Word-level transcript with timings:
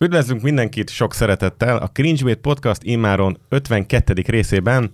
Üdvözlünk 0.00 0.42
mindenkit 0.42 0.90
sok 0.90 1.14
szeretettel. 1.14 1.76
A 1.76 1.86
Cringebait 1.86 2.38
Podcast 2.38 2.82
immáron 2.82 3.38
52. 3.48 4.22
részében 4.26 4.90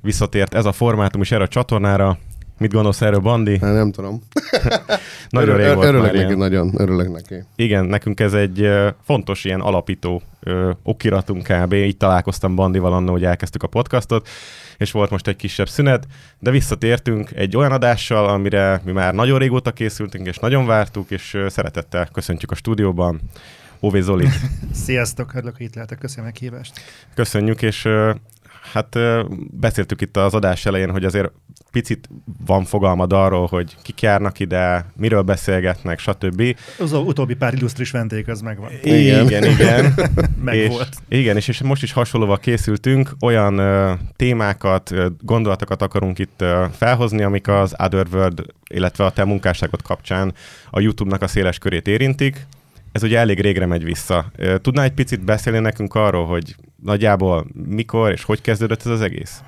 visszatért 0.00 0.54
ez 0.54 0.64
a 0.64 0.72
formátum 0.72 1.20
is 1.20 1.32
erre 1.32 1.42
a 1.42 1.48
csatornára. 1.48 2.18
Mit 2.58 2.72
gondolsz 2.72 3.00
erről, 3.00 3.18
Bandi? 3.18 3.58
Hát 3.58 3.72
nem 3.72 3.92
tudom. 3.92 4.22
nagyon 5.28 5.48
Örül, 5.48 5.64
rég 5.64 5.74
volt 5.74 5.86
örülök 5.86 6.04
már 6.04 6.12
neki, 6.12 6.24
ilyen. 6.24 6.38
nagyon 6.38 6.72
örülök 6.76 7.12
neki. 7.12 7.34
Igen, 7.56 7.84
nekünk 7.84 8.20
ez 8.20 8.32
egy 8.32 8.60
ö, 8.60 8.88
fontos 9.02 9.44
ilyen 9.44 9.60
alapító 9.60 10.22
ö, 10.40 10.70
okiratunk 10.82 11.42
kb. 11.42 11.72
Így 11.72 11.96
találkoztam 11.96 12.54
Bandival 12.54 12.92
annól, 12.92 13.12
hogy 13.12 13.24
elkezdtük 13.24 13.62
a 13.62 13.66
podcastot, 13.66 14.28
és 14.78 14.90
volt 14.90 15.10
most 15.10 15.26
egy 15.28 15.36
kisebb 15.36 15.68
szünet, 15.68 16.06
de 16.38 16.50
visszatértünk 16.50 17.30
egy 17.30 17.56
olyan 17.56 17.72
adással, 17.72 18.28
amire 18.28 18.80
mi 18.84 18.92
már 18.92 19.14
nagyon 19.14 19.38
régóta 19.38 19.72
készültünk, 19.72 20.26
és 20.26 20.38
nagyon 20.38 20.66
vártuk, 20.66 21.10
és 21.10 21.34
ö, 21.34 21.48
szeretettel 21.48 22.08
köszöntjük 22.12 22.50
a 22.50 22.54
stúdióban. 22.54 23.20
Óvé 23.84 24.00
Zoli, 24.00 24.28
Sziasztok, 24.84 25.34
örülök, 25.34 25.56
hogy 25.56 25.66
itt 25.66 25.74
lehetek, 25.74 25.98
köszönöm 25.98 26.24
a 26.24 26.28
meghívást. 26.28 26.80
köszönjük, 27.14 27.62
és 27.62 27.88
hát 28.72 28.98
beszéltük 29.50 30.00
itt 30.00 30.16
az 30.16 30.34
adás 30.34 30.66
elején, 30.66 30.90
hogy 30.90 31.04
azért 31.04 31.32
picit 31.70 32.08
van 32.46 32.64
fogalmad 32.64 33.12
arról, 33.12 33.46
hogy 33.46 33.76
kik 33.82 34.02
járnak 34.02 34.38
ide, 34.40 34.86
miről 34.96 35.22
beszélgetnek, 35.22 35.98
stb. 35.98 36.56
Az 36.78 36.92
utóbbi 36.92 37.34
pár 37.34 37.54
illusztris 37.54 37.90
vendég 37.90 38.28
az 38.28 38.40
megvan. 38.40 38.70
Igen. 38.82 39.26
Igen, 39.26 39.44
igen. 39.44 39.94
Meg 40.44 40.54
és, 40.54 40.68
volt. 40.68 40.96
Igen, 41.08 41.36
és, 41.36 41.48
és 41.48 41.62
most 41.62 41.82
is 41.82 41.92
hasonlóval 41.92 42.38
készültünk, 42.38 43.10
olyan 43.20 43.58
ö, 43.58 43.92
témákat, 44.16 44.90
ö, 44.90 45.06
gondolatokat 45.20 45.82
akarunk 45.82 46.18
itt 46.18 46.40
ö, 46.40 46.64
felhozni, 46.76 47.22
amik 47.22 47.48
az 47.48 47.74
Otherworld, 47.78 48.42
illetve 48.70 49.04
a 49.04 49.10
te 49.10 49.24
munkásságot 49.24 49.82
kapcsán 49.82 50.34
a 50.70 50.80
YouTube-nak 50.80 51.22
a 51.22 51.26
széles 51.26 51.58
körét 51.58 51.88
érintik. 51.88 52.46
Ez 52.94 53.02
ugye 53.02 53.18
elég 53.18 53.40
régre 53.40 53.66
megy 53.66 53.84
vissza. 53.84 54.30
Ö, 54.36 54.58
Tudnál 54.58 54.84
egy 54.84 54.92
picit 54.92 55.24
beszélni 55.24 55.58
nekünk 55.58 55.94
arról, 55.94 56.26
hogy 56.26 56.54
nagyjából 56.82 57.46
mikor 57.52 58.10
és 58.12 58.24
hogy 58.24 58.40
kezdődött 58.40 58.80
ez 58.80 58.86
az 58.86 59.00
egész? 59.00 59.42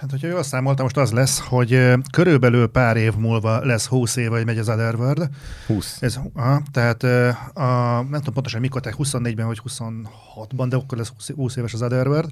Hát, 0.00 0.10
hogyha 0.10 0.28
jól 0.28 0.42
számoltam, 0.42 0.84
most 0.84 0.96
az 0.96 1.12
lesz, 1.12 1.40
hogy 1.40 1.92
körülbelül 2.12 2.66
pár 2.66 2.96
év 2.96 3.14
múlva 3.14 3.64
lesz 3.64 3.86
20 3.86 4.16
éve, 4.16 4.36
hogy 4.36 4.44
megy 4.44 4.58
az 4.58 4.68
Otherworld. 4.68 5.28
20. 5.66 6.02
Ez, 6.02 6.18
aha, 6.34 6.62
tehát 6.72 7.02
a, 7.54 8.00
nem 8.10 8.18
tudom 8.18 8.34
pontosan 8.34 8.60
mikor, 8.60 8.80
tehát 8.80 8.98
24-ben 9.02 9.46
vagy 9.46 9.60
26-ban, 9.68 10.66
de 10.68 10.76
akkor 10.76 10.98
lesz 10.98 11.12
20, 11.16 11.30
20 11.30 11.56
éves 11.56 11.72
az 11.72 11.82
Otherworld. 11.82 12.30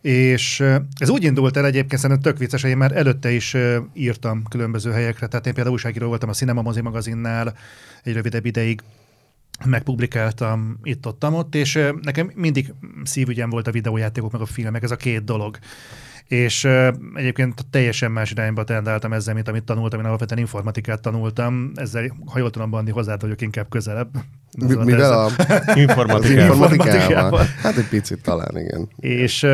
És 0.00 0.60
ez 0.94 1.08
úgy 1.08 1.24
indult 1.24 1.56
el 1.56 1.66
egyébként, 1.66 2.00
szerintem 2.00 2.32
tök 2.32 2.40
vicces, 2.40 2.62
én 2.62 2.76
már 2.76 2.96
előtte 2.96 3.30
is 3.30 3.56
írtam 3.92 4.42
különböző 4.48 4.90
helyekre, 4.90 5.26
tehát 5.26 5.46
én 5.46 5.54
például 5.54 5.74
újságíró 5.74 6.08
voltam 6.08 6.28
a 6.28 6.32
Cinema 6.32 6.62
Mozi 6.62 6.80
magazinnál 6.80 7.54
egy 8.02 8.12
rövidebb 8.12 8.44
ideig, 8.44 8.80
megpublikáltam 9.66 10.78
itt-ott, 10.82 11.18
ott, 11.34 11.54
és 11.54 11.78
nekem 12.02 12.30
mindig 12.34 12.74
szívügyem 13.02 13.50
volt 13.50 13.66
a 13.66 13.70
videójátékok, 13.72 14.32
meg 14.32 14.40
a 14.40 14.46
filmek, 14.46 14.82
ez 14.82 14.90
a 14.90 14.96
két 14.96 15.24
dolog. 15.24 15.58
És 16.30 16.68
egyébként 17.14 17.66
teljesen 17.70 18.10
más 18.10 18.30
irányba 18.30 18.64
tendáltam 18.64 19.12
ezzel, 19.12 19.34
mint 19.34 19.48
amit 19.48 19.64
tanultam, 19.64 20.00
én 20.00 20.06
alapvetően 20.06 20.40
informatikát 20.40 21.00
tanultam, 21.00 21.70
ezzel, 21.74 22.16
ha 22.26 22.38
jól 22.38 22.50
tudom, 22.50 22.70
Bandi, 22.70 22.90
hozzád 22.90 23.20
vagyok 23.20 23.40
inkább 23.40 23.68
közelebb. 23.68 24.08
Mi, 24.58 24.74
mivel 24.74 25.12
a, 25.12 25.30
informatikával? 25.74 26.54
Informatikával. 26.54 27.46
Hát 27.62 27.76
egy 27.76 27.88
picit 27.88 28.22
talán, 28.22 28.58
igen. 28.58 28.88
És 28.96 29.42
uh, 29.42 29.50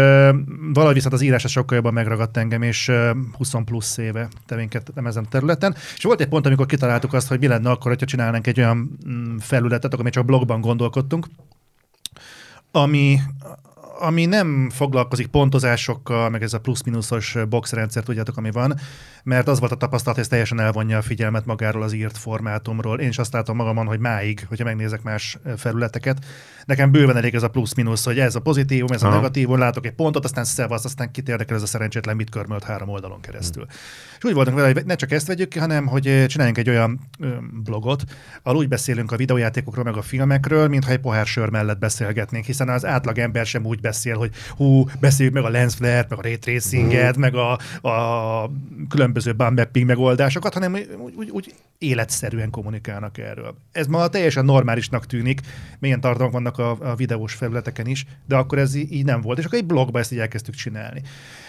valahogy 0.73 0.95
viszont 0.95 1.15
az 1.15 1.21
írás 1.21 1.45
az 1.45 1.51
sokkal 1.51 1.77
jobban 1.77 1.93
megragadt 1.93 2.37
engem, 2.37 2.63
és 2.63 2.89
uh, 2.89 3.11
20 3.33 3.53
plusz 3.65 3.97
éve 3.97 4.29
tevékenykedtem 4.47 5.07
ezen 5.07 5.25
a 5.25 5.29
területen. 5.31 5.75
És 5.97 6.03
volt 6.03 6.21
egy 6.21 6.29
pont, 6.29 6.47
amikor 6.47 6.67
kitaláltuk 6.67 7.13
azt, 7.13 7.29
hogy 7.29 7.39
mi 7.39 7.47
lenne 7.47 7.71
akkor, 7.71 7.91
hogyha 7.91 8.07
csinálnánk 8.07 8.47
egy 8.47 8.59
olyan 8.59 8.99
mm, 9.09 9.37
felületet, 9.37 9.93
akkor 9.93 10.05
még 10.05 10.13
csak 10.13 10.25
blogban 10.25 10.61
gondolkodtunk, 10.61 11.27
ami, 12.71 13.21
ami 13.99 14.25
nem 14.25 14.71
foglalkozik 14.71 15.27
pontozásokkal, 15.27 16.29
meg 16.29 16.43
ez 16.43 16.53
a 16.53 16.61
plusz-minuszos 16.61 17.37
boxrendszer, 17.49 18.03
tudjátok, 18.03 18.37
ami 18.37 18.51
van, 18.51 18.75
mert 19.23 19.49
az 19.49 19.61
volt 19.61 19.73
a 19.73 19.77
tapasztalat, 19.77 20.15
hogy 20.15 20.25
ez 20.25 20.31
teljesen 20.31 20.61
elvonja 20.61 20.99
a 20.99 21.03
figyelmet 21.03 21.47
magáról 21.47 21.83
az 21.83 21.93
írt 21.93 22.19
formátumról. 22.19 23.01
Én 23.01 23.09
is 23.09 23.19
azt 23.19 23.33
látom 23.33 23.57
magamon, 23.57 23.87
hogy 23.87 23.99
máig, 23.99 24.45
hogyha 24.49 24.65
megnézek 24.65 25.03
más 25.03 25.39
felületeket, 25.57 26.25
nekem 26.67 26.91
bőven 26.91 27.17
elég 27.17 27.35
ez 27.35 27.43
a 27.43 27.49
plusz-minusz, 27.49 28.05
hogy 28.05 28.19
ez 28.19 28.35
a 28.35 28.41
pozitívum, 28.41 28.91
ez 28.91 29.03
a 29.03 29.07
Aha. 29.07 29.17
negatívum, 29.17 29.59
látok 29.59 29.87
egy 29.87 29.93
pontot, 29.93 30.25
aztán 30.25 30.45
szevasz, 30.45 30.85
aztán 30.85 31.11
kit 31.11 31.29
érdekel 31.29 31.57
ez 31.57 31.63
a 31.63 31.67
szerencsétlen, 31.67 32.17
mit 32.17 32.31
körmölt 32.31 32.65
három 32.65 32.89
oldalon 32.89 33.21
keresztül. 33.21 33.63
Hmm. 33.63 33.75
És 34.19 34.25
úgy 34.25 34.35
voltunk 34.35 34.57
vele, 34.57 34.73
hogy 34.73 34.85
ne 34.85 34.95
csak 34.95 35.11
ezt 35.11 35.27
vegyük 35.27 35.49
ki, 35.49 35.59
hanem 35.59 35.87
hogy 35.87 36.07
ö, 36.07 36.27
csináljunk 36.27 36.59
egy 36.59 36.69
olyan 36.69 37.01
blogot, 37.65 38.05
ahol 38.43 38.59
úgy 38.59 38.69
beszélünk 38.69 39.13
a 39.13 39.17
videójátékokról, 39.17 39.85
meg 39.85 39.97
a 39.97 40.03
filmekről, 40.03 40.69
mintha 40.69 40.91
egy 40.91 40.99
pohár 40.99 41.27
sör 41.27 41.49
mellett 41.49 41.79
beszélgetnénk, 41.79 42.45
hiszen 42.45 42.69
az 42.69 42.85
átlag 42.85 43.19
ember 43.19 43.47
sem 43.47 43.65
úgy 43.65 43.81
beszél, 43.81 44.17
hogy 44.17 44.31
hú, 44.57 44.85
beszéljük 45.01 45.35
meg 45.35 45.45
a 45.45 45.49
lens 45.49 45.75
flare 45.75 46.07
meg 46.09 46.19
a 46.19 46.23
ray 46.23 46.39
tracinget, 46.39 47.17
meg 47.17 47.35
a, 47.35 47.59
a 47.89 48.51
különböző 48.89 49.33
bump 49.33 49.79
megoldásokat, 49.87 50.55
hanem 50.55 50.73
úgy, 50.75 51.15
úgy, 51.17 51.31
úgy 51.31 51.55
életszerűen 51.79 52.51
kommunikálnak 52.51 53.19
erről. 53.19 53.55
Ez 53.73 53.87
ma 53.87 54.09
teljesen 54.09 54.45
normálisnak 54.45 55.07
tűnik, 55.07 55.41
milyen 55.79 56.01
tartalmak 56.01 56.33
vannak 56.33 56.56
a, 56.59 56.77
a 56.81 56.95
videós 56.95 57.35
felületeken 57.35 57.87
is, 57.87 58.07
de 58.27 58.37
akkor 58.37 58.59
ez 58.59 58.75
így 58.75 59.05
nem 59.05 59.21
volt, 59.21 59.39
és 59.39 59.45
akkor 59.45 59.59
egy 59.59 59.67
blogba 59.67 59.99
ezt 59.99 60.13
így 60.13 60.19
elkezdtük 60.19 60.55
csinálni. 60.55 61.03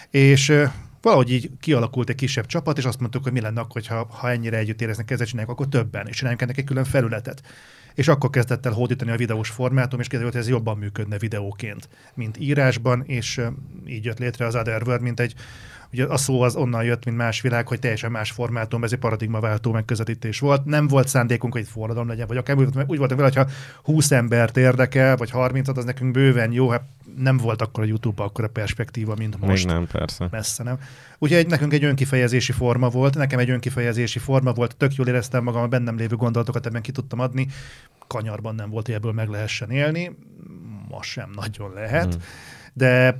És 0.09 0.53
valahogy 1.01 1.31
így 1.31 1.49
kialakult 1.59 2.09
egy 2.09 2.15
kisebb 2.15 2.45
csapat, 2.45 2.77
és 2.77 2.85
azt 2.85 2.99
mondtuk, 2.99 3.23
hogy 3.23 3.31
mi 3.31 3.41
lenne 3.41 3.59
akkor, 3.59 3.81
ha, 3.87 4.07
ha 4.09 4.29
ennyire 4.29 4.57
együtt 4.57 4.81
éreznek, 4.81 5.11
ezzel 5.11 5.25
csináljuk, 5.25 5.51
akkor 5.51 5.67
többen, 5.67 6.07
és 6.07 6.15
csináljunk 6.15 6.43
ennek 6.43 6.57
egy 6.57 6.63
külön 6.63 6.83
felületet. 6.83 7.41
És 7.93 8.07
akkor 8.07 8.29
kezdett 8.29 8.65
el 8.65 8.71
hódítani 8.71 9.11
a 9.11 9.15
videós 9.15 9.49
formátum, 9.49 9.99
és 9.99 10.07
kiderült, 10.07 10.33
hogy 10.33 10.41
ez 10.41 10.49
jobban 10.49 10.77
működne 10.77 11.17
videóként, 11.17 11.89
mint 12.13 12.37
írásban, 12.39 13.03
és 13.05 13.41
így 13.85 14.05
jött 14.05 14.19
létre 14.19 14.45
az 14.45 14.55
Otherworld, 14.55 15.01
mint 15.01 15.19
egy 15.19 15.33
Ugye 15.91 16.05
a 16.05 16.17
szó 16.17 16.41
az 16.41 16.55
onnan 16.55 16.83
jött, 16.83 17.05
mint 17.05 17.17
más 17.17 17.41
világ, 17.41 17.67
hogy 17.67 17.79
teljesen 17.79 18.11
más 18.11 18.31
formátum, 18.31 18.83
ez 18.83 18.91
egy 18.91 18.99
paradigmaváltó 18.99 19.71
megközelítés 19.71 20.39
volt. 20.39 20.65
Nem 20.65 20.87
volt 20.87 21.07
szándékunk, 21.07 21.53
hogy 21.53 21.61
egy 21.61 21.67
forradalom 21.67 22.07
legyen, 22.07 22.27
vagy 22.27 22.37
akár 22.37 22.55
úgy, 22.57 22.73
voltunk 22.73 23.19
vele, 23.19 23.23
hogyha 23.23 23.49
20 23.83 24.11
embert 24.11 24.57
érdekel, 24.57 25.15
vagy 25.15 25.29
30 25.29 25.67
az 25.67 25.85
nekünk 25.85 26.11
bőven 26.11 26.51
jó, 26.51 26.69
hát 26.69 26.83
nem 27.17 27.37
volt 27.37 27.61
akkor 27.61 27.83
a 27.83 27.87
YouTube 27.87 28.23
akkor 28.23 28.43
a 28.43 28.47
perspektíva, 28.47 29.15
mint 29.15 29.39
most 29.39 29.65
Még 29.65 29.75
nem, 29.75 29.87
persze. 29.87 30.27
messze 30.31 30.63
nem. 30.63 30.79
Úgyhogy 31.17 31.47
nekünk 31.47 31.73
egy 31.73 31.83
önkifejezési 31.83 32.51
forma 32.51 32.89
volt, 32.89 33.15
nekem 33.15 33.39
egy 33.39 33.49
önkifejezési 33.49 34.19
forma 34.19 34.53
volt, 34.53 34.75
tök 34.75 34.95
jól 34.95 35.07
éreztem 35.07 35.43
magam, 35.43 35.61
a 35.61 35.67
bennem 35.67 35.97
lévő 35.97 36.15
gondolatokat 36.15 36.65
ebben 36.65 36.81
ki 36.81 36.91
tudtam 36.91 37.19
adni, 37.19 37.47
kanyarban 38.07 38.55
nem 38.55 38.69
volt, 38.69 38.85
hogy 38.85 38.95
ebből 38.95 39.11
meg 39.11 39.29
lehessen 39.29 39.71
élni, 39.71 40.15
ma 40.89 41.03
sem 41.03 41.31
nagyon 41.35 41.71
lehet, 41.73 42.13
Hmm. 42.13 42.23
de 42.73 43.19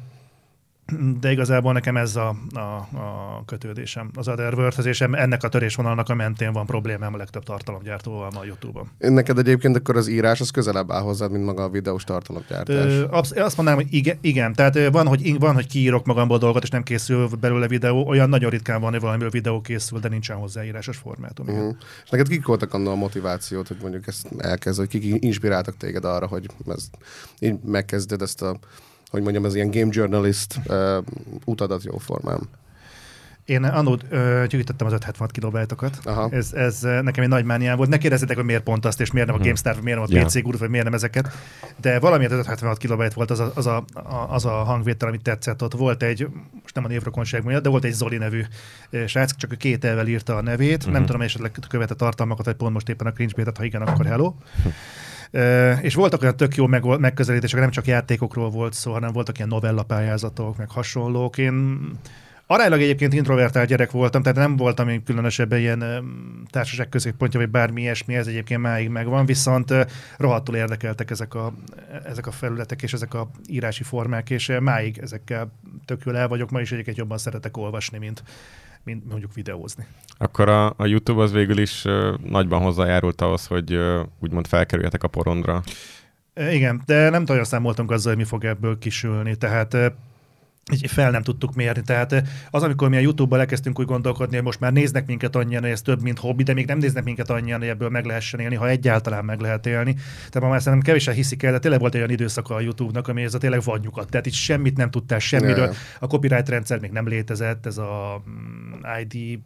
de 1.19 1.31
igazából 1.31 1.73
nekem 1.73 1.97
ez 1.97 2.15
a, 2.15 2.35
a, 2.53 2.59
a 2.97 3.43
kötődésem 3.45 4.09
az 4.13 4.27
Otherworldhez, 4.27 4.85
és 4.85 5.01
em- 5.01 5.15
ennek 5.15 5.43
a 5.43 5.49
törésvonalnak 5.49 6.09
a 6.09 6.13
mentén 6.13 6.51
van 6.51 6.65
problémám 6.65 7.13
a 7.13 7.17
legtöbb 7.17 7.43
tartalomgyártóval 7.43 8.29
ma 8.33 8.39
a 8.39 8.45
YouTube-on. 8.45 8.89
Neked 8.97 9.37
egyébként 9.37 9.75
akkor 9.75 9.97
az 9.97 10.07
írás 10.07 10.41
az 10.41 10.49
közelebb 10.49 10.91
áll 10.91 11.01
hozzád, 11.01 11.31
mint 11.31 11.45
maga 11.45 11.63
a 11.63 11.69
videós 11.69 12.03
tartalomgyártás. 12.03 12.93
Ö, 12.93 13.05
absz- 13.09 13.37
azt 13.37 13.55
mondanám, 13.57 13.81
hogy 13.81 13.93
igen, 13.93 14.17
igen. 14.21 14.53
tehát 14.53 14.89
van 14.91 15.07
hogy, 15.07 15.39
van, 15.39 15.53
hogy 15.53 15.67
kiírok 15.67 16.05
magamból 16.05 16.37
dolgot, 16.37 16.63
és 16.63 16.69
nem 16.69 16.83
készül 16.83 17.29
belőle 17.39 17.67
videó, 17.67 18.07
olyan 18.07 18.29
nagyon 18.29 18.49
ritkán 18.49 18.81
van, 18.81 18.91
hogy 18.91 19.01
valamiből 19.01 19.29
videó 19.29 19.61
készül, 19.61 19.99
de 19.99 20.09
nincsen 20.09 20.37
hozzáírásos 20.37 20.97
formátum. 20.97 21.47
Igen. 21.47 21.59
Uh-huh. 21.59 21.77
És 22.03 22.09
neked 22.09 22.27
kik 22.27 22.45
voltak 22.45 22.73
annak 22.73 22.93
a 22.93 22.95
motivációt, 22.95 23.67
hogy 23.67 23.77
mondjuk 23.81 24.07
ezt 24.07 24.27
elkezd, 24.37 24.77
hogy 24.77 24.87
kik 24.87 25.23
inspiráltak 25.23 25.77
téged 25.77 26.05
arra, 26.05 26.27
hogy 26.27 26.45
ez, 26.67 26.89
így 27.39 27.59
megkezded 27.63 28.21
ezt 28.21 28.41
a 28.41 28.59
hogy 29.09 29.21
mondjam, 29.21 29.45
ez 29.45 29.55
ilyen 29.55 29.71
game 29.71 29.89
journalist 29.91 30.59
uh, 30.67 30.97
utadat 31.45 31.83
jó 31.83 31.97
formán. 31.97 32.49
Én 33.47 33.63
annó 33.63 33.97
ö, 34.09 34.43
gyűjtöttem 34.47 34.87
az 34.87 34.93
576 34.93 35.31
kilobájtokat. 35.31 35.99
Aha. 36.03 36.29
Ez, 36.31 36.53
ez 36.53 36.83
ö, 36.83 37.01
nekem 37.01 37.23
egy 37.23 37.29
nagy 37.29 37.45
mániám 37.45 37.77
volt. 37.77 37.89
Ne 37.89 37.97
kérdezzetek, 37.97 38.35
hogy 38.35 38.45
miért 38.45 38.63
pont 38.63 38.85
azt, 38.85 39.01
és 39.01 39.11
miért 39.11 39.27
nem 39.27 39.35
a 39.35 39.39
GameStar, 39.39 39.73
vagy 39.73 39.83
miért 39.83 40.07
nem 40.07 40.23
a. 40.23 40.25
PC 40.25 40.41
Guru, 40.41 40.57
vagy 40.57 40.69
miért 40.69 40.85
nem 40.85 40.93
ezeket. 40.93 41.31
De 41.81 41.99
valamiért 41.99 42.31
az 42.31 42.37
576 42.37 42.77
kilobájt 42.77 43.13
volt 43.13 43.31
az 43.31 43.39
a, 43.39 43.51
az, 43.55 43.65
a, 43.65 43.85
az 44.29 44.45
a 44.45 44.49
hangvétel, 44.51 45.07
amit 45.07 45.21
tetszett. 45.21 45.63
Ott 45.63 45.73
volt 45.73 46.03
egy, 46.03 46.27
most 46.61 46.75
nem 46.75 46.83
a 46.83 46.87
névrokonság 46.87 47.43
miatt, 47.43 47.63
de 47.63 47.69
volt 47.69 47.83
egy 47.83 47.93
Zoli 47.93 48.17
nevű 48.17 48.43
ö, 48.89 49.07
srác, 49.07 49.35
csak 49.35 49.51
ő 49.51 49.55
két 49.55 49.85
elvel 49.85 50.07
írta 50.07 50.35
a 50.35 50.41
nevét. 50.41 50.83
Mhm. 50.83 50.93
Nem 50.93 51.05
tudom, 51.05 51.21
esetleg 51.21 51.51
követett 51.69 51.97
tartalmakat, 51.97 52.45
vagy 52.45 52.55
pont 52.55 52.73
most 52.73 52.89
éppen 52.89 53.07
a 53.07 53.11
cringe 53.11 53.51
ha 53.57 53.63
igen, 53.63 53.81
akkor 53.81 54.05
hello. 54.05 54.33
És 55.81 55.95
voltak 55.95 56.21
olyan 56.21 56.37
tök 56.37 56.55
jó 56.55 56.67
meg, 56.67 56.99
megközelítések, 56.99 57.59
nem 57.59 57.69
csak 57.69 57.87
játékokról 57.87 58.49
volt 58.49 58.73
szó, 58.73 58.91
hanem 58.91 59.11
voltak 59.11 59.37
ilyen 59.37 59.49
novellapályázatok, 59.49 60.57
meg 60.57 60.69
hasonlók. 60.69 61.37
Én 61.37 61.79
aránylag 62.47 62.81
egyébként 62.81 63.13
introvertált 63.13 63.67
gyerek 63.67 63.91
voltam, 63.91 64.21
tehát 64.21 64.37
nem 64.37 64.55
voltam 64.55 64.89
én 64.89 65.03
különösebben 65.03 65.59
ilyen 65.59 65.83
társaság 66.49 66.89
középpontja, 66.89 67.39
vagy 67.39 67.49
bármi 67.49 67.81
ilyesmi, 67.81 68.15
ez 68.15 68.27
egyébként 68.27 68.61
máig 68.61 68.89
megvan, 68.89 69.25
viszont 69.25 69.73
rohadtul 70.17 70.55
érdekeltek 70.55 71.09
ezek 71.09 71.33
a, 71.33 71.53
ezek 72.05 72.27
a 72.27 72.31
felületek 72.31 72.81
és 72.81 72.93
ezek 72.93 73.13
a 73.13 73.29
írási 73.47 73.83
formák, 73.83 74.29
és 74.29 74.51
máig 74.59 74.97
ezekkel 74.97 75.51
tök 75.85 76.01
jól 76.05 76.17
el 76.17 76.27
vagyok, 76.27 76.49
ma 76.49 76.61
is 76.61 76.71
egyébként 76.71 76.97
jobban 76.97 77.17
szeretek 77.17 77.57
olvasni, 77.57 77.97
mint, 77.97 78.23
mint 78.87 79.09
mondjuk 79.09 79.33
videózni. 79.33 79.85
Akkor 80.17 80.49
a, 80.49 80.73
a 80.77 80.85
YouTube 80.85 81.21
az 81.21 81.31
végül 81.31 81.57
is 81.57 81.85
uh, 81.85 82.13
nagyban 82.23 82.61
hozzájárult 82.61 83.21
ahhoz, 83.21 83.47
hogy 83.47 83.73
uh, 83.73 83.99
úgymond 84.19 84.47
felkerüljetek 84.47 85.03
a 85.03 85.07
porondra. 85.07 85.61
Igen, 86.35 86.81
de 86.85 87.09
nem 87.09 87.23
nagyon 87.25 87.43
számoltunk 87.43 87.91
azzal, 87.91 88.13
hogy 88.13 88.21
mi 88.21 88.27
fog 88.27 88.45
ebből 88.45 88.77
kisülni. 88.77 89.35
Tehát 89.35 89.77
így 90.73 90.91
fel 90.91 91.11
nem 91.11 91.21
tudtuk 91.21 91.55
mérni. 91.55 91.81
Tehát 91.81 92.11
eh, 92.11 92.23
az, 92.49 92.63
amikor 92.63 92.89
mi 92.89 92.95
a 92.95 92.99
YouTube-ban 92.99 93.39
elkezdtünk 93.39 93.79
úgy 93.79 93.85
gondolkodni, 93.85 94.35
hogy 94.35 94.45
most 94.45 94.59
már 94.59 94.73
néznek 94.73 95.05
minket 95.05 95.35
annyian, 95.35 95.61
hogy 95.61 95.71
ez 95.71 95.81
több, 95.81 96.01
mint 96.01 96.19
hobbi, 96.19 96.43
de 96.43 96.53
még 96.53 96.65
nem 96.65 96.77
néznek 96.77 97.03
minket 97.03 97.29
annyian, 97.29 97.59
hogy 97.59 97.67
ebből 97.67 97.89
meg 97.89 98.05
lehessen 98.05 98.39
élni, 98.39 98.55
ha 98.55 98.69
egyáltalán 98.69 99.25
meg 99.25 99.39
lehet 99.39 99.65
élni. 99.65 99.93
Tehát 99.93 100.41
ma 100.41 100.47
már 100.47 100.61
szerintem 100.61 100.87
kevésen 100.87 101.13
hiszik 101.13 101.43
el, 101.43 101.51
de 101.51 101.59
tényleg 101.59 101.79
volt 101.79 101.93
egy 101.93 101.99
olyan 101.99 102.11
időszaka 102.11 102.55
a 102.55 102.59
YouTube-nak, 102.59 103.07
ami 103.07 103.23
ez 103.23 103.33
a 103.33 103.37
tényleg 103.37 103.63
vadnyugat. 103.63 104.09
Tehát 104.09 104.25
itt 104.25 104.33
semmit 104.33 104.77
nem 104.77 104.89
tudtál 104.89 105.19
semmiről. 105.19 105.57
Yeah. 105.57 105.75
A 105.99 106.07
copyright 106.07 106.49
rendszer 106.49 106.79
még 106.79 106.91
nem 106.91 107.07
létezett, 107.07 107.65
ez 107.65 107.77
a 107.77 108.23
mm, 108.29 108.99
ID, 109.01 109.39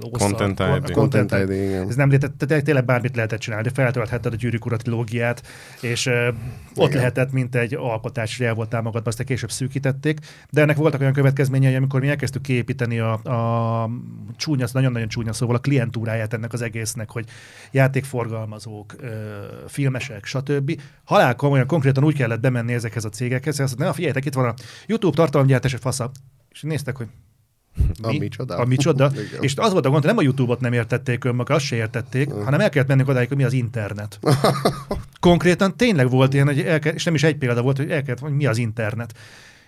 lószar, 0.00 0.18
Content 0.18 0.60
ID. 0.60 0.90
Content 0.90 1.32
ID, 1.32 1.50
igen. 1.50 1.88
ez 1.88 1.94
nem 1.94 2.10
létezett, 2.10 2.38
tehát 2.38 2.64
tényleg 2.64 2.84
bármit 2.84 3.16
lehetett 3.16 3.38
csinálni, 3.38 3.68
feltöltheted 3.74 4.32
a 4.32 4.36
gyűrűk 4.36 4.66
ura 4.66 4.76
trilógiát, 4.76 5.42
és 5.80 6.06
uh, 6.06 6.26
ott 6.74 6.88
Igen. 6.88 6.96
lehetett, 6.98 7.32
mint 7.32 7.54
egy 7.54 7.74
alkotás, 7.74 8.40
el 8.40 8.54
volt 8.54 8.68
támogatva, 8.68 9.08
aztán 9.08 9.26
később 9.26 9.50
szűkítették, 9.50 10.18
de 10.50 10.60
ennek 10.60 10.76
voltak 10.76 11.00
olyan 11.00 11.12
következményei, 11.12 11.74
amikor 11.74 12.00
mi 12.00 12.08
elkezdtük 12.08 12.42
kiépíteni 12.42 12.98
a, 12.98 13.12
a 13.12 13.90
csúnya, 14.36 14.66
nagyon-nagyon 14.72 15.08
csúnya 15.08 15.32
szóval 15.32 15.56
a 15.56 15.58
klientúráját 15.58 16.32
ennek 16.32 16.52
az 16.52 16.62
egésznek, 16.62 17.10
hogy 17.10 17.24
játékforgalmazók, 17.70 18.94
ö, 18.98 19.08
filmesek, 19.68 20.24
stb. 20.24 20.80
Halál 21.04 21.34
komolyan, 21.34 21.66
konkrétan 21.66 22.04
úgy 22.04 22.16
kellett 22.16 22.40
bemenni 22.40 22.72
ezekhez 22.72 23.04
a 23.04 23.08
cégekhez, 23.08 23.56
hogy 23.56 23.64
azt 23.64 23.76
mondta, 23.76 23.84
na 23.84 23.92
figyeljetek, 23.92 24.24
itt 24.24 24.34
van 24.34 24.44
a 24.44 24.54
YouTube 24.86 25.16
tartalomgyártás, 25.16 25.74
fasza. 25.74 26.10
És 26.50 26.62
néztek, 26.62 26.96
hogy 26.96 27.08
A 28.02 28.06
mi? 28.06 28.18
micsoda? 28.18 28.56
A 28.56 28.64
micsoda. 28.64 29.10
Igen. 29.28 29.42
és 29.42 29.54
az 29.56 29.72
volt 29.72 29.86
a 29.86 29.90
gond, 29.90 30.04
hogy 30.04 30.10
nem 30.10 30.18
a 30.18 30.22
YouTube-ot 30.22 30.60
nem 30.60 30.72
értették 30.72 31.24
önmaga, 31.24 31.54
azt 31.54 31.64
se 31.64 31.76
értették, 31.76 32.32
hanem 32.32 32.60
el 32.60 32.68
kellett 32.68 32.88
mennünk 32.88 33.08
odáig, 33.08 33.28
hogy 33.28 33.36
mi 33.36 33.44
az 33.44 33.52
internet. 33.52 34.18
Konkrétan 35.20 35.76
tényleg 35.76 36.10
volt 36.10 36.34
ilyen, 36.34 36.46
hogy 36.46 36.60
el 36.60 36.78
kell, 36.78 36.92
és 36.92 37.04
nem 37.04 37.14
is 37.14 37.22
egy 37.22 37.36
példa 37.36 37.62
volt, 37.62 37.76
hogy 37.76 37.90
el 37.90 38.02
kellett, 38.02 38.20
hogy 38.20 38.32
mi 38.32 38.46
az 38.46 38.58
internet. 38.58 39.14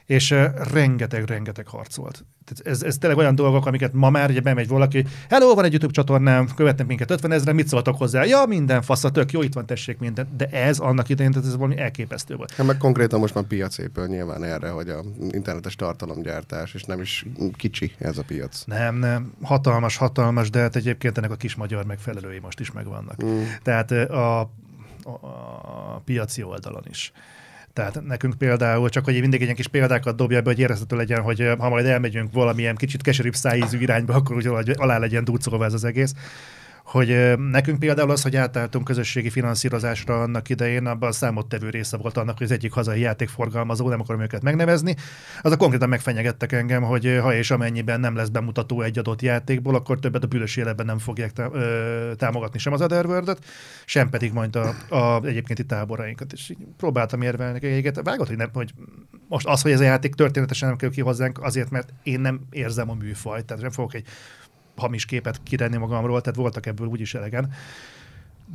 És 0.06 0.35
rengeteg-rengeteg 0.73 1.67
harc 1.67 1.94
volt. 1.94 2.25
Tehát 2.44 2.75
ez, 2.75 2.82
ez 2.82 2.99
tényleg 2.99 3.19
olyan 3.19 3.35
dolgok, 3.35 3.67
amiket 3.67 3.93
ma 3.93 4.11
már 4.11 4.31
ugye 4.31 4.41
bemegy 4.41 4.69
valaki, 4.69 5.05
hello, 5.29 5.55
van 5.55 5.64
egy 5.64 5.70
YouTube 5.70 5.93
csatornám, 5.93 6.49
követnek 6.55 6.87
minket 6.87 7.11
50 7.11 7.32
ezeren, 7.32 7.55
mit 7.55 7.69
szóltok 7.69 7.97
hozzá? 7.97 8.25
Ja, 8.25 8.44
minden 8.49 8.82
fasz, 8.82 9.05
tök 9.12 9.32
jó, 9.32 9.43
itt 9.43 9.55
van, 9.55 9.67
tessék 9.67 9.99
minden. 9.99 10.29
De 10.37 10.47
ez 10.47 10.79
annak 10.79 11.08
idején, 11.08 11.32
tehát 11.32 11.47
ez 11.47 11.56
valami 11.56 11.79
elképesztő 11.79 12.37
volt. 12.37 12.53
Hát 12.55 12.67
meg 12.67 12.76
konkrétan 12.76 13.20
most 13.20 13.35
már 13.35 13.44
piac 13.44 13.79
épül 13.79 14.06
nyilván 14.06 14.44
erre, 14.44 14.69
hogy 14.69 14.88
a 14.88 15.03
internetes 15.31 15.76
tartalomgyártás, 15.76 16.75
és 16.75 16.82
nem 16.82 17.00
is 17.00 17.26
kicsi 17.56 17.93
ez 17.99 18.19
a 18.19 18.23
piac. 18.26 18.64
Nem, 18.64 18.97
nem, 18.97 19.32
hatalmas, 19.43 19.97
hatalmas, 19.97 20.50
de 20.50 20.61
hát 20.61 20.76
egyébként 20.76 21.19
ennek 21.19 21.31
a 21.31 21.37
kis 21.37 21.55
magyar 21.55 21.85
megfelelői 21.85 22.38
most 22.38 22.61
is 22.61 22.73
megvannak. 22.73 23.25
Mm. 23.25 23.43
Tehát 23.62 23.91
a, 23.91 24.41
a, 24.41 24.50
a 25.94 26.02
piaci 26.05 26.43
oldalon 26.43 26.82
is. 26.88 27.12
Tehát 27.76 28.05
nekünk 28.05 28.34
például, 28.34 28.88
csak 28.88 29.05
hogy 29.05 29.20
mindig 29.20 29.43
egy 29.43 29.55
kis 29.55 29.69
példákat 29.69 30.17
dobja 30.17 30.40
be, 30.40 30.50
hogy 30.50 30.58
érezhető 30.58 30.96
legyen, 30.96 31.20
hogy 31.20 31.40
ö, 31.40 31.55
ha 31.58 31.69
majd 31.69 31.87
elmegyünk 31.87 32.32
valamilyen 32.32 32.76
kicsit 32.76 33.02
keserűbb 33.02 33.34
szájízű 33.34 33.78
irányba, 33.78 34.14
akkor 34.14 34.37
úgy 34.37 34.46
alá 34.76 34.99
legyen 34.99 35.25
dúcolva 35.25 35.64
ez 35.64 35.73
az 35.73 35.84
egész. 35.84 36.14
Hogy 36.87 37.38
nekünk 37.50 37.79
például 37.79 38.11
az, 38.11 38.23
hogy 38.23 38.37
átálltunk 38.37 38.85
közösségi 38.85 39.31
finanszírozásra 39.31 40.23
annak 40.23 40.49
idején, 40.49 40.87
abban 40.87 41.09
a 41.09 41.12
számottevő 41.12 41.71
része 41.71 41.97
volt 41.97 42.17
annak, 42.17 42.37
hogy 42.37 42.47
az 42.47 42.53
egyik 42.53 42.73
hazai 42.73 43.00
játékforgalmazó, 43.00 43.88
nem 43.88 44.00
akarom 44.00 44.23
őket 44.23 44.43
megnevezni, 44.43 44.97
az 45.43 45.53
a 45.53 45.56
konkrétan 45.56 45.88
megfenyegettek 45.88 46.53
engem, 46.53 46.83
hogy 46.83 47.19
ha 47.23 47.35
és 47.35 47.50
amennyiben 47.50 48.00
nem 48.00 48.17
lesz 48.17 48.29
bemutató 48.29 48.81
egy 48.81 48.99
adott 48.99 49.23
játékból, 49.23 49.75
akkor 49.75 49.99
többet 49.99 50.25
a 50.25 50.27
bűnös 50.27 50.56
életben 50.56 50.87
nem 50.87 50.99
fogják 50.99 51.33
támogatni 52.17 52.59
sem 52.59 52.73
az 52.73 52.81
Otherworld-et, 52.81 53.44
sem 53.85 54.11
pedig 54.11 54.33
majd 54.33 54.56
a, 54.56 54.75
a 54.88 55.25
egyébkénti 55.25 55.65
táborainkat. 55.65 56.33
És 56.33 56.50
így 56.50 56.67
próbáltam 56.77 57.23
érvelni 57.23 57.59
nekik, 57.61 58.03
vágott, 58.03 58.29
hogy, 58.29 58.37
nem, 58.37 58.50
hogy 58.53 58.73
most 59.29 59.47
az, 59.47 59.62
hogy 59.62 59.73
ez 59.73 59.81
a 59.81 59.85
játék 59.85 60.15
történetesen 60.15 60.69
nem 60.69 60.77
kell 60.77 60.91
ki 60.91 61.00
hozzánk, 61.00 61.43
azért, 61.43 61.71
mert 61.71 61.93
én 62.03 62.21
nem 62.21 62.41
érzem 62.50 62.91
a 62.91 62.94
műfajt, 62.94 63.44
tehát 63.44 63.62
nem 63.62 63.73
fogok 63.73 63.94
egy 63.94 64.06
hamis 64.76 65.05
képet 65.05 65.40
kirenni 65.43 65.76
magamról, 65.76 66.20
tehát 66.20 66.38
voltak 66.38 66.67
ebből 66.67 66.87
úgyis 66.87 67.14
elegen. 67.14 67.52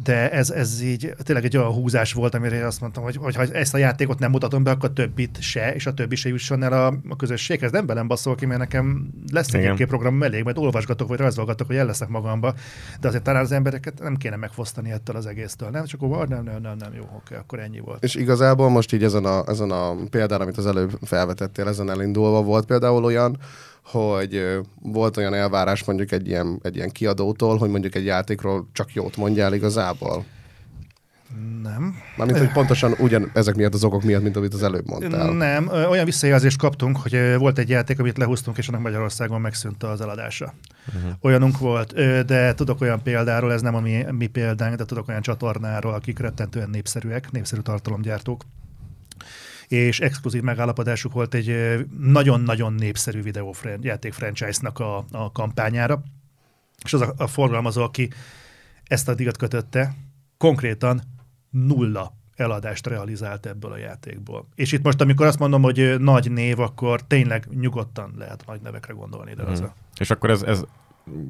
De 0.03 0.31
ez, 0.31 0.49
ez 0.49 0.81
így 0.81 1.13
tényleg 1.23 1.45
egy 1.45 1.57
olyan 1.57 1.71
húzás 1.71 2.13
volt, 2.13 2.35
amire 2.35 2.55
én 2.55 2.63
azt 2.63 2.81
mondtam, 2.81 3.03
hogy, 3.03 3.15
hogy 3.15 3.35
ha 3.35 3.43
ezt 3.43 3.73
a 3.73 3.77
játékot 3.77 4.19
nem 4.19 4.31
mutatom 4.31 4.63
be, 4.63 4.71
akkor 4.71 4.91
többit 4.91 5.41
se, 5.41 5.73
és 5.73 5.85
a 5.85 5.93
többi 5.93 6.15
se 6.15 6.29
jusson 6.29 6.63
el 6.63 6.73
a, 6.73 6.87
a 7.09 7.15
közösséghez. 7.15 7.71
Nem 7.71 7.85
velem 7.85 8.07
baszol 8.07 8.35
ki, 8.35 8.45
mert 8.45 8.59
nekem 8.59 9.09
lesz 9.31 9.53
egy 9.53 9.61
Igen. 9.61 9.75
két 9.75 9.87
program 9.87 10.23
elég, 10.23 10.43
majd 10.43 10.57
olvasgatok, 10.57 11.07
vagy 11.07 11.19
rajzolgatok, 11.19 11.67
hogy 11.67 11.75
el 11.75 11.85
leszek 11.85 12.07
magamba, 12.07 12.53
de 12.99 13.07
azért 13.07 13.23
talán 13.23 13.43
az 13.43 13.51
embereket 13.51 13.99
nem 13.99 14.15
kéne 14.15 14.35
megfosztani 14.35 14.91
ettől 14.91 15.15
az 15.15 15.25
egésztől. 15.25 15.69
Nem, 15.69 15.85
csak 15.85 16.01
akkor 16.01 16.27
nem, 16.27 16.43
nem, 16.43 16.61
nem, 16.61 16.77
nem, 16.77 16.93
jó, 16.93 17.03
oké, 17.15 17.35
akkor 17.35 17.59
ennyi 17.59 17.79
volt. 17.79 18.03
És 18.03 18.15
igazából 18.15 18.69
most 18.69 18.93
így 18.93 19.03
ezen 19.03 19.25
a, 19.25 19.43
ezen 19.47 19.71
a 19.71 19.95
példán, 20.09 20.41
amit 20.41 20.57
az 20.57 20.65
előbb 20.65 20.97
felvetettél, 21.01 21.67
ezen 21.67 21.89
elindulva 21.89 22.41
volt 22.41 22.65
például 22.65 23.03
olyan, 23.03 23.37
hogy 23.83 24.59
volt 24.81 25.17
olyan 25.17 25.33
elvárás 25.33 25.83
mondjuk 25.83 26.11
egy 26.11 26.27
ilyen, 26.27 26.59
egy 26.63 26.75
ilyen 26.75 26.91
kiadótól, 26.91 27.57
hogy 27.57 27.69
mondjuk 27.69 27.95
egy 27.95 28.05
játékról 28.05 28.67
csak 28.73 28.93
jót 28.93 29.17
mondjál 29.17 29.53
igazából. 29.53 30.25
Nem. 31.63 31.95
Mármint, 32.17 32.39
hogy 32.39 32.51
pontosan 32.51 32.93
ugyan 32.99 33.31
ezek 33.33 33.55
miatt 33.55 33.73
az 33.73 33.83
okok 33.83 34.03
miatt, 34.03 34.21
mint 34.21 34.35
amit 34.35 34.53
az 34.53 34.63
előbb 34.63 34.87
mondtál. 34.87 35.31
Nem, 35.31 35.67
olyan 35.67 36.05
visszajelzést 36.05 36.57
kaptunk, 36.57 36.97
hogy 36.97 37.35
volt 37.37 37.57
egy 37.57 37.69
játék, 37.69 37.99
amit 37.99 38.17
lehúztunk, 38.17 38.57
és 38.57 38.67
annak 38.67 38.81
Magyarországon 38.81 39.41
megszűnt 39.41 39.83
az 39.83 40.01
eladása. 40.01 40.53
Uh-huh. 40.87 41.11
Olyanunk 41.21 41.57
volt, 41.57 41.93
de 42.25 42.53
tudok 42.53 42.81
olyan 42.81 43.01
példáról, 43.03 43.53
ez 43.53 43.61
nem 43.61 43.75
a 43.75 43.79
mi, 43.79 44.05
mi 44.11 44.27
példánk, 44.27 44.75
de 44.75 44.85
tudok 44.85 45.07
olyan 45.07 45.21
csatornáról, 45.21 45.93
akik 45.93 46.19
rettentően 46.19 46.69
népszerűek, 46.69 47.31
népszerű 47.31 47.61
tartalomgyártók, 47.61 48.43
és 49.71 49.99
exkluzív 49.99 50.41
megállapodásuk 50.41 51.13
volt 51.13 51.33
egy 51.33 51.55
nagyon-nagyon 51.99 52.73
népszerű 52.73 53.21
videó 53.21 53.55
játék 53.81 54.13
franchise-nak 54.13 54.79
a, 54.79 55.05
a 55.11 55.31
kampányára, 55.31 56.03
és 56.83 56.93
az 56.93 57.01
a, 57.01 57.13
a 57.17 57.27
forgalmazó, 57.27 57.83
aki 57.83 58.09
ezt 58.87 59.07
a 59.09 59.13
díjat 59.13 59.37
kötötte, 59.37 59.93
konkrétan 60.37 61.01
nulla 61.49 62.13
eladást 62.35 62.87
realizált 62.87 63.45
ebből 63.45 63.71
a 63.71 63.77
játékból. 63.77 64.47
És 64.55 64.71
itt 64.71 64.83
most, 64.83 65.01
amikor 65.01 65.25
azt 65.25 65.39
mondom, 65.39 65.61
hogy 65.61 65.95
nagy 65.99 66.31
név, 66.31 66.59
akkor 66.59 67.01
tényleg 67.07 67.47
nyugodtan 67.59 68.13
lehet 68.17 68.43
nagy 68.47 68.61
nevekre 68.61 68.93
gondolni, 68.93 69.33
de 69.33 69.43
az 69.43 69.59
Mhm. 69.59 69.69
a... 69.69 69.73
És 69.99 70.09
akkor 70.09 70.29
ez, 70.29 70.41
ez 70.41 70.63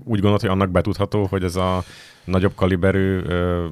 úgy 0.04 0.20
gondolod, 0.20 0.40
hogy 0.42 0.50
annak 0.50 0.70
betudható, 0.70 1.26
hogy 1.26 1.44
ez 1.44 1.56
a 1.56 1.84
nagyobb 2.24 2.56
kaliberű 2.56 3.20
ö, 3.24 3.68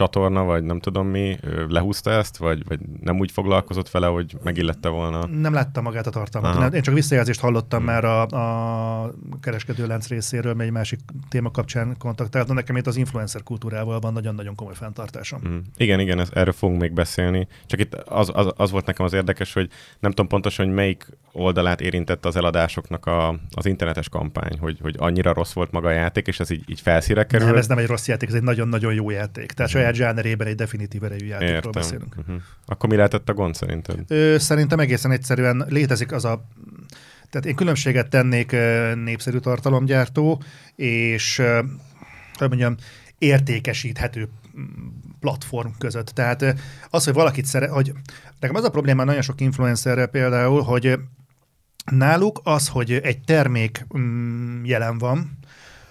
csatorna, 0.00 0.44
vagy 0.44 0.64
nem 0.64 0.80
tudom 0.80 1.06
mi, 1.06 1.38
lehúzta 1.68 2.10
ezt, 2.10 2.36
vagy, 2.36 2.66
vagy 2.68 2.80
nem 3.00 3.18
úgy 3.18 3.30
foglalkozott 3.30 3.90
vele, 3.90 4.06
hogy 4.06 4.36
megillette 4.42 4.88
volna? 4.88 5.26
Nem 5.26 5.52
láttam 5.52 5.82
magát 5.82 6.06
a 6.06 6.10
tartalmat. 6.10 6.56
Aha. 6.56 6.66
Én 6.66 6.82
csak 6.82 6.94
visszajelzést 6.94 7.40
hallottam 7.40 7.84
már 7.84 8.04
a, 8.04 8.26
a 8.26 9.12
kereskedőlánc 9.40 10.08
részéről, 10.08 10.54
mert 10.54 10.68
egy 10.68 10.74
másik 10.74 11.00
téma 11.28 11.50
kapcsán 11.50 11.96
kontaktáltam. 11.98 12.54
Nekem 12.54 12.76
itt 12.76 12.86
az 12.86 12.96
influencer 12.96 13.42
kultúrával 13.42 13.98
van 13.98 14.12
nagyon-nagyon 14.12 14.54
komoly 14.54 14.74
fenntartásom. 14.74 15.40
Mm. 15.48 15.58
Igen, 15.76 16.00
igen, 16.00 16.18
ez, 16.18 16.28
erről 16.32 16.52
fogunk 16.52 16.80
még 16.80 16.92
beszélni. 16.92 17.48
Csak 17.66 17.80
itt 17.80 17.94
az, 17.94 18.30
az, 18.34 18.52
az 18.56 18.70
volt 18.70 18.86
nekem 18.86 19.04
az 19.04 19.12
érdekes, 19.12 19.52
hogy 19.52 19.68
nem 19.98 20.10
tudom 20.10 20.28
pontosan, 20.28 20.66
hogy 20.66 20.74
melyik 20.74 21.06
oldalát 21.32 21.80
érintette 21.80 22.28
az 22.28 22.36
eladásoknak 22.36 23.06
a, 23.06 23.38
az 23.54 23.66
internetes 23.66 24.08
kampány, 24.08 24.58
hogy, 24.60 24.78
hogy 24.82 24.94
annyira 24.98 25.32
rossz 25.32 25.52
volt 25.52 25.70
maga 25.70 25.88
a 25.88 25.92
játék, 25.92 26.26
és 26.26 26.40
ez 26.40 26.50
így, 26.50 26.64
így 26.66 26.80
felszíre 26.80 27.26
kerül. 27.26 27.46
Nem, 27.46 27.56
ez 27.56 27.66
nem 27.66 27.78
egy 27.78 27.86
rossz 27.86 28.08
játék, 28.08 28.28
ez 28.28 28.34
egy 28.34 28.42
nagyon-nagyon 28.42 28.94
jó 28.94 29.10
játék. 29.10 29.52
Tehát 29.52 29.70
saját 29.70 29.89
zsánerében 29.94 30.46
egy 30.46 30.54
definitív 30.54 31.04
erejű 31.04 31.26
játékról 31.26 31.54
Értem. 31.54 31.70
beszélünk. 31.70 32.14
Uh-huh. 32.18 32.36
Akkor 32.66 32.88
mi 32.88 32.96
lehetett 32.96 33.28
a 33.28 33.34
gond 33.34 33.54
szerinted? 33.54 34.04
Ö, 34.08 34.36
szerintem 34.38 34.78
egészen 34.78 35.10
egyszerűen 35.10 35.64
létezik 35.68 36.12
az 36.12 36.24
a... 36.24 36.44
Tehát 37.30 37.46
én 37.46 37.54
különbséget 37.54 38.10
tennék 38.10 38.56
népszerű 39.04 39.38
tartalomgyártó 39.38 40.42
és, 40.76 41.42
hogy 42.38 42.48
mondjam, 42.48 42.76
értékesíthető 43.18 44.28
mm, 44.58 44.64
platform 45.20 45.70
között. 45.78 46.06
Tehát 46.06 46.54
az, 46.90 47.04
hogy 47.04 47.14
valakit 47.14 47.44
szeret, 47.44 47.70
hogy 47.70 47.92
nekem 48.40 48.56
az 48.56 48.64
a 48.64 48.70
probléma 48.70 49.04
nagyon 49.04 49.22
sok 49.22 49.40
influencerrel 49.40 50.06
például, 50.06 50.62
hogy 50.62 50.98
náluk 51.90 52.40
az, 52.44 52.68
hogy 52.68 52.92
egy 52.92 53.20
termék 53.20 53.86
mm, 53.98 54.64
jelen 54.64 54.98
van, 54.98 55.38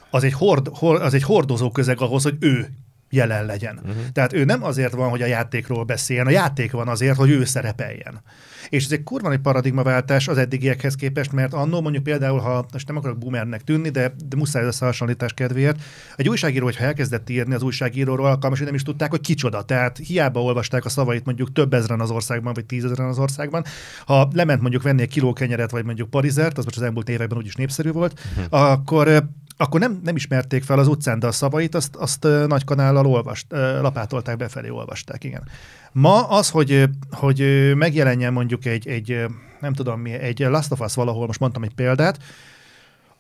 az 0.10 0.24
egy, 0.24 0.34
hord, 0.34 0.68
hor, 0.74 1.02
az 1.02 1.14
egy 1.14 1.24
hordozó 1.24 1.72
közeg 1.72 2.02
ahhoz, 2.02 2.24
hogy 2.24 2.38
ő 2.40 2.70
jelen 3.10 3.46
legyen. 3.46 3.80
Uh-huh. 3.84 3.96
Tehát 4.14 4.34
ő 4.34 4.46
nem 4.46 4.64
azért 4.64 4.94
van, 4.94 5.10
hogy 5.10 5.22
a 5.22 5.26
játékról 5.26 5.84
beszéljen, 5.84 6.28
a 6.28 6.30
játék 6.30 6.72
van 6.72 6.88
azért, 6.88 7.18
hogy 7.18 7.30
ő 7.30 7.46
szerepeljen. 7.46 8.22
És 8.70 8.86
ez 8.86 8.92
egy 8.92 9.04
kurva 9.04 9.32
egy 9.32 9.40
paradigmaváltás 9.40 10.28
az 10.28 10.38
eddigiekhez 10.38 10.96
képest, 10.96 11.32
mert 11.32 11.54
annó 11.54 11.82
mondjuk 11.82 12.04
például, 12.04 12.40
ha 12.40 12.66
most 12.72 12.88
nem 12.88 12.98
akarok 12.98 13.18
boomernek 13.18 13.64
tűnni, 13.64 13.90
de, 13.90 14.14
de 14.26 14.36
muszáj 14.36 14.66
az 14.66 14.80
hasonlítás 14.80 15.34
kedvéért, 15.34 15.82
egy 16.16 16.30
újságíró, 16.30 16.66
hogyha 16.66 16.84
elkezdett 16.84 17.30
írni 17.30 17.54
az 17.54 17.62
újságíróról 17.62 18.26
alkalmas, 18.26 18.60
nem 18.60 18.74
is 18.74 18.84
tudták, 18.84 19.10
hogy 19.10 19.22
kicsoda. 19.22 19.62
Tehát 19.62 19.98
hiába 19.98 20.42
olvasták 20.42 20.86
a 20.86 20.90
szavait 20.90 21.26
mondjuk 21.26 21.52
több 21.52 21.74
ezeren 21.74 22.00
az 22.00 22.12
országban, 22.12 22.54
vagy 22.54 22.66
tízezeren 22.66 23.08
az 23.08 23.20
országban. 23.20 23.64
Ha 24.06 24.30
lement 24.34 24.62
mondjuk 24.62 24.84
venni 24.84 25.02
egy 25.02 25.10
kiló 25.10 25.34
kenyeret, 25.34 25.72
vagy 25.72 25.86
mondjuk 25.86 26.10
parizert, 26.10 26.58
az 26.58 26.64
most 26.64 26.78
az 26.78 26.84
elmúlt 26.84 27.10
években 27.10 27.38
úgyis 27.38 27.56
népszerű 27.56 27.92
volt, 27.92 28.20
uh-huh. 28.38 28.62
akkor 28.62 29.30
akkor 29.62 29.80
nem, 29.80 30.00
nem 30.04 30.16
ismerték 30.16 30.64
fel 30.64 30.80
az 30.80 30.88
utcán, 30.88 31.20
de 31.20 31.28
a 31.28 31.32
szavait 31.32 31.76
azt, 31.76 31.96
azt 31.96 32.28
nagy 32.48 32.64
kanállal 32.64 33.06
olvast, 33.06 33.46
lapátolták 33.82 34.38
befelé, 34.38 34.70
olvasták, 34.70 35.24
igen. 35.24 35.44
Ma 35.92 36.28
az, 36.28 36.50
hogy, 36.50 36.90
hogy 37.12 37.72
megjelenjen 37.76 38.34
mondjuk 38.34 38.66
egy, 38.66 38.88
egy 38.88 39.26
nem 39.60 39.74
tudom 39.74 40.00
mi, 40.00 40.12
egy 40.12 40.40
Last 40.40 40.72
of 40.72 40.80
Us 40.80 40.94
valahol, 40.94 41.26
most 41.26 41.40
mondtam 41.40 41.64
egy 41.64 41.74
példát, 41.74 42.20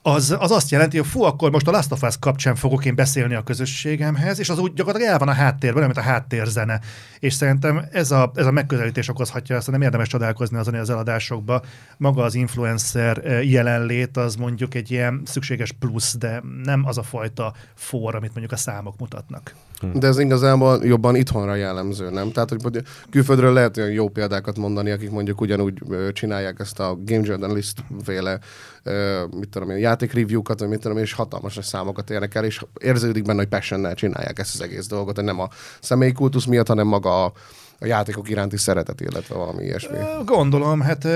az, 0.01 0.35
az 0.39 0.51
azt 0.51 0.69
jelenti, 0.69 0.97
hogy 0.97 1.07
fú, 1.07 1.23
akkor 1.23 1.51
most 1.51 1.67
a 1.67 1.71
Last 1.71 1.91
of 1.91 2.01
Us 2.01 2.17
kapcsán 2.19 2.55
fogok 2.55 2.85
én 2.85 2.95
beszélni 2.95 3.33
a 3.33 3.43
közösségemhez, 3.43 4.39
és 4.39 4.49
az 4.49 4.59
úgy 4.59 4.73
gyakorlatilag 4.73 5.13
el 5.13 5.19
van 5.19 5.27
a 5.27 5.33
háttérben, 5.33 5.83
mint 5.83 5.97
a 5.97 6.01
háttérzene. 6.01 6.79
És 7.19 7.33
szerintem 7.33 7.85
ez 7.91 8.11
a, 8.11 8.31
ez 8.35 8.45
a 8.45 8.51
megközelítés 8.51 9.07
okozhatja 9.07 9.55
ezt, 9.55 9.71
nem 9.71 9.81
érdemes 9.81 10.07
csodálkozni 10.07 10.57
azon, 10.57 10.73
az 10.73 10.89
eladásokba 10.89 11.61
maga 11.97 12.23
az 12.23 12.35
influencer 12.35 13.25
eh, 13.25 13.49
jelenlét 13.49 14.17
az 14.17 14.35
mondjuk 14.35 14.73
egy 14.73 14.91
ilyen 14.91 15.21
szükséges 15.25 15.71
plusz, 15.71 16.17
de 16.17 16.43
nem 16.63 16.85
az 16.85 16.97
a 16.97 17.03
fajta 17.03 17.53
for, 17.75 18.15
amit 18.15 18.31
mondjuk 18.31 18.51
a 18.51 18.57
számok 18.57 18.99
mutatnak. 18.99 19.55
De 19.93 20.07
ez 20.07 20.19
igazából 20.19 20.79
jobban 20.83 21.15
itthonra 21.15 21.55
jellemző, 21.55 22.09
nem? 22.09 22.31
Tehát, 22.31 22.50
hogy 22.50 22.83
külföldről 23.09 23.53
lehet 23.53 23.77
olyan 23.77 23.89
jó 23.89 24.09
példákat 24.09 24.57
mondani, 24.57 24.91
akik 24.91 25.12
mondjuk 25.12 25.41
ugyanúgy 25.41 25.81
csinálják 26.13 26.59
ezt 26.59 26.79
a 26.79 26.98
Game 27.05 27.25
Journalist 27.25 27.83
féle, 28.03 28.39
ö, 28.83 29.24
mit 29.39 29.50
tudom 29.50 29.69
én, 29.69 29.77
játék 29.77 30.13
review-kat, 30.13 30.59
vagy 30.59 30.69
mit 30.69 30.79
tudom 30.79 30.98
én, 30.98 31.03
és 31.03 31.13
hatalmas 31.13 31.57
számokat 31.62 32.09
érnek 32.09 32.36
el, 32.36 32.43
és 32.43 32.65
érződik 32.79 33.24
benne, 33.24 33.39
hogy 33.39 33.48
passionnel 33.48 33.93
csinálják 33.93 34.39
ezt 34.39 34.53
az 34.53 34.62
egész 34.62 34.88
dolgot, 34.88 35.15
hogy 35.15 35.24
nem 35.25 35.39
a 35.39 35.48
személyi 35.81 36.12
kultusz 36.12 36.45
miatt, 36.45 36.67
hanem 36.67 36.88
maga 36.88 37.25
a, 37.25 37.33
a 37.79 37.86
játékok 37.86 38.29
iránti 38.29 38.57
szeretet, 38.57 39.01
illetve 39.01 39.36
valami 39.36 39.63
ilyesmi. 39.63 39.98
Gondolom, 40.25 40.81
hát 40.81 41.07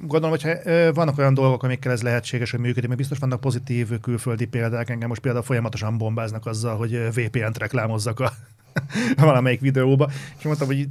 gondolom, 0.00 0.30
hogyha 0.30 0.50
ö, 0.64 0.90
vannak 0.92 1.18
olyan 1.18 1.34
dolgok, 1.34 1.62
amikkel 1.62 1.92
ez 1.92 2.02
lehetséges, 2.02 2.50
hogy 2.50 2.60
működik, 2.60 2.86
mert 2.86 2.98
biztos 3.00 3.18
vannak 3.18 3.40
pozitív 3.40 4.00
külföldi 4.00 4.46
példák. 4.46 4.90
Engem 4.90 5.08
most 5.08 5.20
például 5.20 5.44
folyamatosan 5.44 5.98
bombáznak 5.98 6.46
azzal, 6.46 6.76
hogy 6.76 7.14
VPN-t 7.14 7.58
reklámozzak 7.58 8.20
a 8.20 8.32
valamelyik 9.16 9.60
videóba, 9.60 10.10
és 10.38 10.44
mondtam, 10.44 10.66
hogy 10.66 10.86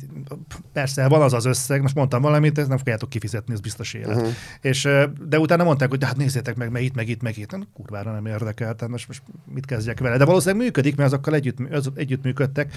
persze, 0.74 1.08
van 1.08 1.22
az 1.22 1.34
az 1.34 1.46
összeg, 1.46 1.82
most 1.82 1.96
mondtam 1.96 2.22
valamit, 2.22 2.58
ezt 2.58 2.68
nem 2.68 2.78
fogjátok 2.78 3.10
kifizetni, 3.10 3.54
ez 3.54 3.60
biztos 3.60 3.94
élet. 3.94 4.16
Uh-huh. 4.16 4.34
És, 4.62 4.90
de 5.28 5.40
utána 5.40 5.64
mondták, 5.64 5.90
hogy 5.90 6.00
de 6.00 6.06
hát 6.06 6.18
nézzétek 6.18 6.56
meg, 6.56 6.72
meg 6.72 6.84
itt, 6.84 6.96
meg 6.96 7.10
itt, 7.10 7.22
meg 7.22 7.38
itt. 7.38 7.52
Nem, 7.52 7.68
kurvára 7.74 8.12
nem 8.12 8.26
érdekel, 8.26 8.76
tehát 8.76 8.92
most, 8.92 9.08
most 9.08 9.22
mit 9.54 9.66
kezdjek 9.66 10.00
vele. 10.00 10.18
De 10.18 10.26
valószínűleg 10.26 10.66
működik, 10.66 10.96
mert 10.96 11.12
azokkal 11.12 11.34
együtt, 11.34 11.58
az, 11.72 11.92
együtt 11.96 12.24
működtek. 12.24 12.74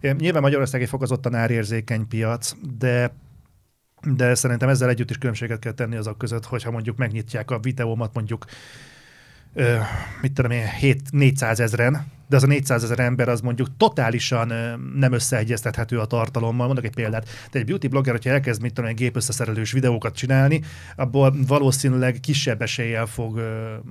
Nyilván 0.00 0.42
Magyarország 0.42 0.82
egy 0.82 0.88
fokozottan 0.88 1.34
árérzékeny 1.34 2.08
piac, 2.08 2.52
de 2.78 3.12
de 4.02 4.34
szerintem 4.34 4.68
ezzel 4.68 4.88
együtt 4.88 5.10
is 5.10 5.18
különbséget 5.18 5.58
kell 5.58 5.72
tenni 5.72 5.96
azok 5.96 6.18
között, 6.18 6.44
hogyha 6.44 6.70
mondjuk 6.70 6.96
megnyitják 6.96 7.50
a 7.50 7.58
videómat 7.58 8.14
mondjuk 8.14 8.44
ö, 9.54 9.76
mit 10.20 10.32
tudom 10.32 10.50
én, 10.50 10.68
7, 10.68 11.02
400 11.10 11.60
ezeren, 11.60 12.06
de 12.28 12.36
az 12.36 12.42
a 12.42 12.46
400 12.46 12.84
ezer 12.84 12.98
ember 12.98 13.28
az 13.28 13.40
mondjuk 13.40 13.68
totálisan 13.76 14.52
nem 14.94 15.12
összeegyeztethető 15.12 15.98
a 15.98 16.04
tartalommal. 16.04 16.66
Mondok 16.66 16.84
egy 16.84 16.94
példát. 16.94 17.28
De 17.50 17.58
egy 17.58 17.64
beauty 17.64 17.88
blogger, 17.88 18.12
hogyha 18.12 18.30
elkezd, 18.30 18.62
mit 18.62 18.72
tudom, 18.72 18.90
egy 18.90 18.96
gépösszeszerelős 18.96 19.72
videókat 19.72 20.14
csinálni, 20.14 20.60
abból 20.96 21.34
valószínűleg 21.46 22.18
kisebb 22.20 22.62
eséllyel 22.62 23.06
fog 23.06 23.40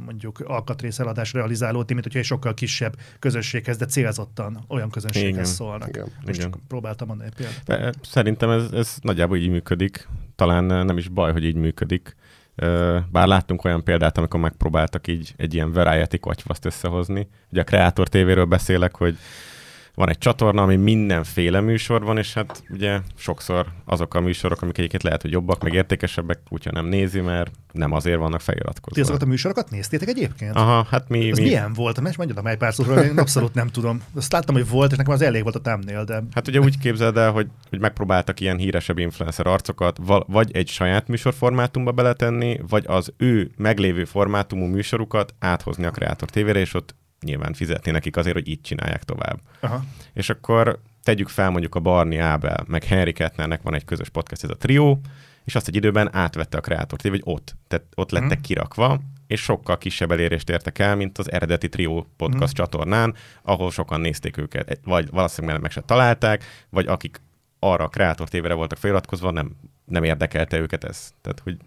mondjuk 0.05 0.39
alkatrészeladás 0.39 1.33
realizálódni, 1.33 1.93
mint 1.93 2.05
hogyha 2.05 2.19
egy 2.19 2.25
sokkal 2.25 2.53
kisebb 2.53 2.95
közösséghez, 3.19 3.77
de 3.77 3.85
célzottan 3.85 4.65
olyan 4.67 4.89
közönséghez 4.89 5.33
Igen. 5.33 5.45
szólnak. 5.45 5.87
Igen. 5.87 6.07
Most 6.25 6.39
Igen. 6.39 6.51
csak 6.51 6.59
próbáltam 6.67 7.07
mondani 7.07 7.29
példát. 7.35 7.95
Szerintem 8.01 8.49
ez, 8.49 8.71
ez 8.71 8.97
nagyjából 9.01 9.37
így 9.37 9.49
működik. 9.49 10.07
Talán 10.35 10.63
nem 10.63 10.97
is 10.97 11.07
baj, 11.07 11.31
hogy 11.31 11.45
így 11.45 11.55
működik. 11.55 12.15
Bár 13.11 13.27
láttunk 13.27 13.63
olyan 13.63 13.83
példát, 13.83 14.17
amikor 14.17 14.39
megpróbáltak 14.39 15.07
így 15.07 15.33
egy 15.37 15.53
ilyen 15.53 15.71
variety 15.71 16.17
kocsvaszt 16.19 16.65
összehozni. 16.65 17.27
Ugye 17.51 17.61
a 17.61 17.63
Kreator 17.63 18.07
TV-ről 18.07 18.45
beszélek, 18.45 18.95
hogy 18.95 19.17
van 19.97 20.09
egy 20.09 20.17
csatorna, 20.17 20.61
ami 20.61 20.75
mindenféle 20.75 21.59
műsor 21.59 22.03
van, 22.03 22.17
és 22.17 22.33
hát 22.33 22.63
ugye 22.69 22.99
sokszor 23.15 23.65
azok 23.85 24.13
a 24.13 24.19
műsorok, 24.19 24.61
amik 24.61 24.77
egyébként 24.77 25.03
lehet, 25.03 25.21
hogy 25.21 25.31
jobbak, 25.31 25.63
meg 25.63 25.73
értékesebbek, 25.73 26.39
úgyhogy 26.49 26.73
nem 26.73 26.85
nézi, 26.85 27.19
mert 27.19 27.51
nem 27.71 27.91
azért 27.91 28.17
vannak 28.17 28.39
Ti 28.39 28.45
feliratkozva. 28.45 29.01
azokat 29.01 29.21
a 29.21 29.25
műsorokat 29.25 29.69
néztétek 29.69 30.07
egyébként? 30.07 30.55
Aha, 30.55 30.87
hát 30.89 31.09
mi... 31.09 31.29
Ez 31.29 31.37
mi... 31.37 31.43
milyen 31.43 31.73
volt? 31.73 32.01
Mert 32.01 32.17
mondjad 32.17 32.43
meg 32.43 32.53
egy 32.53 32.59
pár 32.59 32.73
szóról, 32.73 32.97
én 32.97 33.17
abszolút 33.17 33.53
nem 33.53 33.67
tudom. 33.67 34.01
Azt 34.15 34.31
láttam, 34.31 34.55
hogy 34.55 34.69
volt, 34.69 34.91
és 34.91 34.97
nekem 34.97 35.13
az 35.13 35.21
elég 35.21 35.43
volt 35.43 35.55
a 35.55 35.61
támnél, 35.61 36.03
de 36.03 36.23
Hát 36.33 36.47
ugye 36.47 36.59
úgy 36.59 36.77
képzeld 36.79 37.17
el, 37.17 37.31
hogy, 37.31 37.47
hogy 37.69 37.79
megpróbáltak 37.79 38.39
ilyen 38.39 38.57
híresebb 38.57 38.97
influencer 38.97 39.47
arcokat 39.47 39.99
vagy 40.27 40.55
egy 40.55 40.67
saját 40.67 41.07
műsorformátumba 41.07 41.91
beletenni, 41.91 42.59
vagy 42.67 42.83
az 42.87 43.13
ő 43.17 43.51
meglévő 43.55 44.05
formátumú 44.05 44.65
műsorukat 44.65 45.33
áthozni 45.39 45.85
a 45.85 45.91
Kreator 45.91 46.29
TV-re, 46.29 46.59
és 46.59 46.73
ott 46.73 46.95
nyilván 47.21 47.53
fizetni 47.53 47.91
nekik 47.91 48.17
azért, 48.17 48.35
hogy 48.35 48.47
így 48.47 48.61
csinálják 48.61 49.03
tovább. 49.03 49.39
aha. 49.59 49.83
És 50.13 50.29
akkor 50.29 50.79
tegyük 51.03 51.27
fel 51.29 51.49
mondjuk 51.49 51.75
a 51.75 51.79
Barney 51.79 52.17
Ábel, 52.17 52.63
meg 52.67 52.83
Henry 52.83 53.13
Kettnernek 53.13 53.61
van 53.61 53.73
egy 53.73 53.85
közös 53.85 54.09
podcast, 54.09 54.43
ez 54.43 54.49
a 54.49 54.57
trió, 54.57 54.99
és 55.43 55.55
azt 55.55 55.67
egy 55.67 55.75
időben 55.75 56.15
átvette 56.15 56.57
a 56.57 56.61
Kreator 56.61 56.99
TV, 56.99 57.09
hogy 57.09 57.21
ott, 57.23 57.55
tehát 57.67 57.85
ott 57.95 58.11
lettek 58.11 58.29
Mhm. 58.37 58.41
kirakva, 58.41 58.99
és 59.27 59.41
sokkal 59.41 59.77
kisebb 59.77 60.11
elérést 60.11 60.49
értek 60.49 60.79
el, 60.79 60.95
mint 60.95 61.17
az 61.17 61.31
eredeti 61.31 61.69
Trió 61.69 62.07
podcast 62.17 62.53
Mhm. 62.53 62.61
csatornán, 62.63 63.15
ahol 63.41 63.71
sokan 63.71 64.01
nézték 64.01 64.37
őket, 64.37 64.79
vagy 64.83 65.09
valószínűleg 65.09 65.61
meg 65.61 65.71
se 65.71 65.81
találták, 65.81 66.43
vagy 66.69 66.87
akik 66.87 67.21
arra 67.59 67.83
a 67.83 67.87
Kreator 67.87 68.29
TV-re 68.29 68.53
voltak 68.53 68.77
feliratkozva, 68.77 69.31
nem, 69.31 69.55
nem 69.85 70.03
érdekelte 70.03 70.57
őket 70.59 70.83
ez. 70.83 71.13
Tehát, 71.21 71.39
hogy 71.39 71.57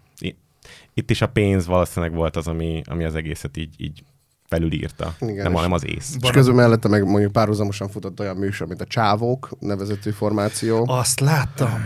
itt 0.93 1.09
is 1.09 1.21
a 1.21 1.27
pénz 1.29 1.65
valószínűleg 1.65 2.15
volt 2.15 2.35
az, 2.35 2.47
ami, 2.47 2.81
ami 2.85 3.03
az 3.03 3.15
egészet 3.15 3.57
így, 3.57 3.73
így 3.77 4.03
felülírta. 4.51 5.13
Igen, 5.19 5.43
nem, 5.43 5.53
hanem 5.53 5.71
az 5.71 5.85
ész. 5.85 6.15
És 6.21 6.29
közül 6.29 6.53
mellette 6.53 6.87
meg 6.87 7.05
mondjuk 7.07 7.31
párhuzamosan 7.31 7.89
futott 7.89 8.19
olyan 8.19 8.35
műsor, 8.35 8.67
mint 8.67 8.81
a 8.81 8.85
Csávók 8.85 9.49
nevezetű 9.59 10.09
formáció. 10.09 10.85
Azt 10.87 11.19
láttam. 11.19 11.85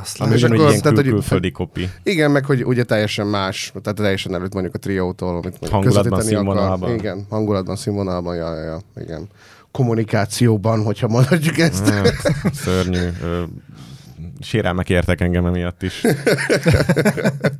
Azt 0.00 0.20
Ami 0.20 0.34
és 0.34 0.42
akkor- 0.42 0.56
ilyen 0.56 0.68
tehát, 0.68 0.82
kül- 0.82 0.96
hogy- 0.96 1.08
külföldi 1.08 1.50
kopi. 1.50 1.88
Igen, 2.02 2.30
meg 2.30 2.44
hogy 2.44 2.64
ugye 2.64 2.84
teljesen 2.84 3.26
más, 3.26 3.72
tehát 3.82 3.98
teljesen 3.98 4.34
előtt 4.34 4.52
mondjuk 4.52 4.74
a 4.74 4.78
triótól, 4.78 5.28
amit 5.28 5.42
mondjuk 5.42 5.70
Hangulatban, 5.72 6.02
közvetíteni 6.02 6.34
akar. 6.46 6.54
színvonalban. 6.54 6.94
Igen, 6.94 7.26
hangulatban, 7.30 7.76
színvonalban, 7.76 8.36
ja, 8.36 8.54
ja, 8.54 8.62
ja, 8.64 8.78
igen. 9.02 9.26
Kommunikációban, 9.70 10.82
hogyha 10.82 11.08
mondhatjuk 11.08 11.58
ezt. 11.58 11.88
Hát, 11.88 12.12
szörnyű. 12.54 13.08
Ö, 13.22 13.42
sérelmek 14.40 14.88
értek 14.90 15.20
engem 15.20 15.46
emiatt 15.46 15.82
is. 15.82 16.00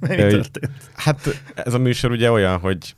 Mi 0.00 0.16
történt? 0.16 0.70
Hát 0.94 1.42
ez 1.54 1.74
a 1.74 1.78
műsor 1.78 2.10
ugye 2.10 2.30
olyan, 2.30 2.58
hogy 2.58 2.94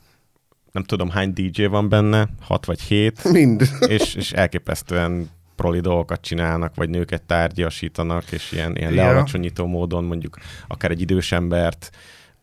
nem 0.79 0.87
tudom 0.87 1.09
hány 1.09 1.33
DJ 1.33 1.65
van 1.65 1.89
benne, 1.89 2.29
hat 2.41 2.65
vagy 2.65 2.81
hét, 2.81 3.23
Mind. 3.31 3.69
és, 3.87 4.15
és 4.15 4.31
elképesztően 4.31 5.29
proli 5.55 5.79
dolgokat 5.79 6.21
csinálnak, 6.21 6.75
vagy 6.75 6.89
nőket 6.89 7.23
tárgyasítanak, 7.23 8.31
és 8.31 8.51
ilyen, 8.51 8.75
ilyen 8.75 8.93
Ja. 8.93 9.01
lealacsonyító 9.01 9.65
módon 9.65 10.03
mondjuk 10.03 10.37
akár 10.67 10.91
egy 10.91 11.01
idős 11.01 11.31
embert, 11.31 11.89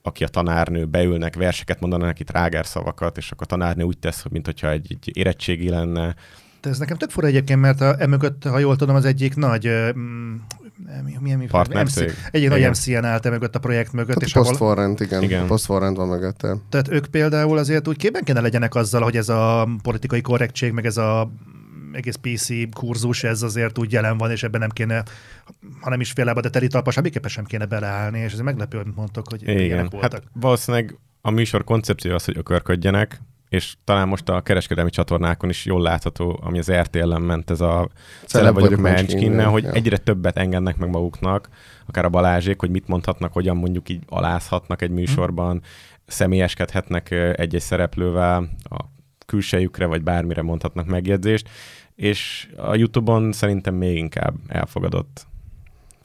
aki 0.03 0.25
a 0.25 0.29
tanárnő, 0.29 0.85
beülnek, 0.85 1.37
verseket 1.37 1.81
mondanak 1.81 2.07
neki 2.07 2.25
trágár 2.25 2.67
szavakat, 2.67 3.17
és 3.17 3.31
akkor 3.31 3.47
a 3.51 3.51
tanárnő 3.57 3.83
úgy 3.83 3.99
tesz, 3.99 4.23
hogy 4.23 4.33
mintha 4.33 4.71
egy, 4.71 4.87
egy 4.89 5.17
érettségi 5.17 5.69
lenne. 5.69 6.15
De 6.61 6.69
ez 6.71 6.79
nekem 6.79 6.97
tök 6.97 7.11
fura 7.11 7.27
egyébként, 7.27 7.61
mert 7.61 7.81
a, 7.81 7.95
emögött, 7.99 8.45
ha 8.45 8.59
jól 8.59 8.77
tudom, 8.77 8.95
az 8.95 9.05
egyik 9.05 9.35
nagy 9.35 9.69
mm, 9.97 10.35
mi, 11.05 11.17
mi, 11.21 11.35
mi, 11.35 11.47
Partnercég? 11.47 12.09
MC, 12.09 12.15
egyik 12.31 12.49
nagy. 12.49 12.69
MC-en 12.69 13.05
állt 13.05 13.31
mögött 13.31 13.55
a 13.55 13.59
projekt 13.59 13.93
mögött, 13.93 14.15
Hát 14.15 14.23
és 14.23 14.35
a 14.35 14.39
ahol, 14.39 14.51
posztforrend, 14.51 15.01
igen. 15.01 15.23
Igen. 15.23 15.47
Posztforrend 15.47 15.97
van 15.97 16.09
mögötte. 16.09 16.57
tehát 16.69 16.89
ők 16.89 17.07
például 17.07 17.59
azért 17.59 17.89
úgy 17.89 17.97
képben 17.97 18.23
kéne 18.25 18.41
legyenek 18.41 18.75
azzal, 18.75 19.03
hogy 19.03 19.17
ez 19.17 19.29
a 19.29 19.69
politikai 19.83 20.21
korrektség, 20.21 20.73
meg 20.73 20.87
ez 20.87 20.97
a 20.97 21.31
egész 21.93 22.17
PC 22.21 22.49
kurzus, 22.75 23.25
ez 23.25 23.43
azért 23.43 23.79
úgy 23.79 23.93
jelen 23.93 24.17
van, 24.19 24.31
és 24.31 24.43
ebben 24.43 24.61
nem 24.61 24.71
kéne, 24.71 25.03
ha 25.81 25.91
nem 25.91 26.01
is 26.01 26.11
fél 26.11 26.25
lába, 26.25 26.41
de 26.41 26.51
teli 26.51 26.67
talpa, 26.67 26.91
semmiképpen 26.91 27.31
sem 27.31 27.45
kéne 27.45 27.65
beleállni, 27.67 28.19
és 28.19 28.33
ez 28.33 28.39
meglepő, 28.39 28.79
amit 28.79 28.97
mondtok, 28.97 29.29
hogy 29.29 29.43
Igen, 29.43 29.59
ilyenek 29.59 29.91
voltak. 29.91 30.13
hát 30.13 30.23
valószínűleg 30.33 30.99
a 31.21 31.31
műsor 31.31 31.65
koncepció 31.65 32.15
az, 32.15 32.25
hogy 32.25 32.37
ökörködjenek, 32.37 33.21
és 33.49 33.75
talán 33.85 34.09
most 34.09 34.29
a 34.29 34.41
kereskedelmi 34.41 34.91
csatornákon 34.91 35.51
is 35.51 35.65
jól 35.65 35.83
látható, 35.83 36.41
ami 36.43 36.59
az 36.59 36.73
RTL-en 36.73 37.23
ment, 37.23 37.51
ez 37.51 37.61
a 37.61 37.89
Celeb 38.25 38.55
vagyok 38.55 38.81
Mencskinne, 38.81 39.45
hogy 39.45 39.63
ja. 39.63 39.73
egyre 39.73 39.97
többet 39.97 40.37
engednek 40.37 40.77
meg 40.77 40.89
maguknak, 40.89 41.49
akár 41.87 42.05
a 42.05 42.09
Balázsék, 42.09 42.61
hogy 42.61 42.71
mit 42.71 42.89
mondhatnak, 42.89 43.33
hogyan 43.33 43.57
mondjuk 43.57 43.89
így 43.89 44.03
alázhatnak 44.07 44.83
egy 44.83 44.91
műsorban, 44.91 45.63
személyeskedhetnek 46.07 47.11
ö, 47.11 47.33
egy-egy 47.37 47.61
szereplővel, 47.61 48.49
a 48.63 48.85
külsejükre, 49.27 49.87
vagy 49.87 50.03
bármire 50.03 50.43
mondhatnak 50.43 50.87
megjegyzést, 50.87 51.49
és 51.95 52.49
a 52.57 52.75
YouTube-on 52.75 53.33
szerintem 53.33 53.75
még 53.75 53.97
inkább 53.97 54.35
elfogadott. 54.49 55.27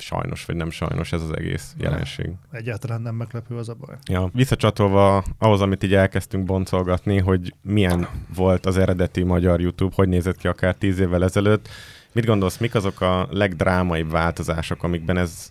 Sajnos, 0.02 0.46
vagy 0.46 0.56
nem 0.56 0.70
sajnos 0.70 1.12
ez 1.12 1.22
az 1.22 1.38
egész 1.38 1.74
jelenség. 1.78 2.30
Egyáltalán 2.52 3.02
nem 3.02 3.16
meglepő 3.16 3.56
az 3.56 3.70
a 3.70 3.74
baj. 3.74 3.96
Ja, 4.10 4.30
visszacsatolva 4.34 5.24
ahhoz, 5.38 5.62
amit 5.62 5.84
így 5.84 5.94
elkezdtünk 5.94 6.46
boncolgatni, 6.46 7.20
hogy 7.20 7.54
milyen 7.62 8.08
volt 8.36 8.66
az 8.66 8.78
eredeti 8.78 9.24
magyar 9.24 9.62
YouTube, 9.62 9.94
hogy 9.96 10.08
nézett 10.08 10.38
ki 10.38 10.48
akár 10.48 10.76
tíz 10.76 11.00
évvel 11.00 11.24
ezelőtt. 11.24 11.70
Mit 12.12 12.26
gondolsz, 12.26 12.58
mik 12.58 12.76
azok 12.76 13.02
a 13.02 13.28
legdrámaibb 13.32 14.12
változások, 14.12 14.84
amikben 14.84 15.18
ez, 15.18 15.50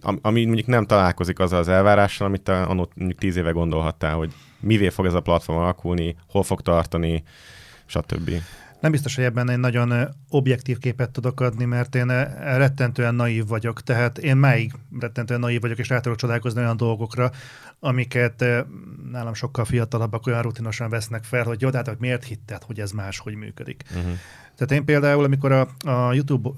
am- 0.00 0.18
ami 0.22 0.44
mondjuk 0.44 0.66
nem 0.66 0.86
találkozik 0.86 1.38
azzal 1.38 1.58
az 1.58 1.68
elvárással, 1.68 2.26
amit 2.26 2.42
te 2.42 2.62
anno 2.62 2.84
mondjuk 2.94 3.18
tíz 3.18 3.36
éve 3.36 3.50
gondolhattál, 3.50 4.14
hogy 4.16 4.32
mivé 4.60 4.88
fog 4.88 5.06
ez 5.06 5.14
a 5.14 5.20
platform 5.20 5.58
alakulni, 5.58 6.16
hol 6.28 6.42
fog 6.42 6.60
tartani, 6.60 7.22
stb. 7.86 8.30
Nem 8.80 8.90
biztos, 8.90 9.14
hogy 9.14 9.24
ebben 9.24 9.50
egy 9.50 9.58
nagyon 9.58 10.14
objektív 10.28 10.78
képet 10.78 11.10
tudok 11.10 11.40
adni, 11.40 11.64
mert 11.64 11.94
én 11.94 12.06
rettentően 12.56 13.14
naív 13.14 13.46
vagyok, 13.46 13.82
tehát 13.82 14.18
én 14.18 14.36
máig 14.36 14.72
rettentően 15.00 15.40
naív 15.40 15.60
vagyok, 15.60 15.78
és 15.78 15.88
rá 15.88 16.00
tudok 16.00 16.18
csodálkozni 16.18 16.60
olyan 16.60 16.76
dolgokra, 16.76 17.30
amiket 17.80 18.44
nálam 19.10 19.34
sokkal 19.34 19.64
fiatalabbak 19.64 20.26
olyan 20.26 20.42
rutinosan 20.42 20.90
vesznek 20.90 21.24
fel, 21.24 21.44
hogy 21.44 21.60
jó, 21.60 21.70
de 21.70 21.76
hát 21.76 21.98
miért 21.98 22.24
hitted, 22.24 22.62
hogy 22.62 22.80
ez 22.80 22.90
máshogy 22.90 23.34
működik. 23.34 23.82
Uh-huh. 23.96 24.12
Tehát 24.56 24.72
én 24.72 24.84
például, 24.84 25.24
amikor 25.24 25.52
a, 25.52 25.68
a 25.84 26.12
YouTube 26.12 26.50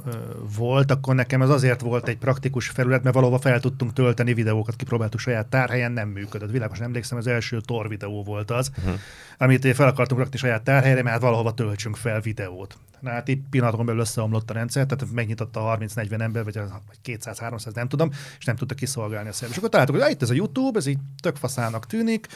volt, 0.56 0.90
akkor 0.90 1.14
nekem 1.14 1.42
ez 1.42 1.48
azért 1.48 1.80
volt 1.80 2.08
egy 2.08 2.18
praktikus 2.18 2.68
felület, 2.68 3.02
mert 3.02 3.14
valahova 3.14 3.38
fel 3.38 3.60
tudtunk 3.60 3.92
tölteni 3.92 4.34
videókat, 4.34 4.76
kipróbáltuk 4.76 5.20
saját 5.20 5.46
tárhelyen, 5.46 5.92
nem 5.92 6.08
működött. 6.08 6.50
Világos 6.50 6.80
emlékszem, 6.80 7.18
az 7.18 7.26
első 7.26 7.60
Tor 7.60 7.88
videó 7.88 8.24
volt 8.24 8.50
az, 8.50 8.70
uh-huh. 8.78 8.94
amit 9.38 9.74
fel 9.74 9.88
akartunk 9.88 10.20
rakni 10.20 10.38
saját 10.38 10.62
tárhelyre, 10.62 11.02
mert 11.02 11.14
hát 11.14 11.22
valahova 11.22 11.54
töltsünk 11.54 11.96
fel 11.96 12.20
videót. 12.20 12.76
Na 13.00 13.10
hát 13.10 13.28
itt 13.28 13.48
pillanatokon 13.50 13.86
belül 13.86 14.00
összeomlott 14.00 14.50
a 14.50 14.54
rendszer, 14.54 14.86
tehát 14.86 15.14
megnyitotta 15.14 15.70
a 15.70 15.78
30-40 15.78 16.20
ember, 16.20 16.44
vagy 16.44 16.58
200-300, 17.04 17.74
nem 17.74 17.88
tudom, 17.88 18.10
és 18.38 18.44
nem 18.44 18.56
tudta 18.56 18.74
kiszolgálni 18.74 19.28
a 19.28 19.32
szervet. 19.32 19.50
És 19.50 19.56
akkor 19.56 19.68
találtuk, 19.68 20.00
hogy 20.00 20.10
itt 20.10 20.22
ez 20.22 20.30
a 20.30 20.34
YouTube, 20.34 20.78
ez 20.78 20.86
így 20.86 20.98
tök 21.22 21.36
faszának 21.36 21.86
tűnik, 21.86 22.26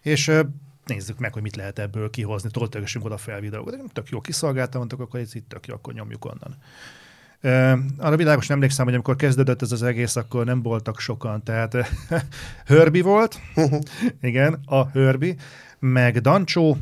és 0.00 0.32
nézzük 0.90 1.18
meg, 1.18 1.32
hogy 1.32 1.42
mit 1.42 1.56
lehet 1.56 1.78
ebből 1.78 2.10
kihozni, 2.10 2.50
toltögessünk 2.50 3.04
oda 3.04 3.16
fel 3.16 3.40
videókat. 3.40 3.74
Tök 3.92 4.08
jó 4.08 4.20
kiszolgáltam, 4.20 4.78
mondtuk, 4.78 5.00
akkor 5.00 5.20
ez 5.20 5.34
itt 5.34 5.48
tök 5.48 5.66
jó, 5.66 5.74
akkor 5.74 5.94
nyomjuk 5.94 6.24
onnan. 6.24 6.56
Uh, 7.42 7.78
arra 7.98 8.16
világos 8.16 8.50
emlékszem, 8.50 8.84
hogy 8.84 8.94
amikor 8.94 9.16
kezdődött 9.16 9.62
ez 9.62 9.72
az 9.72 9.82
egész, 9.82 10.16
akkor 10.16 10.44
nem 10.44 10.62
voltak 10.62 11.00
sokan. 11.00 11.42
Tehát 11.42 11.76
Hörbi 12.66 13.00
volt, 13.12 13.40
igen, 14.20 14.60
a 14.64 14.88
Hörbi, 14.88 15.36
meg 15.78 16.18
Dancsó, 16.18 16.76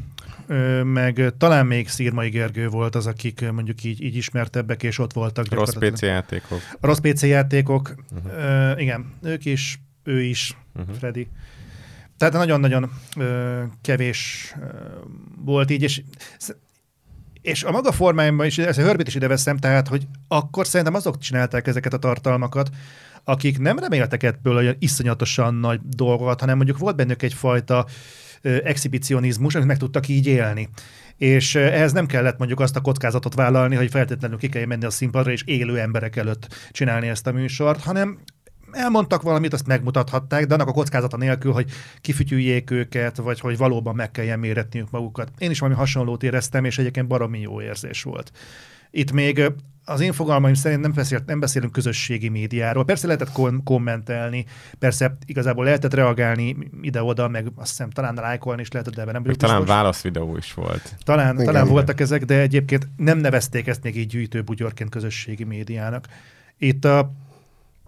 meg 0.83 1.33
talán 1.39 1.67
még 1.67 1.89
Szírmai 1.89 2.29
Gergő 2.29 2.69
volt 2.69 2.95
az, 2.95 3.07
akik 3.07 3.51
mondjuk 3.51 3.85
így, 3.85 4.03
így 4.03 4.17
ismertebbek, 4.17 4.83
és 4.83 4.99
ott 4.99 5.13
voltak. 5.13 5.53
Rossz 5.53 5.75
PC 5.75 6.03
játékok. 6.03 6.61
A 6.81 6.87
rossz 6.87 6.99
PC 6.99 7.23
játékok, 7.23 7.95
uh-huh. 8.11 8.73
uh, 8.73 8.81
igen, 8.81 9.13
ők 9.23 9.45
is, 9.45 9.81
ő 10.05 10.23
is, 10.23 10.57
uh-huh. 10.75 10.97
Freddy. 10.97 11.29
Tehát 12.19 12.35
nagyon-nagyon 12.35 12.91
ö, 13.17 13.63
kevés 13.83 14.55
ö, 14.61 14.67
volt 15.45 15.71
így, 15.71 15.83
és 15.83 16.03
és 17.43 17.63
a 17.63 17.71
maga 17.71 17.93
formájában 17.93 18.47
is, 18.47 18.59
ezt 18.59 18.79
a 18.79 18.83
Hörbit 18.83 19.07
is 19.07 19.15
ide 19.15 19.29
veszem, 19.29 19.57
tehát, 19.57 19.89
hogy 19.89 20.07
akkor 20.29 20.67
szerintem 20.67 20.95
azok 20.95 21.19
csinálták 21.19 21.67
ezeket 21.67 21.93
a 21.93 21.99
tartalmakat, 21.99 22.71
akik 23.25 23.59
nem 23.59 23.79
reméltek 23.79 24.23
ebből 24.23 24.57
olyan 24.57 24.77
iszonyatosan 24.79 25.55
nagy 25.55 25.81
dolgokat, 25.83 26.41
hanem 26.41 26.57
mondjuk 26.57 26.79
volt 26.79 26.97
bennük 26.97 27.23
egyfajta 27.23 27.87
exhibicionizmus, 28.43 29.55
amit 29.55 29.67
meg 29.67 29.77
tudtak 29.77 30.09
így 30.09 30.27
élni. 30.27 30.69
És 31.17 31.55
ehhez 31.55 31.93
nem 31.93 32.07
kellett 32.07 32.39
mondjuk 32.39 32.61
azt 32.61 32.77
a 32.77 32.81
kockázatot 32.81 33.35
vállalni, 33.35 33.77
hogy 33.77 33.91
feltétlenül 33.91 34.39
ki 34.39 34.49
kell 34.49 34.65
menni 34.65 34.85
a 34.85 34.91
színpadra, 34.91 35.31
és 35.33 35.43
élő 35.45 35.79
emberek 35.79 36.17
előtt 36.17 36.71
csinálni 36.71 37.09
ezt 37.09 37.27
a 37.27 37.33
műsort, 37.33 37.83
hanem 37.83 38.19
elmondtak 38.73 39.23
valamit, 39.23 39.53
azt 39.53 39.67
megmutathatták, 39.67 40.47
de 40.47 40.55
annak 40.55 40.69
a 40.69 40.73
kockázata 40.73 41.17
nélkül, 41.17 41.53
hogy 41.53 41.71
kifütyüljék 42.01 42.71
őket, 42.71 43.17
vagy 43.17 43.41
hogy 43.41 43.57
valóban 43.57 43.95
meg 43.95 44.11
kelljen 44.11 44.39
méretniük 44.39 44.91
magukat. 44.91 45.31
Én 45.39 45.51
is 45.51 45.59
valami 45.59 45.79
hasonlót 45.79 46.23
éreztem, 46.23 46.65
és 46.65 46.79
egyébként 46.79 47.07
baromi 47.07 47.41
jó 47.41 47.61
érzés 47.63 48.03
volt. 48.03 48.33
Itt 48.91 49.13
még 49.13 49.53
az 49.85 50.01
én 50.01 50.13
fogalmaim 50.13 50.55
szerint 50.55 50.81
nem, 50.81 50.93
beszélt, 50.93 51.27
nem 51.27 51.41
beszélünk 51.41 51.73
közösségi 51.73 52.29
médiáról. 52.29 52.85
Persze 52.85 53.07
lehetett 53.07 53.33
kon- 53.33 53.63
kommentelni, 53.63 54.45
persze 54.79 55.17
igazából 55.27 55.65
lehetett 55.65 55.95
reagálni 55.95 56.57
ide-oda, 56.81 57.29
meg 57.29 57.53
azt 57.55 57.69
hiszem 57.69 57.91
talán 57.91 58.15
lájkolni 58.15 58.61
is 58.61 58.71
lehetett, 58.71 58.95
de 58.95 59.01
ebben 59.01 59.13
nem 59.13 59.23
vagyok 59.23 59.39
Talán 59.39 59.65
válaszvideó 59.65 60.37
is 60.37 60.55
volt. 60.55 60.97
Talán, 61.05 61.33
igen, 61.35 61.45
talán 61.45 61.63
igen. 61.63 61.75
voltak 61.75 62.01
ezek, 62.01 62.25
de 62.25 62.41
egyébként 62.41 62.89
nem 62.97 63.19
nevezték 63.19 63.67
ezt 63.67 63.83
még 63.83 63.97
így 63.97 64.07
gyűjtőbugyorként 64.07 64.91
közösségi 64.91 65.45
médiának. 65.45 66.07
Itt 66.59 66.85
a 66.85 67.13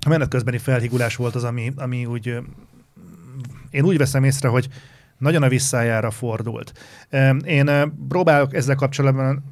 a 0.06 0.08
menet 0.08 0.28
közbeni 0.28 0.58
felhigulás 0.58 1.16
volt 1.16 1.34
az, 1.34 1.44
ami, 1.44 1.72
ami 1.76 2.06
úgy, 2.06 2.38
én 3.70 3.84
úgy 3.84 3.98
veszem 3.98 4.24
észre, 4.24 4.48
hogy 4.48 4.68
nagyon 5.18 5.42
a 5.42 5.48
visszájára 5.48 6.10
fordult. 6.10 6.72
Én 7.44 7.70
próbálok 8.08 8.54
ezzel 8.54 8.74
kapcsolatban 8.74 9.44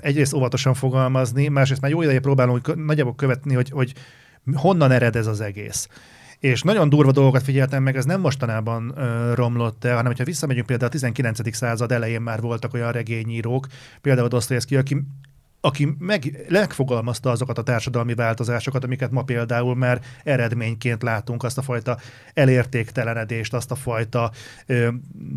egyrészt 0.00 0.32
óvatosan 0.32 0.74
fogalmazni, 0.74 1.48
másrészt 1.48 1.80
már 1.80 1.90
jó 1.90 2.02
ideje 2.02 2.20
próbálom 2.20 2.60
hogy 2.62 2.76
nagyjából 2.76 3.14
követni, 3.14 3.54
hogy, 3.54 3.70
hogy 3.70 3.94
honnan 4.52 4.90
ered 4.90 5.16
ez 5.16 5.26
az 5.26 5.40
egész. 5.40 5.88
És 6.38 6.62
nagyon 6.62 6.88
durva 6.88 7.12
dolgokat 7.12 7.42
figyeltem 7.42 7.82
meg, 7.82 7.96
ez 7.96 8.04
nem 8.04 8.20
mostanában 8.20 8.92
ö, 8.96 9.34
romlott 9.34 9.84
el, 9.84 9.94
hanem 9.94 10.06
hogyha 10.06 10.24
visszamegyünk 10.24 10.66
például 10.66 10.88
a 10.88 10.92
19. 10.92 11.54
század 11.54 11.92
elején 11.92 12.20
már 12.20 12.40
voltak 12.40 12.74
olyan 12.74 12.92
regényírók, 12.92 13.66
például 14.00 14.28
Dostoyevsky, 14.28 14.76
aki 14.76 15.02
aki 15.64 15.94
meg, 15.98 16.46
megfogalmazta 16.48 17.30
azokat 17.30 17.58
a 17.58 17.62
társadalmi 17.62 18.14
változásokat, 18.14 18.84
amiket 18.84 19.10
ma 19.10 19.22
például 19.22 19.76
már 19.76 20.00
eredményként 20.24 21.02
látunk, 21.02 21.42
azt 21.42 21.58
a 21.58 21.62
fajta 21.62 21.98
elértéktelenedést, 22.34 23.54
azt 23.54 23.70
a 23.70 23.74
fajta 23.74 24.32
ö, 24.66 24.88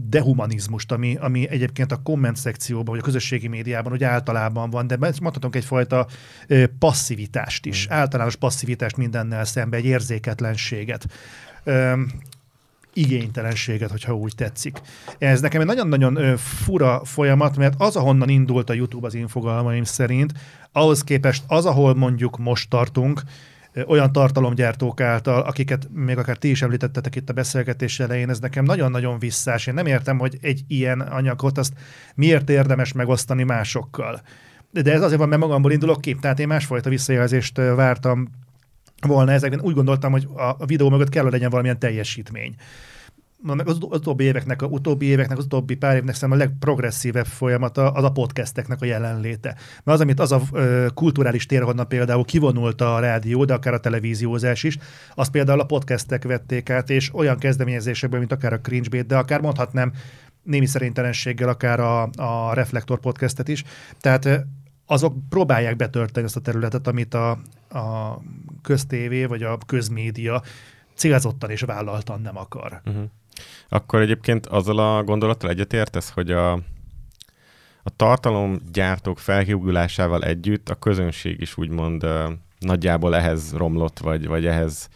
dehumanizmust, 0.09 0.91
ami, 0.91 1.17
ami 1.19 1.49
egyébként 1.49 1.91
a 1.91 2.01
komment 2.03 2.35
szekcióban, 2.35 2.85
vagy 2.85 2.99
a 2.99 3.03
közösségi 3.03 3.47
médiában 3.47 3.91
úgy 3.91 4.03
általában 4.03 4.69
van, 4.69 4.87
de 4.87 4.97
mondhatunk 4.99 5.55
egyfajta 5.55 6.07
ö, 6.47 6.63
passzivitást 6.79 7.65
is, 7.65 7.87
mm. 7.87 7.93
általános 7.93 8.35
passzivitást 8.35 8.97
mindennel 8.97 9.45
szembe, 9.45 9.77
egy 9.77 9.85
érzéketlenséget. 9.85 11.05
Ö, 11.63 12.01
igénytelenséget, 12.97 13.91
hogyha 13.91 14.15
úgy 14.15 14.33
tetszik. 14.35 14.81
Ez 15.17 15.41
nekem 15.41 15.61
egy 15.61 15.67
nagyon-nagyon 15.67 16.37
fura 16.37 17.01
folyamat, 17.03 17.57
mert 17.57 17.73
az, 17.77 17.95
ahonnan 17.95 18.29
indult 18.29 18.69
a 18.69 18.73
YouTube 18.73 19.07
az 19.07 19.15
én 19.15 19.27
fogalmaim 19.27 19.83
szerint, 19.83 20.33
ahhoz 20.71 21.03
képest 21.03 21.43
az, 21.47 21.65
ahol 21.65 21.95
mondjuk 21.95 22.37
most 22.37 22.69
tartunk, 22.69 23.21
olyan 23.87 24.11
tartalomgyártók 24.11 25.01
által, 25.01 25.41
akiket 25.41 25.87
még 25.93 26.17
akár 26.17 26.37
ti 26.37 26.49
is 26.49 26.61
említettetek 26.61 27.15
itt 27.15 27.29
a 27.29 27.33
beszélgetés 27.33 27.99
elején, 27.99 28.29
ez 28.29 28.39
nekem 28.39 28.63
nagyon-nagyon 28.63 29.19
visszás. 29.19 29.67
Én 29.67 29.73
nem 29.73 29.85
értem, 29.85 30.17
hogy 30.17 30.37
egy 30.41 30.63
ilyen 30.67 31.01
anyagot 31.01 31.57
azt 31.57 31.73
miért 32.15 32.49
érdemes 32.49 32.93
megosztani 32.93 33.43
másokkal. 33.43 34.21
De 34.71 34.93
ez 34.93 35.01
azért 35.01 35.19
van, 35.19 35.29
mert 35.29 35.41
magamból 35.41 35.71
indulok 35.71 36.01
ki. 36.01 36.15
Tehát 36.15 36.39
én 36.39 36.47
másfajta 36.47 36.89
visszajelzést 36.89 37.57
vártam 37.57 38.29
volna 39.01 39.31
ezekben. 39.31 39.61
Úgy 39.61 39.73
gondoltam, 39.73 40.11
hogy 40.11 40.27
a 40.57 40.65
videó 40.65 40.89
mögött 40.89 41.09
kell, 41.09 41.29
legyen 41.29 41.49
valamilyen 41.49 41.79
teljesítmény 41.79 42.55
meg 43.41 43.67
az, 43.67 43.77
utóbbi 43.79 44.23
éveknek, 44.23 44.61
a 44.61 44.65
utóbbi 44.65 45.05
éveknek, 45.05 45.37
az 45.37 45.43
utóbbi 45.43 45.75
pár 45.75 45.95
évnek 45.95 46.15
szerintem 46.15 46.39
a 46.39 46.43
legprogresszívebb 46.43 47.25
folyamata 47.25 47.91
az 47.91 48.03
a 48.03 48.11
podcasteknek 48.11 48.81
a 48.81 48.85
jelenléte. 48.85 49.49
Mert 49.49 49.97
az, 49.97 49.99
amit 49.99 50.19
az 50.19 50.31
a 50.31 50.41
ö, 50.51 50.87
kulturális 50.93 51.45
tér, 51.45 51.61
honnan 51.61 51.87
például 51.87 52.25
kivonult 52.25 52.81
a 52.81 52.99
rádió, 52.99 53.45
de 53.45 53.53
akár 53.53 53.73
a 53.73 53.79
televíziózás 53.79 54.63
is, 54.63 54.77
azt 55.15 55.31
például 55.31 55.59
a 55.59 55.65
podcastek 55.65 56.23
vették 56.23 56.69
át, 56.69 56.89
és 56.89 57.13
olyan 57.13 57.37
kezdeményezésekből, 57.37 58.19
mint 58.19 58.31
akár 58.31 58.53
a 58.53 58.59
cringe 58.59 59.01
de 59.01 59.17
akár 59.17 59.41
mondhatnám 59.41 59.91
némi 60.43 60.65
szerintelenséggel 60.65 61.49
akár 61.49 61.79
a, 61.79 62.09
a 62.15 62.53
Reflektor 62.53 62.99
podcastet 62.99 63.47
is. 63.47 63.63
Tehát 63.99 64.45
azok 64.85 65.15
próbálják 65.29 65.75
betölteni 65.75 66.25
ezt 66.25 66.35
a 66.35 66.39
területet, 66.39 66.87
amit 66.87 67.13
a, 67.13 67.29
a 67.69 68.17
köztévé 68.61 69.25
vagy 69.25 69.43
a 69.43 69.57
közmédia 69.65 70.41
célzottan 70.95 71.49
és 71.49 71.61
vállaltan 71.61 72.21
nem 72.21 72.37
akar. 72.37 72.81
Uh-huh. 72.85 73.03
Akkor 73.69 74.01
egyébként 74.01 74.45
azzal 74.45 74.79
a 74.79 75.03
gondolattal 75.03 75.49
egyetértesz, 75.49 76.09
hogy 76.09 76.31
a, 76.31 76.51
a 77.83 77.95
tartalomgyártók 77.95 79.19
felhívulásával 79.19 80.23
együtt 80.23 80.69
a 80.69 80.75
közönség 80.75 81.41
is 81.41 81.57
úgymond 81.57 82.05
nagyjából 82.59 83.15
ehhez 83.15 83.53
romlott, 83.53 83.99
vagy, 83.99 84.27
vagy 84.27 84.45
ehhez, 84.45 84.89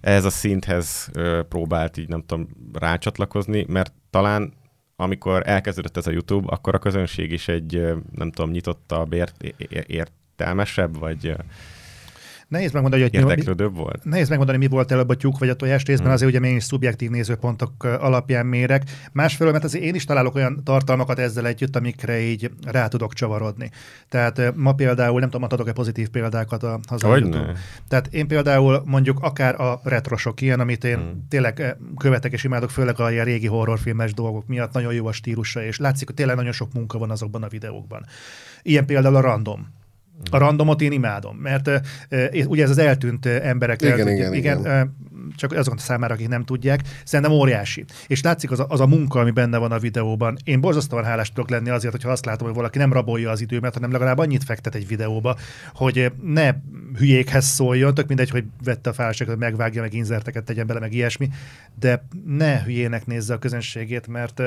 ehhez 0.00 0.24
a 0.24 0.30
szinthez 0.30 1.10
próbált 1.48 1.96
így 1.96 2.08
nem 2.08 2.24
tudom 2.26 2.48
rácsatlakozni, 2.72 3.64
mert 3.68 3.92
talán 4.10 4.52
amikor 4.96 5.42
elkezdődött 5.46 5.96
ez 5.96 6.06
a 6.06 6.10
YouTube, 6.10 6.46
akkor 6.50 6.74
a 6.74 6.78
közönség 6.78 7.32
is 7.32 7.48
egy, 7.48 7.94
nem 8.10 8.30
tudom, 8.30 8.50
nyitottabb, 8.50 9.12
ért, 9.12 9.42
értelmesebb, 9.86 10.98
vagy 10.98 11.36
Nehéz 12.48 12.72
megmondani, 12.72 13.02
hogy 13.02 13.14
érdeklődőbb 13.14 13.76
volt. 13.76 14.04
Nehéz 14.04 14.28
megmondani, 14.28 14.58
mi 14.58 14.66
volt 14.66 14.92
előbb 14.92 15.08
a 15.08 15.16
tyúk 15.16 15.38
vagy 15.38 15.48
a 15.48 15.54
tojás 15.54 15.84
részben, 15.84 16.06
hmm. 16.06 16.14
azért 16.14 16.34
ugye 16.34 16.48
én 16.48 16.56
is 16.56 16.64
szubjektív 16.64 17.10
nézőpontok 17.10 17.84
alapján 17.84 18.46
mérek. 18.46 18.82
Másfelől, 19.12 19.52
mert 19.52 19.64
azért 19.64 19.84
én 19.84 19.94
is 19.94 20.04
találok 20.04 20.34
olyan 20.34 20.60
tartalmakat 20.64 21.18
ezzel 21.18 21.46
együtt, 21.46 21.76
amikre 21.76 22.20
így 22.20 22.50
rá 22.66 22.88
tudok 22.88 23.12
csavarodni. 23.12 23.70
Tehát 24.08 24.54
ma 24.56 24.72
például, 24.72 25.20
nem 25.20 25.30
tudom, 25.30 25.48
adok-e 25.50 25.72
pozitív 25.72 26.08
példákat 26.08 26.62
a 26.62 26.80
hazajutó. 26.88 27.38
Tehát 27.88 28.08
én 28.10 28.26
például 28.26 28.82
mondjuk 28.84 29.18
akár 29.20 29.60
a 29.60 29.80
retrosok 29.84 30.40
ilyen, 30.40 30.60
amit 30.60 30.84
én 30.84 30.96
hmm. 30.96 31.26
tényleg 31.28 31.76
követek 31.96 32.32
és 32.32 32.44
imádok, 32.44 32.70
főleg 32.70 33.00
a 33.00 33.10
ilyen 33.10 33.24
régi 33.24 33.46
horrorfilmes 33.46 34.14
dolgok 34.14 34.46
miatt, 34.46 34.72
nagyon 34.72 34.94
jó 34.94 35.06
a 35.06 35.12
stílusa, 35.12 35.64
és 35.64 35.78
látszik, 35.78 36.06
hogy 36.06 36.16
tényleg 36.16 36.36
nagyon 36.36 36.52
sok 36.52 36.72
munka 36.72 36.98
van 36.98 37.10
azokban 37.10 37.42
a 37.42 37.48
videókban. 37.48 38.06
Ilyen 38.62 38.86
például 38.86 39.16
a 39.16 39.20
random 39.20 39.82
A 40.30 40.38
randomot 40.38 40.80
én 40.80 40.92
imádom, 40.92 41.36
mert 41.36 41.68
uh, 41.68 41.80
ugye 42.46 42.62
ez 42.62 42.70
az 42.70 42.78
eltűnt 42.78 43.26
emberek. 43.26 43.82
Igen, 43.82 43.98
eltűnt, 43.98 44.18
igen, 44.18 44.34
igen. 44.34 44.58
igen. 44.58 44.96
csak 45.36 45.52
azon 45.52 45.74
a 45.76 45.80
számára, 45.80 46.14
akik 46.14 46.28
nem 46.28 46.44
tudják, 46.44 46.80
szerintem 47.04 47.34
óriási. 47.34 47.84
És 48.06 48.22
látszik 48.22 48.50
az 48.50 48.60
a, 48.60 48.66
az 48.68 48.80
a 48.80 48.86
munka, 48.86 49.20
ami 49.20 49.30
benne 49.30 49.58
van 49.58 49.72
a 49.72 49.78
videóban. 49.78 50.36
Én 50.44 50.60
borzasztóan 50.60 51.04
hálás 51.04 51.32
tudok 51.32 51.50
lenni 51.50 51.70
azért, 51.70 51.92
hogyha 51.92 52.10
azt 52.10 52.24
látom, 52.24 52.46
hogy 52.46 52.56
valaki 52.56 52.78
nem 52.78 52.92
rabolja 52.92 53.30
az 53.30 53.40
időmet, 53.40 53.74
hanem 53.74 53.92
legalább 53.92 54.18
annyit 54.18 54.44
fektet 54.44 54.74
egy 54.74 54.86
videóba, 54.86 55.36
hogy 55.74 56.12
ne 56.22 56.54
hülyékhez 56.98 57.44
szóljon, 57.44 57.94
tök 57.94 58.08
mindegy, 58.08 58.30
hogy 58.30 58.44
vette 58.64 58.90
a 58.90 58.92
fáradtságot, 58.92 59.38
megvágja, 59.38 59.80
meg 59.80 59.94
inzerteket 59.94 60.44
tegyen 60.44 60.66
bele, 60.66 60.80
meg 60.80 60.92
ilyesmi, 60.92 61.28
de 61.78 62.06
ne 62.26 62.62
hülyének 62.62 63.06
nézze 63.06 63.34
a 63.34 63.38
közönségét, 63.38 64.06
mert 64.06 64.42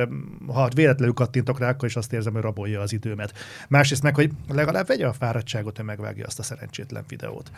ha 0.47 0.69
véletlenül 0.75 1.13
kattintok 1.13 1.59
rá, 1.59 1.69
akkor 1.69 1.87
is 1.87 1.95
azt 1.95 2.13
érzem, 2.13 2.33
hogy 2.33 2.41
rabolja 2.41 2.81
az 2.81 2.93
időmet. 2.93 3.33
Másrészt 3.67 4.03
meg, 4.03 4.15
hogy 4.15 4.31
legalább 4.47 4.87
vegye 4.87 5.07
a 5.07 5.13
fáradtságot, 5.13 5.55
hogy 5.63 5.85
megvágja 5.85 6.25
azt 6.25 6.39
a 6.39 6.43
szerencsétlen 6.43 7.03
videót. 7.07 7.51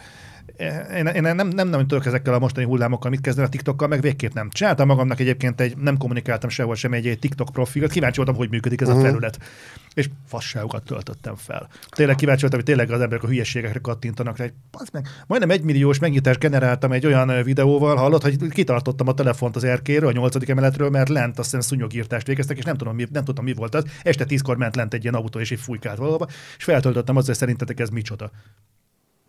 Én, 0.95 1.05
én 1.05 1.21
nem, 1.21 1.47
nem, 1.47 1.67
nem 1.67 1.88
tudok 1.88 2.05
ezekkel 2.05 2.33
a 2.33 2.39
mostani 2.39 2.65
hullámokkal 2.65 3.09
mit 3.09 3.21
kezdeni 3.21 3.47
a 3.47 3.49
TikTokkal, 3.49 3.88
meg 3.88 4.01
végképp 4.01 4.33
nem. 4.33 4.49
Csináltam 4.49 4.88
magamnak 4.88 5.19
egyébként 5.19 5.62
egy, 5.62 5.77
nem 5.77 5.97
kommunikáltam 5.97 6.49
sehol 6.49 6.75
sem 6.75 6.93
egy, 6.93 7.07
egy 7.07 7.19
TikTok 7.19 7.49
profilt, 7.51 7.91
kíváncsi 7.91 8.15
voltam, 8.17 8.35
hogy 8.35 8.49
működik 8.49 8.81
ez 8.81 8.88
uh-huh. 8.88 9.03
a 9.03 9.05
Mhm. 9.05 9.13
felület. 9.13 9.39
És 9.93 10.09
fasságokat 10.27 10.83
töltöttem 10.83 11.35
fel. 11.35 11.69
Tényleg 11.89 12.15
kíváncsi 12.15 12.41
voltam, 12.41 12.59
hogy 12.59 12.67
tényleg 12.67 12.91
az 12.91 13.01
emberek 13.01 13.23
a 13.23 13.27
hülyeségekre 13.27 13.79
kattintanak 13.79 14.38
rá. 14.38 14.45
Bazd 14.71 14.89
meg, 14.93 15.07
majdnem 15.27 15.49
egy 15.49 15.62
milliós 15.62 15.99
megnyitást 15.99 16.39
generáltam 16.39 16.91
egy 16.91 17.05
olyan 17.05 17.43
videóval, 17.43 17.95
hallott, 17.95 18.21
hogy 18.21 18.47
kitartottam 18.49 19.07
a 19.07 19.13
telefont 19.13 19.55
az 19.55 19.63
erkéről, 19.63 20.09
a 20.09 20.12
nyolcadik 20.12 20.49
emeletről, 20.49 20.89
mert 20.89 21.09
lent 21.09 21.39
azt 21.39 21.43
hiszem 21.49 21.59
szúnyogírtást 21.59 22.27
végeztek, 22.27 22.57
és 22.57 22.63
nem 22.63 22.77
tudom, 22.77 22.95
mi, 22.95 23.07
nem 23.12 23.23
tudom, 23.23 23.43
mi 23.43 23.53
volt 23.53 23.75
az. 23.75 23.83
Este 24.03 24.25
tízkor 24.25 24.57
ment 24.57 24.75
lent 24.75 24.93
egy 24.93 25.01
ilyen 25.01 25.13
autó, 25.15 25.39
és 25.39 25.51
egy 25.51 25.59
fújkált 25.59 25.97
valahova, 25.97 26.27
és 26.57 26.63
feltöltöttem 26.63 27.15
azzal, 27.15 27.27
hogy 27.27 27.38
szerintetek 27.38 27.79
ez 27.79 27.88
micsoda. 27.91 28.32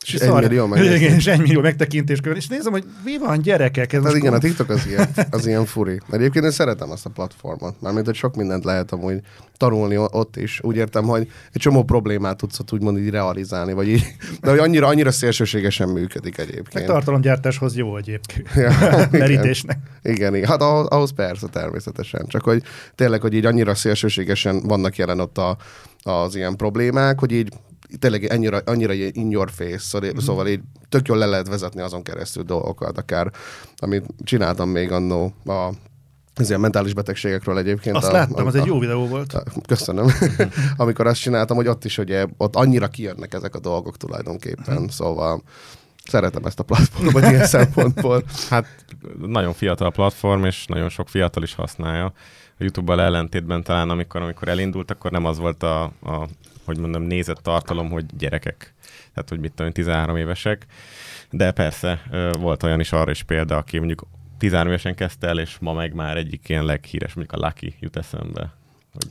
És 0.06 0.14
egy 0.14 0.32
millió 0.32 0.66
megnézték. 0.66 1.00
Igen, 1.00 1.14
és 1.16 1.26
millió 1.36 1.60
megtekintés 1.60 2.20
körül. 2.20 2.36
És 2.36 2.46
nézem, 2.46 2.72
hogy 2.72 2.84
mi 3.04 3.18
van 3.18 3.42
gyerekek. 3.42 3.92
Ez 3.92 4.02
Hát 4.02 4.14
igen, 4.14 4.26
a 4.26 4.30
kom- 4.30 4.42
TikTok 4.42 4.68
az 4.68 4.86
ilyen, 4.86 5.08
az 5.30 5.46
ilyen 5.46 5.64
furi. 5.64 6.00
Egyébként 6.10 6.44
én 6.44 6.50
szeretem 6.50 6.90
azt 6.90 7.06
a 7.06 7.10
platformot, 7.10 7.80
mármint, 7.80 8.06
hogy 8.06 8.14
sok 8.14 8.36
mindent 8.36 8.64
lehet 8.64 8.92
amúgy 8.92 9.20
tanulni 9.56 9.96
ott 9.96 10.36
is. 10.36 10.60
Úgy 10.62 10.76
értem, 10.76 11.04
hogy 11.04 11.20
egy 11.52 11.60
csomó 11.60 11.82
problémát 11.84 12.36
tudsz 12.36 12.58
ott 12.58 12.72
úgymond 12.72 12.98
így 12.98 13.10
realizálni, 13.10 13.72
vagy 13.72 13.88
így, 13.88 14.06
de 14.40 14.50
hogy 14.50 14.58
annyira, 14.58 14.86
annyira 14.86 15.10
szélsőségesen 15.10 15.88
működik 15.88 16.36
Meg 16.36 16.48
egyébként. 16.48 16.86
tartalomgyártáshoz 16.86 17.76
jó 17.76 17.96
egyébként. 17.96 18.48
Ja, 18.54 18.70
igen. 18.70 19.08
Merítésnek. 19.10 19.78
Igen, 20.02 20.34
igen. 20.34 20.48
Hát 20.48 20.62
ahhoz, 20.62 20.86
ahhoz 20.86 21.12
persze, 21.12 21.46
természetesen. 21.46 22.26
Csak 22.26 22.42
hogy 22.42 22.62
tényleg, 22.94 23.20
hogy 23.20 23.34
így 23.34 23.46
annyira 23.46 23.74
szélsőségesen 23.74 24.60
vannak 24.62 24.96
jelen 24.96 25.20
ott 25.20 25.38
a, 25.38 25.56
az 26.02 26.34
ilyen 26.34 26.56
problémák, 26.56 27.18
hogy 27.18 27.32
így 27.32 27.52
tényleg 27.98 28.26
annyira, 28.32 28.60
annyira 28.64 28.92
in 28.92 29.30
your 29.30 29.50
face, 29.50 29.78
szóval, 29.78 30.08
Mhm. 30.08 30.18
mm. 30.18 30.24
szóval 30.24 30.48
így 30.48 30.60
tök 30.88 31.08
jól 31.08 31.18
le 31.18 31.26
lehet 31.26 31.48
vezetni 31.48 31.80
azon 31.80 32.02
keresztül 32.02 32.42
dolgokat, 32.42 32.98
akár 32.98 33.30
amit 33.76 34.04
csináltam 34.24 34.68
még 34.68 34.92
annó 34.92 35.34
a 35.44 35.68
az 36.34 36.48
ilyen 36.48 36.60
mentális 36.60 36.94
betegségekről 36.94 37.58
egyébként. 37.58 37.96
Azt 37.96 38.08
a, 38.08 38.12
láttam, 38.12 38.44
a, 38.44 38.48
az 38.48 38.54
egy 38.54 38.64
jó 38.66 38.78
videó 38.78 39.06
volt. 39.06 39.32
a- 39.32 39.42
Köszönöm. 39.66 40.06
Amikor 40.76 41.06
azt 41.06 41.20
csináltam, 41.20 41.56
hogy 41.56 41.66
ott 41.68 41.84
is 41.84 41.98
ugye, 41.98 42.26
ott 42.36 42.56
annyira 42.56 42.88
kijönnek 42.88 43.34
ezek 43.34 43.54
a 43.54 43.58
dolgok 43.58 43.96
tulajdonképpen, 43.96 44.74
Mhm. 44.76 44.88
szóval 44.88 45.42
szeretem 46.04 46.44
ezt 46.44 46.58
a 46.60 46.62
platformot 46.62 47.22
ilyen 47.22 47.46
szempontból. 47.56 48.22
Hát 48.50 48.66
nagyon 49.26 49.52
fiatal 49.52 49.86
a 49.86 49.90
platform, 49.90 50.44
és 50.44 50.64
nagyon 50.66 50.88
sok 50.88 51.08
fiatal 51.08 51.42
is 51.42 51.54
használja. 51.54 52.04
A 52.04 52.62
YouTube-bal 52.62 53.00
ellentétben 53.00 53.62
talán, 53.62 53.90
amikor, 53.90 54.22
amikor 54.22 54.48
elindult, 54.48 54.90
akkor 54.90 55.10
nem 55.10 55.24
az 55.24 55.38
volt 55.38 55.62
a, 55.62 55.82
a 56.02 56.28
hogy 56.64 56.78
mondom, 56.78 57.02
nézett 57.02 57.38
tartalom, 57.42 57.90
hogy 57.90 58.04
gyerekek. 58.18 58.74
Tehát, 59.14 59.28
hogy 59.28 59.40
mit 59.40 59.50
tudom, 59.50 59.66
én, 59.66 59.72
13 59.72 60.16
évesek. 60.16 60.66
De 61.30 61.52
persze 61.52 62.02
volt 62.38 62.62
olyan 62.62 62.80
is 62.80 62.92
arra 62.92 63.10
is 63.10 63.22
példa, 63.22 63.56
aki 63.56 63.78
mondjuk 63.78 64.06
13 64.38 64.68
évesen 64.72 64.94
kezdte 64.94 65.26
el, 65.26 65.38
és 65.38 65.56
ma 65.60 65.72
meg 65.72 65.94
már 65.94 66.16
egyik 66.16 66.48
ilyen 66.48 66.64
leghíres, 66.64 67.14
mondjuk 67.14 67.42
a 67.42 67.46
Lucky 67.46 67.74
jut 67.80 67.96
eszembe. 67.96 68.58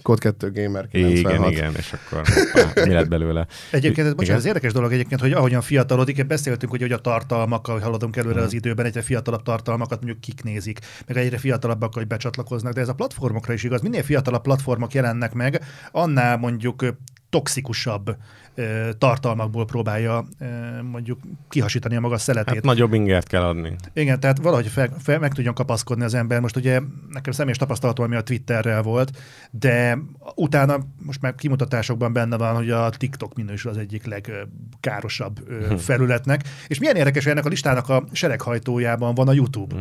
Kod 0.01 0.19
2 0.19 0.51
Gamer 0.51 0.87
96. 0.87 1.17
Igen, 1.33 1.51
igen, 1.51 1.75
és 1.75 1.93
akkor 1.93 2.21
hoppá, 2.27 2.83
mi 2.85 2.93
lett 2.93 3.07
belőle? 3.07 3.47
Egyébként, 3.71 4.07
ez, 4.07 4.13
bocsánat, 4.13 4.23
Igen. 4.23 4.37
ez 4.37 4.45
érdekes 4.45 4.73
dolog 4.73 4.91
egyébként, 4.93 5.21
hogy 5.21 5.31
ahogyan 5.31 5.61
fiatalodik, 5.61 6.25
beszéltünk, 6.27 6.71
hogy, 6.71 6.81
hogy 6.81 6.91
a 6.91 6.97
tartalmakkal, 6.97 7.73
hogy 7.73 7.83
haladunk 7.83 8.15
előre 8.15 8.35
Mhm. 8.35 8.43
az 8.43 8.53
időben, 8.53 8.85
egyre 8.85 9.01
fiatalabb 9.01 9.43
tartalmakat 9.43 9.97
mondjuk 10.01 10.21
kik 10.21 10.43
nézik, 10.43 10.79
meg 11.07 11.17
egyre 11.17 11.37
fiatalabbak, 11.37 11.93
hogy 11.93 12.07
becsatlakoznak, 12.07 12.73
de 12.73 12.81
ez 12.81 12.89
a 12.89 12.93
platformokra 12.93 13.53
is 13.53 13.63
igaz. 13.63 13.81
Minél 13.81 14.03
fiatalabb 14.03 14.41
platformok 14.41 14.93
jelennek 14.93 15.33
meg, 15.33 15.63
annál 15.91 16.37
mondjuk 16.37 16.85
toxikusabb 17.29 18.15
ö, 18.55 18.89
tartalmakból 18.97 19.65
próbálja 19.65 20.25
ö, 20.39 20.45
mondjuk 20.81 21.19
kihasítani 21.49 21.95
a 21.95 21.99
maga 21.99 22.17
szeletét. 22.17 22.53
Hát 22.53 22.63
nagyobb 22.63 22.93
ingert 22.93 23.27
kell 23.27 23.43
adni. 23.43 23.75
Igen, 23.93 24.19
tehát 24.19 24.37
valahogy 24.41 24.67
fel, 24.67 24.89
fel, 24.99 25.19
meg 25.19 25.33
tudjon 25.33 25.53
kapaszkodni 25.53 26.03
az 26.03 26.13
ember. 26.13 26.39
Most 26.39 26.55
ugye 26.55 26.81
nekem 27.09 27.33
személyes 27.33 27.57
tapasztalatom, 27.57 28.05
ami 28.05 28.15
a 28.15 28.21
Twitterrel 28.21 28.81
volt, 28.81 29.17
de 29.51 29.97
utána 30.35 30.77
most 30.97 31.21
már 31.21 31.35
kimutatásokban 31.35 32.13
benne 32.13 32.37
van, 32.37 32.55
hogy 32.55 32.69
a 32.69 32.89
TikTok 32.89 33.35
minősül 33.35 33.71
az 33.71 33.77
egyik 33.77 34.05
legkárosabb 34.05 35.39
Hm. 35.67 35.75
felületnek. 35.75 36.41
És 36.67 36.79
milyen 36.79 36.95
érdekes, 36.95 37.23
hogy 37.23 37.31
ennek 37.31 37.45
a 37.45 37.49
listának 37.49 37.89
a 37.89 38.03
sereghajtójában 38.11 39.15
van 39.15 39.27
a 39.27 39.33
YouTube. 39.33 39.75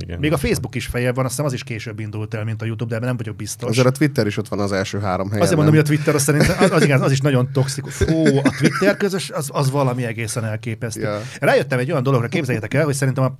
Igen. 0.00 0.18
Még 0.18 0.32
a 0.32 0.36
Facebook 0.36 0.74
is 0.74 0.86
feljebb 0.86 1.14
van, 1.14 1.24
azt 1.24 1.32
hiszem 1.32 1.46
az 1.46 1.52
is 1.52 1.64
később 1.64 1.98
indult 1.98 2.34
el, 2.34 2.44
mint 2.44 2.62
a 2.62 2.64
YouTube, 2.64 2.90
de 2.90 2.96
ebben 2.96 3.08
nem 3.08 3.16
vagyok 3.16 3.36
biztos. 3.36 3.70
Azért 3.70 3.86
a 3.86 3.90
Twitter 3.90 4.26
is 4.26 4.36
ott 4.36 4.48
van 4.48 4.58
az 4.58 4.72
első 4.72 4.98
három 4.98 5.26
helyen. 5.26 5.42
Azért 5.42 5.56
mondom, 5.56 5.74
nem? 5.74 5.84
hogy 5.84 5.92
a 5.92 5.96
Twitter 5.96 6.14
az 6.14 6.22
szerintem, 6.22 6.56
az, 6.58 6.70
az, 6.70 6.82
igen, 6.82 7.02
az 7.02 7.12
is 7.12 7.20
nagyon 7.20 7.52
toxikus. 7.52 7.94
Fú, 7.94 8.36
a 8.36 8.54
Twitter 8.58 8.96
közös, 8.96 9.30
az, 9.30 9.50
az 9.52 9.70
valami 9.70 10.04
egészen 10.04 10.44
elképesztő. 10.44 11.00
Ja. 11.00 11.20
Rájöttem 11.40 11.78
egy 11.78 11.90
olyan 11.90 12.02
dologra, 12.02 12.28
képzeljétek 12.28 12.74
el, 12.74 12.84
hogy 12.84 12.94
szerintem 12.94 13.24
a 13.24 13.36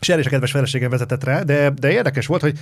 és 0.00 0.08
a 0.08 0.28
kedves 0.28 0.50
feleségem 0.50 0.90
vezetett 0.90 1.24
rá, 1.24 1.42
de, 1.42 1.70
de 1.70 1.90
érdekes 1.90 2.26
volt, 2.26 2.40
hogy 2.40 2.58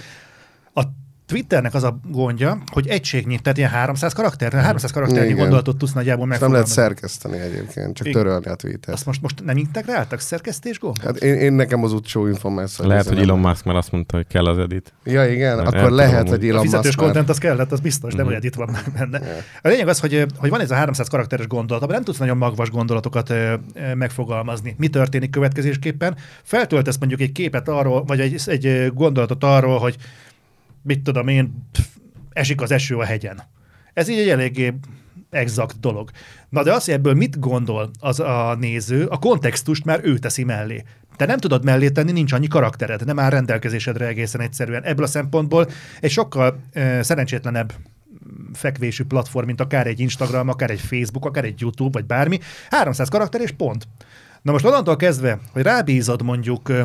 a 0.75 0.83
Twitternek 1.27 1.75
az 1.75 1.83
a 1.83 1.99
gondja, 2.11 2.59
hogy 2.73 2.87
egységnyi, 2.89 3.39
tehát 3.39 3.59
ilyen 3.59 3.71
300 3.71 4.13
karakter, 4.13 4.53
300 4.53 4.91
karakternyi 4.91 5.25
Igen. 5.25 5.37
gondolatot 5.39 5.77
tudsz 5.77 5.93
nagyjából 5.93 6.33
Ezt 6.33 6.41
nem 6.41 6.53
lehet 6.53 6.67
szerkeszteni 6.67 7.39
egyébként, 7.39 7.97
csak 7.97 8.07
Igen. 8.07 8.23
törölni 8.23 8.47
a 8.47 8.55
tweetet. 8.55 8.95
Azt 8.95 9.07
most, 9.07 9.23
most 9.23 9.45
nem 9.45 9.57
integráltak? 9.57 10.21
Szerkesztés 10.21 10.79
gomb? 10.79 10.99
Hát 11.03 11.17
én, 11.17 11.35
én 11.35 11.53
nekem 11.53 11.85
az 11.85 11.93
utcsó 11.93 12.27
információ. 12.27 12.87
Lehet, 12.87 13.09
hogy 13.09 13.19
Elon 13.19 13.39
Musk 13.39 13.65
már 13.65 13.77
azt 13.77 13.93
mondta, 13.93 14.17
hogy 14.17 14.27
kell 14.27 14.47
az 14.47 14.59
edit. 14.59 14.93
Ja, 15.05 15.29
igen, 15.33 15.57
Nem 15.57 15.67
akkor 15.67 15.91
lehet, 15.91 16.29
hogy- 16.29 16.45
A 16.45 16.49
Elon 16.49 16.63
fizetős 16.63 16.85
Musk 16.87 16.97
már... 16.99 17.07
content 17.07 17.29
az 17.29 17.39
kellett, 17.39 17.73
az 17.73 17.81
biztos, 17.81 18.15
de 18.15 18.23
Mhm. 18.23 18.33
hogy 18.33 18.45
itt 18.45 18.55
van 18.55 18.69
már 18.73 18.85
benne. 18.99 19.21
A 19.63 19.69
lényeg 19.69 19.89
az, 19.89 20.01
hogy, 20.01 20.27
hogy 20.39 20.51
van 20.51 20.61
ez 20.61 20.71
a 20.71 20.75
300 20.75 21.09
karakteres 21.09 21.47
gondolat, 21.47 21.83
abban 21.83 21.95
nem 21.95 22.05
tudsz 22.05 22.19
nagyon 22.19 22.37
magvas 22.37 22.71
gondolatokat 22.71 23.31
ö, 23.31 23.55
ö, 23.75 23.95
megfogalmazni. 23.95 24.75
Mi 24.79 24.89
történik 24.89 25.31
következésképpen? 25.31 26.17
Feltöltesz 26.43 26.99
mondjuk 26.99 27.21
egy 27.21 27.33
képet 27.33 27.69
arról, 27.69 28.05
vagy 28.05 28.21
egy, 28.21 28.41
egy 28.47 28.91
gondolatot 28.95 29.45
arról, 29.45 29.79
hogy 29.79 29.97
mit 30.87 31.03
tudom 31.03 31.29
én, 31.29 31.67
pff, 31.73 31.85
esik 32.33 32.61
az 32.61 32.71
eső 32.71 32.97
a 32.97 33.05
hegyen. 33.05 33.43
Ez 33.93 34.09
így 34.09 34.19
egy 34.19 34.29
eléggé 34.29 34.75
exakt 35.31 35.81
dolog. 35.81 36.11
Na 36.49 36.63
de 36.63 36.73
az, 36.73 36.85
hogy 36.85 36.95
ebből 36.95 37.15
mit 37.15 37.39
gondol 37.39 37.91
az 38.01 38.21
a 38.21 38.57
néző, 38.61 39.07
a 39.07 39.19
kontextust 39.19 39.85
már 39.85 40.01
ő 40.03 40.19
teszi 40.19 40.45
mellé. 40.45 40.85
Te 41.17 41.27
nem 41.27 41.39
tudod 41.39 41.65
mellé 41.65 41.89
tenni, 41.89 42.13
nincs 42.13 42.33
annyi 42.33 42.47
karaktered, 42.47 43.05
nem 43.05 43.19
áll 43.19 43.31
rendelkezésedre 43.31 44.07
egészen 44.07 44.41
egyszerűen. 44.41 44.83
Ebből 44.83 45.05
a 45.05 45.09
szempontból 45.09 45.69
egy 46.01 46.11
sokkal 46.11 46.61
uh, 46.75 47.01
szerencsétlenebb 47.01 47.73
fekvésű 48.53 49.05
platform, 49.05 49.47
mint 49.47 49.61
akár 49.61 49.87
egy 49.87 50.01
Instagram, 50.01 50.49
akár 50.49 50.71
egy 50.71 50.81
Facebook, 50.81 51.25
akár 51.25 51.45
egy 51.45 51.61
YouTube, 51.61 51.91
vagy 51.93 52.05
bármi. 52.05 52.39
300 52.71 53.09
karakter 53.09 53.41
és 53.41 53.51
pont. 53.51 53.89
Na 54.43 54.53
most 54.53 54.65
onnantól 54.65 54.97
kezdve, 54.97 55.39
hogy 55.53 55.63
rábízod 55.63 56.23
mondjuk 56.23 56.69
ö, 56.69 56.83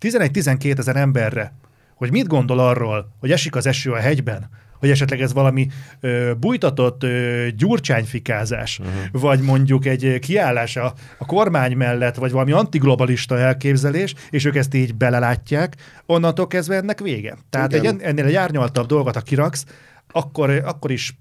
11-12 0.00 0.78
ezer 0.78 0.96
emberre, 0.96 1.52
hogy 1.94 2.10
mit 2.10 2.26
gondol 2.26 2.58
arról, 2.58 3.14
hogy 3.20 3.30
esik 3.30 3.56
az 3.56 3.66
eső 3.66 3.92
a 3.92 3.96
hegyben, 3.96 4.48
hogy 4.78 4.90
esetleg 4.90 5.20
ez 5.20 5.32
valami 5.32 5.68
ö, 6.00 6.32
bújtatott 6.40 7.02
ö, 7.02 7.46
gyurcsányfikázás, 7.56 8.78
uh-huh. 8.78 9.20
vagy 9.20 9.40
mondjuk 9.40 9.86
egy 9.86 10.18
kiállás 10.18 10.76
a, 10.76 10.94
a 11.18 11.26
kormány 11.26 11.76
mellett, 11.76 12.14
vagy 12.14 12.30
valami 12.30 12.52
antiglobalista 12.52 13.38
elképzelés, 13.38 14.14
és 14.30 14.44
ők 14.44 14.56
ezt 14.56 14.74
így 14.74 14.94
belelátják, 14.94 15.76
onnantól 16.06 16.46
kezdve 16.46 16.76
ennek 16.76 17.00
vége. 17.00 17.36
Tehát 17.50 17.72
egy, 17.72 17.82
Igen. 17.82 18.00
ennél 18.00 18.24
egy 18.24 18.34
árnyaltabb 18.34 18.86
dolgot, 18.86 19.14
ha 19.14 19.20
kiraksz, 19.20 19.64
akkor, 20.10 20.50
akkor 20.50 20.90
is 20.90 21.16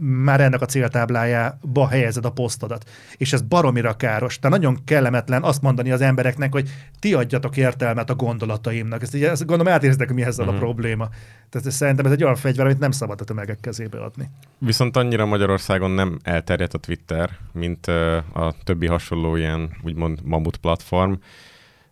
már 0.00 0.40
ennek 0.40 0.60
a 0.60 0.66
céltáblájába 0.66 1.88
helyezed 1.88 2.24
a 2.24 2.30
posztodat. 2.30 2.90
És 3.16 3.32
ez 3.32 3.42
baromira 3.42 3.96
káros. 3.96 4.38
Tehát 4.38 4.56
nagyon 4.58 4.84
kellemetlen 4.84 5.42
azt 5.42 5.62
mondani 5.62 5.90
az 5.90 6.00
embereknek, 6.00 6.52
hogy 6.52 6.68
ti 6.98 7.14
adjatok 7.14 7.56
értelmet 7.56 8.10
a 8.10 8.14
gondolataimnak. 8.14 9.02
Ezt, 9.02 9.14
ugye, 9.14 9.30
ezt 9.30 9.46
gondolom 9.46 9.72
átérzitek, 9.72 10.12
mi 10.12 10.22
ezzel 10.22 10.46
Mhm. 10.46 10.54
a 10.54 10.58
probléma. 10.58 11.08
Tehát 11.50 11.66
ez, 11.66 11.74
szerintem 11.74 12.06
ez 12.06 12.12
egy 12.12 12.22
olyan 12.22 12.36
fegyver, 12.36 12.64
amit 12.64 12.78
nem 12.78 12.90
szabad 12.90 13.20
a 13.20 13.24
tömegek 13.24 13.60
kezébe 13.60 13.98
adni. 14.02 14.30
Viszont 14.58 14.96
annyira 14.96 15.26
Magyarországon 15.26 15.90
nem 15.90 16.18
elterjedt 16.22 16.74
a 16.74 16.78
Twitter, 16.78 17.30
mint 17.52 17.86
a 18.32 18.54
többi 18.64 18.86
hasonló 18.86 19.36
ilyen 19.36 19.70
úgymond 19.82 20.18
mamut 20.22 20.56
platform. 20.56 21.12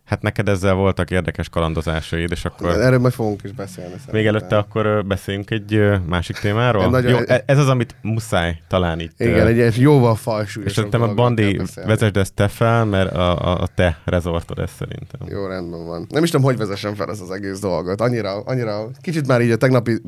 Hát 0.05 0.21
neked 0.21 0.49
ezzel 0.49 0.73
voltak 0.73 1.11
érdekes 1.11 1.49
kalandozásaid, 1.49 2.31
és 2.31 2.45
akkor... 2.45 2.69
Erről 2.69 2.99
majd 2.99 3.13
fogunk 3.13 3.43
is 3.43 3.51
beszélni. 3.51 3.91
Még 3.91 3.99
szerintem. 4.05 4.35
előtte 4.35 4.57
akkor 4.57 5.05
beszéljünk 5.05 5.51
egy 5.51 5.81
másik 6.05 6.37
témáról? 6.37 6.83
Egy 6.83 6.89
nagyon- 6.89 7.11
Jó, 7.11 7.17
e- 7.27 7.43
ez 7.45 7.57
az, 7.57 7.67
amit 7.69 7.95
muszáj 8.01 8.61
talán 8.67 8.99
itt. 8.99 9.19
Igen, 9.21 9.47
egy 9.47 9.55
ilyen 9.55 9.71
jóval 9.77 10.13
és 10.13 10.19
falsúlyosabb 10.19 10.75
szerintem 10.75 11.01
a 11.01 11.13
Bandi 11.13 11.61
vezesd 11.85 12.17
ezt 12.17 12.33
te 12.33 12.47
fel, 12.47 12.85
mert 12.85 13.13
a, 13.13 13.41
a, 13.41 13.61
a 13.61 13.67
te 13.75 13.97
rezortod 14.05 14.59
ez 14.59 14.71
szerintem. 14.77 15.27
Jó, 15.27 15.45
rendben 15.47 15.85
van. 15.85 16.07
Nem 16.09 16.23
is 16.23 16.29
tudom, 16.29 16.45
hogy 16.45 16.57
vezessem 16.57 16.95
fel 16.95 17.09
ezt 17.09 17.21
az 17.21 17.31
egész 17.31 17.59
dolgot. 17.59 18.01
Annyira, 18.01 18.39
annyira, 18.39 18.89
kicsit 19.01 19.27
már 19.27 19.41
így 19.41 19.51
a 19.51 19.57
tegnapi, 19.57 20.01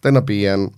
tegnapi 0.00 0.34
ilyen 0.36 0.72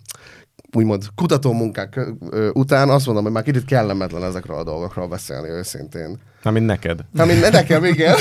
úgymond 0.73 1.05
kutató 1.15 1.53
munkák 1.53 2.01
ö, 2.31 2.49
után 2.53 2.89
azt 2.89 3.07
mondom, 3.07 3.25
hogy 3.25 3.33
már 3.33 3.43
kicsit 3.43 3.65
kellemetlen 3.65 4.25
ezekről 4.25 4.57
a 4.57 4.65
dolgokról 4.65 5.09
beszélni 5.09 5.49
őszintén. 5.49 6.19
Na, 6.43 6.51
mint 6.51 6.67
neked. 6.67 7.01
Na, 7.13 7.25
mint 7.25 7.51
nekem, 7.51 7.85
igen. 7.85 8.17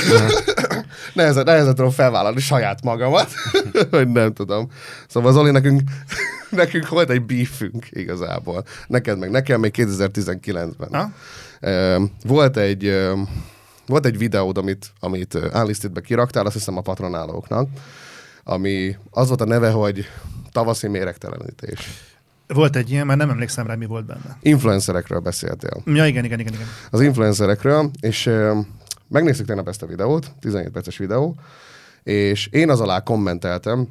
nehezen, 1.13 1.43
nehezen 1.43 1.75
tudom 1.75 1.91
felvállalni 1.91 2.39
saját 2.39 2.83
magamat, 2.83 3.31
hogy 3.91 4.07
nem 4.07 4.33
tudom. 4.33 4.69
Szóval 5.07 5.31
Zoli, 5.31 5.51
nekünk, 5.51 5.81
nekünk 6.49 6.89
volt 6.89 7.09
egy 7.09 7.21
beefünk 7.21 7.87
igazából. 7.89 8.63
Neked 8.87 9.17
meg 9.19 9.31
nekem 9.31 9.59
még 9.59 9.73
2019-ben. 9.77 10.87
Na? 10.91 11.13
Ö, 11.59 12.03
Volt 12.23 12.57
egy, 12.57 12.93
volt 13.87 14.05
egy 14.05 14.17
videód, 14.17 14.57
amit, 14.57 14.91
amit 14.99 15.39
Unlistedbe 15.53 16.01
kiraktál, 16.01 16.45
azt 16.45 16.53
hiszem 16.55 16.77
a 16.77 16.81
patronálóknak, 16.81 17.69
ami 18.43 18.95
az 19.09 19.27
volt 19.27 19.41
a 19.41 19.45
neve, 19.45 19.69
hogy 19.69 20.05
tavaszi 20.51 20.87
méregtelenítés. 20.87 22.04
Volt 22.47 22.75
egy 22.75 22.91
ilyen, 22.91 23.05
már 23.05 23.17
nem 23.17 23.29
emlékszem 23.29 23.67
rá, 23.67 23.75
mi 23.75 23.85
volt 23.85 24.05
benne. 24.05 24.37
Influencerekről 24.41 25.19
beszéltél. 25.19 25.81
Ja, 25.85 26.05
igen, 26.05 26.23
igen, 26.25 26.39
igen, 26.39 26.53
igen. 26.53 26.67
az 26.91 27.01
influencerekről, 27.01 27.91
és 27.99 28.25
ö, 28.25 28.59
megnéztük 29.07 29.45
tegnap 29.45 29.67
ezt 29.67 29.81
a 29.81 29.85
videót, 29.85 30.31
17 30.39 30.69
perces 30.69 30.97
videó, 30.97 31.35
és 32.03 32.47
én 32.47 32.69
az 32.69 32.79
alá 32.79 32.99
kommenteltem, 32.99 33.87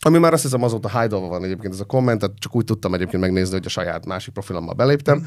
ami 0.00 0.18
már 0.18 0.32
azt 0.32 0.42
hiszem 0.42 0.62
azóta 0.62 1.00
hide 1.00 1.16
van 1.16 1.44
egyébként 1.44 1.72
ez 1.72 1.80
a 1.80 1.84
komment, 1.84 2.20
tehát 2.20 2.38
csak 2.38 2.54
úgy 2.56 2.64
tudtam 2.64 2.94
egyébként 2.94 3.22
megnézni, 3.22 3.54
hogy 3.54 3.66
a 3.66 3.68
saját 3.68 4.06
másik 4.06 4.32
profilommal 4.32 4.74
beléptem, 4.74 5.26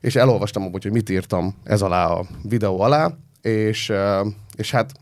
és 0.00 0.16
elolvastam 0.16 0.62
amúgy, 0.62 0.82
hogy 0.82 0.92
mit 0.92 1.10
írtam 1.10 1.54
ez 1.64 1.82
alá 1.82 2.06
a 2.06 2.26
videó 2.42 2.80
alá, 2.80 3.14
és, 3.40 3.92
és 4.56 4.70
hát 4.70 4.92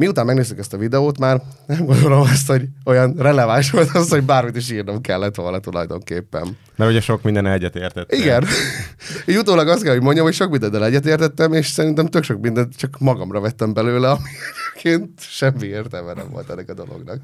miután 0.00 0.26
megnéztük 0.26 0.58
ezt 0.58 0.72
a 0.72 0.76
videót, 0.76 1.18
már 1.18 1.42
nem 1.66 1.84
gondolom 1.84 2.20
azt, 2.20 2.46
hogy 2.46 2.68
olyan 2.84 3.14
releváns 3.18 3.70
volt 3.70 3.90
az, 3.94 4.10
hogy 4.10 4.22
bármit 4.22 4.56
is 4.56 4.70
írnom 4.70 5.00
kellett 5.00 5.34
volna 5.34 5.58
tulajdonképpen. 5.58 6.56
Mert 6.76 6.90
ugye 6.90 7.00
sok 7.00 7.22
minden 7.22 7.46
egyet 7.46 7.76
értett. 7.76 8.12
Igen. 8.12 8.44
Így 9.26 9.36
utólag 9.36 9.68
azt 9.68 9.82
kell, 9.82 9.92
hogy 9.92 10.02
mondjam, 10.02 10.24
hogy 10.24 10.34
sok 10.34 10.50
mindennel 10.50 10.84
egyetértettem, 10.84 11.52
és 11.52 11.66
szerintem 11.66 12.06
tök 12.06 12.22
sok 12.22 12.40
mindent 12.40 12.76
csak 12.76 12.98
magamra 12.98 13.40
vettem 13.40 13.72
belőle, 13.72 14.10
ami 14.10 14.28
egyébként 14.74 15.20
semmi 15.20 15.66
értelme 15.66 16.12
nem 16.12 16.30
volt 16.30 16.50
ennek 16.50 16.68
a 16.68 16.74
dolognak. 16.74 17.18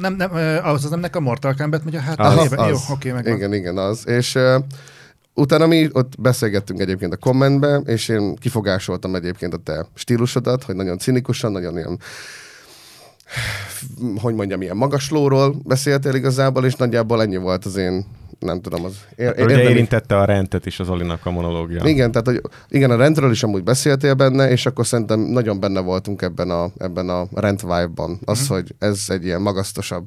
Nem, 0.00 0.14
nem, 0.14 0.30
az 0.62 0.90
nemnek 0.90 1.16
a 1.16 1.20
Mortal 1.20 1.54
Kombat 1.58 1.84
megy 1.84 1.96
a 1.96 2.00
hát. 2.00 2.20
Az, 2.20 2.50
Jó, 2.50 2.62
az. 2.62 2.84
oké, 2.90 3.12
megvan. 3.12 3.34
Igen, 3.34 3.54
igen, 3.54 3.78
az. 3.78 4.08
És 4.08 4.34
uh, 4.34 4.62
utána 5.36 5.66
mi 5.66 5.88
ott 5.92 6.12
beszélgettünk 6.20 6.80
egyébként 6.80 7.12
a 7.12 7.16
kommentbe, 7.16 7.76
és 7.76 8.08
én 8.08 8.34
kifogásoltam 8.36 9.14
egyébként 9.14 9.54
a 9.54 9.56
te 9.56 9.86
stílusodat, 9.94 10.62
hogy 10.64 10.74
nagyon 10.74 10.98
cinikusan, 10.98 11.52
nagyon 11.52 11.76
ilyen 11.76 11.98
hogy 14.20 14.34
mondjam, 14.34 14.62
ilyen 14.62 14.76
magaslóról 14.76 15.54
beszéltél 15.64 16.14
igazából, 16.14 16.64
és 16.64 16.74
nagyjából 16.74 17.22
ennyi 17.22 17.36
volt 17.36 17.64
az 17.64 17.76
én, 17.76 18.06
nem 18.38 18.60
tudom, 18.60 18.84
az 18.84 18.92
ér- 19.16 19.30
Ugye 19.30 19.40
érdemi- 19.40 19.62
érintette 19.62 20.18
a 20.18 20.24
rendet 20.24 20.66
is 20.66 20.80
az 20.80 20.88
Olinak 20.88 21.26
a 21.26 21.30
monológia. 21.30 21.84
Igen, 21.84 22.10
tehát 22.10 22.26
hogy 22.26 22.40
igen, 22.68 22.90
a 22.90 22.96
rendről 22.96 23.30
is 23.30 23.42
amúgy 23.42 23.62
beszéltél 23.62 24.14
benne, 24.14 24.50
és 24.50 24.66
akkor 24.66 24.86
szerintem 24.86 25.20
nagyon 25.20 25.60
benne 25.60 25.80
voltunk 25.80 26.22
ebben 26.22 26.50
a, 26.50 26.70
ebben 26.78 27.08
a 27.08 27.26
rend 27.34 27.60
vibe-ban. 27.60 28.18
Az, 28.24 28.40
Mhm. 28.40 28.52
mm. 28.52 28.56
hogy 28.56 28.74
ez 28.78 29.04
egy 29.08 29.24
ilyen 29.24 29.42
magasztosabb, 29.42 30.06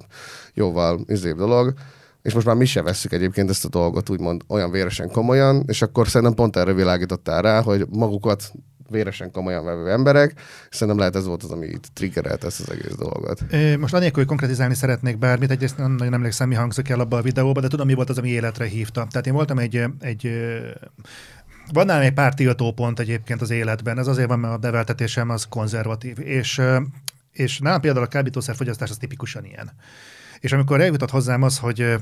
jóval 0.54 1.00
izébb 1.08 1.38
dolog. 1.38 1.74
És 2.22 2.34
most 2.34 2.46
már 2.46 2.56
mi 2.56 2.66
se 2.66 2.82
vesszük 2.82 3.12
egyébként 3.12 3.50
ezt 3.50 3.66
a 3.66 3.70
dolgot 3.70 4.10
úgymond 4.10 4.42
olyan 4.48 4.72
véresen 4.72 5.10
komolyan, 5.10 5.64
és 5.68 5.82
akkor 5.82 6.08
szerintem 6.08 6.36
pont 6.36 6.56
erre 6.56 6.74
világítottál 6.74 7.42
rá, 7.42 7.62
hogy 7.62 7.86
magukat 7.90 8.52
véresen 8.90 9.32
komolyan 9.32 9.66
vevő 9.66 9.92
emberek, 9.92 10.34
szerintem 10.70 10.98
lehet 10.98 11.16
ez 11.16 11.26
volt 11.26 11.44
az, 11.44 11.52
ami 11.52 11.66
itt 11.66 11.90
triggerelt 11.94 12.44
ezt 12.44 12.60
az 12.60 12.72
egész 12.72 12.96
dolgot. 12.98 13.42
Most 13.80 13.94
anélkül, 13.94 14.18
hogy 14.18 14.26
konkretizálni 14.26 14.74
szeretnék 14.74 15.18
bármit, 15.18 15.52
egyrészt 15.52 15.78
nem 15.78 15.92
nagyon 15.92 16.14
emlékszem, 16.14 16.48
mi 16.48 16.56
hangzik 16.56 16.90
el 16.90 17.00
abba 17.00 17.18
a 17.18 17.22
videóba, 17.22 17.62
de 17.62 17.68
tudom, 17.68 17.88
mi 17.88 17.94
volt 17.94 18.10
az, 18.10 18.18
ami 18.18 18.30
életre 18.30 18.66
hívta. 18.66 19.08
Tehát 19.12 19.28
én 19.28 19.34
voltam 19.34 19.58
egy, 19.58 19.84
egy 20.00 20.30
van 21.74 21.86
nálam 21.86 22.04
egy 22.04 22.14
pár 22.14 22.34
tiltópont 22.34 23.00
egyébként 23.00 23.42
az 23.42 23.50
életben, 23.50 24.00
ez 24.00 24.08
azért 24.08 24.28
van, 24.28 24.40
mert 24.40 24.54
a 24.54 24.60
neveltetésem 24.62 25.30
az 25.30 25.46
konzervatív, 25.50 26.20
és, 26.20 26.62
és 27.40 27.60
nálam 27.60 27.82
például 27.82 28.06
a 28.06 28.08
kábítószerfogyasztás 28.08 28.90
az 28.90 28.98
tipikusan 28.98 29.46
ilyen. 29.46 29.72
És 30.40 30.52
amikor 30.52 30.82
eljutott 30.82 31.10
hozzám 31.10 31.42
az, 31.42 31.58
hogy 31.58 31.96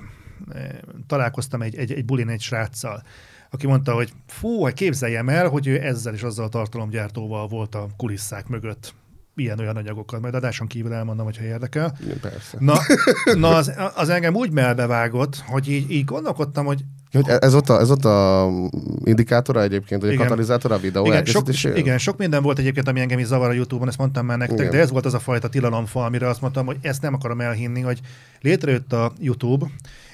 találkoztam 1.08 1.62
egy, 1.62 1.76
egy, 1.76 1.91
egy 1.91 2.06
bulin 2.06 2.30
egy 2.30 2.41
sráccal, 2.41 3.04
aki 3.50 3.67
mondta, 3.67 3.93
hogy 3.93 4.13
fú, 4.28 4.73
képzeljem 4.73 5.30
el, 5.30 5.47
hogy 5.47 5.67
ő 5.67 5.82
ezzel 5.82 6.13
és 6.13 6.23
azzal 6.23 6.45
a 6.45 6.50
tartalomgyártóval 6.50 7.47
volt 7.47 7.76
a 7.76 7.88
kulisszák 7.97 8.47
mögött 8.47 8.93
ilyen-olyan 9.39 9.76
anyagokat. 9.76 10.21
Majd 10.21 10.34
adáson 10.34 10.67
kívül 10.67 10.93
elmondom, 10.93 11.26
hogyha 11.26 11.43
érdekel. 11.43 11.97
Igen, 12.04 12.19
persze. 12.19 12.58
Na, 12.60 12.78
na 13.36 13.56
az, 13.56 13.71
az 13.95 14.10
engem 14.10 14.36
úgy 14.36 14.52
melbevágott, 14.52 15.43
hogy 15.47 15.69
így, 15.69 15.91
így 15.91 16.06
gondolkodtam, 16.06 16.65
hogy 16.65 16.84
Hogy 17.12 17.30
ez 17.39 17.54
ott 17.54 17.69
a, 17.69 17.80
ez 17.80 17.91
ott 17.91 18.06
a 18.06 18.50
indikátora 19.04 19.62
egyébként, 19.62 20.04
a 20.04 20.06
Igen. 20.06 20.17
katalizátora 20.17 20.76
a 20.76 20.80
videó 20.80 21.06
igen 21.06 21.26
sok, 21.26 21.50
igen, 21.76 21.97
sok 21.97 22.17
minden 22.17 22.43
volt 22.43 22.60
egyébként, 22.60 22.88
ami 22.88 23.00
engem 23.00 23.19
is 23.19 23.26
zavar 23.26 23.50
a 23.50 23.54
Youtube-on, 23.54 23.88
ezt 23.88 23.97
mondtam 23.97 24.26
már 24.26 24.38
nektek, 24.38 24.60
Igen. 24.60 24.71
de 24.71 24.80
ez 24.80 24.91
volt 24.91 25.06
az 25.06 25.13
a 25.13 25.19
fajta 25.19 25.50
tilalomfa, 25.50 26.06
amire 26.06 26.28
azt 26.28 26.41
mondtam, 26.41 26.65
hogy 26.65 26.78
ezt 26.82 27.02
nem 27.02 27.13
akarom 27.13 27.41
elhinni, 27.41 27.82
hogy 27.82 28.00
létrejött 28.41 28.93
a 28.93 29.12
YouTube, 29.19 29.65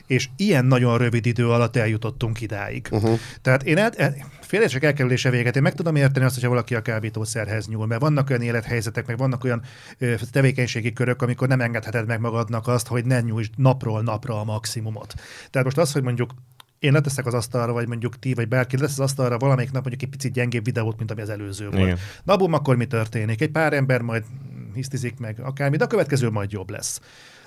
és 0.07 0.29
ilyen 0.35 0.65
nagyon 0.65 0.97
rövid 0.97 1.25
idő 1.25 1.49
alatt 1.49 1.75
eljutottunk 1.75 2.41
idáig. 2.41 2.87
Uh-huh. 2.91 3.19
Tehát 3.41 3.63
én 3.63 3.77
el, 3.77 3.91
el, 3.95 4.15
félrecsek 4.41 4.83
elkerülése 4.83 5.29
véget, 5.29 5.55
én 5.55 5.61
meg 5.61 5.73
tudom 5.73 5.95
érteni 5.95 6.25
azt, 6.25 6.33
hogyha 6.33 6.49
valaki 6.49 6.75
a 6.75 6.81
kábítószerhez 6.81 7.67
nyúl, 7.67 7.85
mert 7.85 8.01
vannak 8.01 8.29
olyan 8.29 8.41
élethelyzetek, 8.41 9.05
meg 9.07 9.17
vannak 9.17 9.43
olyan 9.43 9.61
ö, 9.97 10.13
tevékenységi 10.31 10.93
körök, 10.93 11.21
amikor 11.21 11.47
nem 11.47 11.61
engedheted 11.61 12.07
meg 12.07 12.19
magadnak 12.19 12.67
azt, 12.67 12.87
hogy 12.87 13.05
ne 13.05 13.21
nyújtsd 13.21 13.51
napról 13.55 14.01
napra 14.01 14.39
a 14.39 14.43
maximumot. 14.43 15.13
Tehát 15.49 15.63
most 15.63 15.77
az, 15.77 15.91
hogy 15.91 16.03
mondjuk 16.03 16.31
én 16.79 16.91
leteszek 16.91 17.25
az 17.25 17.33
asztalra, 17.33 17.73
vagy 17.73 17.87
mondjuk 17.87 18.19
ti, 18.19 18.33
vagy 18.33 18.47
bárki 18.47 18.77
lesz 18.77 18.91
az 18.91 18.99
asztalra 18.99 19.37
valamelyik 19.37 19.71
nap 19.71 19.81
mondjuk 19.81 20.03
egy 20.03 20.17
picit 20.17 20.33
gyengébb 20.33 20.65
videót, 20.65 20.97
mint 20.97 21.11
ami 21.11 21.21
az 21.21 21.29
előző 21.29 21.69
volt. 21.69 21.83
Igen. 21.83 21.97
Na, 22.23 22.35
bum, 22.35 22.53
akkor 22.53 22.75
mi 22.75 22.85
történik? 22.85 23.41
Egy 23.41 23.51
pár 23.51 23.73
ember 23.73 24.01
majd 24.01 24.23
hisztizik 24.73 25.19
meg 25.19 25.39
akármi, 25.39 25.77
de 25.77 25.83
a 25.83 25.87
következő 25.87 26.29
majd 26.29 26.51
jobb 26.51 26.69
lesz. 26.69 26.99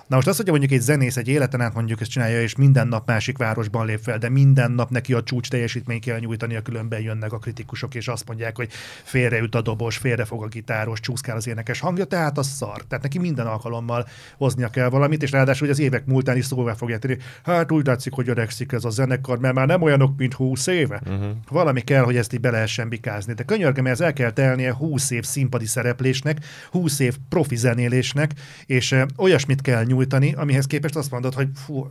Na 0.06 0.16
most 0.16 0.28
az, 0.28 0.36
hogy 0.36 0.46
mondjuk 0.46 0.72
egy 0.72 0.80
zenész 0.80 1.16
egy 1.16 1.28
életen 1.28 1.60
át 1.60 1.74
mondjuk 1.74 2.00
ezt 2.00 2.10
csinálja, 2.10 2.40
és 2.40 2.56
minden 2.56 2.88
nap 2.88 3.06
másik 3.06 3.38
városban 3.38 3.86
lép 3.86 4.00
fel, 4.02 4.18
de 4.18 4.28
minden 4.28 4.70
nap 4.70 4.90
neki 4.90 5.12
a 5.12 5.22
csúcs 5.22 5.48
teljesítmény 5.48 6.00
kell 6.00 6.18
nyújtani, 6.18 6.56
a 6.56 6.62
különben 6.62 7.00
jönnek 7.00 7.32
a 7.32 7.38
kritikusok, 7.38 7.94
és 7.94 8.08
azt 8.08 8.26
mondják, 8.26 8.56
hogy 8.56 8.68
félreüt 9.02 9.54
a 9.54 9.62
dobos, 9.62 9.96
félrefog 9.96 10.42
a 10.42 10.46
gitáros, 10.46 11.00
csúszkál 11.00 11.36
az 11.36 11.46
énekes 11.46 11.80
hangja, 11.80 12.04
tehát 12.04 12.38
az 12.38 12.46
szar. 12.46 12.82
Tehát 12.88 13.02
neki 13.02 13.18
minden 13.18 13.46
alkalommal 13.46 14.08
hoznia 14.36 14.68
kell 14.68 14.88
valamit, 14.88 15.22
és 15.22 15.30
ráadásul 15.30 15.66
hogy 15.66 15.76
az 15.76 15.82
évek 15.82 16.04
múltán 16.04 16.36
is 16.36 16.44
szóvá 16.44 16.74
fogják 16.74 16.98
tenni, 16.98 17.16
hát 17.44 17.72
úgy 17.72 17.86
látszik, 17.86 18.12
hogy 18.12 18.28
öregszik 18.28 18.72
ez 18.72 18.84
a 18.84 18.90
zenekar, 18.90 19.38
mert 19.38 19.54
már 19.54 19.66
nem 19.66 19.82
olyanok, 19.82 20.16
mint 20.16 20.34
20 20.34 20.66
éve. 20.66 21.00
Uh-huh. 21.06 21.30
Valami 21.48 21.80
kell, 21.80 22.02
hogy 22.02 22.16
ezt 22.16 22.32
így 22.32 22.40
be 22.40 22.50
lehessen 22.50 22.88
bikázni. 22.88 23.32
De 23.32 23.42
könyörgöm, 23.42 23.86
ez 23.86 24.00
el 24.00 24.12
kell 24.12 24.30
telnie 24.30 24.74
20 24.74 25.10
év 25.10 25.24
színpadi 25.24 25.66
szereplésnek, 25.66 26.38
20 26.70 26.98
év 26.98 27.16
profi 27.28 27.56
zenélésnek, 27.56 28.30
és 28.66 28.94
olyasmit 29.16 29.60
kell 29.60 29.84
nyújtani, 29.84 29.94
amihez 30.36 30.66
képest 30.66 30.96
azt 30.96 31.10
mondod, 31.10 31.34
hogy 31.34 31.48
fú, 31.54 31.86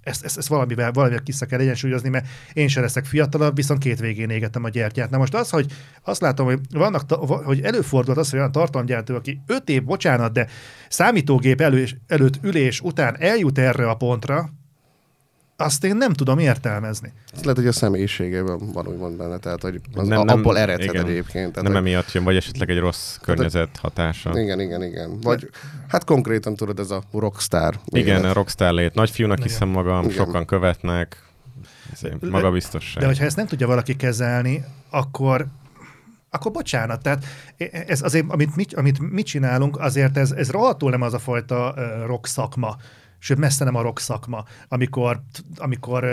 ezt, 0.00 0.24
ezt, 0.24 0.38
ezt 0.38 0.48
valamivel, 0.48 0.92
valamivel 0.92 1.22
vissza 1.24 1.46
kell 1.46 1.60
egyensúlyozni, 1.60 2.08
mert 2.08 2.26
én 2.52 2.68
se 2.68 2.80
leszek 2.80 3.04
fiatalabb, 3.04 3.56
viszont 3.56 3.80
két 3.80 4.00
végén 4.00 4.30
égettem 4.30 4.64
a 4.64 4.68
gyertyát. 4.68 5.10
Na 5.10 5.18
most 5.18 5.34
az, 5.34 5.50
hogy 5.50 5.72
azt 6.02 6.20
látom, 6.20 6.46
hogy, 6.46 6.60
vannak, 6.70 7.12
hogy 7.44 7.60
előfordult 7.60 8.18
az, 8.18 8.30
hogy 8.30 8.38
olyan 8.38 8.52
tartalomgyártó, 8.52 9.14
aki 9.14 9.40
öt 9.46 9.68
év, 9.68 9.84
bocsánat, 9.84 10.32
de 10.32 10.46
számítógép 10.88 11.60
elő, 11.60 11.86
előtt 12.06 12.38
ülés 12.42 12.80
után 12.80 13.16
eljut 13.18 13.58
erre 13.58 13.88
a 13.88 13.94
pontra, 13.94 14.50
azt 15.56 15.84
én 15.84 15.96
nem 15.96 16.12
tudom 16.12 16.38
értelmezni. 16.38 17.12
Ez 17.34 17.40
lehet, 17.40 17.56
hogy 17.56 17.66
a 17.66 17.72
személyiségében 17.72 18.72
van 18.72 18.86
úgymond 18.86 19.16
benne, 19.16 19.38
tehát 19.38 19.62
hogy 19.62 19.80
az, 19.94 20.08
Nem- 20.08 20.16
nem, 20.18 20.26
nem- 20.26 20.38
abból 20.38 20.58
eredhet 20.58 20.92
igen. 20.94 21.06
egyébként. 21.06 21.52
Tehát, 21.52 21.62
Nem 21.62 21.72
hogy, 21.72 21.76
emiatt 21.76 22.12
jön, 22.12 22.24
vagy 22.24 22.36
esetleg 22.36 22.70
egy 22.70 22.78
rossz 22.78 23.16
környezet 23.16 23.76
hatása. 23.76 24.40
igen, 24.40 24.60
igen, 24.60 24.82
igen. 24.82 25.20
Vagy 25.20 25.50
hát 25.88 26.04
konkrétan 26.04 26.54
tudod, 26.56 26.78
ez 26.78 26.90
a 26.90 27.02
rockstar. 27.12 27.78
Igen, 27.84 28.18
élet. 28.18 28.30
a 28.30 28.32
rockstar 28.32 28.72
lét. 28.72 28.94
Nagy 28.94 29.10
fiúnak 29.10 29.38
Igen. 29.38 29.48
hiszem 29.50 29.68
magam, 29.68 30.02
Igen. 30.04 30.14
sokan 30.16 30.44
követnek. 30.44 31.22
Le- 32.00 32.30
magabiztosság. 32.30 33.02
De 33.02 33.06
hogyha 33.08 33.24
ezt 33.24 33.36
nem 33.36 33.46
tudja 33.46 33.66
valaki 33.66 33.96
kezelni, 33.96 34.64
akkor 34.90 35.46
akkor 36.30 36.52
bocsánat, 36.52 37.02
tehát 37.02 37.24
ez 37.86 38.02
azért, 38.02 38.24
amit 38.28 38.56
mi, 38.56 38.64
amit 38.74 39.10
mi 39.10 39.22
csinálunk, 39.22 39.78
azért 39.78 40.16
ez, 40.16 40.30
ez 40.30 40.50
rohadtul 40.50 40.90
nem 40.90 41.02
az 41.02 41.14
a 41.14 41.18
fajta 41.18 41.74
rock 42.06 42.26
szakma, 42.26 42.76
sőt 43.24 43.38
messze 43.38 43.64
nem 43.64 43.74
a 43.74 43.82
rock 43.82 43.98
szakma, 43.98 44.44
amikor, 44.68 45.20
amikor 45.56 46.04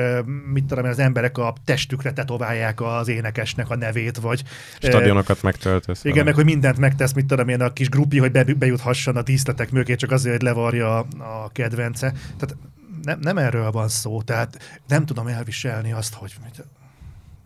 mit 0.52 0.66
tudom 0.66 0.86
az 0.86 1.00
emberek 1.00 1.38
a 1.38 1.54
testükre 1.66 2.14
tetoválják 2.14 2.82
az 2.82 3.08
énekesnek 3.08 3.70
a 3.70 3.76
nevét, 3.76 4.18
vagy... 4.18 4.44
Stadionokat 4.78 5.42
megtöltesz. 5.42 6.04
Igen, 6.04 6.26
meg 6.26 6.34
hogy 6.34 6.46
mindent 6.46 6.78
megtesz, 6.78 7.14
mit 7.14 7.26
tudom 7.26 7.48
én, 7.48 7.62
a 7.62 7.74
kis 7.74 7.90
grupi, 7.90 8.20
hogy 8.20 8.32
be, 8.32 8.44
bejuthasson 8.44 9.16
a 9.16 9.22
díszletek 9.22 9.72
mögé, 9.72 9.96
csak 9.96 10.12
azért, 10.12 10.36
hogy 10.36 10.46
levarja 10.46 10.98
a, 10.98 11.06
a 11.20 11.50
kedvence. 11.52 12.14
Tehát 12.38 12.56
nem, 13.04 13.20
nem 13.20 13.38
erről 13.38 13.72
van 13.72 13.88
szó, 13.88 14.22
tehát 14.22 14.82
nem 14.88 15.06
tudom 15.06 15.28
elviselni 15.28 15.92
azt, 15.92 16.14
hogy 16.14 16.36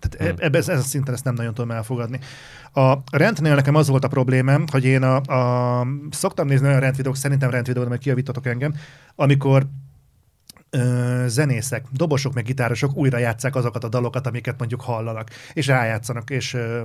tehát 0.07 0.35
hmm. 0.35 0.45
ebben 0.45 0.61
ez 0.61 0.67
a 0.67 0.81
szinten 0.81 1.13
ezt 1.13 1.23
nem 1.23 1.33
nagyon 1.33 1.53
tudom 1.53 1.71
elfogadni. 1.71 2.19
A 2.73 2.97
rendnél 3.11 3.55
nekem 3.55 3.75
az 3.75 3.87
volt 3.87 4.03
a 4.03 4.07
problémám, 4.07 4.65
hogy 4.71 4.85
én 4.85 5.03
a, 5.03 5.15
a 5.15 5.87
szoktam 6.09 6.47
nézni 6.47 6.67
olyan 6.67 6.79
rendvideók, 6.79 7.15
szerintem 7.15 7.49
rendvideók, 7.49 7.89
mert 7.89 8.01
kiavítatok 8.01 8.45
engem, 8.45 8.73
amikor 9.15 9.67
ö, 10.69 11.23
zenészek, 11.27 11.85
dobosok 11.91 12.33
meg 12.33 12.43
gitárosok 12.43 12.95
újra 12.95 13.17
játszák 13.17 13.55
azokat 13.55 13.83
a 13.83 13.89
dalokat, 13.89 14.27
amiket 14.27 14.57
mondjuk 14.57 14.81
hallanak, 14.81 15.29
és 15.53 15.67
rájátszanak, 15.67 16.29
és 16.29 16.53
ö, 16.53 16.81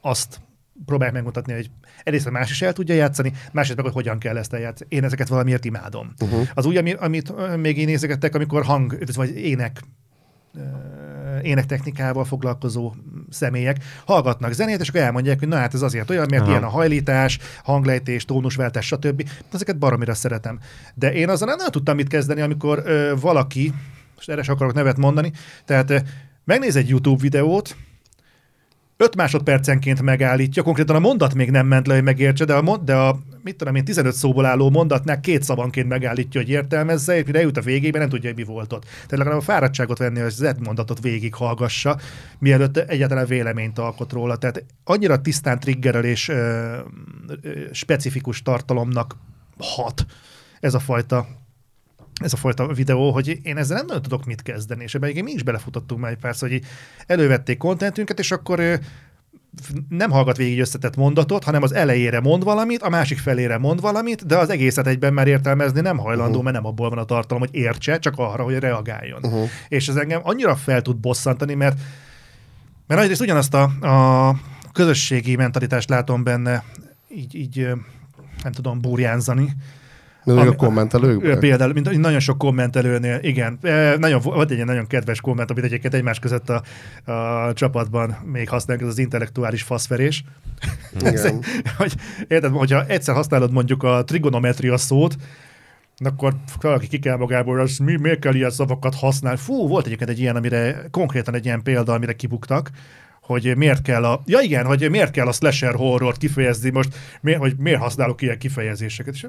azt 0.00 0.40
próbálják 0.84 1.14
megmutatni, 1.14 1.52
hogy 1.52 1.70
egyrészt 2.02 2.30
más 2.30 2.50
is 2.50 2.62
el 2.62 2.72
tudja 2.72 2.94
játszani, 2.94 3.32
másrészt 3.52 3.76
meg, 3.76 3.84
hogy 3.84 3.94
hogyan 3.94 4.18
kell 4.18 4.36
ezt 4.36 4.52
eljátszani. 4.52 4.90
Én 4.94 5.04
ezeket 5.04 5.28
valamiért 5.28 5.64
imádom. 5.64 6.12
Uh-huh. 6.20 6.48
Az 6.54 6.66
úgy, 6.66 6.76
amit, 6.76 6.96
amit 6.98 7.56
még 7.56 7.78
én 7.78 7.86
nézegettek, 7.86 8.34
amikor 8.34 8.64
hang, 8.64 8.98
vagy 9.14 9.36
ének 9.36 9.82
énektechnikával 11.42 12.24
foglalkozó 12.24 12.94
személyek 13.30 13.76
hallgatnak 14.04 14.52
zenét, 14.52 14.80
és 14.80 14.88
akkor 14.88 15.00
elmondják, 15.00 15.38
hogy 15.38 15.48
na 15.48 15.56
hát 15.56 15.74
ez 15.74 15.82
azért 15.82 16.10
olyan, 16.10 16.26
mert 16.30 16.42
Aha. 16.42 16.50
ilyen 16.50 16.62
a 16.62 16.68
hajlítás, 16.68 17.38
hanglejtés, 17.64 18.24
tónusváltás, 18.24 18.86
stb. 18.86 19.28
Ezeket 19.52 19.78
baromira 19.78 20.14
szeretem. 20.14 20.58
De 20.94 21.14
én 21.14 21.28
azon 21.28 21.48
nem 21.56 21.70
tudtam 21.70 21.96
mit 21.96 22.08
kezdeni, 22.08 22.40
amikor 22.40 22.82
ö, 22.84 23.12
valaki, 23.20 23.72
és 24.18 24.26
erre 24.26 24.42
akarok 24.46 24.74
nevet 24.74 24.96
mondani, 24.96 25.32
tehát 25.64 25.90
ö, 25.90 25.98
megnéz 26.44 26.76
egy 26.76 26.88
YouTube 26.88 27.22
videót, 27.22 27.76
5 28.96 29.16
másodpercenként 29.16 30.02
megállítja, 30.02 30.62
konkrétan 30.62 30.96
a 30.96 30.98
mondat 30.98 31.34
még 31.34 31.50
nem 31.50 31.66
ment 31.66 31.86
le, 31.86 31.94
hogy 31.94 32.02
megértse, 32.02 32.44
de 32.44 32.54
a, 32.54 32.76
de 32.76 32.94
a 32.94 33.18
mit 33.46 33.56
tudom 33.56 33.74
én, 33.74 33.84
15 33.84 34.14
szóból 34.14 34.44
álló 34.44 34.70
mondatnál 34.70 35.20
két 35.20 35.42
szavanként 35.42 35.88
megállítja, 35.88 36.40
hogy 36.40 36.50
értelmezze, 36.50 37.16
és 37.16 37.24
mire 37.24 37.40
jut 37.40 37.56
a 37.56 37.60
végébe, 37.60 37.98
nem 37.98 38.08
tudja, 38.08 38.28
hogy 38.28 38.38
mi 38.38 38.44
volt 38.52 38.72
ott. 38.72 38.84
Tehát 38.84 39.10
legalább 39.10 39.38
a 39.38 39.40
fáradtságot 39.40 39.98
venni, 39.98 40.18
hogy 40.18 40.26
az 40.38 40.54
mondatot 40.58 41.00
végig 41.00 41.34
hallgassa, 41.34 41.98
mielőtt 42.38 42.76
egyáltalán 42.76 43.26
véleményt 43.26 43.78
alkot 43.78 44.12
róla. 44.12 44.36
Tehát 44.36 44.64
annyira 44.84 45.20
tisztán 45.20 45.60
triggerel 45.60 46.04
és 46.04 46.28
ö, 46.28 46.34
ö, 47.42 47.50
specifikus 47.72 48.42
tartalomnak 48.42 49.16
hat 49.58 50.06
ez 50.60 50.74
a 50.74 50.78
fajta 50.78 51.26
ez 52.22 52.32
a 52.32 52.36
fajta 52.36 52.72
videó, 52.72 53.10
hogy 53.10 53.38
én 53.42 53.56
ezzel 53.56 53.76
nem 53.76 53.86
nagyon 53.86 54.02
tudok 54.02 54.24
mit 54.24 54.42
kezdeni, 54.42 54.82
és 54.82 54.94
ebben 54.94 55.24
mi 55.24 55.32
is 55.32 55.42
belefutottunk 55.42 56.00
már 56.00 56.10
egy 56.10 56.18
pár 56.18 56.34
hogy 56.38 56.62
elővették 57.06 57.58
kontentünket, 57.58 58.18
és 58.18 58.30
akkor 58.30 58.80
nem 59.88 60.10
hallgat 60.10 60.36
végig 60.36 60.60
összetett 60.60 60.96
mondatot, 60.96 61.44
hanem 61.44 61.62
az 61.62 61.74
elejére 61.74 62.20
mond 62.20 62.44
valamit, 62.44 62.82
a 62.82 62.88
másik 62.88 63.18
felére 63.18 63.58
mond 63.58 63.80
valamit, 63.80 64.26
de 64.26 64.36
az 64.36 64.50
egészet 64.50 64.86
egyben 64.86 65.12
már 65.12 65.26
értelmezni 65.26 65.80
nem 65.80 65.98
hajlandó, 65.98 66.28
uh-huh. 66.28 66.44
mert 66.44 66.56
nem 66.56 66.66
abból 66.66 66.88
van 66.88 66.98
a 66.98 67.04
tartalom, 67.04 67.42
hogy 67.42 67.54
értse, 67.54 67.98
csak 67.98 68.14
arra, 68.16 68.42
hogy 68.42 68.58
reagáljon. 68.58 69.20
Uh-huh. 69.22 69.48
És 69.68 69.88
ez 69.88 69.96
engem 69.96 70.20
annyira 70.22 70.56
fel 70.56 70.82
tud 70.82 70.96
bosszantani, 70.96 71.54
mert 71.54 71.78
mert 72.86 73.00
egyrészt 73.00 73.20
ugyanazt 73.20 73.54
a, 73.54 73.62
a 73.80 74.36
közösségi 74.72 75.36
mentalitást 75.36 75.88
látom 75.88 76.22
benne, 76.22 76.64
így, 77.08 77.34
így 77.34 77.68
nem 78.42 78.52
tudom, 78.52 78.80
burjánzani, 78.80 79.56
még 80.34 80.46
a 80.46 80.56
kommentelőkben? 80.56 81.38
Például, 81.38 81.72
mint 81.72 81.98
nagyon 81.98 82.20
sok 82.20 82.38
kommentelőnél, 82.38 83.18
igen. 83.22 83.58
Nagyon, 83.98 84.20
volt 84.20 84.50
egy 84.50 84.64
nagyon 84.64 84.86
kedves 84.86 85.20
komment, 85.20 85.50
amit 85.50 85.64
egyébként 85.64 85.94
egymás 85.94 86.18
között 86.18 86.50
a, 86.50 86.62
a 87.12 87.52
csapatban 87.52 88.16
még 88.32 88.48
használunk, 88.48 88.86
ez 88.86 88.92
az 88.92 88.98
intellektuális 88.98 89.62
faszverés. 89.62 90.24
Igen. 91.00 91.42
hogy, 91.76 91.94
érted, 92.28 92.52
hogyha 92.52 92.86
egyszer 92.86 93.14
használod 93.14 93.52
mondjuk 93.52 93.82
a 93.82 94.04
trigonometria 94.04 94.76
szót, 94.76 95.16
akkor 96.04 96.34
valaki 96.60 96.86
ki 96.86 96.98
kell 96.98 97.16
magából, 97.16 97.60
az 97.60 97.78
mi, 97.78 97.96
miért 97.96 98.18
kell 98.18 98.34
ilyen 98.34 98.50
szavakat 98.50 98.94
használni? 98.94 99.38
Fú, 99.38 99.68
volt 99.68 99.86
egyébként 99.86 100.10
egy 100.10 100.20
ilyen, 100.20 100.36
amire 100.36 100.86
konkrétan 100.90 101.34
egy 101.34 101.44
ilyen 101.44 101.62
példa, 101.62 101.92
amire 101.92 102.12
kibuktak, 102.12 102.70
hogy 103.26 103.56
miért 103.56 103.82
kell 103.82 104.04
a... 104.04 104.22
Ja 104.24 104.40
igen, 104.40 104.64
hogy 104.64 104.90
miért 104.90 105.10
kell 105.10 105.26
a 105.26 105.32
slasher 105.32 105.74
horror 105.74 106.16
kifejezni 106.16 106.70
most, 106.70 106.88
miért, 107.20 107.40
hogy 107.40 107.54
miért 107.58 107.80
használok 107.80 108.22
ilyen 108.22 108.38
kifejezéseket. 108.38 109.14
És, 109.14 109.26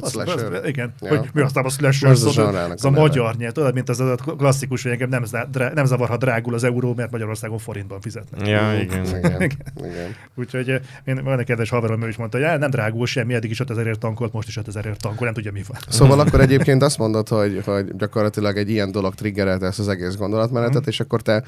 az, 0.00 0.10
slasher? 0.10 0.52
Az, 0.52 0.66
igen, 0.66 0.94
ja. 1.00 1.08
hogy 1.08 1.18
miért 1.18 1.52
használom 1.52 1.70
a 1.70 1.72
slasher 1.72 2.16
szót, 2.16 2.38
ez 2.38 2.84
a, 2.84 2.88
a 2.88 2.90
magyar 2.90 3.36
nyelv, 3.36 3.52
tudod, 3.52 3.74
mint 3.74 3.88
az 3.88 4.00
a 4.00 4.14
klasszikus, 4.14 4.82
hogy 4.82 4.92
engem 4.92 5.08
nem, 5.08 5.24
drá, 5.50 5.72
nem 5.74 5.84
zavar, 5.84 6.08
ha 6.08 6.16
drágul 6.16 6.54
az 6.54 6.64
euró, 6.64 6.94
mert 6.94 7.10
Magyarországon 7.10 7.58
forintban 7.58 8.00
fizetnek. 8.00 8.48
Ja, 8.48 8.74
igen. 8.82 9.04
igen. 9.04 9.42
igen. 9.76 10.14
Úgyhogy 10.34 10.70
eh, 10.70 10.80
én 11.04 11.24
van 11.24 11.38
egy 11.38 11.46
kedves 11.46 11.68
haverom, 11.68 12.02
ő 12.02 12.08
is 12.08 12.16
mondta, 12.16 12.48
hogy 12.48 12.58
nem 12.58 12.70
drágul 12.70 13.06
semmi, 13.06 13.34
eddig 13.34 13.50
is 13.50 13.60
5000 13.60 13.96
tankolt, 13.96 14.32
most 14.32 14.48
is 14.48 14.56
5000 14.56 14.96
tankol, 14.96 15.24
nem 15.24 15.34
tudja 15.34 15.52
mi 15.52 15.62
van. 15.68 15.78
Szóval 15.88 16.20
akkor 16.20 16.40
egyébként 16.40 16.82
azt 16.82 16.98
mondod, 16.98 17.28
hogy, 17.28 17.62
hogy 17.64 17.96
gyakorlatilag 17.96 18.56
egy 18.56 18.70
ilyen 18.70 18.90
dolog 18.90 19.14
triggerelte 19.14 19.66
ezt 19.66 19.78
az 19.78 19.88
egész 19.88 20.14
gondolatmenetet, 20.16 20.82
mm. 20.82 20.88
és 20.88 21.00
akkor 21.00 21.22
te 21.22 21.42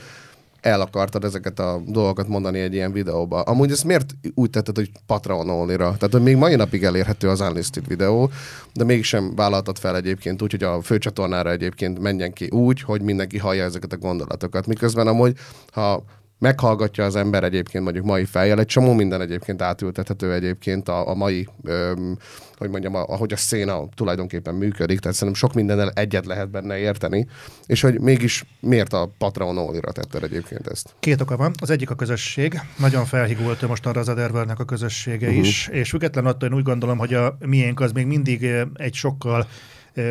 el 0.60 0.80
akartad 0.80 1.24
ezeket 1.24 1.58
a 1.58 1.82
dolgokat 1.86 2.28
mondani 2.28 2.58
egy 2.58 2.74
ilyen 2.74 2.92
videóba. 2.92 3.40
Amúgy 3.40 3.70
ezt 3.70 3.84
miért 3.84 4.14
úgy 4.34 4.50
tetted, 4.50 4.76
hogy 4.76 4.90
Patreon 5.06 5.48
only 5.48 5.76
Tehát, 5.76 6.08
hogy 6.10 6.22
még 6.22 6.36
mai 6.36 6.54
napig 6.54 6.84
elérhető 6.84 7.28
az 7.28 7.40
unlisted 7.40 7.86
videó, 7.86 8.30
de 8.74 8.84
mégsem 8.84 9.34
vállaltad 9.34 9.78
fel 9.78 9.96
egyébként 9.96 10.42
úgy, 10.42 10.50
hogy 10.50 10.62
a 10.62 10.82
főcsatornára 10.82 11.50
egyébként 11.50 11.98
menjen 11.98 12.32
ki 12.32 12.48
úgy, 12.48 12.82
hogy 12.82 13.02
mindenki 13.02 13.38
hallja 13.38 13.64
ezeket 13.64 13.92
a 13.92 13.96
gondolatokat. 13.96 14.66
Miközben 14.66 15.06
amúgy, 15.06 15.36
ha 15.72 16.04
meghallgatja 16.38 17.04
az 17.04 17.16
ember 17.16 17.44
egyébként 17.44 17.84
mondjuk 17.84 18.04
mai 18.04 18.24
fejjel, 18.24 18.58
egy 18.58 18.66
csomó 18.66 18.92
minden 18.92 19.20
egyébként 19.20 19.62
átültethető 19.62 20.32
egyébként 20.32 20.88
a, 20.88 21.08
a 21.08 21.14
mai, 21.14 21.48
öm, 21.64 22.16
hogy 22.60 22.70
mondjam, 22.70 22.94
ahogy 22.94 23.32
a 23.32 23.36
széna 23.36 23.88
tulajdonképpen 23.94 24.54
működik, 24.54 24.98
tehát 25.00 25.16
szerintem 25.16 25.42
sok 25.42 25.54
mindennel 25.54 25.90
egyet 25.90 26.26
lehet 26.26 26.50
benne 26.50 26.78
érteni, 26.78 27.26
és 27.66 27.80
hogy 27.80 28.00
mégis 28.00 28.44
miért 28.60 28.92
a 28.92 29.10
Patreon 29.18 29.58
Only-ra 29.58 29.92
tetted 29.92 30.22
egyébként 30.22 30.66
ezt? 30.66 30.94
Két 30.98 31.20
oka 31.20 31.36
van. 31.36 31.52
Az 31.60 31.70
egyik 31.70 31.90
a 31.90 31.94
közösség. 31.94 32.60
Nagyon 32.78 33.04
felhigult 33.04 33.68
most 33.68 33.86
arra 33.86 34.00
az 34.00 34.08
Otherworld-nek 34.08 34.58
a 34.58 34.64
közössége 34.64 35.26
uh-huh. 35.26 35.46
is, 35.46 35.68
és 35.68 35.90
független 35.90 36.26
attól 36.26 36.48
én 36.48 36.54
úgy 36.54 36.62
gondolom, 36.62 36.98
hogy 36.98 37.14
a 37.14 37.36
miénk 37.38 37.80
az 37.80 37.92
még 37.92 38.06
mindig 38.06 38.50
egy 38.74 38.94
sokkal 38.94 39.48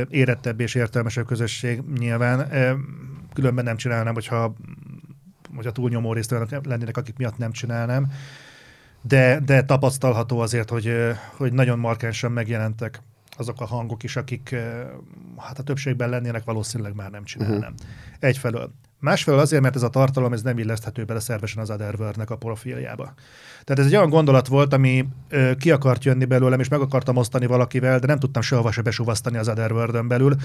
érettebb 0.09 0.59
és 0.59 0.75
értelmesebb 0.75 1.25
közösség 1.25 1.81
nyilván. 1.99 2.47
Különben 3.33 3.63
nem 3.63 3.77
csinálnám, 3.77 4.13
hogyha 4.13 4.53
hogy 5.55 5.67
a 5.67 5.71
túlnyomó 5.71 6.13
részt 6.13 6.35
lennének, 6.63 6.97
akik 6.97 7.17
miatt 7.17 7.37
nem 7.37 7.51
csinálnám. 7.51 8.11
De, 9.01 9.39
de 9.45 9.63
tapasztalható 9.63 10.39
azért, 10.39 10.69
hogy, 10.69 10.93
hogy 11.37 11.53
nagyon 11.53 11.79
markánsan 11.79 12.31
megjelentek 12.31 13.01
azok 13.37 13.61
a 13.61 13.65
hangok 13.65 14.03
is, 14.03 14.15
akik 14.15 14.55
hát 15.37 15.59
a 15.59 15.63
többségben 15.63 16.09
lennének, 16.09 16.43
valószínűleg 16.43 16.95
már 16.95 17.11
nem 17.11 17.23
csinálnám. 17.23 17.57
Uh-huh. 17.57 17.89
Egyfelől. 18.19 18.71
Másfelől 18.99 19.39
azért, 19.39 19.61
mert 19.61 19.75
ez 19.75 19.83
a 19.83 19.89
tartalom 19.89 20.33
ez 20.33 20.41
nem 20.41 20.57
illeszthető 20.57 21.03
bele 21.03 21.19
szervesen 21.19 21.61
az 21.61 21.69
Otherworld-nek 21.69 22.29
a 22.29 22.37
profiljába. 22.37 23.13
Tehát 23.63 23.79
ez 23.79 23.85
egy 23.85 23.95
olyan 23.95 24.09
gondolat 24.09 24.47
volt, 24.47 24.73
ami 24.73 25.07
ö, 25.29 25.51
ki 25.55 25.71
akart 25.71 26.03
jönni 26.03 26.25
belőlem, 26.25 26.59
és 26.59 26.67
meg 26.67 26.79
akartam 26.79 27.15
osztani 27.15 27.45
valakivel, 27.45 27.99
de 27.99 28.07
nem 28.07 28.19
tudtam 28.19 28.41
sehova 28.41 28.71
se 28.71 28.81
besuvasztani 28.81 29.37
az 29.37 29.49
Otherworld-ön 29.49 30.07
belül, 30.07 30.35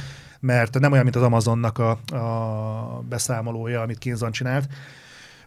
mert 0.41 0.79
nem 0.79 0.93
olyan, 0.93 1.05
mint 1.05 1.17
az 1.17 1.23
Amazonnak 1.23 1.79
a, 1.79 1.91
a 2.17 3.05
beszámolója, 3.09 3.81
amit 3.81 3.99
Kinzon 3.99 4.33
csinált, 4.33 4.69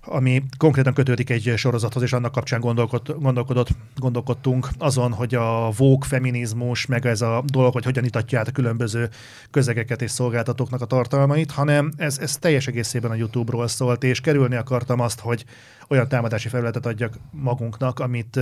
ami 0.08 0.44
konkrétan 0.58 0.94
kötődik 0.94 1.30
egy 1.30 1.54
sorozathoz, 1.56 2.04
és 2.04 2.14
annak 2.14 2.32
kapcsán 2.32 2.60
gondolkod, 2.60 3.16
gondolkodott, 3.20 3.70
gondolkodtunk 3.96 4.70
azon, 4.78 5.14
hogy 5.14 5.36
a 5.36 5.70
vók 5.78 6.06
feminizmus, 6.06 6.86
meg 6.86 7.06
ez 7.06 7.22
a 7.22 7.44
dolog, 7.46 7.74
hogy 7.74 7.84
hogyan 7.84 8.04
itatja 8.04 8.40
át 8.40 8.48
a 8.48 8.52
különböző 8.52 9.10
közegeket 9.52 10.02
és 10.02 10.12
szolgáltatóknak 10.12 10.82
a 10.82 10.86
tartalmait, 10.86 11.52
hanem 11.52 11.92
ez, 11.98 12.20
ez 12.20 12.38
teljes 12.38 12.68
egészében 12.68 13.12
a 13.12 13.16
YouTube-ról 13.16 13.68
szólt, 13.68 14.04
és 14.04 14.22
kerülni 14.22 14.56
akartam 14.56 15.00
azt, 15.00 15.20
hogy 15.20 15.46
olyan 15.88 16.08
támadási 16.08 16.48
felületet 16.48 16.86
adjak 16.86 17.14
magunknak, 17.32 18.00
amit 18.00 18.40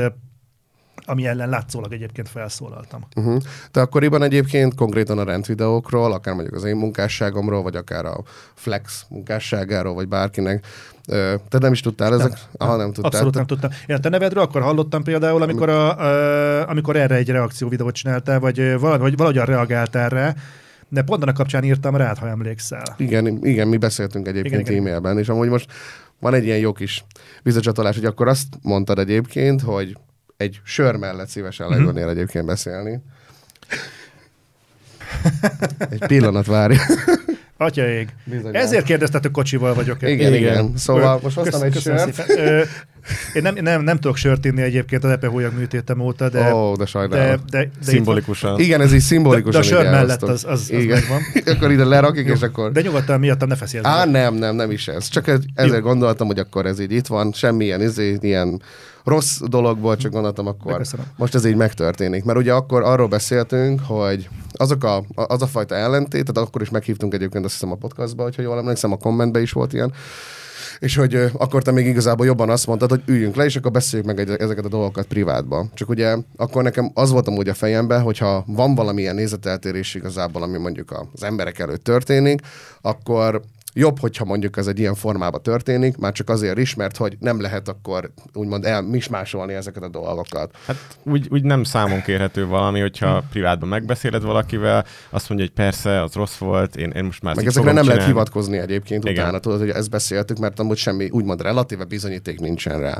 ami 1.05 1.27
ellen 1.27 1.49
látszólag 1.49 1.93
egyébként 1.93 2.29
felszólaltam. 2.29 3.07
Uh-huh. 3.15 3.41
Te 3.71 3.81
akkoriban 3.81 4.23
egyébként 4.23 4.75
konkrétan 4.75 5.17
a 5.17 5.23
rendvideókról, 5.23 6.13
akár 6.13 6.33
mondjuk 6.33 6.55
az 6.55 6.63
én 6.63 6.75
munkásságomról, 6.75 7.61
vagy 7.61 7.75
akár 7.75 8.05
a 8.05 8.23
Flex 8.53 9.05
munkásságáról, 9.09 9.93
vagy 9.93 10.07
bárkinek, 10.07 10.65
te 11.49 11.57
nem 11.59 11.71
is 11.71 11.81
tudtál 11.81 12.13
ezek? 12.13 12.29
Nem, 12.29 12.39
Aha, 12.57 12.75
nem 12.75 12.85
tudtál. 12.85 13.11
Abszolút 13.11 13.33
nem 13.33 13.45
tudtam. 13.45 13.69
Én 13.87 13.95
a 13.95 13.99
te 13.99 14.09
nevedről 14.09 14.43
akkor 14.43 14.61
hallottam 14.61 15.03
például, 15.03 15.41
amikor, 15.41 15.69
a, 15.69 15.99
a, 15.99 16.69
amikor 16.69 16.95
erre 16.95 17.15
egy 17.15 17.29
reakció 17.29 17.69
videót 17.69 17.95
csináltál, 17.95 18.39
vagy 18.39 18.79
valahogy, 18.79 19.15
valahogyan 19.15 19.45
reagáltál 19.45 20.09
rá, 20.09 20.35
de 20.89 21.01
pont 21.01 21.21
annak 21.21 21.35
kapcsán 21.35 21.63
írtam 21.63 21.95
rád, 21.95 22.17
ha 22.17 22.27
emlékszel. 22.27 22.83
Igen, 22.97 23.45
igen, 23.45 23.67
mi 23.67 23.77
beszéltünk 23.77 24.27
egyébként 24.27 24.69
igen, 24.69 24.81
e-mailben, 24.81 25.17
és 25.17 25.29
amúgy 25.29 25.49
most 25.49 25.71
van 26.19 26.33
egy 26.33 26.45
ilyen 26.45 26.57
jó 26.57 26.71
kis 26.73 27.05
visszacsatolás, 27.43 27.95
hogy 27.95 28.05
akkor 28.05 28.27
azt 28.27 28.47
mondtad 28.61 28.99
egyébként, 28.99 29.61
hogy 29.61 29.97
egy 30.37 30.61
sör 30.63 30.95
mellett 30.95 31.27
szívesen 31.27 31.69
leülnél 31.69 32.03
mm-hmm. 32.03 32.09
egyébként 32.09 32.45
beszélni. 32.45 32.99
Egy 35.89 36.05
pillanat 36.07 36.45
várj. 36.45 36.75
Atyaég. 37.57 38.09
Bizony. 38.23 38.55
Ezért 38.55 38.85
kérdeztetek, 38.85 39.31
kocsival 39.31 39.73
vagyok. 39.73 40.01
Igen, 40.01 40.13
igen. 40.13 40.33
igen. 40.33 40.77
Szóval 40.77 41.19
most 41.23 41.35
hoztam 41.35 41.61
egy 41.61 41.79
sört. 41.79 42.25
Én 43.33 43.41
nem, 43.41 43.55
nem, 43.61 43.81
nem 43.81 43.95
tudok 43.99 44.17
sört 44.17 44.45
inni 44.45 44.61
egyébként 44.61 45.03
az 45.03 45.11
epehólyag 45.11 45.53
műtétem 45.53 45.99
óta, 45.99 46.29
de... 46.29 46.53
Ó, 46.53 46.69
oh, 46.69 46.77
de 46.77 46.85
sajnálom. 46.85 47.25
De, 47.49 47.57
de, 47.57 47.69
de 47.85 47.91
Szimbolikusan. 47.91 48.59
Igen, 48.59 48.81
ez 48.81 48.93
így 48.93 48.99
szimbolikusan. 48.99 49.61
De, 49.61 49.69
de 49.69 49.75
a 49.75 49.77
sör 49.77 49.91
mellett 49.91 50.23
az, 50.23 50.29
az, 50.29 50.45
az 50.45 50.71
igen. 50.71 50.87
megvan. 50.87 51.21
akkor 51.55 51.71
ide 51.71 51.85
lerakjuk, 51.85 52.27
és 52.27 52.41
akkor... 52.41 52.71
De 52.71 52.81
nyugodtan 52.81 53.19
miattam 53.19 53.47
ne 53.47 53.55
feszélj. 53.55 53.83
Á, 53.85 54.05
nem, 54.05 54.35
nem, 54.35 54.55
nem 54.55 54.71
is 54.71 54.87
ez. 54.87 55.07
Csak 55.07 55.31
ezzel 55.55 55.81
gondoltam, 55.81 56.27
hogy 56.27 56.39
akkor 56.39 56.65
ez 56.65 56.79
így 56.79 56.91
itt 56.91 57.07
van, 57.07 57.33
semmilyen 57.33 57.81
izé, 57.81 58.17
ilyen 58.21 58.61
rossz 59.05 59.41
dologból, 59.45 59.97
csak 59.97 60.11
gondoltam 60.11 60.47
akkor 60.47 60.71
Megköszönöm. 60.71 61.05
most 61.17 61.35
ez 61.35 61.45
így 61.45 61.55
megtörténik. 61.55 62.23
Mert 62.23 62.37
ugye 62.37 62.53
akkor 62.53 62.83
arról 62.83 63.07
beszéltünk, 63.07 63.81
hogy 63.87 64.29
azok 64.53 64.83
a, 64.83 65.03
az 65.13 65.41
a 65.41 65.47
fajta 65.47 65.75
ellentét, 65.75 66.31
tehát 66.31 66.47
akkor 66.47 66.61
is 66.61 66.69
meghívtunk 66.69 67.13
egyébként 67.13 67.45
azt 67.45 67.53
hiszem 67.53 67.71
a 67.71 67.75
podcastba, 67.75 68.23
hogyha 68.23 68.41
jól 68.41 68.57
emlékszem, 68.57 68.91
a 68.91 68.97
kommentbe 68.97 69.41
is 69.41 69.51
volt 69.51 69.73
ilyen, 69.73 69.93
és 70.79 70.95
hogy 70.95 71.15
akkor 71.33 71.63
te 71.63 71.71
még 71.71 71.85
igazából 71.85 72.25
jobban 72.25 72.49
azt 72.49 72.67
mondtad, 72.67 72.89
hogy 72.89 73.01
üljünk 73.05 73.35
le, 73.35 73.45
és 73.45 73.55
akkor 73.55 73.71
beszéljük 73.71 74.07
meg 74.07 74.19
egy, 74.19 74.29
ezeket 74.29 74.65
a 74.65 74.69
dolgokat 74.69 75.05
privátban. 75.05 75.71
Csak 75.73 75.89
ugye 75.89 76.17
akkor 76.35 76.63
nekem 76.63 76.91
az 76.93 77.11
volt 77.11 77.27
amúgy 77.27 77.49
a 77.49 77.53
fejemben, 77.53 78.01
hogyha 78.01 78.43
van 78.47 78.75
valamilyen 78.75 79.15
nézeteltérés 79.15 79.95
igazából, 79.95 80.43
ami 80.43 80.57
mondjuk 80.57 81.07
az 81.13 81.23
emberek 81.23 81.59
előtt 81.59 81.83
történik, 81.83 82.41
akkor 82.81 83.41
jobb, 83.77 83.99
hogyha 83.99 84.25
mondjuk 84.25 84.57
ez 84.57 84.67
egy 84.67 84.79
ilyen 84.79 84.95
formában 84.95 85.41
történik, 85.41 85.97
már 85.97 86.11
csak 86.11 86.29
azért 86.29 86.57
is, 86.57 86.75
mert 86.75 86.97
hogy 86.97 87.17
nem 87.19 87.41
lehet 87.41 87.67
akkor 87.67 88.11
úgymond 88.33 88.65
elmismásolni 88.65 89.53
ezeket 89.53 89.83
a 89.83 89.87
dolgokat. 89.87 90.55
Hát 90.65 90.75
úgy, 91.03 91.27
úgy 91.31 91.43
nem 91.43 91.63
számon 91.63 92.01
kérhető 92.01 92.47
valami, 92.47 92.79
hogyha 92.79 93.17
hmm. 93.17 93.29
privátban 93.29 93.69
megbeszéled 93.69 94.23
valakivel, 94.23 94.85
azt 95.09 95.29
mondja, 95.29 95.47
hogy 95.47 95.55
persze, 95.55 96.01
az 96.01 96.13
rossz 96.13 96.37
volt, 96.37 96.75
én, 96.75 96.89
én 96.89 97.03
most 97.03 97.21
már 97.21 97.35
Meg 97.35 97.45
ezekre 97.45 97.71
nem 97.71 97.75
csinálni. 97.75 97.97
lehet 97.97 98.13
hivatkozni 98.13 98.57
egyébként 98.57 99.03
Igen. 99.03 99.23
utána, 99.23 99.39
tudod, 99.39 99.59
hogy 99.59 99.69
ezt 99.69 99.89
beszéltük, 99.89 100.37
mert 100.37 100.59
amúgy 100.59 100.77
semmi 100.77 101.09
úgymond 101.09 101.41
relatíve 101.41 101.83
bizonyíték 101.83 102.39
nincsen 102.39 102.79
rá. 102.79 102.99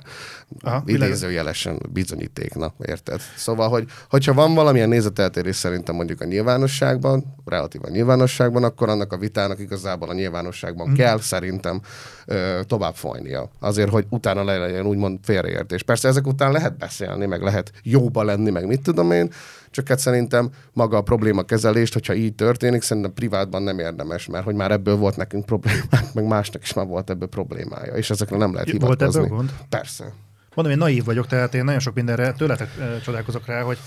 Aha, 0.62 0.84
Idézőjelesen 0.86 1.80
bizonyíték, 1.90 2.54
na, 2.54 2.74
érted? 2.86 3.22
Szóval, 3.36 3.70
hogy, 3.70 3.86
hogyha 4.10 4.34
van 4.34 4.54
valamilyen 4.54 4.90
nézeteltérés 4.90 5.56
szerintem 5.56 5.96
mondjuk 5.96 6.22
a 6.22 6.26
nyilvánosságban, 6.26 7.36
relatíve 7.46 7.88
a 7.88 7.92
nyilvánosságban, 7.92 8.64
akkor 8.64 8.90
annak 8.90 9.14
a 9.14 9.18
vitának 9.18 9.60
igazából 9.60 10.10
a 10.10 10.14
nyilvánosság 10.14 10.65
valóságban 10.66 10.90
mm. 10.90 10.94
kell 10.94 11.20
szerintem 11.20 11.82
ö, 12.26 12.60
tovább 12.68 12.96
folynia. 12.96 13.50
Azért, 13.60 13.90
hogy 13.90 14.06
utána 14.10 14.44
le 14.44 14.58
legyen 14.58 14.86
úgymond 14.86 15.20
félreértés. 15.24 15.84
Persze 15.84 16.08
ezek 16.08 16.28
után 16.28 16.52
lehet 16.52 16.78
beszélni, 16.78 17.26
meg 17.26 17.42
lehet 17.42 17.72
jóba 17.84 18.24
lenni, 18.24 18.50
meg 18.50 18.68
mit 18.68 18.82
tudom 18.82 19.12
én, 19.12 19.32
csak 19.72 19.88
hát 19.88 20.00
szerintem 20.00 20.50
maga 20.74 20.98
a 20.98 21.02
probléma 21.02 21.44
kezelést, 21.44 21.94
hogyha 21.94 22.14
így 22.14 22.36
történik, 22.36 22.82
szerintem 22.82 23.14
privátban 23.14 23.64
nem 23.64 23.80
érdemes, 23.80 24.28
mert 24.28 24.44
hogy 24.44 24.56
már 24.56 24.72
ebből 24.72 24.96
volt 24.96 25.18
nekünk 25.18 25.46
problémák, 25.46 26.14
meg 26.14 26.28
másnak 26.28 26.62
is 26.64 26.74
már 26.74 26.86
volt 26.86 27.10
ebből 27.10 27.28
problémája, 27.28 27.94
és 27.94 28.10
ezekre 28.10 28.38
nem 28.38 28.54
lehet 28.54 28.70
hivatkozni. 28.70 29.20
Volt 29.20 29.26
ebből 29.26 29.38
gond? 29.38 29.54
Persze. 29.70 30.14
Mondom, 30.56 30.74
én 30.74 30.80
naív 30.80 31.06
vagyok, 31.06 31.28
tehát 31.28 31.54
én 31.54 31.64
nagyon 31.64 31.80
sok 31.80 31.94
mindenre 31.96 32.32
tőletek 32.32 32.70
csodálkozok 33.04 33.46
rá, 33.46 33.62
hogy 33.62 33.78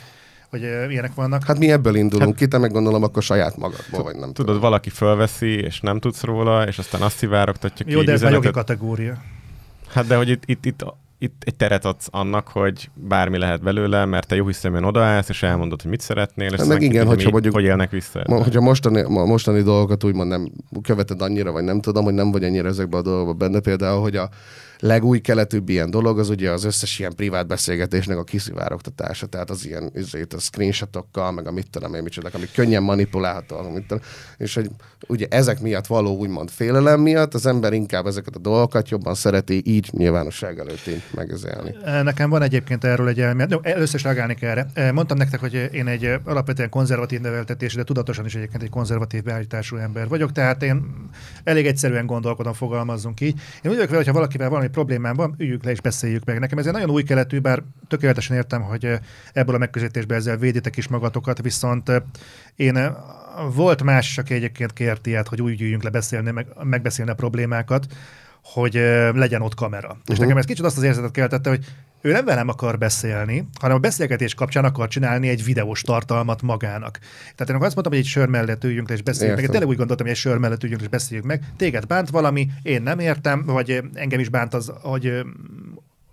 hogy 0.50 0.60
ilyenek 0.88 1.14
vannak. 1.14 1.44
Hát 1.44 1.58
mi 1.58 1.70
ebből 1.70 1.94
indulunk 1.94 2.28
hát, 2.28 2.38
ki, 2.38 2.48
te 2.48 2.58
meg 2.58 2.72
gondolom 2.72 3.02
akkor 3.02 3.22
saját 3.22 3.56
magadból, 3.56 4.02
vagy 4.02 4.16
nem 4.16 4.32
Tudod, 4.32 4.60
valaki 4.60 4.90
fölveszi, 4.90 5.58
és 5.58 5.80
nem 5.80 5.98
tudsz 5.98 6.22
róla, 6.22 6.66
és 6.66 6.78
aztán 6.78 7.02
azt 7.02 7.16
szivárogtatja 7.16 7.86
ki. 7.86 7.92
Jó, 7.92 8.02
de 8.02 8.12
ez 8.12 8.22
a 8.22 8.30
jogi 8.30 8.50
kategória. 8.50 9.22
Hát 9.88 10.06
de 10.06 10.16
hogy 10.16 10.28
itt, 10.28 10.42
itt, 10.46 10.64
itt 10.64 10.82
itt 11.20 11.42
egy 11.44 11.54
teret 11.54 11.84
adsz 11.84 12.08
annak, 12.10 12.48
hogy 12.48 12.90
bármi 12.94 13.38
lehet 13.38 13.62
belőle, 13.62 14.04
mert 14.04 14.26
te 14.26 14.36
jó 14.36 14.46
hiszeműen 14.46 14.84
odaállsz, 14.84 15.28
és 15.28 15.42
elmondod, 15.42 15.82
hogy 15.82 15.90
mit 15.90 16.00
szeretnél, 16.00 16.52
és 16.52 16.58
hát 16.58 16.68
meg 16.68 16.82
igen, 16.82 17.06
hogyha 17.06 17.30
mondjuk, 17.30 17.54
hogy 17.54 17.64
élnek 17.64 17.90
vissza. 17.90 18.22
Ma, 18.26 18.42
hogyha 18.42 18.60
mostani, 18.60 19.02
ma, 19.08 19.24
mostani 19.24 19.62
dolgokat 19.62 20.04
úgymond 20.04 20.28
nem 20.28 20.52
követed 20.82 21.22
annyira, 21.22 21.52
vagy 21.52 21.64
nem 21.64 21.80
tudom, 21.80 22.04
hogy 22.04 22.14
nem 22.14 22.30
vagy 22.30 22.44
annyira 22.44 22.68
ezekben 22.68 23.00
a 23.00 23.02
dolgokban 23.02 23.38
benne, 23.38 23.60
például, 23.60 24.00
hogy 24.00 24.16
a 24.16 24.28
legúj 24.80 25.20
keletűbb 25.20 25.68
ilyen 25.68 25.90
dolog 25.90 26.18
az 26.18 26.28
ugye 26.28 26.50
az 26.50 26.64
összes 26.64 26.98
ilyen 26.98 27.14
privát 27.14 27.46
beszélgetésnek 27.46 28.16
a 28.16 28.24
kiszivárogtatása, 28.24 29.26
tehát 29.26 29.50
az 29.50 29.66
ilyen 29.66 29.90
üzét, 29.94 30.32
a 30.32 30.38
screenshotokkal, 30.38 31.32
meg 31.32 31.46
a 31.46 31.52
mit 31.52 31.70
tudom 31.70 31.94
én, 31.94 32.02
micsodák, 32.02 32.34
amik 32.34 32.52
könnyen 32.52 32.82
manipulálhatóak, 32.82 33.72
mit 33.72 33.86
tudom, 33.86 34.02
és 34.36 34.54
hogy 34.54 34.70
ugye 35.06 35.26
ezek 35.30 35.60
miatt 35.60 35.86
való 35.86 36.16
úgymond 36.16 36.50
félelem 36.50 37.00
miatt 37.00 37.34
az 37.34 37.46
ember 37.46 37.72
inkább 37.72 38.06
ezeket 38.06 38.36
a 38.36 38.38
dolgokat 38.38 38.88
jobban 38.88 39.14
szereti 39.14 39.62
így 39.64 39.88
nyilvánosság 39.92 40.58
előtt 40.58 40.86
így 40.86 41.02
megezelni. 41.14 41.74
Nekem 42.02 42.30
van 42.30 42.42
egyébként 42.42 42.84
erről 42.84 43.08
egy 43.08 43.20
elmélet. 43.20 43.50
No, 43.50 43.58
először 43.62 43.94
is 43.94 44.02
reagálni 44.02 44.34
kell 44.34 44.50
erre. 44.50 44.92
Mondtam 44.92 45.16
nektek, 45.16 45.40
hogy 45.40 45.68
én 45.72 45.86
egy 45.86 46.10
alapvetően 46.24 46.68
konzervatív 46.68 47.20
neveltetés, 47.20 47.74
de 47.74 47.84
tudatosan 47.84 48.24
is 48.24 48.34
egyébként 48.34 48.62
egy 48.62 48.70
konzervatív 48.70 49.22
beállítású 49.22 49.76
ember 49.76 50.08
vagyok, 50.08 50.32
tehát 50.32 50.62
én 50.62 51.08
elég 51.44 51.66
egyszerűen 51.66 52.06
gondolkodom, 52.06 52.52
fogalmazzunk 52.52 53.20
így. 53.20 53.34
Én 53.62 53.70
úgy 53.70 53.76
vagyok 53.76 53.86
vele, 53.86 53.96
hogyha 53.96 54.12
valakivel 54.12 54.48
valami 54.48 54.67
problémám 54.70 55.14
van, 55.14 55.34
üljük 55.38 55.64
le 55.64 55.70
és 55.70 55.80
beszéljük 55.80 56.24
meg. 56.24 56.38
Nekem 56.38 56.58
ez 56.58 56.66
egy 56.66 56.72
nagyon 56.72 56.90
új 56.90 57.02
keletű, 57.02 57.38
bár 57.38 57.62
tökéletesen 57.88 58.36
értem, 58.36 58.62
hogy 58.62 58.98
ebből 59.32 59.54
a 59.54 59.58
megközelítésből 59.58 60.16
ezzel 60.16 60.36
véditek 60.36 60.76
is 60.76 60.88
magatokat, 60.88 61.42
viszont 61.42 61.90
én 62.56 62.78
volt 63.54 63.82
más, 63.82 64.18
aki 64.18 64.34
egyébként 64.34 64.72
kért 64.72 65.06
ilyet, 65.06 65.28
hogy 65.28 65.42
úgy 65.42 65.60
üljünk 65.60 65.82
le 65.82 65.90
beszélni, 65.90 66.30
meg, 66.30 66.46
megbeszélni 66.62 67.10
a 67.10 67.14
problémákat, 67.14 67.86
hogy 68.42 68.74
legyen 69.14 69.42
ott 69.42 69.54
kamera. 69.54 69.88
Uh-huh. 69.88 70.02
És 70.06 70.18
nekem 70.18 70.36
ez 70.36 70.44
kicsit 70.44 70.64
azt 70.64 70.76
az 70.76 70.82
érzetet 70.82 71.10
keltette, 71.10 71.48
hogy 71.48 71.64
ő 72.00 72.12
nem 72.12 72.24
velem 72.24 72.48
akar 72.48 72.78
beszélni, 72.78 73.48
hanem 73.60 73.76
a 73.76 73.80
beszélgetés 73.80 74.34
kapcsán 74.34 74.64
akar 74.64 74.88
csinálni 74.88 75.28
egy 75.28 75.44
videós 75.44 75.82
tartalmat 75.82 76.42
magának. 76.42 76.98
Tehát 77.34 77.48
én 77.48 77.54
azt 77.54 77.74
mondtam, 77.74 77.92
hogy 77.92 77.96
egy 77.96 78.06
sör 78.06 78.28
mellett 78.28 78.64
üljünk 78.64 78.88
le 78.88 78.94
és 78.94 79.02
beszéljünk 79.02 79.36
meg. 79.36 79.44
Én 79.44 79.50
tényleg 79.50 79.68
úgy 79.68 79.76
gondoltam, 79.76 80.06
hogy 80.06 80.14
egy 80.14 80.20
sör 80.20 80.38
mellett 80.38 80.62
üljünk 80.62 80.80
és 80.80 80.88
beszéljünk 80.88 81.28
meg. 81.28 81.42
Téged 81.56 81.86
bánt 81.86 82.10
valami, 82.10 82.48
én 82.62 82.82
nem 82.82 82.98
értem, 82.98 83.44
vagy 83.44 83.82
engem 83.94 84.20
is 84.20 84.28
bánt 84.28 84.54
az, 84.54 84.72
hogy 84.82 85.22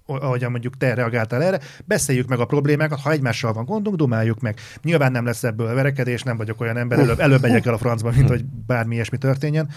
ahogyan 0.05 0.51
mondjuk 0.51 0.77
te 0.77 0.93
reagáltál 0.93 1.43
erre, 1.43 1.59
beszéljük 1.85 2.27
meg 2.27 2.39
a 2.39 2.45
problémákat, 2.45 2.99
ha 2.99 3.11
egymással 3.11 3.53
van 3.53 3.65
gondunk, 3.65 3.95
dumáljuk 3.95 4.39
meg. 4.39 4.59
Nyilván 4.83 5.11
nem 5.11 5.25
lesz 5.25 5.43
ebből 5.43 5.73
verekedés, 5.73 6.23
nem 6.23 6.37
vagyok 6.37 6.61
olyan 6.61 6.77
ember, 6.77 6.99
előbb, 6.99 7.19
előbb 7.19 7.41
megyek 7.41 7.65
el 7.65 7.73
a 7.73 7.77
francba, 7.77 8.11
mint 8.11 8.29
hogy 8.29 8.45
bármi 8.45 8.93
ilyesmi 8.93 9.17
történjen. 9.17 9.69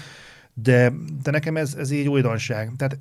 De, 0.63 0.93
de 1.23 1.31
nekem 1.31 1.57
ez, 1.57 1.75
ez 1.75 1.91
így 1.91 2.09
újdonság. 2.09 2.73
Tehát 2.77 2.99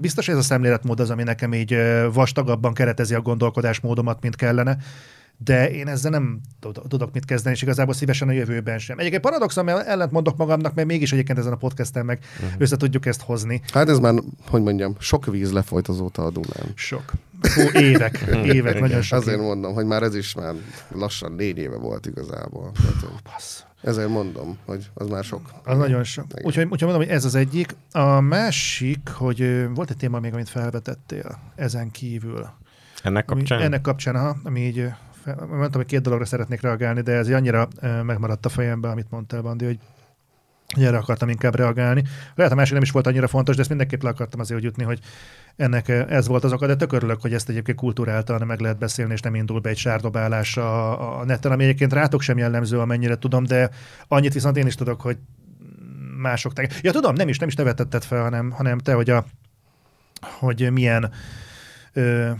biztos 0.00 0.28
ez 0.28 0.36
a 0.36 0.42
szemléletmód 0.42 1.00
az, 1.00 1.10
ami 1.10 1.22
nekem 1.22 1.54
így 1.54 1.76
vastagabban 2.12 2.74
keretezi 2.74 3.14
a 3.14 3.20
gondolkodásmódomat, 3.20 4.22
mint 4.22 4.36
kellene 4.36 4.76
de 5.44 5.70
én 5.70 5.88
ezzel 5.88 6.10
nem 6.10 6.40
tudok 6.88 7.12
mit 7.12 7.24
kezdeni, 7.24 7.54
és 7.54 7.62
igazából 7.62 7.94
szívesen 7.94 8.28
a 8.28 8.32
jövőben 8.32 8.78
sem. 8.78 8.98
Egyébként 8.98 9.22
paradoxon, 9.22 9.64
mert 9.64 9.86
ellent 9.86 10.10
mondok 10.10 10.36
magamnak, 10.36 10.74
mert 10.74 10.88
mégis 10.88 11.12
egyébként 11.12 11.38
ezen 11.38 11.52
a 11.52 11.56
podcasten 11.56 12.04
meg 12.04 12.18
uh-huh. 12.34 12.60
össze 12.60 12.76
tudjuk 12.76 13.06
ezt 13.06 13.22
hozni. 13.22 13.60
Hát 13.72 13.88
ez 13.88 13.98
már, 13.98 14.14
hogy 14.48 14.62
mondjam, 14.62 14.96
sok 14.98 15.26
víz 15.26 15.52
lefolyt 15.52 15.88
azóta 15.88 16.24
a 16.24 16.30
Dunán. 16.30 16.72
Sok. 16.74 17.12
Hú, 17.54 17.78
évek, 17.78 18.24
évek, 18.54 18.80
nagyon 18.80 19.02
sok. 19.02 19.18
Azért 19.18 19.38
év. 19.38 19.42
mondom, 19.42 19.74
hogy 19.74 19.86
már 19.86 20.02
ez 20.02 20.14
is 20.14 20.34
már 20.34 20.54
lassan 20.88 21.32
négy 21.32 21.58
éve 21.58 21.76
volt 21.76 22.06
igazából. 22.06 22.72
Tehát, 22.72 23.69
ezért 23.82 24.08
mondom, 24.08 24.58
hogy 24.66 24.90
az 24.94 25.08
már 25.08 25.24
sok. 25.24 25.52
Az 25.64 25.78
nagyon 25.78 26.04
sok. 26.04 26.24
Úgyhogy, 26.42 26.64
úgyhogy 26.64 26.88
mondom, 26.88 27.02
hogy 27.02 27.08
ez 27.08 27.24
az 27.24 27.34
egyik. 27.34 27.76
A 27.92 28.20
másik, 28.20 29.08
hogy 29.08 29.68
volt 29.74 29.90
egy 29.90 29.96
téma 29.96 30.20
még, 30.20 30.32
amit 30.32 30.48
felvetettél 30.48 31.38
ezen 31.54 31.90
kívül. 31.90 32.46
Ennek 33.02 33.24
kapcsán? 33.24 33.56
Ami, 33.58 33.66
ennek 33.66 33.80
kapcsán, 33.80 34.14
aha, 34.14 34.36
ami 34.44 34.60
így 34.60 34.88
mondtam, 35.36 35.80
hogy 35.80 35.86
két 35.86 36.00
dologra 36.00 36.24
szeretnék 36.24 36.60
reagálni, 36.60 37.00
de 37.00 37.12
ez 37.12 37.28
annyira 37.28 37.68
megmaradt 38.02 38.46
a 38.46 38.48
fejembe, 38.48 38.88
amit 38.88 39.10
mondtál, 39.10 39.42
Bandi, 39.42 39.64
hogy 39.64 39.78
erre 40.78 40.96
akartam 40.96 41.28
inkább 41.28 41.54
reagálni. 41.54 42.04
Lehet, 42.34 42.52
a 42.52 42.54
másik 42.54 42.72
nem 42.72 42.82
is 42.82 42.90
volt 42.90 43.06
annyira 43.06 43.28
fontos, 43.28 43.54
de 43.54 43.60
ezt 43.60 43.68
mindenképp 43.68 44.02
le 44.02 44.08
akartam 44.08 44.40
azért 44.40 44.62
jutni, 44.62 44.84
hogy 44.84 44.98
ennek 45.56 45.88
ez 45.88 46.26
volt 46.26 46.44
az 46.44 46.52
oka, 46.52 46.66
de 46.66 46.76
tök 46.76 46.92
örülök, 46.92 47.20
hogy 47.20 47.32
ezt 47.32 47.48
egyébként 47.48 47.78
kultúráltan 47.78 48.46
meg 48.46 48.60
lehet 48.60 48.78
beszélni, 48.78 49.12
és 49.12 49.20
nem 49.20 49.34
indul 49.34 49.60
be 49.60 49.68
egy 49.68 49.76
sárdobálás 49.76 50.56
a, 50.56 51.20
a 51.20 51.24
neten, 51.24 51.52
ami 51.52 51.64
egyébként 51.64 51.92
rátok 51.92 52.20
sem 52.20 52.38
jellemző, 52.38 52.78
amennyire 52.78 53.16
tudom, 53.16 53.44
de 53.44 53.70
annyit 54.08 54.32
viszont 54.32 54.56
én 54.56 54.66
is 54.66 54.74
tudok, 54.74 55.00
hogy 55.00 55.16
mások... 56.16 56.52
Te... 56.52 56.68
Ja, 56.82 56.92
tudom, 56.92 57.14
nem 57.14 57.28
is, 57.28 57.38
nem 57.38 57.48
is 57.48 57.54
te 57.54 57.62
vetetted 57.62 58.04
fel, 58.04 58.22
hanem, 58.22 58.50
hanem 58.50 58.78
te, 58.78 58.92
hogy, 58.92 59.10
a, 59.10 59.24
hogy 60.20 60.70
milyen 60.72 61.10
ö, 61.92 62.30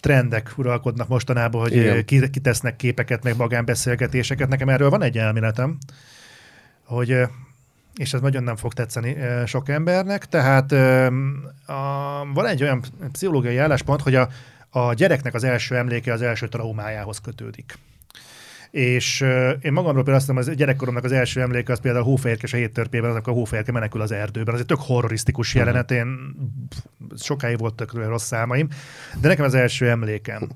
trendek 0.00 0.52
uralkodnak 0.56 1.08
mostanában, 1.08 1.60
hogy 1.60 1.76
Igen. 1.76 2.04
kitesznek 2.04 2.76
képeket, 2.76 3.24
meg 3.24 3.36
magánbeszélgetéseket. 3.36 4.48
Nekem 4.48 4.68
erről 4.68 4.90
van 4.90 5.02
egy 5.02 5.18
elméletem, 5.18 5.78
hogy 6.84 7.26
és 7.96 8.12
ez 8.12 8.20
nagyon 8.20 8.42
nem 8.42 8.56
fog 8.56 8.72
tetszeni 8.72 9.16
sok 9.46 9.68
embernek, 9.68 10.26
tehát 10.26 10.72
a, 11.66 12.26
van 12.34 12.46
egy 12.46 12.62
olyan 12.62 12.82
pszichológiai 13.12 13.56
álláspont, 13.56 14.02
hogy 14.02 14.14
a, 14.14 14.28
a 14.70 14.94
gyereknek 14.94 15.34
az 15.34 15.44
első 15.44 15.76
emléke 15.76 16.12
az 16.12 16.22
első 16.22 16.48
traumájához 16.48 17.18
kötődik. 17.18 17.78
És 18.74 19.20
én 19.60 19.72
magamról 19.72 20.02
például 20.02 20.16
azt 20.16 20.26
mondom, 20.26 20.48
az 20.48 20.56
gyerekkoromnak 20.56 21.04
az 21.04 21.12
első 21.12 21.40
emléke 21.40 21.72
az 21.72 21.80
például 21.80 22.04
a 22.04 22.06
hófehérkes 22.08 22.52
a 22.52 22.56
héttörpében, 22.56 23.10
az, 23.10 23.16
akkor 23.16 23.32
a 23.32 23.36
hófehérke 23.36 23.72
menekül 23.72 24.00
az 24.00 24.12
erdőben. 24.12 24.54
Az 24.54 24.60
egy 24.60 24.66
tök 24.66 24.80
horrorisztikus 24.80 25.46
uh-huh. 25.54 25.62
jelenet, 25.62 25.90
én 25.90 26.06
sokáig 27.16 27.58
volt 27.58 27.74
tök 27.74 27.92
rossz 27.92 28.24
számaim, 28.24 28.68
de 29.20 29.28
nekem 29.28 29.44
az 29.44 29.54
első 29.54 29.88
emlékem. 29.88 30.48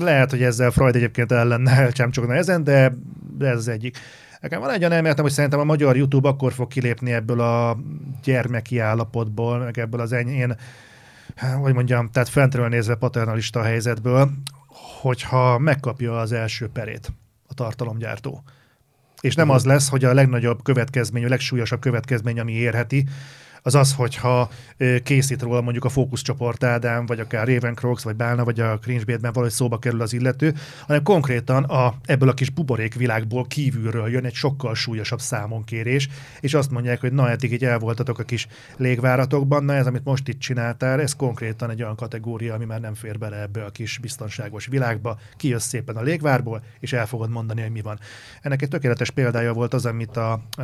Lehet, 0.00 0.30
hogy 0.30 0.42
ezzel 0.42 0.70
Freud 0.70 0.96
egyébként 0.96 1.32
ellen 1.32 1.68
csámcsogna 1.92 2.34
ezen, 2.34 2.64
de 2.64 2.92
ez 3.38 3.56
az 3.56 3.68
egyik. 3.68 3.98
Nekem 4.42 4.60
van 4.60 4.70
egy 4.70 4.78
olyan 4.78 4.92
elméletem, 4.92 5.24
hogy 5.24 5.32
szerintem 5.32 5.60
a 5.60 5.64
magyar 5.64 5.96
YouTube 5.96 6.28
akkor 6.28 6.52
fog 6.52 6.68
kilépni 6.68 7.12
ebből 7.12 7.40
a 7.40 7.78
gyermeki 8.22 8.78
állapotból, 8.78 9.58
meg 9.58 9.78
ebből 9.78 10.00
az 10.00 10.12
enyén, 10.12 10.56
hogy 11.60 11.74
mondjam, 11.74 12.10
tehát 12.10 12.28
fentről 12.28 12.68
nézve 12.68 12.94
paternalista 12.94 13.62
helyzetből, 13.62 14.30
hogyha 15.00 15.58
megkapja 15.58 16.18
az 16.18 16.32
első 16.32 16.68
perét 16.68 17.12
a 17.46 17.54
tartalomgyártó. 17.54 18.42
És 19.20 19.34
nem 19.34 19.50
az 19.50 19.64
lesz, 19.64 19.88
hogy 19.88 20.04
a 20.04 20.14
legnagyobb 20.14 20.62
következmény, 20.62 21.24
a 21.24 21.28
legsúlyosabb 21.28 21.80
következmény, 21.80 22.40
ami 22.40 22.52
érheti, 22.52 23.06
az 23.62 23.74
az, 23.74 23.94
hogyha 23.94 24.50
készít 25.02 25.42
róla 25.42 25.60
mondjuk 25.60 25.84
a 25.84 25.88
fókuszcsoport 25.88 26.64
Ádám, 26.64 27.06
vagy 27.06 27.20
akár 27.20 27.48
Raven 27.48 27.74
Crocs, 27.74 28.02
vagy 28.02 28.16
Bálna, 28.16 28.44
vagy 28.44 28.60
a 28.60 28.78
Cringebait-ben 28.78 29.32
valahogy 29.32 29.54
szóba 29.54 29.78
kerül 29.78 30.00
az 30.00 30.12
illető, 30.12 30.54
hanem 30.86 31.02
konkrétan 31.02 31.64
a, 31.64 31.94
ebből 32.04 32.28
a 32.28 32.34
kis 32.34 32.50
buborék 32.50 32.94
világból 32.94 33.46
kívülről 33.46 34.10
jön 34.10 34.24
egy 34.24 34.34
sokkal 34.34 34.74
súlyosabb 34.74 35.20
számonkérés, 35.20 36.08
és 36.40 36.54
azt 36.54 36.70
mondják, 36.70 37.00
hogy 37.00 37.12
na, 37.12 37.30
eddig 37.30 37.52
így 37.52 37.64
el 37.64 37.78
voltatok 37.78 38.18
a 38.18 38.22
kis 38.22 38.46
légváratokban, 38.76 39.64
na 39.64 39.74
ez, 39.74 39.86
amit 39.86 40.04
most 40.04 40.28
itt 40.28 40.38
csináltál, 40.38 41.00
ez 41.00 41.16
konkrétan 41.16 41.70
egy 41.70 41.82
olyan 41.82 41.96
kategória, 41.96 42.54
ami 42.54 42.64
már 42.64 42.80
nem 42.80 42.94
fér 42.94 43.18
bele 43.18 43.40
ebbe 43.40 43.64
a 43.64 43.70
kis 43.70 43.98
biztonságos 43.98 44.66
világba, 44.66 45.18
kijössz 45.36 45.66
szépen 45.66 45.96
a 45.96 46.02
légvárból, 46.02 46.62
és 46.80 46.92
el 46.92 47.06
fogod 47.06 47.30
mondani, 47.30 47.60
hogy 47.60 47.70
mi 47.70 47.80
van. 47.80 47.98
Ennek 48.40 48.62
egy 48.62 48.68
tökéletes 48.68 49.10
példája 49.10 49.52
volt 49.52 49.74
az, 49.74 49.86
amit 49.86 50.16
a 50.16 50.42
ö, 50.58 50.62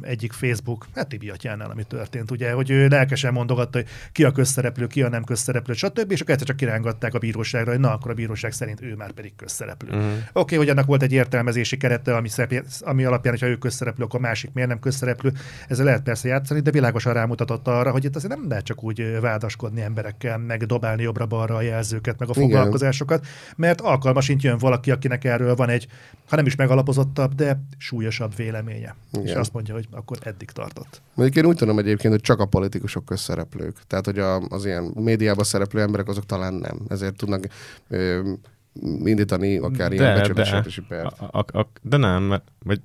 egyik 0.00 0.32
Facebook, 0.32 0.86
hát 0.94 1.08
Tibi 1.08 1.30
atyánál, 1.30 1.70
amit 1.70 1.91
történt, 1.92 2.30
ugye, 2.30 2.52
hogy 2.52 2.70
ő 2.70 2.88
lelkesen 2.88 3.32
mondogatta, 3.32 3.78
hogy 3.78 3.86
ki 4.12 4.24
a 4.24 4.30
közszereplő, 4.30 4.86
ki 4.86 5.02
a 5.02 5.08
nem 5.08 5.24
közszereplő, 5.24 5.72
stb. 5.74 6.10
És 6.10 6.20
akkor 6.20 6.32
egyszer 6.32 6.46
csak 6.46 6.56
kirángatták 6.56 7.14
a 7.14 7.18
bíróságra, 7.18 7.70
hogy 7.70 7.80
na, 7.80 7.92
akkor 7.92 8.10
a 8.10 8.14
bíróság 8.14 8.52
szerint 8.52 8.82
ő 8.82 8.94
már 8.94 9.12
pedig 9.12 9.32
közszereplő. 9.36 9.88
Uh-huh. 9.88 10.12
Oké, 10.12 10.22
okay, 10.32 10.58
hogy 10.58 10.68
annak 10.68 10.86
volt 10.86 11.02
egy 11.02 11.12
értelmezési 11.12 11.76
kerete, 11.76 12.16
ami, 12.16 12.28
szerep, 12.28 12.64
ami 12.80 13.04
alapján, 13.04 13.32
hogyha 13.32 13.48
ő 13.48 13.56
közszereplő, 13.56 14.04
akkor 14.04 14.18
a 14.18 14.22
másik 14.22 14.52
miért 14.52 14.68
nem 14.68 14.78
közszereplő. 14.78 15.32
Ezzel 15.68 15.84
lehet 15.84 16.02
persze 16.02 16.28
játszani, 16.28 16.60
de 16.60 16.70
világosan 16.70 17.12
rámutatott 17.12 17.68
arra, 17.68 17.90
hogy 17.90 18.04
itt 18.04 18.16
azért 18.16 18.34
nem 18.34 18.48
lehet 18.48 18.64
csak 18.64 18.84
úgy 18.84 19.20
vádaskodni 19.20 19.80
emberekkel, 19.80 20.38
meg 20.38 20.66
dobálni 20.66 21.02
jobbra-balra 21.02 21.54
a 21.54 21.60
jelzőket, 21.60 22.18
meg 22.18 22.28
a 22.28 22.34
foglalkozásokat, 22.34 23.18
Igen. 23.20 23.54
mert 23.56 23.80
alkalmasint 23.80 24.42
jön 24.42 24.58
valaki, 24.58 24.90
akinek 24.90 25.24
erről 25.24 25.54
van 25.54 25.68
egy, 25.68 25.86
ha 26.28 26.36
nem 26.36 26.46
is 26.46 26.56
megalapozottabb, 26.56 27.34
de 27.34 27.62
súlyosabb 27.78 28.36
véleménye. 28.36 28.94
Igen. 29.12 29.26
És 29.26 29.32
azt 29.32 29.52
mondja, 29.52 29.74
hogy 29.74 29.88
akkor 29.90 30.18
eddig 30.22 30.50
tartott. 30.50 31.02
Mondjuk 31.14 31.44
én 31.44 31.50
úgy 31.50 31.56
tudom 31.56 31.78
egyébként, 31.82 32.12
hogy 32.12 32.22
csak 32.22 32.40
a 32.40 32.46
politikusok 32.46 33.04
közszereplők. 33.04 33.76
Tehát, 33.86 34.04
hogy 34.04 34.18
a, 34.18 34.40
az 34.40 34.64
ilyen 34.64 34.92
médiában 34.94 35.44
szereplő 35.44 35.80
emberek 35.80 36.08
azok 36.08 36.26
talán 36.26 36.54
nem. 36.54 36.80
Ezért 36.88 37.16
tudnak 37.16 37.44
ö, 37.88 38.32
indítani 39.04 39.58
akár 39.58 39.88
de, 39.88 39.94
ilyen 39.94 40.14
becsületesítési 40.14 40.80
pert. 40.88 41.20
A, 41.20 41.38
a, 41.38 41.58
a, 41.58 41.68
de 41.82 41.96
nem, 41.96 42.42
vagy 42.64 42.80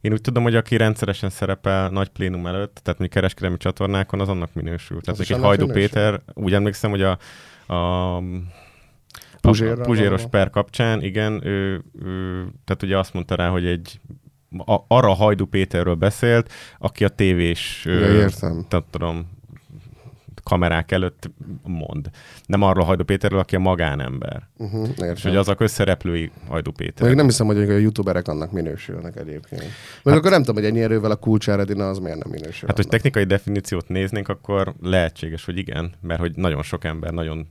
én 0.00 0.12
úgy 0.12 0.20
tudom, 0.20 0.42
hogy 0.42 0.54
aki 0.54 0.76
rendszeresen 0.76 1.30
szerepel 1.30 1.88
nagy 1.88 2.08
plénum 2.08 2.46
előtt, 2.46 2.80
tehát 2.82 3.00
mi 3.00 3.08
kereskedelmi 3.08 3.56
csatornákon, 3.56 4.20
az 4.20 4.28
annak 4.28 4.54
minősül. 4.54 5.00
Tehát 5.00 5.20
egy 5.20 5.30
Hajdú 5.30 5.66
minősül? 5.66 5.88
Péter, 5.88 6.20
úgy 6.34 6.54
emlékszem, 6.54 6.90
hogy 6.90 7.02
a, 7.02 7.18
a 7.74 8.22
Puzsérra 9.40 9.82
a 9.82 9.84
Puzséros 9.84 10.22
per 10.30 10.50
kapcsán, 10.50 11.02
igen, 11.02 11.46
ő, 11.46 11.82
ő, 12.02 12.44
tehát 12.64 12.82
ugye 12.82 12.98
azt 12.98 13.14
mondta 13.14 13.34
rá, 13.34 13.48
hogy 13.48 13.66
egy 13.66 14.00
a, 14.58 14.84
arra 14.88 15.12
Hajdu 15.12 15.46
Péterről 15.46 15.94
beszélt, 15.94 16.52
aki 16.78 17.04
a 17.04 17.08
tévés, 17.08 17.82
ja, 17.84 18.12
értem. 18.12 18.64
tehát 18.68 18.86
tudom, 18.90 19.26
kamerák 20.42 20.92
előtt 20.92 21.30
mond. 21.62 22.10
Nem 22.46 22.62
arról 22.62 22.84
Hajdu 22.84 23.04
Péterről, 23.04 23.38
aki 23.38 23.56
a 23.56 23.58
magánember. 23.58 24.48
Uh-huh, 24.56 24.88
És 25.14 25.22
hogy 25.22 25.36
az 25.36 25.48
a 25.48 25.54
közszereplői 25.54 26.30
Hajdu 26.48 26.70
Péter. 26.72 27.06
Még 27.06 27.16
nem 27.16 27.24
hiszem, 27.24 27.46
hogy 27.46 27.58
a 27.58 27.76
youtuberek 27.76 28.28
annak 28.28 28.52
minősülnek 28.52 29.16
egyébként. 29.16 29.60
Meg 29.60 29.70
hát, 30.04 30.14
akkor 30.14 30.30
nem 30.30 30.42
tudom, 30.42 30.54
hogy 30.54 30.70
ennyi 30.70 30.82
erővel 30.82 31.10
a 31.10 31.16
kulcsáredina 31.16 31.88
az 31.88 31.98
miért 31.98 32.18
nem 32.18 32.30
minősül. 32.30 32.52
Hát, 32.52 32.62
annak. 32.62 32.76
hogy 32.76 32.88
technikai 32.88 33.24
definíciót 33.24 33.88
néznénk, 33.88 34.28
akkor 34.28 34.74
lehetséges, 34.80 35.44
hogy 35.44 35.58
igen, 35.58 35.92
mert 36.00 36.20
hogy 36.20 36.32
nagyon 36.36 36.62
sok 36.62 36.84
ember 36.84 37.12
nagyon 37.12 37.46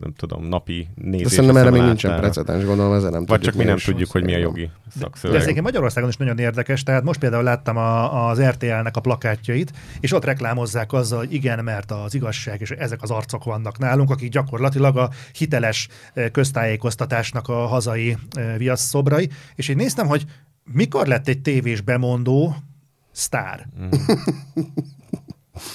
nem 0.00 0.12
tudom, 0.16 0.44
napi 0.44 0.88
nézés. 0.94 1.22
De 1.22 1.28
szerintem 1.28 1.56
erre 1.56 1.70
még 1.70 1.82
nincsen 1.82 2.16
precedens, 2.16 2.64
gondolom 2.64 2.92
ezzel 2.92 3.10
nem 3.10 3.24
Vagy 3.26 3.40
csak 3.40 3.54
mi 3.54 3.64
nem 3.64 3.76
tudjuk, 3.76 4.10
hogy 4.10 4.24
mi 4.24 4.34
a 4.34 4.38
jogi 4.38 4.70
szakszöveg. 5.00 5.40
De, 5.42 5.50
ez 5.50 5.62
Magyarországon 5.62 6.08
is 6.08 6.16
nagyon 6.16 6.38
érdekes, 6.38 6.82
tehát 6.82 7.02
most 7.02 7.20
például 7.20 7.42
láttam 7.42 7.76
a, 7.76 8.28
az 8.28 8.40
RTL-nek 8.42 8.96
a 8.96 9.00
plakátjait, 9.00 9.72
és 10.00 10.12
ott 10.12 10.24
reklámozzák 10.24 10.92
azzal, 10.92 11.18
hogy 11.18 11.32
igen, 11.32 11.64
mert 11.64 11.90
az 11.90 12.14
igazság, 12.14 12.60
és 12.60 12.70
ezek 12.70 13.02
az 13.02 13.10
arcok 13.10 13.44
vannak 13.44 13.78
nálunk, 13.78 14.10
akik 14.10 14.30
gyakorlatilag 14.30 14.96
a 14.96 15.10
hiteles 15.32 15.88
köztájékoztatásnak 16.32 17.48
a 17.48 17.66
hazai 17.66 18.16
viasszobrai, 18.56 19.30
és 19.54 19.68
én 19.68 19.76
néztem, 19.76 20.06
hogy 20.06 20.24
mikor 20.64 21.06
lett 21.06 21.28
egy 21.28 21.40
tévés 21.40 21.80
bemondó 21.80 22.56
sztár. 23.10 23.66
Mm. 23.80 23.88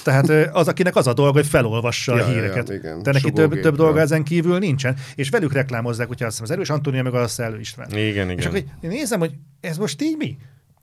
Tehát 0.04 0.28
az, 0.52 0.68
akinek 0.68 0.96
az 0.96 1.06
a 1.06 1.12
dolga, 1.12 1.32
hogy 1.32 1.46
felolvassa 1.46 2.16
ja, 2.16 2.24
a 2.24 2.28
híreket. 2.28 2.68
Ja, 2.68 2.74
igen. 2.74 3.02
De 3.02 3.12
neki 3.12 3.32
több, 3.32 3.60
több 3.60 3.76
dolga 3.76 4.00
ezen 4.00 4.24
kívül 4.24 4.58
nincsen. 4.58 4.96
És 5.14 5.28
velük 5.28 5.52
reklámozzák, 5.52 6.08
hogyha 6.08 6.26
azt 6.26 6.38
hiszem, 6.38 6.52
az 6.52 6.58
Erős 6.58 6.70
Antónia, 6.76 7.02
meg 7.02 7.14
a 7.14 7.28
Szellő 7.28 7.58
István. 7.58 7.90
Igen, 7.90 8.30
igen. 8.30 8.38
És 8.38 8.46
akkor 8.46 8.58
én 8.80 8.90
nézem, 8.90 9.18
hogy 9.18 9.32
ez 9.60 9.76
most 9.76 10.02
így 10.02 10.16
mi? 10.18 10.36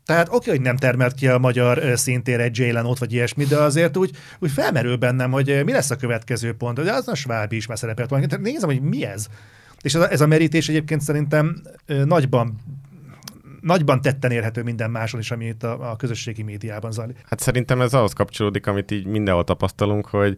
Tehát 0.05 0.27
oké, 0.31 0.49
hogy 0.49 0.61
nem 0.61 0.77
termelt 0.77 1.13
ki 1.13 1.27
a 1.27 1.37
magyar 1.37 1.97
szintér 1.97 2.39
egy 2.39 2.57
Jay 2.57 2.77
ott 2.77 2.97
vagy 2.97 3.13
ilyesmi, 3.13 3.43
de 3.43 3.57
azért 3.57 3.97
úgy, 3.97 4.11
úgy 4.39 4.51
felmerül 4.51 4.95
bennem, 4.95 5.31
hogy 5.31 5.61
mi 5.65 5.71
lesz 5.71 5.91
a 5.91 5.95
következő 5.95 6.53
pont. 6.53 6.83
De 6.83 6.91
az 6.91 7.07
a 7.07 7.15
Schwab 7.15 7.53
is 7.53 7.65
már 7.65 7.77
szerepelt 7.77 8.09
valami. 8.09 8.27
Tehát 8.27 8.45
nézem, 8.45 8.69
hogy 8.69 8.81
mi 8.81 9.05
ez. 9.05 9.25
És 9.81 9.95
ez 9.95 10.01
a, 10.01 10.11
ez 10.11 10.21
a 10.21 10.27
merítés 10.27 10.69
egyébként 10.69 11.01
szerintem 11.01 11.61
nagyban 12.05 12.57
nagyban 13.67 14.01
tetten 14.01 14.31
érhető 14.31 14.63
minden 14.63 14.91
máson 14.91 15.19
is, 15.19 15.31
ami 15.31 15.45
itt 15.45 15.63
a, 15.63 15.91
a 15.91 15.95
közösségi 15.95 16.43
médiában 16.43 16.91
zajlik. 16.91 17.17
Hát 17.29 17.39
szerintem 17.39 17.81
ez 17.81 17.93
ahhoz 17.93 18.13
kapcsolódik, 18.13 18.67
amit 18.67 18.91
így 18.91 19.05
mindenhol 19.05 19.43
tapasztalunk, 19.43 20.07
hogy 20.07 20.37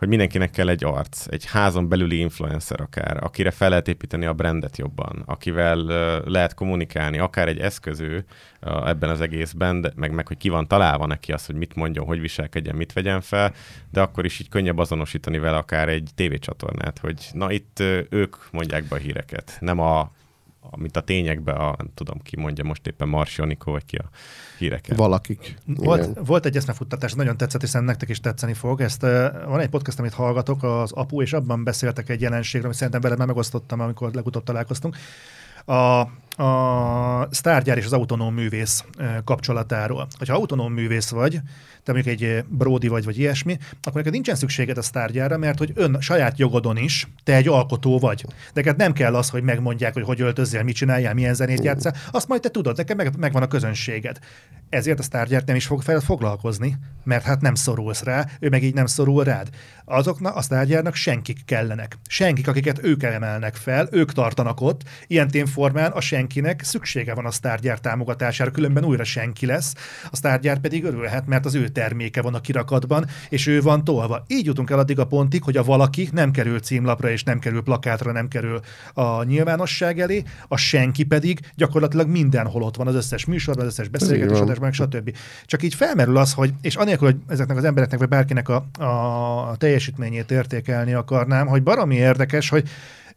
hogy 0.00 0.08
mindenkinek 0.08 0.50
kell 0.50 0.68
egy 0.68 0.84
arc, 0.84 1.26
egy 1.28 1.44
házon 1.44 1.88
belüli 1.88 2.18
influencer 2.18 2.80
akár, 2.80 3.24
akire 3.24 3.50
fel 3.50 3.68
lehet 3.68 3.88
építeni 3.88 4.24
a 4.26 4.32
brandet 4.32 4.76
jobban, 4.76 5.22
akivel 5.26 5.76
lehet 6.24 6.54
kommunikálni, 6.54 7.18
akár 7.18 7.48
egy 7.48 7.58
eszköző 7.58 8.24
ebben 8.60 9.10
az 9.10 9.20
egészben, 9.20 9.80
de, 9.80 9.92
meg, 9.94 10.12
meg 10.12 10.26
hogy 10.26 10.36
ki 10.36 10.48
van 10.48 10.68
találva 10.68 11.06
neki 11.06 11.32
az, 11.32 11.46
hogy 11.46 11.54
mit 11.54 11.74
mondjon, 11.74 12.06
hogy 12.06 12.20
viselkedjen, 12.20 12.76
mit 12.76 12.92
vegyen 12.92 13.20
fel, 13.20 13.52
de 13.90 14.00
akkor 14.00 14.24
is 14.24 14.40
így 14.40 14.48
könnyebb 14.48 14.78
azonosítani 14.78 15.38
vele 15.38 15.56
akár 15.56 15.88
egy 15.88 16.10
tévécsatornát, 16.14 16.98
hogy 16.98 17.28
na 17.32 17.50
itt 17.50 17.80
ők 18.08 18.36
mondják 18.52 18.84
be 18.84 18.96
a 18.96 18.98
híreket, 18.98 19.56
nem 19.60 19.78
a 19.78 20.12
amit 20.60 20.96
a 20.96 21.00
tényekben, 21.00 21.56
a, 21.56 21.74
nem 21.78 21.90
tudom 21.94 22.18
ki 22.22 22.36
mondja 22.36 22.64
most 22.64 22.86
éppen 22.86 23.08
Marsionikó, 23.08 23.72
vagy 23.72 23.84
ki 23.84 23.96
a 23.96 24.08
híreket. 24.58 24.96
Valakik. 24.96 25.56
Volt, 25.64 26.18
volt 26.26 26.46
egy 26.46 26.56
eszmefuttatás, 26.56 27.12
nagyon 27.12 27.36
tetszett, 27.36 27.60
hiszen 27.60 27.84
nektek 27.84 28.08
is 28.08 28.20
tetszeni 28.20 28.54
fog. 28.54 28.80
Ezt, 28.80 29.00
van 29.46 29.60
egy 29.60 29.68
podcast, 29.68 29.98
amit 29.98 30.12
hallgatok, 30.12 30.62
az 30.62 30.92
APU, 30.92 31.22
és 31.22 31.32
abban 31.32 31.64
beszéltek 31.64 32.08
egy 32.08 32.20
jelenségről, 32.20 32.64
amit 32.64 32.76
szerintem 32.76 33.00
veled 33.00 33.18
már 33.18 33.26
megosztottam, 33.26 33.80
amikor 33.80 34.12
legutóbb 34.12 34.44
találkoztunk. 34.44 34.96
A, 35.64 36.00
a 36.42 37.28
sztárgyár 37.30 37.78
és 37.78 37.84
az 37.84 37.92
autonóm 37.92 38.34
művész 38.34 38.84
kapcsolatáról. 39.24 40.08
Ha 40.26 40.34
autonóm 40.34 40.72
művész 40.72 41.10
vagy, 41.10 41.40
te 41.90 41.96
mondjuk 41.96 42.20
egy 42.20 42.44
Brody 42.48 42.88
vagy, 42.88 43.04
vagy 43.04 43.18
ilyesmi, 43.18 43.58
akkor 43.82 43.94
neked 43.94 44.12
nincsen 44.12 44.34
szükséged 44.34 44.78
a 44.78 44.82
sztárgyára, 44.82 45.38
mert 45.38 45.58
hogy 45.58 45.72
ön 45.74 45.96
saját 46.00 46.38
jogodon 46.38 46.76
is 46.76 47.08
te 47.24 47.34
egy 47.34 47.48
alkotó 47.48 47.98
vagy. 47.98 48.24
Neked 48.54 48.76
nem 48.76 48.92
kell 48.92 49.14
az, 49.14 49.30
hogy 49.30 49.42
megmondják, 49.42 49.92
hogy 49.92 50.02
hogy 50.02 50.20
öltözzél, 50.20 50.62
mit 50.62 50.74
csináljál, 50.74 51.14
milyen 51.14 51.34
zenét 51.34 51.64
játszál. 51.64 51.94
Azt 52.10 52.28
majd 52.28 52.40
te 52.40 52.48
tudod, 52.48 52.76
neked 52.76 52.96
meg, 52.96 53.16
megvan 53.18 53.42
a 53.42 53.46
közönséged. 53.46 54.18
Ezért 54.68 54.98
a 54.98 55.02
sztárgyárt 55.02 55.46
nem 55.46 55.56
is 55.56 55.66
fog 55.66 55.82
fel 55.82 56.00
foglalkozni, 56.00 56.76
mert 57.04 57.24
hát 57.24 57.40
nem 57.40 57.54
szorulsz 57.54 58.02
rá, 58.02 58.26
ő 58.40 58.48
meg 58.48 58.62
így 58.62 58.74
nem 58.74 58.86
szorul 58.86 59.24
rád. 59.24 59.48
Azoknak 59.84 60.36
a 60.36 60.42
sztárgyárnak 60.42 60.94
senkik 60.94 61.44
kellenek. 61.44 61.98
Senkik, 62.08 62.48
akiket 62.48 62.84
ők 62.84 63.02
emelnek 63.02 63.54
fel, 63.54 63.88
ők 63.90 64.12
tartanak 64.12 64.60
ott. 64.60 64.82
Ilyen 65.06 65.28
témformán 65.28 65.90
a 65.90 66.00
senkinek 66.00 66.62
szüksége 66.62 67.14
van 67.14 67.26
a 67.26 67.30
sztárgyár 67.30 67.78
támogatására, 67.78 68.50
különben 68.50 68.84
újra 68.84 69.04
senki 69.04 69.46
lesz. 69.46 69.74
A 70.10 70.16
sztárgyár 70.16 70.58
pedig 70.58 70.84
örülhet, 70.84 71.26
mert 71.26 71.44
az 71.44 71.54
ő 71.54 71.68
terméke 71.80 72.22
van 72.22 72.34
a 72.34 72.40
kirakatban, 72.40 73.06
és 73.28 73.46
ő 73.46 73.60
van 73.60 73.84
tolva. 73.84 74.24
Így 74.26 74.46
jutunk 74.46 74.70
el 74.70 74.78
addig 74.78 74.98
a 74.98 75.06
pontig, 75.06 75.42
hogy 75.42 75.56
a 75.56 75.62
valaki 75.62 76.08
nem 76.12 76.30
kerül 76.30 76.60
címlapra, 76.60 77.10
és 77.10 77.22
nem 77.22 77.38
kerül 77.38 77.62
plakátra, 77.62 78.12
nem 78.12 78.28
kerül 78.28 78.60
a 78.94 79.22
nyilvánosság 79.22 80.00
elé, 80.00 80.22
a 80.48 80.56
senki 80.56 81.04
pedig 81.04 81.40
gyakorlatilag 81.56 82.08
mindenhol 82.08 82.62
ott 82.62 82.76
van 82.76 82.86
az 82.86 82.94
összes 82.94 83.24
műsorban, 83.24 83.64
az 83.64 83.70
összes 83.70 83.88
beszélgetésben, 83.88 84.72
stb. 84.72 85.16
Csak 85.44 85.62
így 85.62 85.74
felmerül 85.74 86.16
az, 86.16 86.32
hogy, 86.32 86.52
és 86.62 86.76
anélkül, 86.76 87.06
hogy 87.06 87.20
ezeknek 87.28 87.56
az 87.56 87.64
embereknek, 87.64 87.98
vagy 87.98 88.08
bárkinek 88.08 88.48
a, 88.48 88.64
a 89.50 89.56
teljesítményét 89.56 90.30
értékelni 90.30 90.92
akarnám, 90.92 91.46
hogy 91.46 91.62
baromi 91.62 91.94
érdekes, 91.96 92.48
hogy 92.48 92.68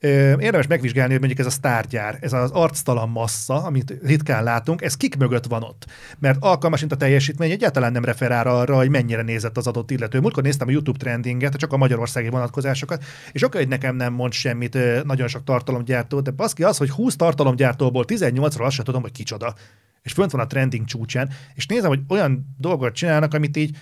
Érdemes 0.03 0.67
megvizsgálni, 0.67 1.11
hogy 1.11 1.19
mondjuk 1.19 1.39
ez 1.39 1.53
a 1.53 1.55
sztárgyár, 1.55 2.17
ez 2.21 2.33
az 2.33 2.51
arctalan 2.51 3.09
massza, 3.09 3.63
amit 3.63 3.93
ritkán 4.03 4.43
látunk, 4.43 4.81
ez 4.81 4.97
kik 4.97 5.17
mögött 5.17 5.45
van 5.45 5.63
ott. 5.63 5.85
Mert 6.19 6.37
alkalmas, 6.39 6.79
mint 6.79 6.91
a 6.91 6.95
teljesítmény, 6.95 7.51
egyáltalán 7.51 7.91
nem 7.91 8.05
referál 8.05 8.47
arra, 8.47 8.75
hogy 8.75 8.89
mennyire 8.89 9.21
nézett 9.21 9.57
az 9.57 9.67
adott 9.67 9.91
illető. 9.91 10.19
Múltkor 10.19 10.43
néztem 10.43 10.67
a 10.67 10.71
YouTube 10.71 10.97
trendinget, 10.97 11.55
csak 11.55 11.73
a 11.73 11.77
magyarországi 11.77 12.29
vonatkozásokat, 12.29 13.03
és 13.31 13.43
oké, 13.43 13.57
hogy 13.57 13.67
nekem 13.67 13.95
nem 13.95 14.13
mond 14.13 14.33
semmit 14.33 14.77
nagyon 15.03 15.27
sok 15.27 15.43
tartalomgyártó, 15.43 16.19
de 16.19 16.31
baszki 16.31 16.63
az, 16.63 16.77
hogy 16.77 16.89
20 16.89 17.15
tartalomgyártóból 17.15 18.05
18-ról 18.07 18.65
azt 18.65 18.75
sem 18.75 18.85
tudom, 18.85 19.01
hogy 19.01 19.11
kicsoda. 19.11 19.53
És 20.01 20.11
fönt 20.11 20.31
van 20.31 20.41
a 20.41 20.47
trending 20.47 20.85
csúcsán, 20.85 21.29
és 21.53 21.65
nézem, 21.65 21.89
hogy 21.89 22.01
olyan 22.07 22.55
dolgot 22.57 22.93
csinálnak, 22.93 23.33
amit 23.33 23.57
így 23.57 23.77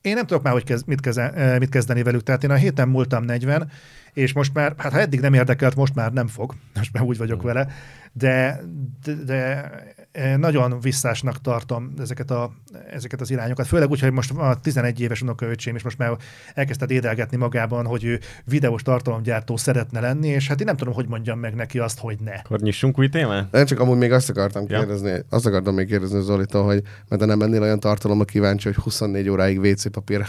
én 0.00 0.14
nem 0.14 0.26
tudok 0.26 0.42
már, 0.42 0.52
hogy 0.52 0.64
kez, 0.64 0.82
mit, 0.82 1.00
keze, 1.00 1.56
mit 1.58 1.68
kezdeni 1.68 2.02
velük. 2.02 2.22
Tehát 2.22 2.44
én 2.44 2.50
a 2.50 2.54
héten 2.54 2.88
múltam 2.88 3.24
40, 3.24 3.70
és 4.12 4.32
most 4.32 4.54
már, 4.54 4.74
hát 4.76 4.92
ha 4.92 5.00
eddig 5.00 5.20
nem 5.20 5.34
érdekelt, 5.34 5.74
most 5.74 5.94
már 5.94 6.12
nem 6.12 6.26
fog, 6.26 6.54
most 6.74 6.92
már 6.92 7.02
úgy 7.02 7.18
vagyok 7.18 7.42
mm. 7.42 7.46
vele, 7.46 7.68
de, 8.12 8.60
de, 9.04 9.14
de 9.14 9.70
e, 10.12 10.36
nagyon 10.36 10.80
visszásnak 10.80 11.40
tartom 11.40 11.92
ezeket, 11.98 12.30
a, 12.30 12.52
ezeket 12.90 13.20
az 13.20 13.30
irányokat. 13.30 13.66
Főleg 13.66 13.90
úgy, 13.90 14.00
hogy 14.00 14.12
most 14.12 14.30
a 14.30 14.60
11 14.62 15.00
éves 15.00 15.22
unokaöcsém 15.22 15.76
is 15.76 15.82
most 15.82 15.98
már 15.98 16.16
elkezdte 16.54 16.86
édelgetni 16.88 17.36
magában, 17.36 17.86
hogy 17.86 18.04
ő 18.04 18.20
videós 18.44 18.82
tartalomgyártó 18.82 19.56
szeretne 19.56 20.00
lenni, 20.00 20.28
és 20.28 20.48
hát 20.48 20.60
én 20.60 20.66
nem 20.66 20.76
tudom, 20.76 20.94
hogy 20.94 21.08
mondjam 21.08 21.38
meg 21.38 21.54
neki 21.54 21.78
azt, 21.78 21.98
hogy 21.98 22.18
ne. 22.20 22.34
Akkor 22.34 22.60
nyissunk 22.60 22.98
új 22.98 23.08
témát? 23.08 23.52
Nem 23.52 23.66
csak 23.66 23.80
amúgy 23.80 23.98
még 23.98 24.12
azt 24.12 24.30
akartam 24.30 24.64
ja. 24.68 24.78
kérdezni, 24.78 25.24
azt 25.28 25.46
akartam 25.46 25.74
még 25.74 25.86
kérdezni 25.86 26.20
Zolitól, 26.20 26.64
hogy 26.64 26.82
mert 27.08 27.26
nem 27.26 27.40
ennél 27.40 27.62
olyan 27.62 27.80
tartalomra 27.80 28.24
kíváncsi, 28.24 28.68
hogy 28.68 28.76
24 28.76 29.28
óráig 29.28 29.58
WC 29.58 29.90
papír 29.90 30.26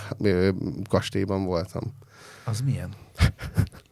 kastélyban 0.89 1.45
voltam. 1.45 1.93
Az 2.43 2.61
milyen? 2.65 2.89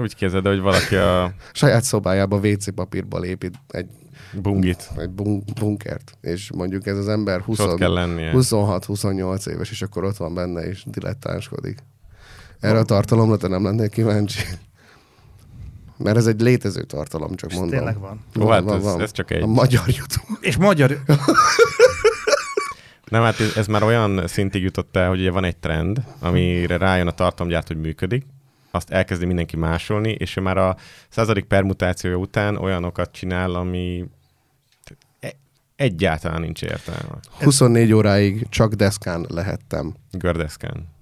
Úgy 0.00 0.14
képzeld, 0.14 0.46
hogy 0.46 0.60
valaki 0.60 0.96
a... 0.96 1.32
Saját 1.52 1.82
szobájába 1.82 2.36
WC 2.36 2.74
papírból 2.74 3.24
épít 3.24 3.54
egy 3.68 3.88
Bungit. 4.32 4.90
Egy 4.96 5.10
bun- 5.10 5.54
bunkert. 5.54 6.12
És 6.20 6.52
mondjuk 6.52 6.86
ez 6.86 6.96
az 6.96 7.08
ember 7.08 7.44
26-28 7.46 9.48
éves, 9.48 9.70
és 9.70 9.82
akkor 9.82 10.04
ott 10.04 10.16
van 10.16 10.34
benne, 10.34 10.60
és 10.60 10.82
dilettánskodik. 10.86 11.78
Erre 12.60 12.78
a 12.78 12.84
tartalomra 12.84 13.36
te 13.36 13.48
nem 13.48 13.64
lennél 13.64 13.88
kíváncsi? 13.88 14.40
Mert 15.96 16.16
ez 16.16 16.26
egy 16.26 16.40
létező 16.40 16.82
tartalom, 16.82 17.34
csak 17.34 17.50
és 17.50 17.56
mondom. 17.56 17.78
Tényleg 17.78 17.98
van. 17.98 18.24
Ó, 18.40 18.44
van, 18.44 18.52
hát 18.52 18.62
van, 18.62 18.76
ez, 18.76 18.82
van. 18.82 19.00
ez 19.00 19.12
csak 19.12 19.30
egy. 19.30 19.42
A 19.42 19.46
magyar 19.46 19.84
YouTube. 19.86 20.38
És 20.40 20.56
magyar... 20.56 20.90
Nem, 23.10 23.22
hát 23.22 23.40
ez, 23.40 23.56
ez 23.56 23.66
már 23.66 23.82
olyan 23.82 24.26
szintig 24.26 24.62
jutott 24.62 24.96
el, 24.96 25.08
hogy 25.08 25.20
ugye 25.20 25.30
van 25.30 25.44
egy 25.44 25.56
trend, 25.56 26.02
amire 26.18 26.76
rájön 26.76 27.06
a 27.06 27.10
tartalomgyárt, 27.10 27.66
hogy 27.66 27.80
működik, 27.80 28.26
azt 28.78 28.90
elkezdi 28.90 29.24
mindenki 29.24 29.56
másolni, 29.56 30.10
és 30.10 30.36
ő 30.36 30.40
már 30.40 30.56
a 30.56 30.76
századik 31.08 31.44
permutációja 31.44 32.16
után 32.16 32.56
olyanokat 32.56 33.12
csinál, 33.12 33.54
ami 33.54 34.04
e- 35.20 35.36
egyáltalán 35.76 36.40
nincs 36.40 36.62
értelme. 36.62 37.18
24 37.42 37.92
óráig 37.92 38.46
csak 38.48 38.74
deszkán 38.74 39.26
lehettem. 39.28 39.94
Gördeszkán. 40.10 40.96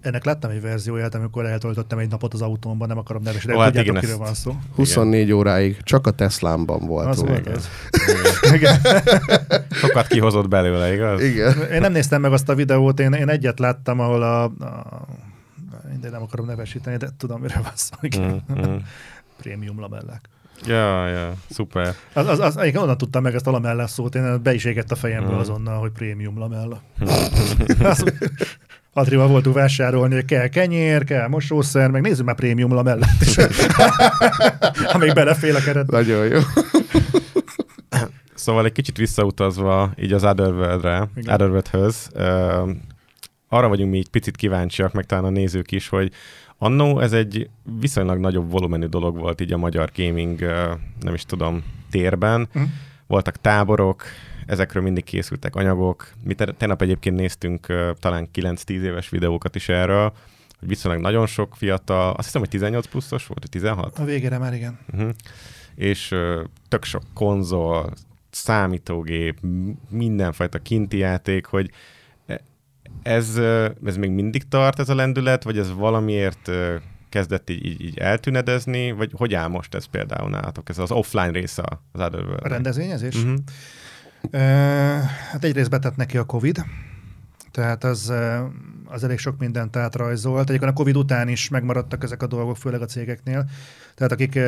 Ennek 0.00 0.24
láttam 0.24 0.50
egy 0.50 0.60
verzióját, 0.60 1.14
amikor 1.14 1.46
eltöltöttem 1.46 1.98
egy 1.98 2.10
napot 2.10 2.34
az 2.34 2.42
autómban, 2.42 2.88
nem 2.88 2.98
akarom 2.98 3.22
nevesíteni, 3.22 3.56
de 3.56 3.62
hát 3.62 3.72
tudjátok, 3.72 3.96
igen, 3.96 4.04
kiről 4.10 4.24
van 4.24 4.34
szó. 4.34 4.56
24 4.74 5.22
igen. 5.22 5.36
óráig 5.36 5.82
csak 5.82 6.06
a 6.06 6.10
Teslámban 6.10 6.86
voltunk. 6.86 7.12
Az 7.12 7.20
volt. 7.20 7.68
Igen. 8.54 8.80
Sokat 9.80 10.06
kihozott 10.06 10.48
belőle, 10.48 10.92
igaz? 10.92 11.22
Igen. 11.22 11.70
Én 11.72 11.80
nem 11.80 11.92
néztem 11.92 12.20
meg 12.20 12.32
azt 12.32 12.48
a 12.48 12.54
videót, 12.54 13.00
én, 13.00 13.12
én 13.12 13.28
egyet 13.28 13.58
láttam, 13.58 14.00
ahol 14.00 14.22
a, 14.22 14.44
a 14.44 15.06
de 16.00 16.10
nem 16.10 16.22
akarom 16.22 16.46
nevesíteni, 16.46 16.96
de 16.96 17.08
tudom, 17.16 17.40
mire 17.40 17.60
van 17.62 17.72
szó. 17.74 17.96
Mm, 18.20 18.36
mm. 18.60 18.76
Prémium 19.42 19.80
lamellák. 19.80 20.28
Ja, 20.66 21.08
ja, 21.08 21.32
szuper. 21.50 21.94
Az, 22.12 22.26
az, 22.26 22.40
az, 22.40 22.64
igen, 22.64 22.82
onnan 22.82 22.96
tudtam 22.98 23.22
meg 23.22 23.34
ezt 23.34 23.46
a 23.46 23.50
lamella 23.50 23.86
szót, 23.86 24.14
én 24.14 24.42
be 24.42 24.54
is 24.54 24.64
égett 24.64 24.90
a 24.90 24.96
fejemből 24.96 25.34
mm. 25.34 25.38
azonnal, 25.38 25.78
hogy 25.78 25.90
prémium 25.90 26.38
lamella. 26.38 26.82
Adrival 28.92 29.28
voltunk 29.28 29.54
vásárolni, 29.54 30.14
hogy 30.14 30.24
kell 30.24 30.48
kenyér, 30.48 31.04
kell 31.04 31.28
mosószer, 31.28 31.90
meg 31.90 32.02
nézzük 32.02 32.24
már 32.24 32.34
prémium 32.34 32.72
lamellát 32.72 33.20
is. 33.20 33.36
Amíg 34.94 35.14
belefél 35.14 35.56
a 35.56 35.60
keret. 35.60 35.90
Nagyon 35.90 36.26
jó. 36.26 36.40
Szóval 38.34 38.64
egy 38.64 38.72
kicsit 38.72 38.96
visszautazva 38.96 39.92
így 39.96 40.12
az 40.12 40.24
Otherworld-re, 40.24 41.08
Otherworld-höz, 41.16 42.10
arra 43.48 43.68
vagyunk 43.68 43.90
mi 43.90 43.98
egy 43.98 44.08
picit 44.08 44.36
kíváncsiak, 44.36 44.92
meg 44.92 45.06
talán 45.06 45.24
a 45.24 45.30
nézők 45.30 45.72
is, 45.72 45.88
hogy 45.88 46.12
annó 46.58 47.00
ez 47.00 47.12
egy 47.12 47.48
viszonylag 47.80 48.18
nagyobb 48.18 48.50
volumenű 48.50 48.86
dolog 48.86 49.18
volt 49.18 49.40
így 49.40 49.52
a 49.52 49.56
magyar 49.56 49.90
gaming, 49.96 50.40
nem 51.00 51.14
is 51.14 51.24
tudom, 51.24 51.64
térben. 51.90 52.48
Mm. 52.58 52.62
Voltak 53.06 53.36
táborok, 53.36 54.04
ezekről 54.46 54.82
mindig 54.82 55.04
készültek 55.04 55.56
anyagok. 55.56 56.12
Mi 56.24 56.34
tegnap 56.34 56.82
egyébként 56.82 57.16
néztünk 57.16 57.66
talán 58.00 58.28
9-10 58.34 58.68
éves 58.68 59.08
videókat 59.08 59.54
is 59.54 59.68
erről, 59.68 60.12
hogy 60.58 60.68
viszonylag 60.68 61.00
nagyon 61.00 61.26
sok 61.26 61.56
fiatal, 61.56 62.10
azt 62.10 62.24
hiszem, 62.24 62.40
hogy 62.40 62.50
18 62.50 62.86
pluszos 62.86 63.26
volt, 63.26 63.40
vagy 63.40 63.50
16? 63.50 63.98
A 63.98 64.04
végére 64.04 64.38
már 64.38 64.54
igen. 64.54 64.78
Uh-huh. 64.92 65.10
És 65.74 66.10
uh, 66.10 66.44
tök 66.68 66.84
sok 66.84 67.02
konzol, 67.14 67.92
számítógép, 68.30 69.38
mindenfajta 69.88 70.58
kinti 70.58 70.96
játék, 70.96 71.46
hogy 71.46 71.70
ez, 73.02 73.36
ez 73.84 73.96
még 73.96 74.10
mindig 74.10 74.48
tart 74.48 74.78
ez 74.78 74.88
a 74.88 74.94
lendület, 74.94 75.42
vagy 75.42 75.58
ez 75.58 75.72
valamiért 75.74 76.50
kezdett 77.08 77.50
így, 77.50 77.66
így, 77.66 77.80
így 77.80 77.98
eltűnedezni, 77.98 78.92
vagy 78.92 79.10
hogy 79.14 79.34
áll 79.34 79.48
most 79.48 79.74
ez 79.74 79.84
például 79.84 80.30
nálatok, 80.30 80.68
ez 80.68 80.78
az 80.78 80.90
offline 80.90 81.30
része 81.30 81.62
az 81.92 82.00
Otherworld? 82.00 82.44
A 82.44 82.48
rendezvényezés? 82.48 83.14
Uh-huh. 83.14 83.38
Uh, 84.32 84.40
hát 85.30 85.44
egyrészt 85.44 85.70
betett 85.70 85.96
neki 85.96 86.18
a 86.18 86.24
Covid, 86.24 86.64
tehát 87.50 87.84
az, 87.84 88.12
az 88.84 89.04
elég 89.04 89.18
sok 89.18 89.38
mindent 89.38 89.76
átrajzolt. 89.76 90.48
Egyébként 90.48 90.70
a 90.70 90.74
Covid 90.74 90.96
után 90.96 91.28
is 91.28 91.48
megmaradtak 91.48 92.02
ezek 92.02 92.22
a 92.22 92.26
dolgok, 92.26 92.56
főleg 92.56 92.82
a 92.82 92.84
cégeknél. 92.84 93.48
Tehát 93.94 94.12
akik 94.12 94.38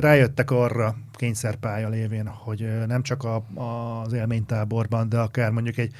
rájöttek 0.00 0.50
arra 0.50 0.96
kényszerpálya 1.12 1.88
lévén, 1.88 2.26
hogy 2.26 2.68
nem 2.86 3.02
csak 3.02 3.24
a, 3.24 3.44
az 4.02 4.12
élménytáborban, 4.12 5.08
de 5.08 5.18
akár 5.18 5.50
mondjuk 5.50 5.76
egy 5.76 5.94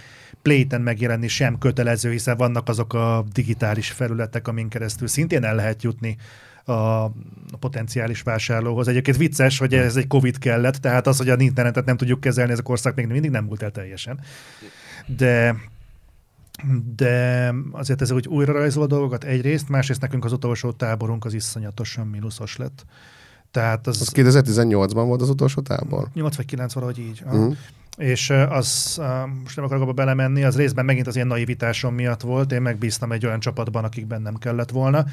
pléten 0.48 0.80
megjelenni 0.80 1.28
sem 1.28 1.58
kötelező, 1.58 2.10
hiszen 2.10 2.36
vannak 2.36 2.68
azok 2.68 2.94
a 2.94 3.24
digitális 3.32 3.90
felületek, 3.90 4.48
amin 4.48 4.68
keresztül 4.68 5.08
szintén 5.08 5.44
el 5.44 5.54
lehet 5.54 5.82
jutni 5.82 6.16
a 6.64 7.08
potenciális 7.58 8.22
vásárlóhoz. 8.22 8.88
Egyébként 8.88 9.16
vicces, 9.16 9.58
hogy 9.58 9.74
ez 9.74 9.96
egy 9.96 10.06
Covid 10.06 10.38
kellett, 10.38 10.74
tehát 10.74 11.06
az, 11.06 11.16
hogy 11.18 11.28
a 11.28 11.36
internetet 11.38 11.84
nem 11.84 11.96
tudjuk 11.96 12.20
kezelni, 12.20 12.52
ez 12.52 12.58
a 12.58 12.62
korszak 12.62 12.94
még 12.94 13.06
mindig 13.06 13.30
nem 13.30 13.44
múlt 13.44 13.62
el 13.62 13.70
teljesen. 13.70 14.20
De 15.16 15.56
de 16.96 17.54
azért 17.72 18.02
ez, 18.02 18.10
hogy 18.10 18.28
újra 18.28 18.52
rajzol 18.52 18.82
a 18.82 18.86
dolgokat 18.86 19.24
egyrészt, 19.24 19.68
másrészt 19.68 20.00
nekünk 20.00 20.24
az 20.24 20.32
utolsó 20.32 20.72
táborunk 20.72 21.24
az 21.24 21.34
iszonyatosan 21.34 22.06
mínuszos 22.06 22.56
lett. 22.56 22.84
Tehát 23.50 23.86
az... 23.86 24.00
az 24.00 24.12
2018-ban 24.14 25.04
volt 25.06 25.20
az 25.20 25.28
utolsó 25.28 25.60
tábor? 25.60 26.08
8 26.14 26.36
vagy 26.36 26.46
9 26.46 26.72
valahogy 26.72 26.98
így. 26.98 27.22
Uh-huh. 27.24 27.56
És 27.98 28.30
az, 28.30 29.00
most 29.42 29.56
nem 29.56 29.64
akarok 29.64 29.82
abba 29.82 29.92
belemenni, 29.92 30.44
az 30.44 30.56
részben 30.56 30.84
megint 30.84 31.06
az 31.06 31.16
én 31.16 31.26
naivitásom 31.26 31.94
miatt 31.94 32.20
volt, 32.20 32.52
én 32.52 32.62
megbíztam 32.62 33.12
egy 33.12 33.26
olyan 33.26 33.40
csapatban, 33.40 33.84
akikben 33.84 34.22
nem 34.22 34.34
kellett 34.34 34.70
volna, 34.70 35.04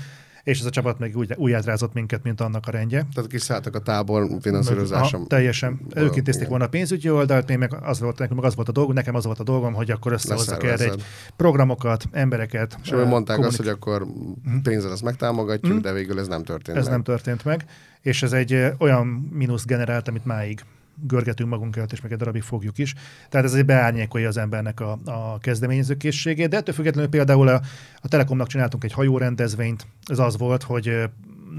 és 0.45 0.59
ez 0.59 0.65
a 0.65 0.69
csapat 0.69 0.99
még 0.99 1.17
úgy, 1.17 1.33
úgy 1.35 1.51
átrázott 1.51 1.93
minket, 1.93 2.23
mint 2.23 2.41
annak 2.41 2.67
a 2.67 2.71
rendje. 2.71 3.05
Tehát 3.13 3.29
kiszálltak 3.29 3.75
a 3.75 3.79
tábor 3.79 4.27
finanszírozásom. 4.41 5.21
Ha, 5.21 5.27
teljesen. 5.27 5.79
Ők 5.95 6.15
intézték 6.15 6.47
volna 6.47 6.65
a 6.65 6.67
pénzügyi 6.67 7.09
oldalt, 7.09 7.49
én 7.49 7.57
meg 7.57 7.73
az 7.81 7.99
volt, 7.99 8.17
nekem 8.17 8.35
meg 8.35 8.45
az 8.45 8.55
volt 8.55 8.69
a 8.69 8.71
dolgom, 8.71 8.93
nekem 8.93 9.15
az 9.15 9.25
volt 9.25 9.39
a 9.39 9.43
dolgom, 9.43 9.73
hogy 9.73 9.91
akkor 9.91 10.11
összehozzak 10.11 10.63
erre 10.63 10.83
egy 10.83 11.03
programokat, 11.35 12.05
embereket. 12.11 12.77
És 12.83 12.91
uh, 12.91 12.97
mondták 12.97 13.35
kommunik- 13.35 13.45
azt, 13.47 13.57
hogy 13.57 13.67
akkor 13.67 14.05
mhm. 14.05 14.57
pénzzel 14.63 14.91
ezt 14.91 15.03
megtámogatjuk, 15.03 15.73
mm. 15.73 15.81
de 15.81 15.91
végül 15.91 16.19
ez 16.19 16.27
nem 16.27 16.43
történt 16.43 16.77
Ez 16.77 16.83
meg. 16.83 16.93
nem 16.93 17.03
történt 17.03 17.45
meg, 17.45 17.65
és 18.01 18.23
ez 18.23 18.33
egy 18.33 18.73
olyan 18.77 19.07
mínusz 19.31 19.65
generált, 19.65 20.07
amit 20.07 20.25
máig 20.25 20.61
görgetünk 21.07 21.49
magunk 21.49 21.75
előtt, 21.75 21.91
és 21.91 22.01
meg 22.01 22.11
egy 22.11 22.17
darabig 22.17 22.41
fogjuk 22.41 22.77
is. 22.77 22.93
Tehát 23.29 23.45
ez 23.45 23.53
egy 23.53 23.65
beárnyékolja 23.65 24.27
az 24.27 24.37
embernek 24.37 24.79
a, 24.79 24.99
a 25.05 25.37
kezdeményezőkészségét, 25.39 26.49
de 26.49 26.57
ettől 26.57 26.75
függetlenül 26.75 27.09
például 27.09 27.47
a, 27.47 27.61
a 28.01 28.07
Telekomnak 28.07 28.47
csináltunk 28.47 28.83
egy 28.83 28.93
hajórendezvényt, 28.93 29.87
ez 30.05 30.19
az 30.19 30.37
volt, 30.37 30.63
hogy 30.63 31.09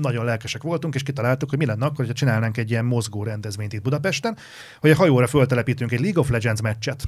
nagyon 0.01 0.25
lelkesek 0.25 0.63
voltunk, 0.63 0.95
és 0.95 1.03
kitaláltuk, 1.03 1.49
hogy 1.49 1.59
mi 1.59 1.67
lenne 1.67 1.87
akkor, 1.87 2.07
ha 2.07 2.13
csinálnánk 2.13 2.57
egy 2.57 2.71
ilyen 2.71 2.85
mozgó 2.85 3.23
rendezvényt 3.23 3.73
itt 3.73 3.83
Budapesten, 3.83 4.37
hogy 4.81 4.91
a 4.91 4.97
hajóra 4.97 5.27
föltelepítünk 5.27 5.93
egy 5.93 6.01
League 6.01 6.21
of 6.21 6.31
Legends 6.31 6.61
meccset. 6.61 7.05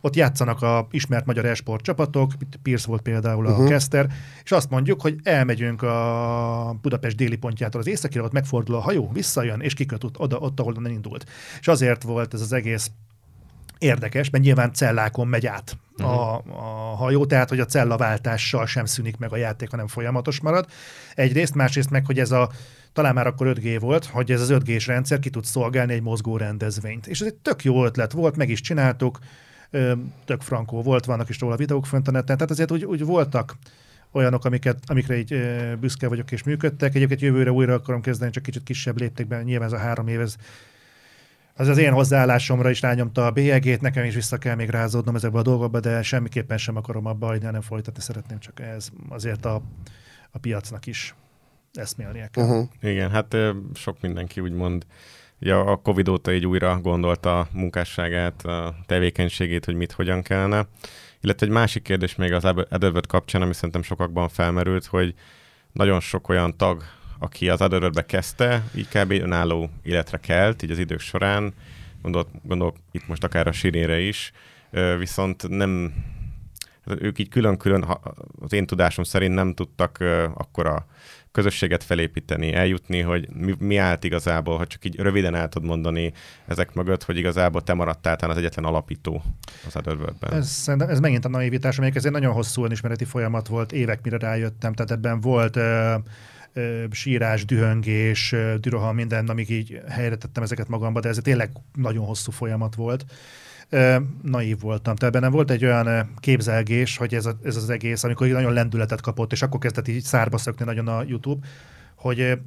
Ott 0.00 0.16
játszanak 0.16 0.62
a 0.62 0.86
ismert 0.90 1.26
magyar 1.26 1.44
esport 1.44 1.84
csapatok, 1.84 2.32
Pierce 2.62 2.86
volt 2.86 3.02
például 3.02 3.46
uh-huh. 3.46 3.64
a 3.64 3.68
Kester, 3.68 4.06
és 4.44 4.52
azt 4.52 4.70
mondjuk, 4.70 5.00
hogy 5.00 5.18
elmegyünk 5.22 5.82
a 5.82 6.78
Budapest 6.82 7.16
déli 7.16 7.36
pontjától 7.36 7.80
az 7.80 7.86
északira, 7.86 8.24
ott 8.24 8.32
megfordul 8.32 8.74
a 8.74 8.80
hajó, 8.80 9.10
visszajön, 9.12 9.60
és 9.60 9.74
kiköt 9.74 10.04
oda, 10.16 10.38
ott, 10.38 10.60
ahol 10.60 10.72
nem 10.72 10.92
indult. 10.92 11.26
És 11.60 11.68
azért 11.68 12.02
volt 12.02 12.34
ez 12.34 12.40
az 12.40 12.52
egész 12.52 12.90
érdekes, 13.78 14.30
mert 14.30 14.44
nyilván 14.44 14.72
cellákon 14.72 15.26
megy 15.28 15.46
át 15.46 15.76
uh-huh. 15.98 16.18
a, 16.18 16.42
a 16.46 16.96
hajó, 16.96 17.26
tehát 17.26 17.48
hogy 17.48 17.60
a 17.60 17.64
cellaváltással 17.64 18.66
sem 18.66 18.84
szűnik 18.84 19.16
meg 19.16 19.32
a 19.32 19.36
játék, 19.36 19.70
hanem 19.70 19.86
folyamatos 19.86 20.40
marad. 20.40 20.66
Egyrészt, 21.14 21.54
másrészt 21.54 21.90
meg, 21.90 22.06
hogy 22.06 22.18
ez 22.18 22.30
a 22.30 22.50
talán 22.92 23.14
már 23.14 23.26
akkor 23.26 23.52
5G 23.56 23.76
volt, 23.80 24.04
hogy 24.04 24.30
ez 24.30 24.40
az 24.40 24.48
5G-s 24.52 24.86
rendszer 24.86 25.18
ki 25.18 25.30
tud 25.30 25.44
szolgálni 25.44 25.92
egy 25.92 26.02
mozgó 26.02 26.36
rendezvényt. 26.36 27.06
És 27.06 27.20
ez 27.20 27.26
egy 27.26 27.34
tök 27.34 27.64
jó 27.64 27.84
ötlet 27.84 28.12
volt, 28.12 28.36
meg 28.36 28.48
is 28.48 28.60
csináltuk, 28.60 29.18
tök 30.24 30.40
frankó 30.40 30.82
volt, 30.82 31.04
vannak 31.04 31.28
is 31.28 31.40
róla 31.40 31.56
videók 31.56 31.86
fönt 31.86 32.08
a 32.08 32.10
neten, 32.10 32.36
tehát 32.36 32.50
azért 32.50 32.70
úgy, 32.70 32.84
úgy 32.84 33.04
voltak 33.04 33.56
olyanok, 34.12 34.44
amiket, 34.44 34.78
amikre 34.86 35.16
így 35.16 35.40
büszke 35.80 36.08
vagyok 36.08 36.32
és 36.32 36.42
működtek. 36.42 36.94
Egyébként 36.94 37.20
jövőre 37.20 37.52
újra 37.52 37.74
akarom 37.74 38.00
kezdeni, 38.00 38.30
csak 38.30 38.42
kicsit 38.42 38.62
kisebb 38.62 38.98
léptékben, 38.98 39.44
nyilván 39.44 39.66
ez 39.66 39.72
a 39.72 39.78
három 39.78 40.08
év, 40.08 40.20
ez 40.20 40.36
az 41.56 41.68
az 41.68 41.78
én 41.78 41.92
hozzáállásomra 41.92 42.70
is 42.70 42.80
rányomta 42.80 43.26
a 43.26 43.30
bélyegét, 43.30 43.80
nekem 43.80 44.04
is 44.04 44.14
vissza 44.14 44.38
kell 44.38 44.54
még 44.54 44.68
rázódnom 44.68 45.14
ezekbe 45.14 45.38
a 45.38 45.42
dolgokba, 45.42 45.80
de 45.80 46.02
semmiképpen 46.02 46.58
sem 46.58 46.76
akarom 46.76 47.06
abba 47.06 47.26
hagyni, 47.26 47.44
hanem 47.44 47.60
folytatni 47.60 48.02
szeretném, 48.02 48.38
csak 48.38 48.60
ez 48.60 48.88
azért 49.08 49.44
a, 49.44 49.62
a 50.30 50.38
piacnak 50.38 50.86
is 50.86 51.14
eszmélnie 51.72 52.28
kell. 52.32 52.44
Uh-huh. 52.44 52.68
Igen, 52.80 53.10
hát 53.10 53.36
sok 53.74 54.00
mindenki 54.00 54.40
úgymond 54.40 54.86
ugye 55.40 55.54
a 55.54 55.76
Covid 55.76 56.08
óta 56.08 56.32
így 56.32 56.46
újra 56.46 56.80
gondolta 56.80 57.38
a 57.38 57.48
munkásságát, 57.52 58.44
a 58.44 58.74
tevékenységét, 58.86 59.64
hogy 59.64 59.74
mit 59.74 59.92
hogyan 59.92 60.22
kellene. 60.22 60.66
Illetve 61.20 61.46
egy 61.46 61.52
másik 61.52 61.82
kérdés 61.82 62.14
még 62.14 62.32
az 62.32 62.44
Adverb 62.44 63.06
kapcsán, 63.06 63.42
ami 63.42 63.54
szerintem 63.54 63.82
sokakban 63.82 64.28
felmerült, 64.28 64.86
hogy 64.86 65.14
nagyon 65.72 66.00
sok 66.00 66.28
olyan 66.28 66.56
tag, 66.56 66.82
aki 67.18 67.48
az 67.48 67.60
Adverb-be 67.60 68.06
kezdte, 68.06 68.62
így 68.74 68.88
kb. 68.88 69.10
önálló 69.10 69.70
életre 69.82 70.18
kelt, 70.18 70.62
így 70.62 70.70
az 70.70 70.78
idők 70.78 71.00
során, 71.00 71.54
gondolok, 72.02 72.28
gondolok 72.42 72.76
itt 72.90 73.06
most 73.06 73.24
akár 73.24 73.46
a 73.46 73.52
Sirére 73.52 74.00
is, 74.00 74.32
viszont 74.98 75.48
nem, 75.48 75.94
hát 76.86 77.02
ők 77.02 77.18
így 77.18 77.28
külön-külön, 77.28 77.84
az 78.40 78.52
én 78.52 78.66
tudásom 78.66 79.04
szerint 79.04 79.34
nem 79.34 79.54
tudtak 79.54 79.98
akkora 80.34 80.86
közösséget 81.32 81.84
felépíteni, 81.84 82.52
eljutni, 82.52 83.00
hogy 83.00 83.28
mi, 83.32 83.54
mi 83.58 83.76
állt 83.76 84.04
igazából, 84.04 84.56
ha 84.56 84.66
csak 84.66 84.84
így 84.84 84.96
röviden 84.96 85.34
el 85.34 85.48
tudod 85.48 85.68
mondani 85.68 86.12
ezek 86.46 86.74
mögött, 86.74 87.02
hogy 87.04 87.16
igazából 87.16 87.62
te 87.62 87.74
maradtál 87.74 88.30
az 88.30 88.36
egyetlen 88.36 88.64
alapító 88.64 89.22
az 89.66 89.76
Adverb-ben. 89.76 90.32
Ez, 90.32 90.64
ez 90.78 91.00
megint 91.00 91.24
a 91.24 91.28
naivitás, 91.28 91.76
amelyik 91.76 91.94
ez 91.94 92.04
nagyon 92.04 92.32
hosszú 92.32 92.64
önismereti 92.64 93.04
folyamat 93.04 93.46
volt, 93.46 93.72
évek 93.72 94.02
mire 94.02 94.18
rájöttem, 94.18 94.72
tehát 94.72 94.90
ebben 94.90 95.20
volt 95.20 95.56
uh, 95.56 95.94
sírás, 96.90 97.44
dühöngés, 97.44 98.34
düroha, 98.60 98.92
minden, 98.92 99.28
amíg 99.28 99.50
így 99.50 99.80
helyre 99.88 100.16
tettem 100.16 100.42
ezeket 100.42 100.68
magamba, 100.68 101.00
de 101.00 101.08
ez 101.08 101.18
tényleg 101.22 101.50
nagyon 101.74 102.04
hosszú 102.04 102.30
folyamat 102.30 102.74
volt 102.74 103.04
naív 104.22 104.60
voltam. 104.60 104.96
Tehát 104.96 105.14
bennem 105.14 105.30
volt 105.30 105.50
egy 105.50 105.64
olyan 105.64 106.14
képzelgés, 106.18 106.96
hogy 106.96 107.14
ez, 107.14 107.26
a, 107.26 107.38
ez 107.44 107.56
az 107.56 107.70
egész, 107.70 108.04
amikor 108.04 108.26
nagyon 108.26 108.52
lendületet 108.52 109.00
kapott, 109.00 109.32
és 109.32 109.42
akkor 109.42 109.60
kezdett 109.60 109.88
így 109.88 110.02
szárba 110.02 110.38
szökni 110.38 110.64
nagyon 110.64 110.88
a 110.88 111.02
YouTube, 111.06 111.46
hogy 112.04 112.38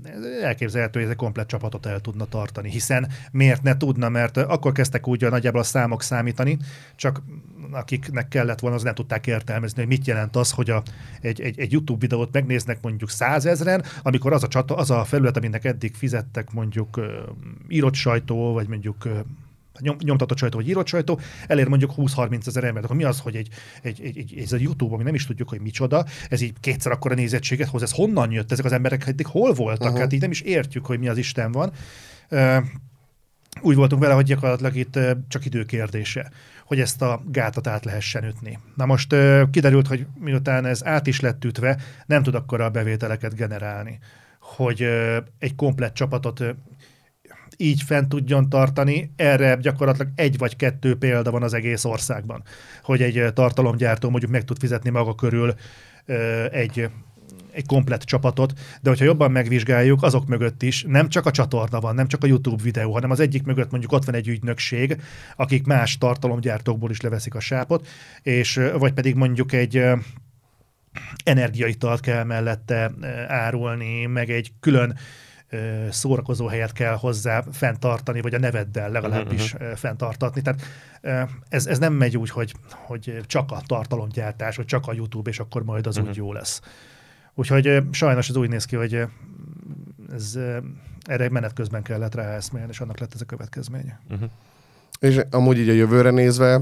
elképzelhető, 0.43 0.93
hogy 0.99 1.03
ez 1.03 1.10
egy 1.10 1.18
komplet 1.18 1.47
csapatot 1.47 1.86
el 1.86 1.99
tudna 1.99 2.26
tartani, 2.26 2.70
hiszen 2.70 3.12
miért 3.32 3.64
ne 3.64 3.78
tudna, 3.78 4.10
mert 4.10 4.38
akkor 4.38 4.72
kezdtek 4.72 5.08
úgy 5.08 5.24
a 5.24 5.30
nagyjából 5.30 5.60
a 5.60 5.64
számok 5.64 6.01
számítani, 6.01 6.58
csak 6.95 7.22
akiknek 7.72 8.28
kellett 8.28 8.60
volna, 8.60 8.76
az 8.76 8.84
nem 8.84 8.93
tudták 8.93 9.28
értelmezni, 9.28 9.80
hogy 9.80 9.88
mit 9.88 10.08
jelent 10.08 10.36
az, 10.36 10.51
hogy 10.51 10.70
a, 10.70 10.84
egy, 11.22 11.41
egy, 11.41 11.60
egy 11.60 11.72
YouTube 11.72 11.99
videót 11.99 12.34
megnéznek 12.34 12.82
mondjuk 12.82 13.10
százezren, 13.10 13.84
amikor 14.01 14.34
az 14.34 14.43
a, 14.43 14.47
csata, 14.47 14.76
az 14.76 14.91
a 14.91 15.03
felület, 15.03 15.38
aminek 15.38 15.66
eddig 15.66 15.95
fizettek 15.95 16.51
mondjuk 16.51 17.01
írott 17.68 17.93
sajtó, 17.93 18.53
vagy 18.53 18.68
mondjuk 18.68 19.08
nyom, 19.80 19.95
nyomtatott 20.03 20.38
sajtó 20.38 20.57
vagy 20.57 20.67
írott 20.67 20.88
sajtó, 20.88 21.19
elér 21.47 21.67
mondjuk 21.67 21.93
20-30 21.97 22.47
ezer 22.47 22.63
embert. 22.63 22.86
Akkor 22.86 22.97
mi 22.97 23.03
az, 23.03 23.19
hogy 23.19 23.36
egy, 23.36 23.49
egy, 23.82 24.01
egy, 24.03 24.17
egy, 24.17 24.39
ez 24.43 24.51
a 24.51 24.57
YouTube, 24.59 24.93
ami 24.93 25.03
nem 25.03 25.15
is 25.15 25.25
tudjuk, 25.25 25.49
hogy 25.49 25.61
micsoda, 25.61 26.05
ez 26.30 26.41
így 26.41 26.53
kétszer 26.59 26.91
akkora 26.91 27.15
nézettséget 27.15 27.69
hoz, 27.69 27.82
ez 27.82 27.91
honnan 27.91 28.32
jött, 28.32 28.51
ezek 28.51 28.65
az 28.65 28.71
emberek 28.71 29.07
eddig 29.07 29.25
hol 29.25 29.53
voltak, 29.53 29.88
uh-huh. 29.88 29.99
hát 29.99 30.13
így 30.13 30.21
nem 30.21 30.32
is 30.32 30.41
értjük, 30.41 30.86
hogy 30.86 30.99
mi 30.99 31.07
az 31.07 31.17
Isten 31.17 31.51
van. 31.51 31.71
Uh, 32.30 32.57
úgy 33.61 33.75
voltunk 33.75 34.01
vele, 34.01 34.13
hogy 34.13 34.25
gyakorlatilag 34.25 34.75
itt 34.75 34.99
csak 35.28 35.45
időkérdése, 35.45 36.32
hogy 36.65 36.80
ezt 36.80 37.01
a 37.01 37.21
gátat 37.32 37.67
át 37.67 37.86
lehessen 37.86 38.23
ütni. 38.23 38.59
Na 38.75 38.86
most 38.86 39.15
kiderült, 39.51 39.88
hogy 39.88 40.05
miután 40.19 40.65
ez 40.65 40.86
át 40.86 41.07
is 41.07 41.19
lett 41.19 41.45
ütve, 41.45 41.78
nem 42.05 42.23
tud 42.23 42.36
akkor 42.36 42.61
a 42.61 42.69
bevételeket 42.69 43.36
generálni 43.36 43.99
hogy 44.55 44.88
egy 45.39 45.55
komplett 45.55 45.93
csapatot 45.93 46.43
így 47.58 47.82
fent 47.82 48.10
tudjon 48.10 48.49
tartani. 48.49 49.12
Erre 49.16 49.58
gyakorlatilag 49.62 50.12
egy 50.16 50.38
vagy 50.38 50.55
kettő 50.55 50.97
példa 50.97 51.32
van 51.32 51.43
az 51.43 51.53
egész 51.53 51.86
országban, 51.86 52.43
hogy 52.84 53.01
egy 53.01 53.34
tartalomgyártó 53.34 54.10
mondjuk 54.10 54.32
meg 54.32 54.43
tud 54.43 54.60
fizetni 54.60 54.89
maga 54.89 55.16
körül 55.16 55.53
egy 56.51 56.89
egy 57.51 57.66
komplett 57.66 58.01
csapatot, 58.01 58.53
de 58.82 58.89
hogyha 58.89 59.05
jobban 59.05 59.32
megvizsgáljuk, 59.32 60.03
azok 60.03 60.28
mögött 60.28 60.64
is 60.64 60.84
nem 60.88 61.10
csak 61.10 61.26
a 61.26 61.32
csatorna 61.32 61.80
van, 61.80 61.95
nem 61.95 62.08
csak 62.08 62.24
a 62.24 62.28
YouTube 62.28 62.64
videó, 62.64 62.93
hanem 62.93 63.12
az 63.12 63.20
egyik 63.20 63.43
mögött 63.43 63.72
mondjuk 63.72 63.91
ott 63.91 64.05
van 64.05 64.16
egy 64.16 64.28
ügynökség, 64.28 65.01
akik 65.36 65.66
más 65.66 65.97
tartalomgyártókból 65.97 66.89
is 66.89 67.01
leveszik 67.01 67.36
a 67.36 67.39
sápot, 67.39 67.88
és 68.22 68.62
vagy 68.78 68.93
pedig 68.93 69.16
mondjuk 69.16 69.53
egy 69.53 69.84
energiaitalt 71.24 71.99
kell 71.99 72.24
mellette 72.24 72.91
árulni, 73.28 74.05
meg 74.05 74.30
egy 74.30 74.51
külön 74.60 74.97
szórakozó 75.89 76.47
helyet 76.47 76.71
kell 76.71 76.95
hozzá 76.95 77.43
fenntartani, 77.51 78.21
vagy 78.21 78.33
a 78.33 78.39
neveddel 78.39 78.89
legalábbis 78.89 79.53
uh-huh. 79.53 79.71
fenntartatni. 79.71 80.41
Tehát 80.41 80.61
ez, 81.49 81.65
ez 81.65 81.79
nem 81.79 81.93
megy 81.93 82.17
úgy, 82.17 82.29
hogy, 82.29 82.53
hogy 82.71 83.21
csak 83.25 83.51
a 83.51 83.61
tartalomgyártás, 83.65 84.55
vagy 84.55 84.65
csak 84.65 84.87
a 84.87 84.93
YouTube, 84.93 85.29
és 85.29 85.39
akkor 85.39 85.63
majd 85.63 85.87
az 85.87 85.95
uh-huh. 85.95 86.11
úgy 86.11 86.17
jó 86.17 86.33
lesz. 86.33 86.61
Úgyhogy 87.33 87.81
sajnos 87.91 88.29
ez 88.29 88.35
úgy 88.35 88.49
néz 88.49 88.65
ki, 88.65 88.75
hogy 88.75 89.05
ez, 90.13 90.39
erre 91.01 91.29
menet 91.29 91.53
közben 91.53 91.83
kellett 91.83 92.15
ráeszmélni, 92.15 92.69
és 92.71 92.79
annak 92.79 92.99
lett 92.99 93.13
ez 93.13 93.21
a 93.21 93.25
következménye. 93.25 93.99
Uh-huh. 94.09 94.29
És 94.99 95.21
amúgy 95.31 95.59
így 95.59 95.69
a 95.69 95.73
jövőre 95.73 96.09
nézve, 96.09 96.61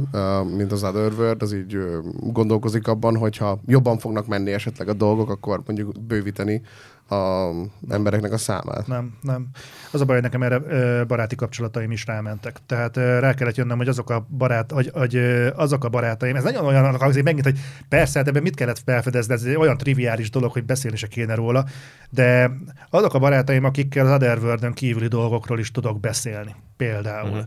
mint 0.55 0.71
az 0.71 0.83
Otherworld, 0.83 1.41
az 1.41 1.53
így 1.53 1.77
gondolkozik 2.19 2.87
abban, 2.87 3.17
hogyha 3.17 3.59
jobban 3.65 3.97
fognak 3.97 4.27
menni 4.27 4.51
esetleg 4.51 4.87
a 4.87 4.93
dolgok, 4.93 5.29
akkor 5.29 5.61
mondjuk 5.65 6.01
bővíteni 6.01 6.61
a 7.09 7.49
embereknek 7.89 8.31
a 8.31 8.37
számát. 8.37 8.87
Nem, 8.87 9.13
nem. 9.21 9.47
Az 9.91 10.01
a 10.01 10.05
baj, 10.05 10.15
hogy 10.15 10.23
nekem 10.23 10.43
erre 10.43 11.03
baráti 11.03 11.35
kapcsolataim 11.35 11.91
is 11.91 12.05
rámentek. 12.05 12.59
Tehát 12.65 12.97
rá 12.97 13.33
kellett 13.33 13.55
jönnöm, 13.55 13.77
hogy 13.77 13.87
azok 13.87 14.09
a, 14.09 14.25
barát, 14.29 14.71
hogy, 14.71 14.91
hogy 14.93 15.15
azok 15.55 15.83
a 15.83 15.89
barátaim, 15.89 16.35
ez 16.35 16.43
nagyon 16.43 16.65
olyan 16.65 16.95
azért 16.95 17.25
megint, 17.25 17.45
hogy 17.45 17.59
persze, 17.89 18.11
de 18.11 18.19
hát 18.19 18.27
ebben 18.27 18.41
mit 18.41 18.55
kellett 18.55 18.81
felfedezni, 18.85 19.33
ez 19.33 19.43
egy 19.43 19.55
olyan 19.55 19.77
triviális 19.77 20.29
dolog, 20.29 20.51
hogy 20.51 20.65
beszélni 20.65 20.97
se 20.97 21.07
kéne 21.07 21.35
róla, 21.35 21.65
de 22.09 22.51
azok 22.89 23.13
a 23.13 23.19
barátaim, 23.19 23.63
akikkel 23.63 24.05
az 24.05 24.11
otherworld 24.11 24.73
kívüli 24.73 25.07
dolgokról 25.07 25.59
is 25.59 25.71
tudok 25.71 25.99
beszélni, 25.99 26.55
például. 26.77 27.29
Uh-huh. 27.29 27.45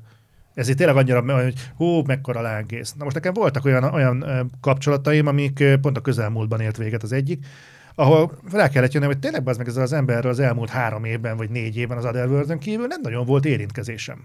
Ez 0.59 0.69
itt 0.69 0.77
tényleg 0.77 0.97
annyira, 0.97 1.43
hogy 1.43 1.55
hú, 1.77 2.03
mekkora 2.07 2.41
lángész. 2.41 2.93
Na 2.93 3.05
most 3.05 3.17
nekem 3.17 3.33
voltak 3.33 3.65
olyan, 3.65 3.85
olyan 3.85 4.51
kapcsolataim, 4.61 5.27
amik 5.27 5.65
pont 5.81 5.97
a 5.97 6.01
közelmúltban 6.01 6.61
ért 6.61 6.77
véget 6.77 7.03
az 7.03 7.13
egyik, 7.13 7.47
ahol 7.95 8.39
rá 8.53 8.69
kellett 8.69 8.93
jönni, 8.93 9.07
hogy 9.07 9.19
tényleg 9.19 9.49
az 9.49 9.57
meg 9.57 9.69
ezzel 9.69 9.83
az 9.83 9.93
emberrel 9.93 10.31
az 10.31 10.39
elmúlt 10.39 10.71
három 10.71 11.05
évben 11.05 11.37
vagy 11.37 11.51
négy 11.51 11.77
évben 11.77 11.97
az 11.97 12.05
otherworld 12.05 12.59
kívül 12.59 12.87
nem 12.87 13.01
nagyon 13.01 13.27
volt 13.27 13.45
érintkezésem. 13.45 14.25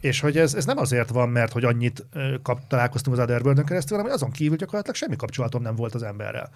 És 0.00 0.20
hogy 0.20 0.38
ez, 0.38 0.54
ez 0.54 0.64
nem 0.64 0.78
azért 0.78 1.10
van, 1.10 1.28
mert 1.28 1.52
hogy 1.52 1.64
annyit 1.64 2.06
kap, 2.42 2.66
találkoztunk 2.68 3.16
az 3.16 3.22
otherworld 3.22 3.64
keresztül, 3.64 3.96
hanem 3.96 4.12
azon 4.12 4.30
kívül 4.30 4.56
gyakorlatilag 4.56 4.96
semmi 4.96 5.16
kapcsolatom 5.16 5.62
nem 5.62 5.74
volt 5.74 5.94
az 5.94 6.02
emberrel. 6.02 6.50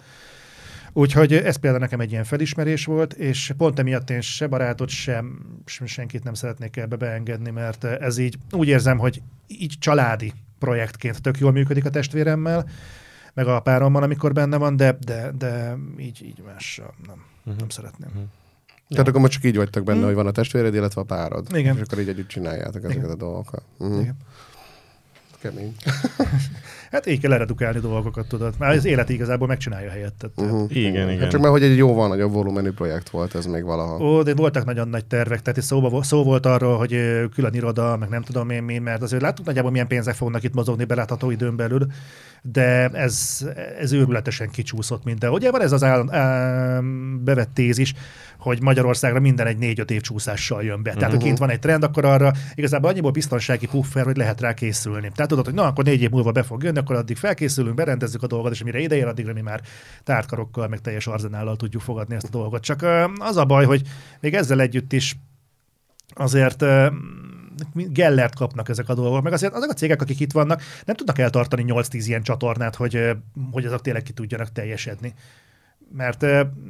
Úgyhogy 0.93 1.33
ez 1.33 1.55
például 1.55 1.81
nekem 1.81 1.99
egy 1.99 2.11
ilyen 2.11 2.23
felismerés 2.23 2.85
volt, 2.85 3.13
és 3.13 3.53
pont 3.57 3.79
emiatt 3.79 4.09
én 4.09 4.21
se 4.21 4.47
barátot, 4.47 4.89
sem, 4.89 5.39
sem 5.65 5.85
senkit 5.87 6.23
nem 6.23 6.33
szeretnék 6.33 6.77
ebbe 6.77 6.95
beengedni, 6.95 7.49
mert 7.49 7.83
ez 7.83 8.17
így 8.17 8.37
úgy 8.51 8.67
érzem, 8.67 8.97
hogy 8.97 9.21
így 9.47 9.75
családi 9.79 10.33
projektként 10.59 11.21
tök 11.21 11.39
jól 11.39 11.51
működik 11.51 11.85
a 11.85 11.89
testvéremmel, 11.89 12.69
meg 13.33 13.47
a 13.47 13.59
párommal, 13.59 14.03
amikor 14.03 14.33
benne 14.33 14.57
van, 14.57 14.75
de, 14.75 14.97
de, 15.05 15.31
de 15.37 15.77
így, 15.97 16.23
így 16.23 16.41
más 16.45 16.81
nem, 17.07 17.23
uh-huh. 17.39 17.59
nem 17.59 17.69
szeretném. 17.69 18.09
Uh-huh. 18.09 18.29
Tehát 18.89 19.07
akkor 19.07 19.21
most 19.21 19.33
csak 19.33 19.43
így 19.43 19.55
vagytok 19.55 19.83
benne, 19.83 19.97
uh-huh. 19.97 20.13
hogy 20.13 20.23
van 20.23 20.31
a 20.31 20.35
testvéred, 20.35 20.73
illetve 20.73 21.01
a 21.01 21.03
párod. 21.03 21.47
Igen. 21.53 21.75
És 21.75 21.81
akkor 21.81 21.99
így 21.99 22.09
együtt 22.09 22.27
csináljátok 22.27 22.83
ezeket 22.83 22.95
Igen. 22.95 23.09
a 23.09 23.15
dolgokat. 23.15 23.63
Uh-huh. 23.77 24.01
Igen. 24.01 24.15
Kemény. 25.39 25.75
hát 26.91 27.05
így 27.05 27.19
kell 27.19 27.33
eredukálni 27.33 27.79
dolgokat, 27.79 28.27
tudod. 28.27 28.53
Már 28.57 28.71
az 28.71 28.85
élet 28.85 29.09
igazából 29.09 29.47
megcsinálja 29.47 29.89
helyettet. 29.89 30.31
Uh-huh. 30.35 30.75
Igen, 30.75 31.09
igen. 31.09 31.19
Hát 31.19 31.29
csak 31.29 31.41
mert 31.41 31.53
hogy 31.53 31.63
egy 31.63 31.77
jóval 31.77 32.07
nagyobb 32.07 32.31
volumenű 32.31 32.71
projekt 32.71 33.09
volt 33.09 33.35
ez 33.35 33.45
még 33.45 33.63
valaha. 33.63 33.97
Ó, 33.97 34.21
de 34.21 34.35
voltak 34.35 34.65
nagyon 34.65 34.87
nagy 34.87 35.05
tervek, 35.05 35.41
tehát 35.41 35.61
szó, 35.61 36.01
szó 36.01 36.23
volt 36.23 36.45
arról, 36.45 36.77
hogy 36.77 36.89
külön 37.33 37.53
iroda, 37.53 37.97
meg 37.97 38.09
nem 38.09 38.21
tudom 38.21 38.49
én 38.49 38.63
mi, 38.63 38.77
mert 38.77 39.01
azért 39.01 39.21
láttuk 39.21 39.45
nagyjából 39.45 39.71
milyen 39.71 39.87
pénzek 39.87 40.15
fognak 40.15 40.43
itt 40.43 40.53
mozogni 40.53 40.83
belátható 40.83 41.31
időn 41.31 41.55
belül, 41.55 41.87
de 42.41 42.89
ez, 42.89 43.45
ez 43.79 43.91
őrületesen 43.91 44.49
kicsúszott 44.49 45.03
minden. 45.03 45.31
Ugye 45.31 45.51
van 45.51 45.61
ez 45.61 45.71
az 45.71 45.83
áll, 45.83 46.09
áll, 46.09 46.81
bevett 47.23 47.53
tézis, 47.53 47.93
hogy 48.37 48.61
Magyarországra 48.61 49.19
minden 49.19 49.47
egy 49.47 49.57
négy-öt 49.57 49.91
év 49.91 50.01
csúszással 50.01 50.63
jön 50.63 50.83
be. 50.83 50.89
Tehát, 50.89 51.01
uh-huh. 51.01 51.19
ha 51.19 51.25
kint 51.25 51.37
van 51.37 51.49
egy 51.49 51.59
trend, 51.59 51.83
akkor 51.83 52.05
arra 52.05 52.31
igazából 52.55 52.89
annyiból 52.89 53.11
biztonsági 53.11 53.67
puffer, 53.67 54.05
hogy 54.05 54.17
lehet 54.17 54.41
rá 54.41 54.53
készülni. 54.53 55.11
Tehát, 55.15 55.29
tudod, 55.29 55.45
hogy 55.45 55.53
na, 55.53 55.65
akkor 55.65 55.83
négy 55.83 56.01
év 56.01 56.09
múlva 56.09 56.31
be 56.31 56.43
fog 56.43 56.63
jönni, 56.63 56.77
akkor 56.81 56.95
addig 56.95 57.17
felkészülünk, 57.17 57.75
berendezzük 57.75 58.23
a 58.23 58.27
dolgot, 58.27 58.51
és 58.51 58.63
mire 58.63 58.79
ideér, 58.79 59.07
addigra 59.07 59.33
mi 59.33 59.41
már 59.41 59.61
tártkarokkal, 60.03 60.67
meg 60.67 60.81
teljes 60.81 61.07
arzenállal 61.07 61.55
tudjuk 61.55 61.81
fogadni 61.81 62.15
ezt 62.15 62.25
a 62.25 62.29
dolgot. 62.37 62.61
Csak 62.61 62.85
az 63.17 63.37
a 63.37 63.45
baj, 63.45 63.65
hogy 63.65 63.81
még 64.19 64.33
ezzel 64.33 64.61
együtt 64.61 64.93
is 64.93 65.17
azért 66.13 66.65
Gellert 67.73 68.35
kapnak 68.35 68.69
ezek 68.69 68.89
a 68.89 68.93
dolgok, 68.93 69.23
meg 69.23 69.33
azért 69.33 69.53
azok 69.53 69.69
a 69.69 69.73
cégek, 69.73 70.01
akik 70.01 70.19
itt 70.19 70.31
vannak, 70.31 70.61
nem 70.85 70.95
tudnak 70.95 71.17
eltartani 71.17 71.63
8-10 71.67 72.03
ilyen 72.05 72.23
csatornát, 72.23 72.75
hogy, 72.75 73.09
hogy 73.51 73.65
azok 73.65 73.81
tényleg 73.81 74.03
ki 74.03 74.13
tudjanak 74.13 74.51
teljesedni. 74.51 75.13
Mert 75.93 76.25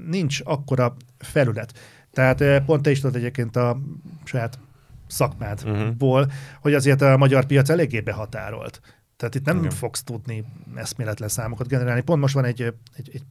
nincs 0.08 0.40
akkora 0.44 0.96
felület. 1.18 1.74
Tehát 2.12 2.64
pont 2.66 2.82
te 2.82 2.92
is 2.92 3.00
tudod 3.00 3.16
egyébként 3.16 3.56
a 3.56 3.82
saját 4.24 4.60
szakmádból, 5.08 6.22
uh-huh. 6.22 6.34
hogy 6.62 6.74
azért 6.74 7.02
a 7.02 7.18
magyar 7.18 7.46
piac 7.46 7.70
eléggé 7.70 8.00
behatárolt. 8.00 8.82
Tehát 9.22 9.36
itt 9.36 9.46
nem 9.46 9.58
Igen. 9.58 9.70
fogsz 9.70 10.04
tudni 10.04 10.44
eszméletlen 10.76 11.30
számokat 11.30 11.68
generálni. 11.68 12.02
Pont 12.02 12.22
most 12.22 12.34
van 12.34 12.46
egy, 12.46 12.62
egy, 12.62 12.74
egy, 12.96 13.10
egy 13.14 13.24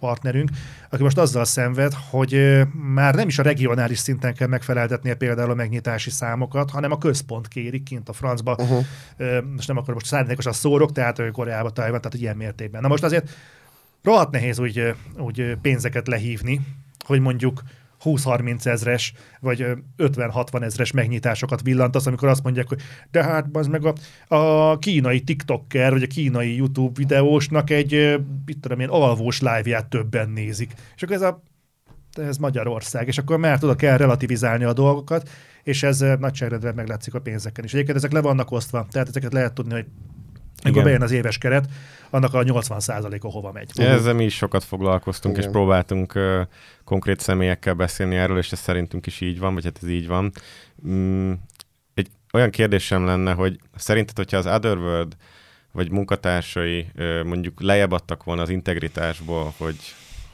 partnerünk, 0.00 0.50
aki 0.90 1.02
most 1.02 1.18
azzal 1.18 1.44
szenved, 1.44 1.92
hogy 2.10 2.62
már 2.72 3.14
nem 3.14 3.28
is 3.28 3.38
a 3.38 3.42
regionális 3.42 3.98
szinten 3.98 4.34
kell 4.34 4.48
megfeleltetnie 4.48 5.14
például 5.14 5.50
a 5.50 5.54
megnyitási 5.54 6.10
számokat, 6.10 6.70
hanem 6.70 6.90
a 6.90 6.98
központ 6.98 7.48
kérik 7.48 7.82
kint 7.82 8.08
a 8.08 8.12
francba. 8.12 8.56
Uh-huh. 8.58 8.84
Most 9.54 9.68
nem 9.68 9.76
akkor 9.76 9.94
most 9.94 10.06
szándékosan 10.06 10.52
szórok, 10.52 10.92
tehát 10.92 11.30
Koreába, 11.30 11.70
Tajvan, 11.70 12.00
tehát 12.00 12.18
ilyen 12.18 12.36
mértékben. 12.36 12.80
Na 12.80 12.88
most 12.88 13.04
azért 13.04 13.30
rohadt 14.02 14.30
nehéz 14.30 14.58
úgy, 14.58 14.94
úgy 15.18 15.56
pénzeket 15.62 16.06
lehívni, 16.08 16.60
hogy 17.04 17.20
mondjuk 17.20 17.62
20-30 18.04 18.66
ezres, 18.66 19.12
vagy 19.40 19.66
50-60 19.98 20.62
ezres 20.62 20.90
megnyitásokat 20.90 21.62
villantasz, 21.62 22.06
amikor 22.06 22.28
azt 22.28 22.42
mondják, 22.42 22.68
hogy 22.68 22.80
de 23.10 23.22
hát 23.24 23.46
az 23.52 23.66
meg 23.66 23.86
a, 23.86 23.94
a 24.34 24.78
kínai 24.78 25.20
TikToker, 25.20 25.92
vagy 25.92 26.02
a 26.02 26.06
kínai 26.06 26.56
YouTube 26.56 26.92
videósnak 26.94 27.70
egy, 27.70 28.20
mit 28.46 28.58
tudom 28.58 28.80
én, 28.80 28.88
alvós 28.88 29.40
live-ját 29.40 29.86
többen 29.86 30.28
nézik. 30.28 30.72
És 30.96 31.02
akkor 31.02 31.14
ez 31.14 31.22
a 31.22 31.42
ez 32.12 32.36
Magyarország, 32.36 33.06
és 33.06 33.18
akkor 33.18 33.36
már 33.36 33.58
tudok 33.58 33.76
kell 33.76 33.96
relativizálni 33.96 34.64
a 34.64 34.72
dolgokat, 34.72 35.28
és 35.62 35.82
ez 35.82 36.04
nagyságrendben 36.18 36.74
meglátszik 36.74 37.14
a 37.14 37.20
pénzeken 37.20 37.64
is. 37.64 37.72
Egyébként 37.72 37.96
ezek 37.96 38.12
le 38.12 38.20
vannak 38.20 38.50
osztva, 38.50 38.86
tehát 38.90 39.08
ezeket 39.08 39.32
lehet 39.32 39.52
tudni, 39.52 39.72
hogy 39.72 39.86
amikor 40.62 40.82
bejön 40.82 41.02
az 41.02 41.10
éves 41.10 41.38
keret, 41.38 41.68
annak 42.10 42.34
a 42.34 42.42
80%-a 42.42 43.28
hova 43.28 43.52
megy. 43.52 43.70
Ezzel 43.74 44.14
mi 44.14 44.24
is 44.24 44.36
sokat 44.36 44.64
foglalkoztunk, 44.64 45.36
Igen. 45.36 45.46
és 45.46 45.52
próbáltunk 45.52 46.14
uh, 46.14 46.40
konkrét 46.84 47.20
személyekkel 47.20 47.74
beszélni 47.74 48.16
erről, 48.16 48.38
és 48.38 48.52
ez 48.52 48.58
szerintünk 48.58 49.06
is 49.06 49.20
így 49.20 49.38
van, 49.38 49.54
vagy 49.54 49.64
hát 49.64 49.78
ez 49.82 49.88
így 49.88 50.06
van. 50.06 50.32
Mm, 50.86 51.32
egy 51.94 52.08
olyan 52.32 52.50
kérdésem 52.50 53.04
lenne, 53.04 53.32
hogy 53.32 53.58
szerinted, 53.76 54.16
hogyha 54.16 54.36
az 54.36 54.46
Otherworld 54.46 55.16
vagy 55.72 55.90
munkatársai 55.90 56.86
uh, 56.96 57.24
mondjuk 57.24 57.60
lejjebb 57.60 57.92
adtak 57.92 58.24
volna 58.24 58.42
az 58.42 58.48
integritásból, 58.48 59.54
hogy, 59.56 59.78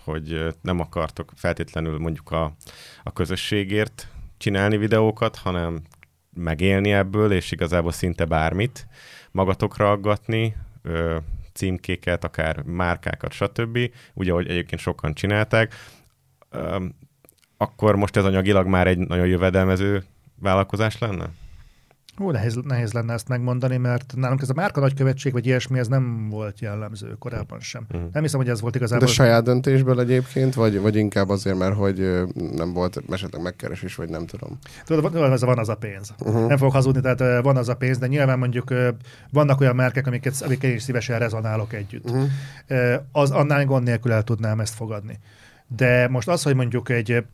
hogy 0.04 0.32
uh, 0.32 0.48
nem 0.62 0.80
akartok 0.80 1.32
feltétlenül 1.36 1.98
mondjuk 1.98 2.30
a, 2.30 2.52
a 3.02 3.12
közösségért 3.12 4.08
csinálni 4.38 4.76
videókat, 4.76 5.36
hanem 5.36 5.82
megélni 6.34 6.92
ebből, 6.92 7.32
és 7.32 7.52
igazából 7.52 7.92
szinte 7.92 8.24
bármit, 8.24 8.86
magatokra 9.30 9.90
aggatni, 9.90 10.56
ö, 10.82 11.16
címkéket, 11.52 12.24
akár 12.24 12.62
márkákat, 12.62 13.32
stb., 13.32 13.78
ugye, 14.14 14.30
ahogy 14.30 14.48
egyébként 14.48 14.80
sokan 14.80 15.14
csinálták, 15.14 15.74
akkor 17.56 17.96
most 17.96 18.16
ez 18.16 18.24
anyagilag 18.24 18.66
már 18.66 18.86
egy 18.86 18.98
nagyon 18.98 19.26
jövedelmező 19.26 20.04
vállalkozás 20.40 20.98
lenne? 20.98 21.30
Ó, 22.20 22.30
nehéz, 22.30 22.58
nehéz 22.64 22.92
lenne 22.92 23.12
ezt 23.12 23.28
megmondani, 23.28 23.76
mert 23.76 24.12
nálunk 24.16 24.42
ez 24.42 24.50
a 24.50 24.54
márka 24.54 24.80
nagykövetség, 24.80 25.32
vagy 25.32 25.46
ilyesmi, 25.46 25.78
ez 25.78 25.88
nem 25.88 26.28
volt 26.28 26.60
jellemző 26.60 27.16
korábban 27.18 27.60
sem. 27.60 27.86
Uh-huh. 27.90 28.12
Nem 28.12 28.22
hiszem, 28.22 28.40
hogy 28.40 28.48
ez 28.48 28.60
volt 28.60 28.74
igazából. 28.74 29.06
De 29.06 29.12
saját 29.12 29.44
döntésből 29.44 30.00
egyébként, 30.00 30.54
vagy, 30.54 30.80
vagy 30.80 30.96
inkább 30.96 31.28
azért, 31.28 31.58
mert 31.58 31.74
hogy 31.74 32.24
nem 32.52 32.72
volt 32.72 33.02
esetleg 33.10 33.42
megkeresés, 33.42 33.94
vagy 33.94 34.08
nem 34.08 34.26
tudom. 34.26 34.58
Tudod, 34.84 35.12
van, 35.12 35.32
ez 35.32 35.44
van 35.44 35.58
az 35.58 35.68
a 35.68 35.76
pénz. 35.76 36.14
Uh-huh. 36.18 36.48
Nem 36.48 36.56
fogok 36.56 36.72
hazudni, 36.72 37.00
tehát 37.00 37.42
van 37.42 37.56
az 37.56 37.68
a 37.68 37.76
pénz, 37.76 37.98
de 37.98 38.06
nyilván 38.06 38.38
mondjuk 38.38 38.74
vannak 39.30 39.60
olyan 39.60 39.74
márkák, 39.74 40.06
amiket, 40.06 40.42
amiket 40.44 40.72
is 40.74 40.82
szívesen 40.82 41.18
rezonálok 41.18 41.72
együtt. 41.72 42.10
Uh-huh. 42.10 42.28
Az 43.12 43.30
annál 43.30 43.64
gond 43.64 43.84
nélkül 43.84 44.12
el 44.12 44.22
tudnám 44.22 44.60
ezt 44.60 44.74
fogadni. 44.74 45.18
De 45.76 46.08
most 46.08 46.28
az, 46.28 46.42
hogy 46.42 46.54
mondjuk 46.54 46.88
egy 46.88 47.24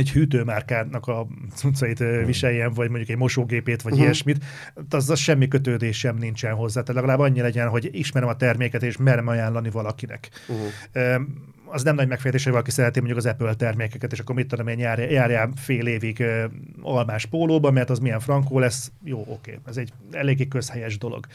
egy 0.00 0.10
hűtőmárkának 0.10 1.06
a 1.06 1.26
cuccait 1.54 1.98
hmm. 1.98 2.24
viseljen, 2.24 2.72
vagy 2.72 2.88
mondjuk 2.88 3.10
egy 3.10 3.16
mosógépét, 3.16 3.82
vagy 3.82 3.92
uh-huh. 3.92 4.06
ilyesmit, 4.06 4.44
az, 4.90 5.10
az 5.10 5.18
semmi 5.18 5.48
kötődés 5.48 5.98
sem 5.98 6.16
nincsen 6.16 6.54
hozzá. 6.54 6.82
Tehát 6.82 7.02
legalább 7.02 7.18
annyi 7.18 7.40
legyen, 7.40 7.68
hogy 7.68 7.88
ismerem 7.92 8.28
a 8.28 8.36
terméket, 8.36 8.82
és 8.82 8.96
merem 8.96 9.26
ajánlani 9.28 9.70
valakinek. 9.70 10.28
Uh-huh. 10.48 11.22
Az 11.72 11.82
nem 11.82 11.94
nagy 11.94 12.08
megfejtés, 12.08 12.42
hogy 12.42 12.52
valaki 12.52 12.70
szereti 12.70 12.98
mondjuk 12.98 13.18
az 13.18 13.26
Apple 13.26 13.54
termékeket, 13.54 14.12
és 14.12 14.18
akkor 14.18 14.34
mit 14.34 14.46
tudom 14.46 14.68
én, 14.68 14.78
jár, 14.78 14.98
járjál 14.98 15.50
fél 15.56 15.86
évig 15.86 16.24
almás 16.82 17.26
pólóba, 17.26 17.70
mert 17.70 17.90
az 17.90 17.98
milyen 17.98 18.20
frankó 18.20 18.58
lesz. 18.58 18.92
Jó, 19.04 19.24
oké, 19.28 19.58
ez 19.66 19.76
egy 19.76 19.92
eléggé 20.10 20.48
közhelyes 20.48 20.98
dolog. 20.98 21.26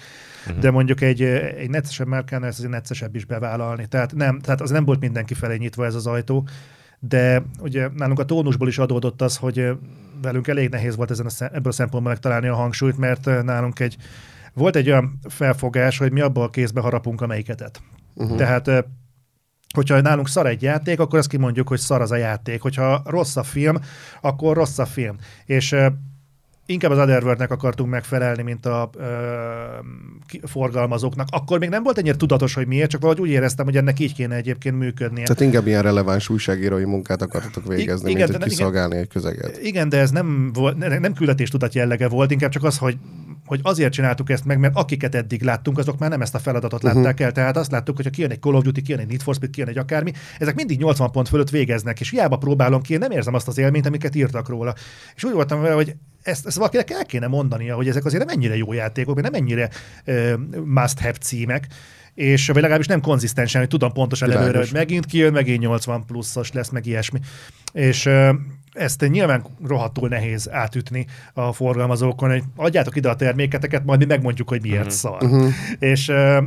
Uh-huh. 0.47 0.61
De 0.61 0.71
mondjuk 0.71 1.01
egy, 1.01 1.21
egy 1.21 1.69
neccesebb 1.69 2.07
márkánál 2.07 2.47
ezt 2.47 2.57
azért 2.57 2.73
neccesebb 2.73 3.15
is 3.15 3.25
bevállalni. 3.25 3.87
Tehát, 3.87 4.13
nem, 4.15 4.39
tehát 4.39 4.61
az 4.61 4.69
nem 4.69 4.85
volt 4.85 4.99
mindenki 4.99 5.33
felé 5.33 5.55
nyitva 5.55 5.85
ez 5.85 5.95
az 5.95 6.07
ajtó 6.07 6.47
de 7.07 7.43
ugye 7.59 7.89
nálunk 7.95 8.19
a 8.19 8.25
tónusból 8.25 8.67
is 8.67 8.77
adódott 8.77 9.21
az, 9.21 9.37
hogy 9.37 9.77
velünk 10.21 10.47
elég 10.47 10.69
nehéz 10.69 10.95
volt 10.95 11.11
ezen 11.11 11.25
a, 11.25 11.43
ebből 11.43 11.71
a 11.71 11.71
szempontból 11.71 12.11
megtalálni 12.11 12.47
a 12.47 12.55
hangsúlyt, 12.55 12.97
mert 12.97 13.25
nálunk 13.43 13.79
egy 13.79 13.97
volt 14.53 14.75
egy 14.75 14.89
olyan 14.89 15.19
felfogás, 15.29 15.97
hogy 15.97 16.11
mi 16.11 16.21
abból 16.21 16.43
a 16.43 16.49
kézbe 16.49 16.81
harapunk 16.81 17.21
a 17.21 17.27
melyiketet. 17.27 17.81
Uh-huh. 18.13 18.37
Tehát 18.37 18.85
hogyha 19.75 20.01
nálunk 20.01 20.27
szar 20.27 20.47
egy 20.47 20.61
játék, 20.61 20.99
akkor 20.99 21.19
azt 21.19 21.29
kimondjuk, 21.29 21.67
hogy 21.67 21.79
szar 21.79 22.01
az 22.01 22.11
a 22.11 22.15
játék. 22.15 22.61
Hogyha 22.61 23.01
rossz 23.05 23.35
a 23.35 23.43
film, 23.43 23.75
akkor 24.21 24.55
rossz 24.55 24.77
a 24.77 24.85
film. 24.85 25.15
És 25.45 25.75
inkább 26.65 26.91
az 26.91 26.97
Otherworld-nek 26.97 27.51
akartunk 27.51 27.89
megfelelni, 27.89 28.41
mint 28.41 28.65
a 28.65 28.89
ö, 28.97 29.03
forgalmazóknak. 30.43 31.27
Akkor 31.31 31.59
még 31.59 31.69
nem 31.69 31.83
volt 31.83 31.97
ennyire 31.97 32.15
tudatos, 32.15 32.53
hogy 32.53 32.67
miért, 32.67 32.89
csak 32.89 33.01
valahogy 33.01 33.21
úgy 33.21 33.29
éreztem, 33.29 33.65
hogy 33.65 33.77
ennek 33.77 33.99
így 33.99 34.13
kéne 34.13 34.35
egyébként 34.35 34.77
működnie. 34.77 35.23
Tehát 35.23 35.41
inkább 35.41 35.67
ilyen 35.67 35.81
releváns 35.81 36.29
újságírói 36.29 36.85
munkát 36.85 37.21
akartatok 37.21 37.67
végezni, 37.67 38.09
I- 38.09 38.13
igen, 38.13 38.29
mint 38.29 38.41
hogy 38.41 38.51
kiszolgálni 38.51 38.95
egy 38.95 39.07
közeget. 39.07 39.59
Igen, 39.61 39.89
de 39.89 39.99
ez 39.99 40.11
nem, 40.11 40.51
volt, 40.53 40.99
nem 40.99 41.13
küldetéstudat 41.13 41.73
jellege 41.73 42.07
volt, 42.07 42.31
inkább 42.31 42.49
csak 42.51 42.63
az, 42.63 42.77
hogy 42.77 42.97
hogy 43.45 43.59
azért 43.63 43.93
csináltuk 43.93 44.29
ezt 44.29 44.45
meg, 44.45 44.59
mert 44.59 44.75
akiket 44.75 45.15
eddig 45.15 45.41
láttunk, 45.41 45.77
azok 45.77 45.99
már 45.99 46.09
nem 46.09 46.21
ezt 46.21 46.35
a 46.35 46.39
feladatot 46.39 46.83
uh-huh. 46.83 47.01
látták 47.01 47.19
el. 47.19 47.31
Tehát 47.31 47.57
azt 47.57 47.71
láttuk, 47.71 47.95
hogy 47.95 48.05
ha 48.05 48.11
kijön 48.11 48.31
egy 48.31 48.39
Call 48.39 48.53
of 48.53 48.63
Duty, 48.63 48.81
kijön 48.81 48.99
egy 48.99 49.07
Need 49.07 49.21
for 49.21 49.35
Speed, 49.35 49.51
kijön 49.51 49.69
egy 49.69 49.77
akármi, 49.77 50.11
ezek 50.39 50.55
mindig 50.55 50.79
80 50.79 51.11
pont 51.11 51.27
fölött 51.27 51.49
végeznek, 51.49 51.99
és 51.99 52.09
hiába 52.09 52.37
próbálom 52.37 52.81
ki, 52.81 52.93
én 52.93 52.99
nem 52.99 53.11
érzem 53.11 53.33
azt 53.33 53.47
az 53.47 53.57
élményt, 53.57 53.85
amiket 53.85 54.15
írtak 54.15 54.49
róla. 54.49 54.73
És 55.15 55.23
úgy 55.23 55.33
voltam 55.33 55.61
vele, 55.61 55.73
hogy 55.73 55.95
ezt, 56.21 56.45
ezt 56.45 56.57
valakinek 56.57 56.91
el 56.91 57.05
kéne 57.05 57.27
mondania, 57.27 57.75
hogy 57.75 57.87
ezek 57.87 58.05
azért 58.05 58.25
nem 58.25 58.35
ennyire 58.35 58.55
jó 58.57 58.73
játékok, 58.73 59.21
nem 59.21 59.33
ennyire 59.33 59.69
uh, 60.05 60.33
must-have 60.65 61.17
címek, 61.21 61.67
és 62.13 62.47
vagy 62.47 62.55
legalábbis 62.55 62.87
nem 62.87 63.01
konzisztensen, 63.01 63.61
hogy 63.61 63.69
tudom 63.69 63.91
pontosan 63.91 64.31
előre, 64.31 64.57
hogy 64.57 64.69
megint 64.73 65.05
kijön, 65.05 65.33
megint 65.33 65.59
80 65.59 66.05
pluszos 66.05 66.51
lesz, 66.51 66.69
meg 66.69 66.85
ilyesmi. 66.85 67.19
És 67.71 68.05
uh, 68.05 68.29
ezt 68.75 69.09
nyilván 69.09 69.45
rohadtul 69.67 70.07
nehéz 70.07 70.49
átütni 70.51 71.05
a 71.33 71.53
forgalmazókon, 71.53 72.29
hogy 72.29 72.43
adjátok 72.55 72.95
ide 72.95 73.09
a 73.09 73.15
terméketeket, 73.15 73.85
majd 73.85 73.99
mi 73.99 74.05
megmondjuk, 74.05 74.49
hogy 74.49 74.61
miért 74.61 74.77
uh-huh. 74.77 74.93
szar. 74.93 75.23
Uh-huh. 75.23 75.51
És 75.79 76.07
uh, 76.07 76.43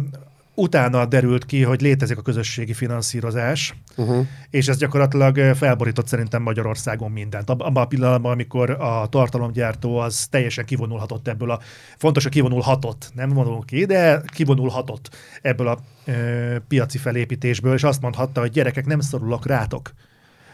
utána 0.59 1.07
derült 1.07 1.47
ki, 1.47 1.63
hogy 1.63 1.81
létezik 1.81 2.19
a 2.19 2.23
közösségi 2.23 2.73
finanszírozás, 2.73 3.75
uh-huh. 3.97 4.27
és 4.51 4.69
ez 4.69 4.77
gyakorlatilag 4.77 5.57
felborított 5.57 6.07
szerintem 6.07 6.43
Magyarországon 6.43 7.11
mindent. 7.11 7.51
Abban 7.51 7.77
a 7.77 7.87
pillanatban, 7.87 8.33
amikor 8.33 8.71
a 8.71 9.07
tartalomgyártó 9.09 9.99
az 9.99 10.27
teljesen 10.27 10.65
kivonulhatott 10.65 11.29
ebből 11.29 11.51
a, 11.51 11.61
fontos, 11.97 12.23
hogy 12.23 12.33
kivonulhatott, 12.33 13.11
nem 13.15 13.29
vonul 13.29 13.65
ki, 13.65 13.85
de 13.85 14.23
kivonulhatott 14.27 15.17
ebből 15.43 15.69
a 15.69 15.79
ö, 16.05 16.57
piaci 16.69 16.99
felépítésből, 16.99 17.75
és 17.75 17.83
azt 17.83 18.01
mondhatta, 18.01 18.41
hogy 18.41 18.51
gyerekek, 18.51 18.87
nem 18.87 19.01
szorulok 19.01 19.47
rátok, 19.47 19.93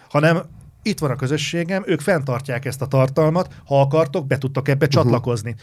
hanem 0.08 0.42
itt 0.84 0.98
van 0.98 1.10
a 1.10 1.16
közösségem, 1.16 1.82
ők 1.86 2.00
fenntartják 2.00 2.64
ezt 2.64 2.82
a 2.82 2.86
tartalmat, 2.86 3.54
ha 3.66 3.80
akartok, 3.80 4.26
be 4.26 4.38
tudtok 4.38 4.68
ebbe 4.68 4.86
uh-huh. 4.86 5.02
csatlakozni. 5.02 5.54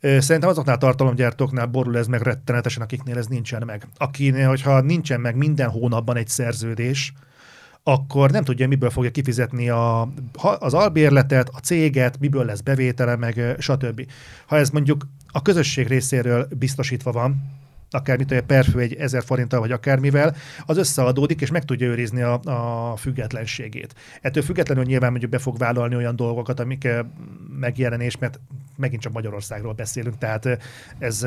Szerintem 0.00 0.48
azoknál 0.48 0.78
tartalomgyártóknál 0.78 1.66
borul 1.66 1.98
ez 1.98 2.06
meg 2.06 2.22
rettenetesen, 2.22 2.82
akiknél 2.82 3.18
ez 3.18 3.26
nincsen 3.26 3.62
meg. 3.66 3.86
Akinél, 3.96 4.48
hogyha 4.48 4.80
nincsen 4.80 5.20
meg 5.20 5.36
minden 5.36 5.68
hónapban 5.68 6.16
egy 6.16 6.28
szerződés, 6.28 7.12
akkor 7.82 8.30
nem 8.30 8.44
tudja, 8.44 8.68
miből 8.68 8.90
fogja 8.90 9.10
kifizetni 9.10 9.68
a, 9.68 10.08
az 10.58 10.74
albérletet, 10.74 11.48
a 11.52 11.58
céget, 11.58 12.18
miből 12.18 12.44
lesz 12.44 12.60
bevétele, 12.60 13.16
meg 13.16 13.56
stb. 13.58 14.06
Ha 14.46 14.56
ez 14.56 14.70
mondjuk 14.70 15.06
a 15.26 15.42
közösség 15.42 15.86
részéről 15.86 16.48
biztosítva 16.58 17.12
van, 17.12 17.59
akár 17.90 18.18
mit 18.18 18.30
a 18.30 18.42
perfő 18.42 18.78
egy 18.78 18.94
ezer 18.94 19.22
forinttal, 19.22 19.60
vagy 19.60 19.72
akármivel, 19.72 20.36
az 20.66 20.76
összeadódik, 20.76 21.40
és 21.40 21.50
meg 21.50 21.64
tudja 21.64 21.86
őrizni 21.86 22.22
a, 22.22 22.40
a 22.44 22.96
függetlenségét. 22.96 23.94
Ettől 24.20 24.42
függetlenül 24.42 24.84
nyilván 24.84 25.10
mondjuk 25.10 25.30
be 25.30 25.38
fog 25.38 25.58
vállalni 25.58 25.96
olyan 25.96 26.16
dolgokat, 26.16 26.60
amik 26.60 26.88
megjelenés, 27.58 28.18
mert 28.18 28.40
megint 28.76 29.02
csak 29.02 29.12
Magyarországról 29.12 29.72
beszélünk, 29.72 30.18
tehát 30.18 30.58
ez 30.98 31.26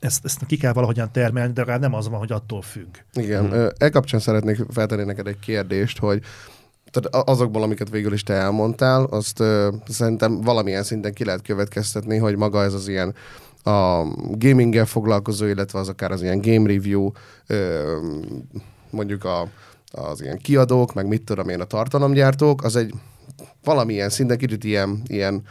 ezt, 0.00 0.24
ezt 0.24 0.46
ki 0.46 0.56
kell 0.56 0.72
valahogyan 0.72 1.12
termelni, 1.12 1.52
de 1.52 1.60
legalább 1.60 1.80
nem 1.80 1.94
az 1.94 2.08
van, 2.08 2.18
hogy 2.18 2.32
attól 2.32 2.62
függ. 2.62 2.96
Igen, 3.12 3.50
hmm. 3.50 3.68
e 3.78 3.90
kapcsán 3.90 4.20
szeretnék 4.20 4.58
feltenni 4.70 5.04
neked 5.04 5.26
egy 5.26 5.38
kérdést, 5.38 5.98
hogy 5.98 6.22
tehát 6.90 7.28
azokból, 7.28 7.62
amiket 7.62 7.90
végül 7.90 8.12
is 8.12 8.22
te 8.22 8.32
elmondtál, 8.32 9.04
azt 9.04 9.40
ö, 9.40 9.74
szerintem 9.88 10.40
valamilyen 10.40 10.82
szinten 10.82 11.12
ki 11.12 11.24
lehet 11.24 11.42
következtetni, 11.42 12.18
hogy 12.18 12.36
maga 12.36 12.62
ez 12.62 12.74
az 12.74 12.88
ilyen 12.88 13.14
a 13.64 14.04
gaminggel 14.30 14.86
foglalkozó, 14.86 15.46
illetve 15.46 15.78
az 15.78 15.88
akár 15.88 16.10
az 16.10 16.22
ilyen 16.22 16.40
game 16.40 16.68
review, 16.68 17.10
mondjuk 18.90 19.24
a, 19.24 19.48
az 19.92 20.22
ilyen 20.22 20.38
kiadók, 20.38 20.94
meg 20.94 21.06
mit 21.06 21.24
tudom 21.24 21.48
én, 21.48 21.60
a 21.60 21.64
tartalomgyártók, 21.64 22.64
az 22.64 22.76
egy 22.76 22.94
valamilyen 23.64 24.08
szinten 24.08 24.38
kicsit 24.38 24.64
ilyen, 24.64 25.02
ilyen 25.06 25.42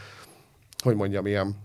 hogy 0.84 0.96
mondjam, 0.96 1.26
ilyen 1.26 1.56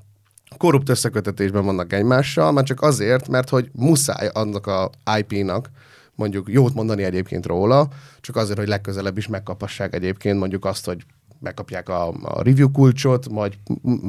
korrupt 0.57 0.89
összekötetésben 0.89 1.65
vannak 1.65 1.93
egymással, 1.93 2.53
már 2.53 2.65
csak 2.65 2.83
azért, 2.83 3.29
mert 3.29 3.49
hogy 3.49 3.71
muszáj 3.73 4.31
annak 4.33 4.67
a 4.67 4.91
IP-nak 5.19 5.71
mondjuk 6.15 6.49
jót 6.49 6.75
mondani 6.75 7.03
egyébként 7.03 7.47
róla, 7.47 7.89
csak 8.21 8.37
azért, 8.37 8.59
hogy 8.59 8.69
legközelebb 8.69 9.19
is 9.19 9.27
megkapassák 9.27 9.95
egyébként 9.95 10.39
mondjuk 10.39 10.65
azt, 10.65 10.85
hogy 10.85 11.05
megkapják 11.41 11.89
a, 11.89 12.09
a 12.09 12.43
review 12.43 12.71
kulcsot, 12.71 13.29
majd 13.29 13.59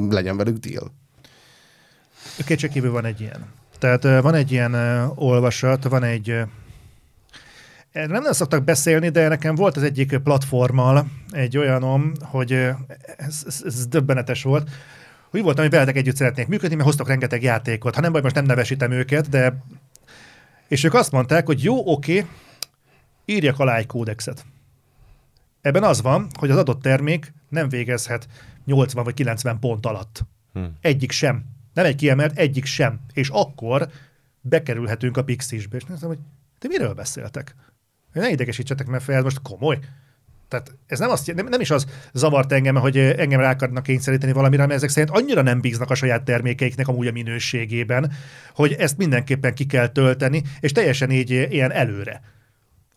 legyen 0.08 0.36
velük 0.36 0.56
deal. 0.56 0.92
Kétségkívül 2.44 2.90
van 2.90 3.04
egy 3.04 3.20
ilyen. 3.20 3.46
Tehát 3.78 4.02
van 4.02 4.34
egy 4.34 4.52
ilyen 4.52 4.74
olvasat, 5.14 5.84
van 5.84 6.02
egy 6.02 6.44
Erről 7.92 8.20
nem 8.20 8.32
szoktak 8.32 8.64
beszélni, 8.64 9.08
de 9.08 9.28
nekem 9.28 9.54
volt 9.54 9.76
az 9.76 9.82
egyik 9.82 10.18
platformmal 10.18 11.06
egy 11.30 11.58
olyanom, 11.58 12.12
hogy 12.22 12.52
ez, 13.16 13.42
ez, 13.46 13.62
ez 13.64 13.86
döbbenetes 13.86 14.42
volt. 14.42 14.70
Úgy 15.32 15.42
voltam, 15.42 15.62
hogy 15.62 15.72
veletek 15.72 15.96
együtt 15.96 16.16
szeretnék 16.16 16.46
működni, 16.46 16.74
mert 16.74 16.88
hoztak 16.88 17.08
rengeteg 17.08 17.42
játékot. 17.42 17.94
Ha 17.94 18.00
nem 18.00 18.12
baj, 18.12 18.20
most 18.20 18.34
nem 18.34 18.44
nevesítem 18.44 18.90
őket, 18.90 19.28
de... 19.28 19.62
És 20.68 20.84
ők 20.84 20.94
azt 20.94 21.12
mondták, 21.12 21.46
hogy 21.46 21.62
jó, 21.62 21.92
oké, 21.92 22.26
írjak 23.24 23.58
alá 23.58 23.76
egy 23.76 23.86
kódexet. 23.86 24.44
Ebben 25.60 25.82
az 25.82 26.02
van, 26.02 26.26
hogy 26.38 26.50
az 26.50 26.56
adott 26.56 26.82
termék 26.82 27.32
nem 27.48 27.68
végezhet 27.68 28.28
80 28.64 29.04
vagy 29.04 29.14
90 29.14 29.58
pont 29.58 29.86
alatt. 29.86 30.24
Hmm. 30.52 30.76
Egyik 30.80 31.10
sem. 31.10 31.44
Nem 31.72 31.84
egy 31.84 31.96
kiemelt, 31.96 32.38
egyik 32.38 32.64
sem. 32.64 33.00
És 33.12 33.28
akkor 33.28 33.88
bekerülhetünk 34.40 35.16
a 35.16 35.24
Pixisbe. 35.24 35.76
És 35.76 35.84
néztem, 35.84 36.08
hogy 36.08 36.18
te 36.58 36.68
miről 36.68 36.94
beszéltek? 36.94 37.54
Ne 38.12 38.30
idegesítsetek, 38.30 38.86
mert 38.86 39.04
fel, 39.04 39.22
most 39.22 39.42
komoly. 39.42 39.78
Tehát 40.48 40.74
ez 40.86 40.98
nem, 40.98 41.10
azt, 41.10 41.34
nem, 41.34 41.46
nem 41.46 41.60
is 41.60 41.70
az 41.70 41.86
zavart 42.12 42.52
engem, 42.52 42.74
hogy 42.74 42.98
engem 42.98 43.40
rá 43.40 43.50
akarnak 43.50 43.82
kényszeríteni 43.82 44.32
valamire, 44.32 44.62
mert 44.62 44.76
ezek 44.76 44.88
szerint 44.88 45.16
annyira 45.16 45.42
nem 45.42 45.60
bíznak 45.60 45.90
a 45.90 45.94
saját 45.94 46.22
termékeiknek 46.22 46.88
amúgy 46.88 47.06
a 47.06 47.12
minőségében, 47.12 48.12
hogy 48.54 48.72
ezt 48.72 48.96
mindenképpen 48.96 49.54
ki 49.54 49.66
kell 49.66 49.88
tölteni, 49.88 50.42
és 50.60 50.72
teljesen 50.72 51.10
így 51.10 51.30
ilyen 51.30 51.72
előre. 51.72 52.22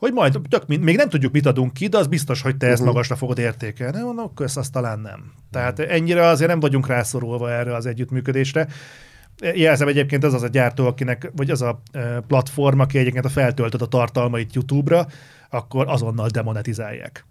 Hogy 0.04 0.14
majd 0.14 0.40
tök, 0.50 0.68
még 0.68 0.96
nem 0.96 1.10
tudjuk, 1.10 1.32
mit 1.32 1.46
adunk 1.46 1.74
ki, 1.74 1.88
de 1.88 1.98
az 1.98 2.08
biztos, 2.08 2.42
hogy 2.42 2.52
te 2.52 2.56
uh-huh. 2.58 2.72
ezt 2.72 2.82
mhm. 2.82 2.92
magasra 2.92 3.16
fogod 3.16 3.38
értékelni. 3.38 4.02
Mondom, 4.02 4.34
kösz, 4.34 4.58
azt 4.58 4.72
talán 4.72 5.00
nem. 5.00 5.32
Tehát 5.52 5.80
ennyire 5.80 6.26
azért 6.28 6.50
nem 6.50 6.60
vagyunk 6.60 6.88
rászorulva 6.88 7.52
erre 7.52 7.76
az 7.76 7.86
együttműködésre. 7.86 8.68
Jelzem 9.54 9.88
egyébként 9.88 10.24
az 10.24 10.34
az 10.34 10.44
a 10.44 10.48
gyártó, 10.48 10.88
akinek, 10.88 11.32
vagy 11.36 11.50
az 11.50 11.62
a 11.62 11.82
platform, 12.28 12.80
aki 12.80 12.98
egyébként 12.98 13.26
a 13.26 13.30
feltöltött 13.30 13.82
a 13.82 13.86
tartalmait 13.86 14.54
YouTube-ra, 14.54 15.08
akkor 15.50 15.88
azonnal 15.88 16.28
demonetizálják. 16.28 17.26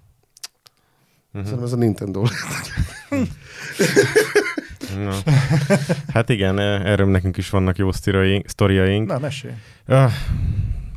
Uh-huh. 1.26 1.42
Szerintem 1.42 1.66
ez 1.66 1.72
a 1.72 1.76
Nintendo. 1.76 2.22
no. 5.04 5.10
Hát 6.14 6.28
igen, 6.28 6.58
erről 6.58 7.10
nekünk 7.10 7.36
is 7.36 7.50
vannak 7.50 7.76
jó 7.76 7.92
sztoriaink. 7.92 9.06
Na, 9.06 9.18
mesélj. 9.18 9.54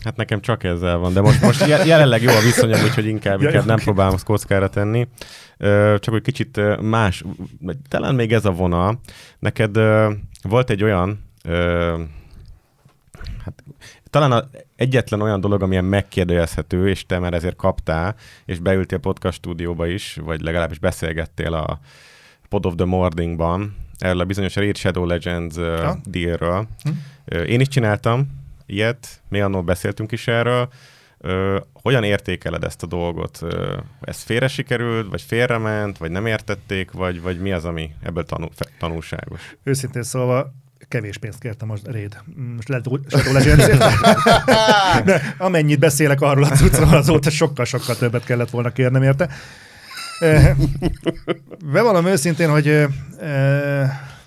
Hát 0.06 0.16
nekem 0.16 0.42
csak 0.42 0.64
ezzel 0.64 0.98
van, 0.98 1.14
de 1.14 1.22
most, 1.22 1.42
most 1.42 1.68
jelenleg 1.68 2.22
jó 2.22 2.32
a 2.32 2.40
viszonyom, 2.40 2.84
úgyhogy 2.84 3.06
inkább, 3.06 3.42
ja, 3.42 3.48
inkább 3.48 3.66
nem 3.66 3.78
próbálom 3.78 4.14
azt 4.14 4.26
kockára 4.26 4.70
tenni. 4.70 5.08
Csak 6.00 6.10
hogy 6.10 6.22
kicsit 6.22 6.82
más, 6.82 7.24
talán 7.88 8.16
még 8.16 8.34
ez 8.34 8.46
a 8.46 8.52
vonal. 8.52 9.00
Neked 9.40 9.78
volt 10.42 10.70
egy 10.70 10.84
olyan, 10.84 11.24
hát 13.44 13.64
talán 14.10 14.32
a 14.32 14.50
egyetlen 14.76 15.22
olyan 15.22 15.40
dolog, 15.40 15.62
amilyen 15.62 15.86
megkérdőjelezhető, 15.86 16.90
és 16.90 17.06
te 17.06 17.20
már 17.20 17.34
ezért 17.34 17.56
kaptál, 17.56 18.16
és 18.46 18.60
beültél 18.60 18.98
podcast 18.98 19.38
stúdióba 19.38 19.88
is, 19.88 20.20
vagy 20.24 20.42
legalábbis 20.42 20.80
beszélgettél 20.80 21.54
a 21.54 21.80
Pod 22.50 22.66
of 22.66 22.76
the 22.76 22.86
Morningban, 22.86 23.76
erről 23.98 24.20
a 24.20 24.26
bizonyos 24.26 24.56
Raid 24.56 24.78
Shadow 24.78 25.06
Legends 25.06 25.56
ja. 25.58 25.98
dealről. 26.04 26.68
Hm. 26.84 27.38
Én 27.38 27.60
is 27.60 27.68
csináltam 27.68 28.44
ilyet, 28.66 29.08
mi 29.30 29.42
annól 29.42 29.62
beszéltünk 29.62 30.12
is 30.12 30.28
erről. 30.28 30.70
hogyan 31.74 32.04
értékeled 32.04 32.64
ezt 32.64 32.84
a 32.84 32.88
dolgot? 32.88 33.40
ez 34.02 34.22
félre 34.22 34.48
sikerült, 34.48 35.10
vagy 35.10 35.22
félrement, 35.22 35.98
vagy 35.98 36.12
nem 36.12 36.26
értették, 36.26 36.92
vagy, 36.92 37.22
vagy 37.22 37.40
mi 37.40 37.52
az, 37.52 37.66
ami 37.66 37.92
ebből 38.04 38.24
tanul, 38.24 38.50
tanulságos? 38.80 39.56
Őszintén 39.64 40.04
szólva, 40.04 40.54
kevés 40.88 41.18
pénzt 41.18 41.40
kértem 41.40 41.68
most 41.68 41.88
Réd. 41.88 42.18
Most 42.56 42.68
lehet, 42.68 42.86
Shadow 43.08 43.34
Legends 43.34 43.66
De 45.06 45.36
amennyit 45.38 45.80
beszélek 45.80 46.22
arról 46.22 46.44
a 46.44 46.50
cuccról, 46.50 46.94
azóta 46.94 47.30
sokkal-sokkal 47.30 47.96
többet 47.96 48.24
kellett 48.24 48.50
volna 48.50 48.72
kérnem 48.72 49.04
érte. 49.04 49.30
Bevallom 51.72 52.06
őszintén, 52.06 52.50
hogy 52.50 52.86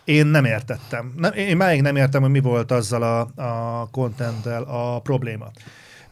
én 0.09 0.27
nem 0.27 0.45
értettem. 0.45 1.13
Nem, 1.17 1.33
én 1.33 1.57
máig 1.57 1.83
nem 1.83 1.97
értem, 1.97 2.23
hogy 2.23 2.31
mi 2.31 2.41
volt 2.41 2.71
azzal 2.71 3.03
a, 3.03 3.43
a 3.43 3.89
contenttel 3.91 4.63
a 4.63 5.01
probléma. 5.01 5.51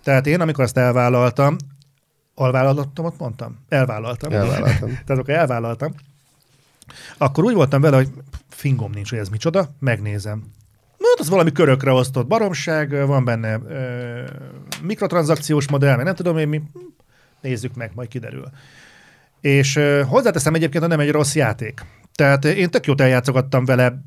Tehát 0.03 0.27
én, 0.27 0.41
amikor 0.41 0.65
azt 0.65 0.77
elvállaltam, 0.77 1.57
alvállaltam, 2.35 3.05
ott 3.05 3.19
mondtam? 3.19 3.59
Elvállaltam. 3.69 4.33
Elvállaltam. 4.33 4.89
Tehát 5.07 5.23
akkor 5.23 5.35
elvállaltam. 5.35 5.95
Akkor 7.19 7.45
úgy 7.45 7.55
voltam 7.55 7.81
vele, 7.81 7.97
hogy 7.97 8.09
fingom 8.49 8.91
nincs, 8.91 9.11
hogy 9.11 9.19
ez 9.19 9.29
micsoda, 9.29 9.69
megnézem. 9.79 10.39
Na, 10.99 11.07
hát 11.09 11.21
az 11.21 11.29
valami 11.29 11.53
körökre 11.53 11.93
osztott 11.93 12.27
baromság, 12.27 13.07
van 13.07 13.25
benne 13.25 13.61
ö, 13.69 14.23
mikrotranszakciós 14.83 15.69
modell, 15.69 15.97
meg 15.97 16.05
nem 16.05 16.15
tudom 16.15 16.39
én 16.39 16.49
mi, 16.49 16.63
nézzük 17.41 17.75
meg, 17.75 17.91
majd 17.95 18.09
kiderül. 18.09 18.51
És 19.41 19.77
ö, 19.77 20.03
hozzáteszem 20.09 20.55
egyébként, 20.55 20.83
hogy 20.83 20.93
nem 20.93 21.01
egy 21.01 21.11
rossz 21.11 21.35
játék. 21.35 21.85
Tehát 22.17 22.45
én 22.45 22.71
tök 22.71 22.87
jót 22.87 23.01
eljátszogattam 23.01 23.65
vele, 23.65 24.03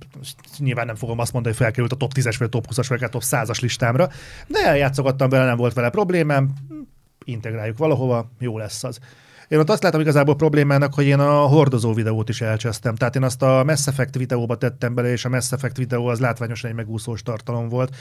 nyilván 0.58 0.86
nem 0.86 0.96
fogom 0.96 1.20
azt 1.20 1.34
mondani, 1.34 1.56
hogy 1.56 1.64
felkerült 1.64 1.92
a 1.92 1.96
top 1.96 2.12
10-es 2.16 2.36
vagy 2.38 2.48
a 2.48 2.50
top 2.50 2.66
20-as 2.70 2.86
vagy 2.90 3.04
a 3.04 3.10
top 3.10 3.24
100-as 3.26 3.62
listámra, 3.62 4.10
de 4.48 4.66
eljátszogattam 4.66 5.30
vele, 5.30 5.46
nem 5.46 5.58
volt 5.58 5.74
vele 5.74 5.90
problémám, 5.90 6.54
integráljuk 7.24 7.78
valahova, 7.78 8.32
jó 8.40 8.58
lesz 8.58 8.84
az. 8.84 9.00
Én 9.48 9.60
ott 9.60 9.70
azt 9.70 9.84
látom 9.84 10.02
igazából 10.02 10.36
problémának, 10.36 10.94
hogy 10.94 11.06
én 11.06 11.20
a 11.20 11.46
hordozó 11.46 11.94
videót 11.94 12.30
is 12.30 12.42
elcsesztem. 12.42 12.96
Tehát 12.96 13.16
én 13.16 13.24
azt 13.24 13.42
a 13.42 13.64
Mass 13.66 13.88
Effect 13.88 14.16
videóba 14.16 14.58
tettem 14.58 14.94
bele, 14.94 15.12
és 15.12 15.26
a 15.26 15.30
Mass 15.30 15.52
Effect 15.52 15.78
videó 15.78 16.08
az 16.08 16.20
látványosan 16.20 16.70
egy 16.70 16.76
megúszós 16.76 17.22
tartalom 17.22 17.70
volt, 17.70 17.96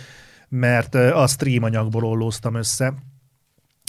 mert 0.48 0.94
a 0.94 1.26
stream 1.26 1.62
anyagból 1.62 2.04
ollóztam 2.04 2.54
össze, 2.54 2.94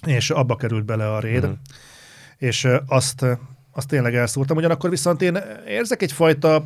és 0.05 0.29
abba 0.29 0.55
került 0.55 0.85
bele 0.85 1.13
a 1.13 1.19
raid, 1.19 1.47
mm. 1.47 1.51
és 2.37 2.67
azt, 2.87 3.25
azt 3.79 3.87
tényleg 3.87 4.15
elszúrtam. 4.15 4.57
Ugyanakkor 4.57 4.89
viszont 4.89 5.21
én 5.21 5.37
érzek 5.67 6.01
egyfajta 6.01 6.63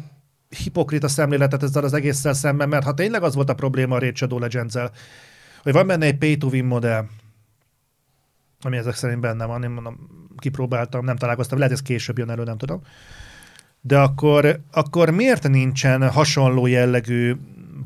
hipokrita 0.63 1.07
szemléletet 1.07 1.63
ezzel 1.63 1.83
az 1.83 1.93
egésszel 1.93 2.33
szemben, 2.33 2.69
mert 2.69 2.83
ha 2.83 2.93
tényleg 2.93 3.23
az 3.23 3.35
volt 3.35 3.49
a 3.49 3.53
probléma 3.53 3.95
a 3.95 3.99
Raid 3.99 4.15
Shadow 4.15 4.39
legends 4.39 4.75
hogy 5.63 5.73
van 5.73 5.87
benne 5.87 6.05
egy 6.05 6.17
pay-to-win 6.17 6.65
modell, 6.65 7.05
ami 8.61 8.77
ezek 8.77 8.95
szerint 8.95 9.19
benne 9.19 9.45
van, 9.45 9.63
én 9.63 9.69
mondom, 9.69 9.97
kipróbáltam, 10.37 11.05
nem 11.05 11.15
találkoztam, 11.15 11.57
lehet 11.57 11.73
ez 11.73 11.81
később 11.81 12.17
jön 12.17 12.29
elő, 12.29 12.43
nem 12.43 12.57
tudom. 12.57 12.81
De 13.81 13.99
akkor, 13.99 14.59
akkor 14.71 15.09
miért 15.09 15.47
nincsen 15.47 16.09
hasonló 16.09 16.65
jellegű 16.65 17.35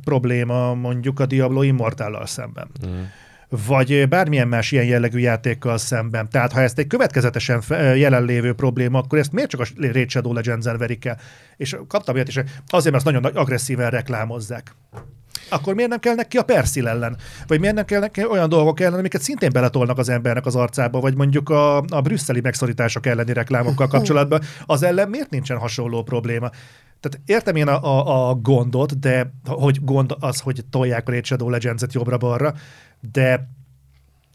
probléma 0.03 0.73
mondjuk 0.73 1.19
a 1.19 1.25
Diablo 1.25 1.61
Immortal 1.61 2.25
szemben? 2.25 2.67
Mm. 2.87 3.01
Vagy 3.49 4.07
bármilyen 4.07 4.47
más 4.47 4.71
ilyen 4.71 4.85
jellegű 4.85 5.19
játékkal 5.19 5.77
szemben. 5.77 6.29
Tehát 6.29 6.51
ha 6.51 6.61
ezt 6.61 6.77
egy 6.77 6.87
következetesen 6.87 7.63
jelenlévő 7.95 8.53
probléma, 8.53 8.99
akkor 8.99 9.19
ezt 9.19 9.31
miért 9.31 9.49
csak 9.49 9.59
a 9.59 9.65
Raid 9.77 10.09
Shadow 10.09 10.33
Legends-en 10.33 10.77
verik 10.77 11.05
el? 11.05 11.19
És 11.57 11.77
kaptam 11.87 12.15
ilyet 12.15 12.27
is, 12.27 12.35
azért, 12.35 12.93
mert 12.93 12.95
azt 12.95 13.05
nagyon 13.05 13.23
agresszíven 13.23 13.89
reklámozzák 13.89 14.75
akkor 15.49 15.73
miért 15.73 15.89
nem 15.89 15.99
kell 15.99 16.15
neki 16.15 16.37
a 16.37 16.43
Persil 16.43 16.87
ellen? 16.87 17.17
Vagy 17.47 17.59
miért 17.59 17.75
nem 17.75 17.85
kell 17.85 17.99
neki 17.99 18.25
olyan 18.25 18.49
dolgok 18.49 18.79
ellen, 18.79 18.99
amiket 18.99 19.21
szintén 19.21 19.51
beletolnak 19.51 19.97
az 19.97 20.09
embernek 20.09 20.45
az 20.45 20.55
arcába, 20.55 20.99
vagy 20.99 21.15
mondjuk 21.15 21.49
a, 21.49 21.77
a 21.77 22.01
brüsszeli 22.01 22.41
megszorítások 22.41 23.05
elleni 23.05 23.33
reklámokkal 23.33 23.87
kapcsolatban, 23.87 24.41
az 24.65 24.83
ellen 24.83 25.09
miért 25.09 25.29
nincsen 25.29 25.57
hasonló 25.57 26.03
probléma? 26.03 26.49
Tehát 26.99 27.19
értem 27.25 27.55
én 27.55 27.67
a, 27.67 27.83
a, 27.83 28.29
a 28.29 28.35
gondot, 28.35 28.99
de 28.99 29.33
hogy 29.45 29.83
gond 29.83 30.15
az, 30.19 30.39
hogy 30.39 30.65
tolják 30.69 31.07
a 31.07 31.11
Raid 31.11 31.25
Shadow 31.25 31.49
Legends-et 31.49 31.93
jobbra-balra, 31.93 32.53
de 33.11 33.49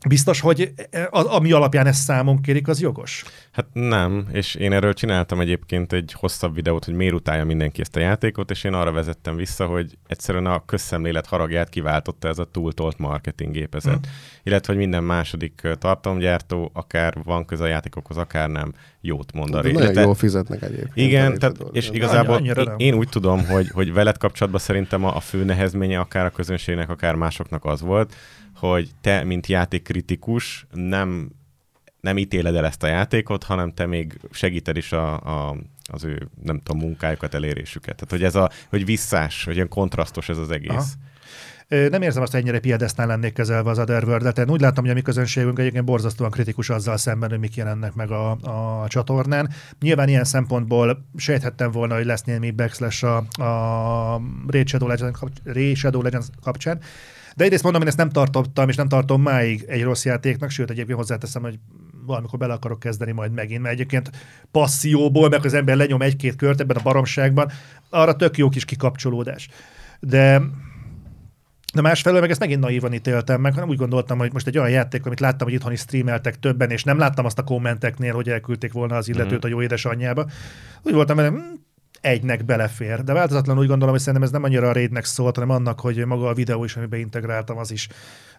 Biztos, 0.08 0.40
hogy 0.40 0.72
az, 1.10 1.24
ami 1.24 1.52
alapján 1.52 1.86
ezt 1.86 2.02
számon 2.02 2.40
kérik, 2.40 2.68
az 2.68 2.80
jogos? 2.80 3.24
Hát 3.52 3.66
nem, 3.72 4.26
és 4.32 4.54
én 4.54 4.72
erről 4.72 4.94
csináltam 4.94 5.40
egyébként 5.40 5.92
egy 5.92 6.14
hosszabb 6.18 6.54
videót, 6.54 6.84
hogy 6.84 6.94
miért 6.94 7.14
utálja 7.14 7.44
mindenki 7.44 7.80
ezt 7.80 7.96
a 7.96 8.00
játékot, 8.00 8.50
és 8.50 8.64
én 8.64 8.72
arra 8.72 8.92
vezettem 8.92 9.36
vissza, 9.36 9.66
hogy 9.66 9.98
egyszerűen 10.06 10.46
a 10.46 10.64
közszemlélet 10.64 11.26
haragját 11.26 11.68
kiváltotta 11.68 12.28
ez 12.28 12.38
a 12.38 12.44
túltolt 12.44 12.98
marketing 12.98 13.52
gépezet. 13.52 13.98
Mm. 13.98 14.10
Illetve, 14.42 14.72
hogy 14.72 14.82
minden 14.82 15.04
második 15.04 15.68
tartalomgyártó, 15.78 16.70
akár 16.74 17.14
van 17.24 17.44
köze 17.44 17.64
a 17.64 17.66
játékokhoz, 17.66 18.16
akár 18.16 18.48
nem, 18.48 18.72
jót 19.00 19.32
mond 19.32 19.54
a 19.54 19.62
Nagyon 19.62 20.02
jól 20.02 20.14
fizetnek 20.14 20.62
egyébként. 20.62 20.92
Igen, 20.94 21.32
a 21.32 21.36
tehát, 21.36 21.56
és 21.72 21.90
igazából 21.90 22.34
Annyira 22.34 22.62
én 22.76 22.94
úgy 22.94 23.08
tudom, 23.08 23.46
hogy, 23.46 23.68
hogy 23.70 23.92
veled 23.92 24.18
kapcsolatban 24.18 24.60
szerintem 24.60 25.04
a, 25.04 25.16
a 25.16 25.20
fő 25.20 25.44
nehezménye 25.44 25.98
akár 25.98 26.24
a 26.24 26.30
közönségnek, 26.30 26.88
akár 26.88 27.14
másoknak 27.14 27.64
az 27.64 27.80
volt, 27.80 28.14
hogy 28.68 28.90
te, 29.00 29.24
mint 29.24 29.46
játékkritikus 29.46 30.66
nem, 30.72 31.30
nem 32.00 32.18
ítéled 32.18 32.54
el 32.54 32.66
ezt 32.66 32.82
a 32.82 32.86
játékot, 32.86 33.44
hanem 33.44 33.74
te 33.74 33.86
még 33.86 34.18
segíted 34.30 34.76
is 34.76 34.92
a, 34.92 35.12
a, 35.14 35.56
az 35.92 36.04
ő, 36.04 36.28
nem 36.42 36.60
tudom, 36.62 36.80
munkájukat, 36.80 37.34
elérésüket. 37.34 37.94
Tehát, 37.94 38.10
hogy 38.10 38.22
ez 38.22 38.34
a, 38.34 38.50
hogy 38.68 38.84
visszás, 38.84 39.44
hogy 39.44 39.54
ilyen 39.54 39.68
kontrasztos 39.68 40.28
ez 40.28 40.38
az 40.38 40.50
egész. 40.50 40.70
Aha. 40.70 41.88
Nem 41.88 42.02
érzem 42.02 42.22
azt, 42.22 42.32
hogy 42.32 42.40
ennyire 42.40 42.58
piedesztán 42.58 43.06
lennék 43.06 43.32
kezelve 43.32 43.70
az 43.70 43.78
Otherworld-et. 43.78 44.50
Úgy 44.50 44.60
látom, 44.60 44.84
hogy 44.84 44.92
a 44.92 44.96
mi 44.96 45.02
közönségünk 45.02 45.58
egyébként 45.58 45.84
borzasztóan 45.84 46.30
kritikus 46.30 46.70
azzal 46.70 46.96
szemben, 46.96 47.30
hogy 47.30 47.38
mik 47.38 47.54
jelennek 47.54 47.94
meg 47.94 48.10
a, 48.10 48.30
a 48.30 48.88
csatornán. 48.88 49.50
Nyilván 49.80 50.08
ilyen 50.08 50.24
szempontból 50.24 51.04
sejthettem 51.16 51.70
volna, 51.70 51.94
hogy 51.94 52.04
lesz 52.04 52.22
némi 52.22 52.50
backslash 52.50 53.04
a, 53.04 53.16
a 53.16 54.20
Raid 54.46 54.68
Shadow 54.68 54.88
Legends, 54.88 55.18
kap, 55.18 55.30
Raid 55.44 55.76
Shadow 55.76 56.02
Legends 56.02 56.26
kapcsán. 56.42 56.80
De 57.36 57.44
egyrészt 57.44 57.62
mondom, 57.62 57.82
én 57.82 57.88
ezt 57.88 57.96
nem 57.96 58.10
tartottam, 58.10 58.68
és 58.68 58.76
nem 58.76 58.88
tartom 58.88 59.22
máig 59.22 59.64
egy 59.68 59.82
rossz 59.82 60.04
játéknak, 60.04 60.50
sőt, 60.50 60.70
egyébként 60.70 60.98
hozzáteszem, 60.98 61.42
hogy 61.42 61.58
valamikor 62.06 62.38
bele 62.38 62.52
akarok 62.52 62.78
kezdeni 62.78 63.12
majd 63.12 63.32
megint, 63.32 63.62
mert 63.62 63.74
egyébként 63.74 64.10
passzióból, 64.50 65.28
meg 65.28 65.44
az 65.44 65.54
ember 65.54 65.76
lenyom 65.76 66.02
egy-két 66.02 66.36
kört 66.36 66.60
ebben 66.60 66.76
a 66.76 66.82
baromságban, 66.82 67.50
arra 67.90 68.16
tök 68.16 68.36
jó 68.36 68.48
kis 68.48 68.64
kikapcsolódás. 68.64 69.48
De 70.00 70.42
de 71.72 71.80
másfelől 71.80 72.20
meg 72.20 72.30
ezt 72.30 72.40
megint 72.40 72.60
naívan 72.60 72.92
ítéltem 72.92 73.40
meg, 73.40 73.54
hanem 73.54 73.68
úgy 73.68 73.76
gondoltam, 73.76 74.18
hogy 74.18 74.32
most 74.32 74.46
egy 74.46 74.58
olyan 74.58 74.70
játék, 74.70 75.06
amit 75.06 75.20
láttam, 75.20 75.46
hogy 75.46 75.56
itthon 75.56 75.72
is 75.72 75.80
streameltek 75.80 76.38
többen, 76.38 76.70
és 76.70 76.84
nem 76.84 76.98
láttam 76.98 77.24
azt 77.24 77.38
a 77.38 77.42
kommenteknél, 77.42 78.14
hogy 78.14 78.28
elküldték 78.28 78.72
volna 78.72 78.96
az 78.96 79.08
illetőt 79.08 79.44
a 79.44 79.48
jó 79.48 79.62
édesanyjába. 79.62 80.26
Úgy 80.82 80.92
voltam 80.92 81.16
vele, 81.16 81.28
hm, 81.28 81.36
egynek 82.02 82.44
belefér. 82.44 83.04
De 83.04 83.12
változatlan 83.12 83.58
úgy 83.58 83.66
gondolom, 83.66 83.90
hogy 83.90 84.00
szerintem 84.00 84.22
ez 84.22 84.30
nem 84.30 84.42
annyira 84.42 84.68
a 84.68 84.72
raidnek 84.72 85.04
szólt, 85.04 85.34
hanem 85.34 85.50
annak, 85.50 85.80
hogy 85.80 86.06
maga 86.06 86.28
a 86.28 86.34
videó 86.34 86.64
is, 86.64 86.76
amiben 86.76 87.00
integráltam, 87.00 87.58
az 87.58 87.70
is, 87.70 87.88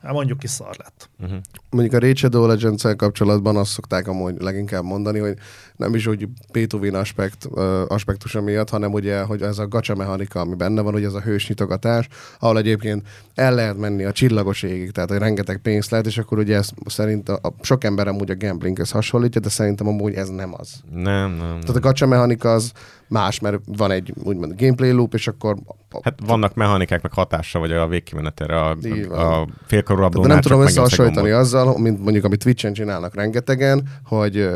hát 0.02 0.14
mondjuk 0.14 0.40
ki 0.40 0.48
szar 0.48 0.76
lett. 0.78 1.10
Uh-huh. 1.20 1.38
Mondjuk 1.70 1.94
a 1.94 2.00
Raid 2.00 2.18
Shadow 2.18 2.46
legends 2.46 2.84
kapcsolatban 2.98 3.56
azt 3.56 3.72
szokták 3.72 4.08
amúgy 4.08 4.42
leginkább 4.42 4.84
mondani, 4.84 5.20
hogy 5.20 5.38
nem 5.76 5.96
is 5.96 6.08
úgy 6.08 6.28
P2 6.54 6.94
aspekt, 6.94 7.48
ö, 7.56 7.84
aspektusa 7.88 8.42
miatt, 8.42 8.70
hanem 8.70 8.94
ugye, 8.94 9.22
hogy 9.22 9.42
ez 9.42 9.58
a 9.58 9.68
gacha 9.68 9.96
mechanika, 9.96 10.40
ami 10.40 10.56
benne 10.56 10.82
van, 10.82 10.94
hogy 10.94 11.04
ez 11.04 11.14
a 11.14 11.22
hős 11.22 11.48
nyitogatás, 11.48 12.08
ahol 12.40 12.58
egyébként 12.58 13.08
el 13.36 13.56
lehet 13.56 13.78
menni 13.78 14.04
a 14.04 14.12
csillagos 14.12 14.64
égig, 14.64 14.92
tehát 14.92 15.10
hogy 15.10 15.20
rengeteg 15.20 15.58
pénzt 15.58 15.92
lehet, 15.92 16.06
és 16.06 16.18
akkor 16.18 16.38
ugye 16.38 16.56
ez 16.56 16.70
szerint 16.86 17.30
a, 17.30 17.40
a 17.42 17.54
sok 17.62 17.84
ember 17.84 18.08
amúgy 18.08 18.32
a 18.32 18.36
gamblinghez 18.36 18.92
hasonlítja, 18.92 19.42
de 19.42 19.50
szerintem 19.50 19.88
amúgy 19.88 20.14
ez 20.14 20.30
nem 20.30 20.54
az. 20.58 20.82
Nem, 20.92 21.32
nem. 21.32 21.60
Tehát 21.60 21.76
a 21.76 21.80
gacha 21.80 22.06
mechanika 22.06 22.54
az 22.54 22.72
más, 23.08 23.40
mert 23.40 23.60
van 23.66 23.92
egy 23.92 24.14
úgymond 24.24 24.54
gameplay 24.58 24.92
loop, 24.92 25.14
és 25.14 25.28
akkor 25.28 25.56
Hát 26.02 26.20
vannak 26.26 26.54
mechanikák, 26.56 27.02
meg 27.02 27.14
hatása, 27.14 27.60
vagy 27.60 27.72
a 27.72 27.88
végkimenetre, 27.88 28.60
a, 28.60 28.70
a, 28.70 28.76
Tehát 29.68 29.90
abdónál 29.90 30.28
nem 30.28 30.42
tudom 30.42 30.62
összehasonlítani 30.62 31.30
azzal, 31.30 31.80
mint 31.80 32.04
mondjuk, 32.04 32.26
amit 32.26 32.44
Twitch-en 32.44 32.74
csinálnak 32.74 33.16
rengetegen, 33.16 33.84
hogy 34.06 34.50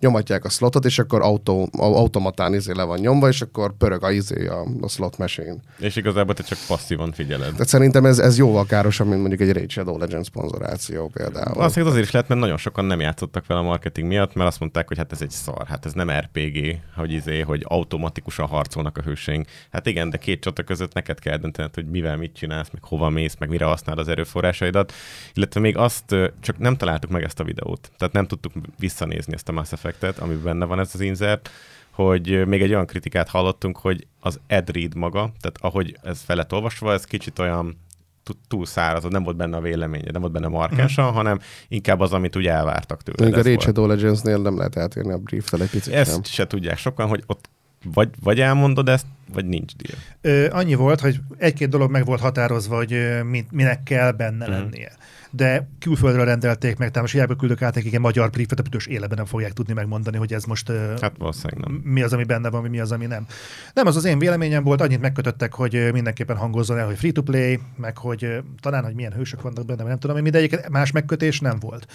nyomatják 0.00 0.44
a 0.44 0.48
slotot, 0.48 0.84
és 0.84 0.98
akkor 0.98 1.22
autó, 1.22 1.68
au- 1.78 1.94
automatán 1.96 2.54
izé 2.54 2.72
le 2.72 2.82
van 2.82 2.98
nyomva, 2.98 3.28
és 3.28 3.40
akkor 3.40 3.76
pörög 3.76 4.04
a, 4.04 4.10
izé, 4.10 4.46
a, 4.46 4.66
a 4.80 4.88
slot 4.88 5.18
machine. 5.18 5.56
És 5.78 5.96
igazából 5.96 6.34
te 6.34 6.42
csak 6.42 6.58
passzívan 6.68 7.12
figyeled. 7.12 7.50
Tehát 7.50 7.68
szerintem 7.68 8.04
ez, 8.04 8.18
ez 8.18 8.38
jóval 8.38 8.66
károsabb, 8.66 9.06
mint 9.06 9.20
mondjuk 9.20 9.40
egy 9.40 9.52
Raid 9.52 9.70
Shadow 9.70 9.98
Legends 9.98 10.26
szponzoráció 10.26 11.10
például. 11.12 11.54
Valószínűleg 11.54 11.92
azért 11.92 12.06
is 12.06 12.12
lehet, 12.12 12.28
mert 12.28 12.40
nagyon 12.40 12.56
sokan 12.56 12.84
nem 12.84 13.00
játszottak 13.00 13.46
vele 13.46 13.60
a 13.60 13.62
marketing 13.62 14.08
miatt, 14.08 14.34
mert 14.34 14.48
azt 14.48 14.60
mondták, 14.60 14.88
hogy 14.88 14.96
hát 14.96 15.12
ez 15.12 15.22
egy 15.22 15.30
szar, 15.30 15.66
hát 15.66 15.86
ez 15.86 15.92
nem 15.92 16.10
RPG, 16.10 16.78
hogy 16.96 17.12
izé, 17.12 17.40
hogy 17.40 17.64
automatikusan 17.74 18.46
harcolnak 18.46 18.98
a 18.98 19.02
hőseink. 19.02 19.48
Hát 19.70 19.86
igen, 19.86 20.10
de 20.10 20.16
két 20.16 20.40
csata 20.40 20.62
között 20.62 20.94
neked 20.94 21.18
kell 21.18 21.36
döntened, 21.36 21.74
hogy 21.74 21.90
mivel 21.90 22.16
mit 22.16 22.34
csinálsz, 22.34 22.70
meg 22.70 22.82
hova 22.84 23.08
mész, 23.08 23.36
meg 23.38 23.48
mire 23.48 23.64
használod 23.64 24.00
az 24.00 24.08
erőforrásaidat. 24.08 24.92
Illetve 25.34 25.60
még 25.60 25.76
azt 25.76 26.14
csak 26.40 26.58
nem 26.58 26.76
találtuk 26.76 27.10
meg 27.10 27.22
ezt 27.22 27.40
a 27.40 27.44
videót. 27.44 27.90
Tehát 27.96 28.14
nem 28.14 28.26
tudtuk 28.26 28.52
visszanézni 28.78 29.34
ezt 29.34 29.48
a 29.48 29.52
Mass 29.52 29.72
Effect-et, 29.72 30.18
amiben 30.18 30.42
benne 30.42 30.64
van 30.64 30.80
ez 30.80 30.90
az 30.94 31.00
insert, 31.00 31.50
hogy 31.90 32.46
még 32.46 32.62
egy 32.62 32.70
olyan 32.70 32.86
kritikát 32.86 33.28
hallottunk, 33.28 33.78
hogy 33.78 34.06
az 34.20 34.40
Ed 34.46 34.70
Reed 34.70 34.94
maga, 34.94 35.32
tehát 35.40 35.56
ahogy 35.60 35.96
ez 36.02 36.22
felett 36.22 36.52
olvasva, 36.52 36.92
ez 36.92 37.04
kicsit 37.04 37.38
olyan 37.38 37.78
tú- 38.24 38.38
túl 38.48 38.66
száraz, 38.66 39.04
nem 39.04 39.22
volt 39.22 39.36
benne 39.36 39.56
a 39.56 39.60
véleménye, 39.60 40.10
nem 40.10 40.20
volt 40.20 40.32
benne 40.32 40.48
markánsan, 40.48 41.10
mm. 41.10 41.14
hanem 41.14 41.38
inkább 41.68 42.00
az, 42.00 42.12
amit 42.12 42.36
úgy 42.36 42.46
elvártak 42.46 43.02
tőle. 43.02 43.16
Mondjuk 43.20 43.46
a 43.46 43.48
volt. 43.48 43.60
Shadow 43.60 43.86
Legends-nél 43.86 44.38
nem 44.38 44.56
lehet 44.56 44.76
eltérni 44.76 45.12
a 45.12 45.18
brief-tel 45.18 45.62
egy 45.62 45.70
picit 45.70 45.94
Ezt 45.94 46.10
sem. 46.10 46.22
se 46.22 46.46
tudják 46.46 46.78
sokan, 46.78 47.08
hogy 47.08 47.22
ott 47.26 47.48
vagy, 47.84 48.08
vagy 48.22 48.40
elmondod 48.40 48.88
ezt, 48.88 49.06
vagy 49.32 49.44
nincs 49.44 49.72
deal. 49.76 49.98
Ö, 50.20 50.56
annyi 50.56 50.74
volt, 50.74 51.00
hogy 51.00 51.20
egy-két 51.38 51.68
dolog 51.68 51.90
meg 51.90 52.04
volt 52.04 52.20
határozva, 52.20 52.76
hogy 52.76 52.92
ö, 52.92 53.22
mi, 53.22 53.44
minek 53.50 53.82
kell 53.82 54.10
benne 54.10 54.44
Mhm. 54.46 54.54
lennie. 54.54 54.92
De 55.30 55.68
külföldről 55.80 56.24
rendelték 56.24 56.76
meg, 56.76 56.88
tehát 56.88 57.00
most 57.00 57.12
hiába 57.12 57.34
küldök 57.36 57.62
át 57.62 57.74
nekik 57.74 57.94
egy 57.94 58.00
magyar 58.00 58.30
briefet, 58.30 58.58
a 58.58 58.62
büdös 58.62 58.86
életben 58.86 59.16
nem 59.16 59.26
fogják 59.26 59.52
tudni 59.52 59.72
megmondani, 59.72 60.16
hogy 60.16 60.32
ez 60.32 60.44
most 60.44 60.70
Hát 61.00 61.18
nem. 61.18 61.80
mi 61.84 62.02
az, 62.02 62.12
ami 62.12 62.24
benne 62.24 62.50
van, 62.50 62.62
mi 62.64 62.80
az, 62.80 62.92
ami 62.92 63.06
nem. 63.06 63.26
Nem, 63.72 63.86
az 63.86 63.96
az 63.96 64.04
én 64.04 64.18
véleményem 64.18 64.62
volt, 64.64 64.80
annyit 64.80 65.00
megkötöttek, 65.00 65.54
hogy 65.54 65.88
mindenképpen 65.92 66.36
hangozzon 66.36 66.78
el, 66.78 66.86
hogy 66.86 66.96
free-to-play, 66.98 67.58
meg 67.76 67.98
hogy 67.98 68.28
talán, 68.60 68.84
hogy 68.84 68.94
milyen 68.94 69.12
hősök 69.12 69.42
vannak 69.42 69.66
benne, 69.66 69.82
nem 69.84 69.98
tudom, 69.98 70.24
de 70.24 70.38
egyébként 70.38 70.68
más 70.68 70.90
megkötés 70.90 71.40
nem 71.40 71.58
volt. 71.60 71.86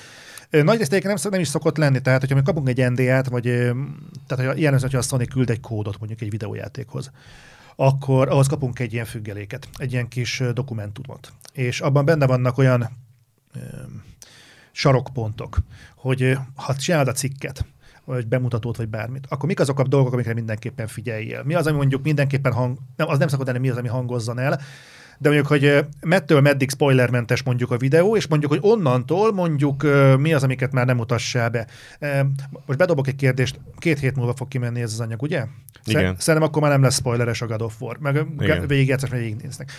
Ö, 0.49 0.63
Nagy 0.63 0.77
részt 0.77 0.91
egyébként 0.91 1.21
nem, 1.23 1.31
nem 1.31 1.41
is 1.41 1.47
szokott 1.47 1.77
lenni, 1.77 2.01
tehát 2.01 2.19
hogyha 2.19 2.35
mi 2.35 2.41
kapunk 2.41 2.69
egy 2.69 2.91
NDA-t, 2.91 3.27
vagy 3.27 3.43
tehát 4.27 4.45
hogy 4.45 4.61
jellemző, 4.61 4.85
hogyha 4.85 4.97
a 4.97 5.01
Sony 5.01 5.27
küld 5.27 5.49
egy 5.49 5.59
kódot 5.59 5.97
mondjuk 5.97 6.21
egy 6.21 6.29
videójátékhoz, 6.29 7.11
akkor 7.75 8.29
ahhoz 8.29 8.47
kapunk 8.47 8.79
egy 8.79 8.93
ilyen 8.93 9.05
függeléket, 9.05 9.67
egy 9.77 9.91
ilyen 9.91 10.07
kis 10.07 10.43
dokumentumot. 10.53 11.33
És 11.53 11.81
abban 11.81 12.05
benne 12.05 12.25
vannak 12.25 12.57
olyan 12.57 12.89
sarokpontok, 14.71 15.57
hogy 15.95 16.37
ha 16.55 16.75
csinálod 16.75 17.07
a 17.07 17.11
cikket, 17.11 17.65
vagy 18.05 18.27
bemutatót, 18.27 18.77
vagy 18.77 18.87
bármit, 18.87 19.25
akkor 19.29 19.47
mik 19.47 19.59
azok 19.59 19.79
a 19.79 19.87
dolgok, 19.87 20.13
amikre 20.13 20.33
mindenképpen 20.33 20.87
figyeljél? 20.87 21.43
Mi 21.43 21.53
az, 21.53 21.67
ami 21.67 21.77
mondjuk 21.77 22.03
mindenképpen 22.03 22.53
hang... 22.53 22.77
Nem, 22.95 23.07
az 23.07 23.17
nem 23.17 23.27
szokott 23.27 23.45
lenni, 23.45 23.59
mi 23.59 23.69
az, 23.69 23.77
ami 23.77 23.87
hangozzon 23.87 24.39
el, 24.39 24.61
de 25.21 25.29
mondjuk, 25.29 25.47
hogy 25.47 25.85
mettől 26.01 26.41
meddig 26.41 26.69
spoilermentes 26.69 27.43
mondjuk 27.43 27.71
a 27.71 27.77
videó, 27.77 28.15
és 28.15 28.27
mondjuk, 28.27 28.51
hogy 28.51 28.59
onnantól 28.61 29.33
mondjuk 29.33 29.83
mi 30.17 30.33
az, 30.33 30.43
amiket 30.43 30.71
már 30.71 30.85
nem 30.85 30.95
mutassál 30.95 31.49
be. 31.49 31.67
Most 32.65 32.79
bedobok 32.79 33.07
egy 33.07 33.15
kérdést, 33.15 33.59
két 33.77 33.99
hét 33.99 34.15
múlva 34.15 34.33
fog 34.35 34.47
kimenni 34.47 34.81
ez 34.81 34.93
az 34.93 34.99
anyag, 34.99 35.21
ugye? 35.21 35.45
Igen. 35.83 36.15
Szerintem 36.17 36.49
akkor 36.49 36.61
már 36.61 36.71
nem 36.71 36.81
lesz 36.81 36.95
spoileres 36.95 37.41
a 37.41 37.47
God 37.47 37.61
of 37.61 37.81
War, 37.81 37.97
meg 37.97 38.25
Igen. 38.39 38.67
végigjátszás, 38.67 39.09
meg 39.09 39.19
végignéznek. 39.19 39.71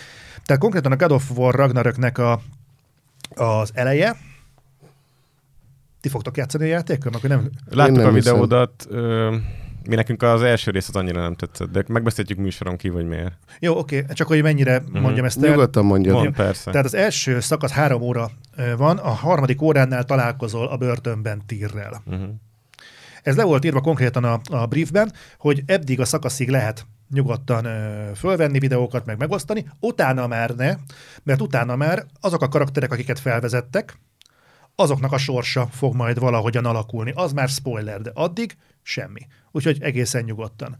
Tehát 0.45 0.61
konkrétan 0.61 0.91
a 0.91 0.95
God 0.95 1.11
of 1.11 1.31
War 1.35 1.55
Ragnaröknek 1.55 2.17
a, 2.17 2.41
az 3.35 3.71
eleje, 3.73 4.15
ti 6.01 6.09
fogtok 6.09 6.37
játszani 6.37 6.63
a 6.63 6.67
játékkal, 6.67 7.11
nem... 7.21 7.49
Láttuk 7.69 7.95
nem 7.95 8.05
a 8.05 8.11
videódat, 8.11 8.87
ö, 8.89 9.35
mi 9.87 9.95
nekünk 9.95 10.21
az 10.23 10.41
első 10.41 10.71
rész 10.71 10.87
az 10.87 10.95
annyira 10.95 11.21
nem 11.21 11.35
tetszett, 11.35 11.71
de 11.71 11.83
megbeszéltük 11.87 12.37
műsoron 12.37 12.77
ki, 12.77 12.87
hogy 12.87 13.05
miért. 13.07 13.33
Jó, 13.59 13.77
oké, 13.77 14.05
csak 14.13 14.27
hogy 14.27 14.41
mennyire 14.41 14.79
Mhm. 14.79 15.01
mondjam 15.01 15.25
ezt 15.25 15.43
el. 15.43 15.49
Nyugodtan 15.49 15.85
mondjad. 15.85 16.15
Van, 16.15 16.33
persze. 16.33 16.71
Tehát 16.71 16.85
az 16.85 16.93
első 16.93 17.39
szakasz 17.39 17.71
három 17.71 18.01
óra 18.01 18.31
van, 18.77 18.97
a 18.97 19.09
harmadik 19.09 19.61
óránál 19.61 20.03
találkozol 20.03 20.67
a 20.67 20.77
börtönben 20.77 21.41
tírrel. 21.45 22.01
Uh-huh. 22.05 22.29
Ez 23.23 23.35
le 23.35 23.43
volt 23.43 23.65
írva 23.65 23.81
konkrétan 23.81 24.23
a, 24.23 24.39
a 24.49 24.65
briefben, 24.65 25.11
hogy 25.37 25.63
eddig 25.65 25.99
a 25.99 26.05
szakaszig 26.05 26.49
lehet 26.49 26.85
nyugodtan 27.13 27.65
ö, 27.65 28.11
fölvenni 28.15 28.59
videókat, 28.59 29.05
meg 29.05 29.17
megosztani, 29.17 29.65
utána 29.79 30.27
már 30.27 30.49
ne, 30.49 30.75
mert 31.23 31.41
utána 31.41 31.75
már 31.75 32.05
azok 32.19 32.41
a 32.41 32.47
karakterek, 32.47 32.91
akiket 32.91 33.19
felvezettek, 33.19 33.97
azoknak 34.75 35.11
a 35.11 35.17
sorsa 35.17 35.67
fog 35.71 35.95
majd 35.95 36.19
valahogyan 36.19 36.65
alakulni. 36.65 37.11
Az 37.15 37.33
már 37.33 37.49
spoiler, 37.49 38.01
de 38.01 38.11
addig 38.13 38.55
semmi. 38.83 39.27
Úgyhogy 39.51 39.81
egészen 39.81 40.23
nyugodtan. 40.23 40.75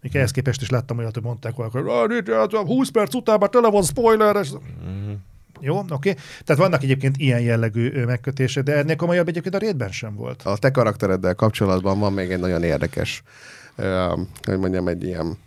Még 0.00 0.16
ehhez 0.16 0.30
képest 0.30 0.62
is 0.62 0.70
láttam 0.70 0.98
olyat, 0.98 1.14
hogy 1.14 1.22
mondták 1.22 1.58
"Ah, 1.58 2.08
nincs, 2.08 2.28
hát 2.28 2.52
20 2.52 2.90
perc 2.90 3.14
után 3.14 3.38
már 3.38 3.48
tele 3.48 3.70
van 3.70 3.82
spoiler. 3.82 4.36
Uh-huh. 4.36 5.16
Jó, 5.60 5.78
oké. 5.88 6.14
Tehát 6.44 6.62
vannak 6.62 6.82
egyébként 6.82 7.16
ilyen 7.16 7.40
jellegű 7.40 7.90
ö, 7.92 8.04
megkötések, 8.04 8.62
de 8.62 8.76
ennél 8.76 8.96
komolyabb 8.96 9.28
egyébként 9.28 9.54
a 9.54 9.58
rétben 9.58 9.90
sem 9.92 10.14
volt. 10.14 10.42
A 10.42 10.56
te 10.56 10.70
karaktereddel 10.70 11.34
kapcsolatban 11.34 11.98
van 11.98 12.12
még 12.12 12.30
egy 12.30 12.40
nagyon 12.40 12.62
érdekes, 12.62 13.22
hogy 14.42 14.58
mondjam, 14.58 14.88
egy 14.88 15.04
ilyen, 15.04 15.38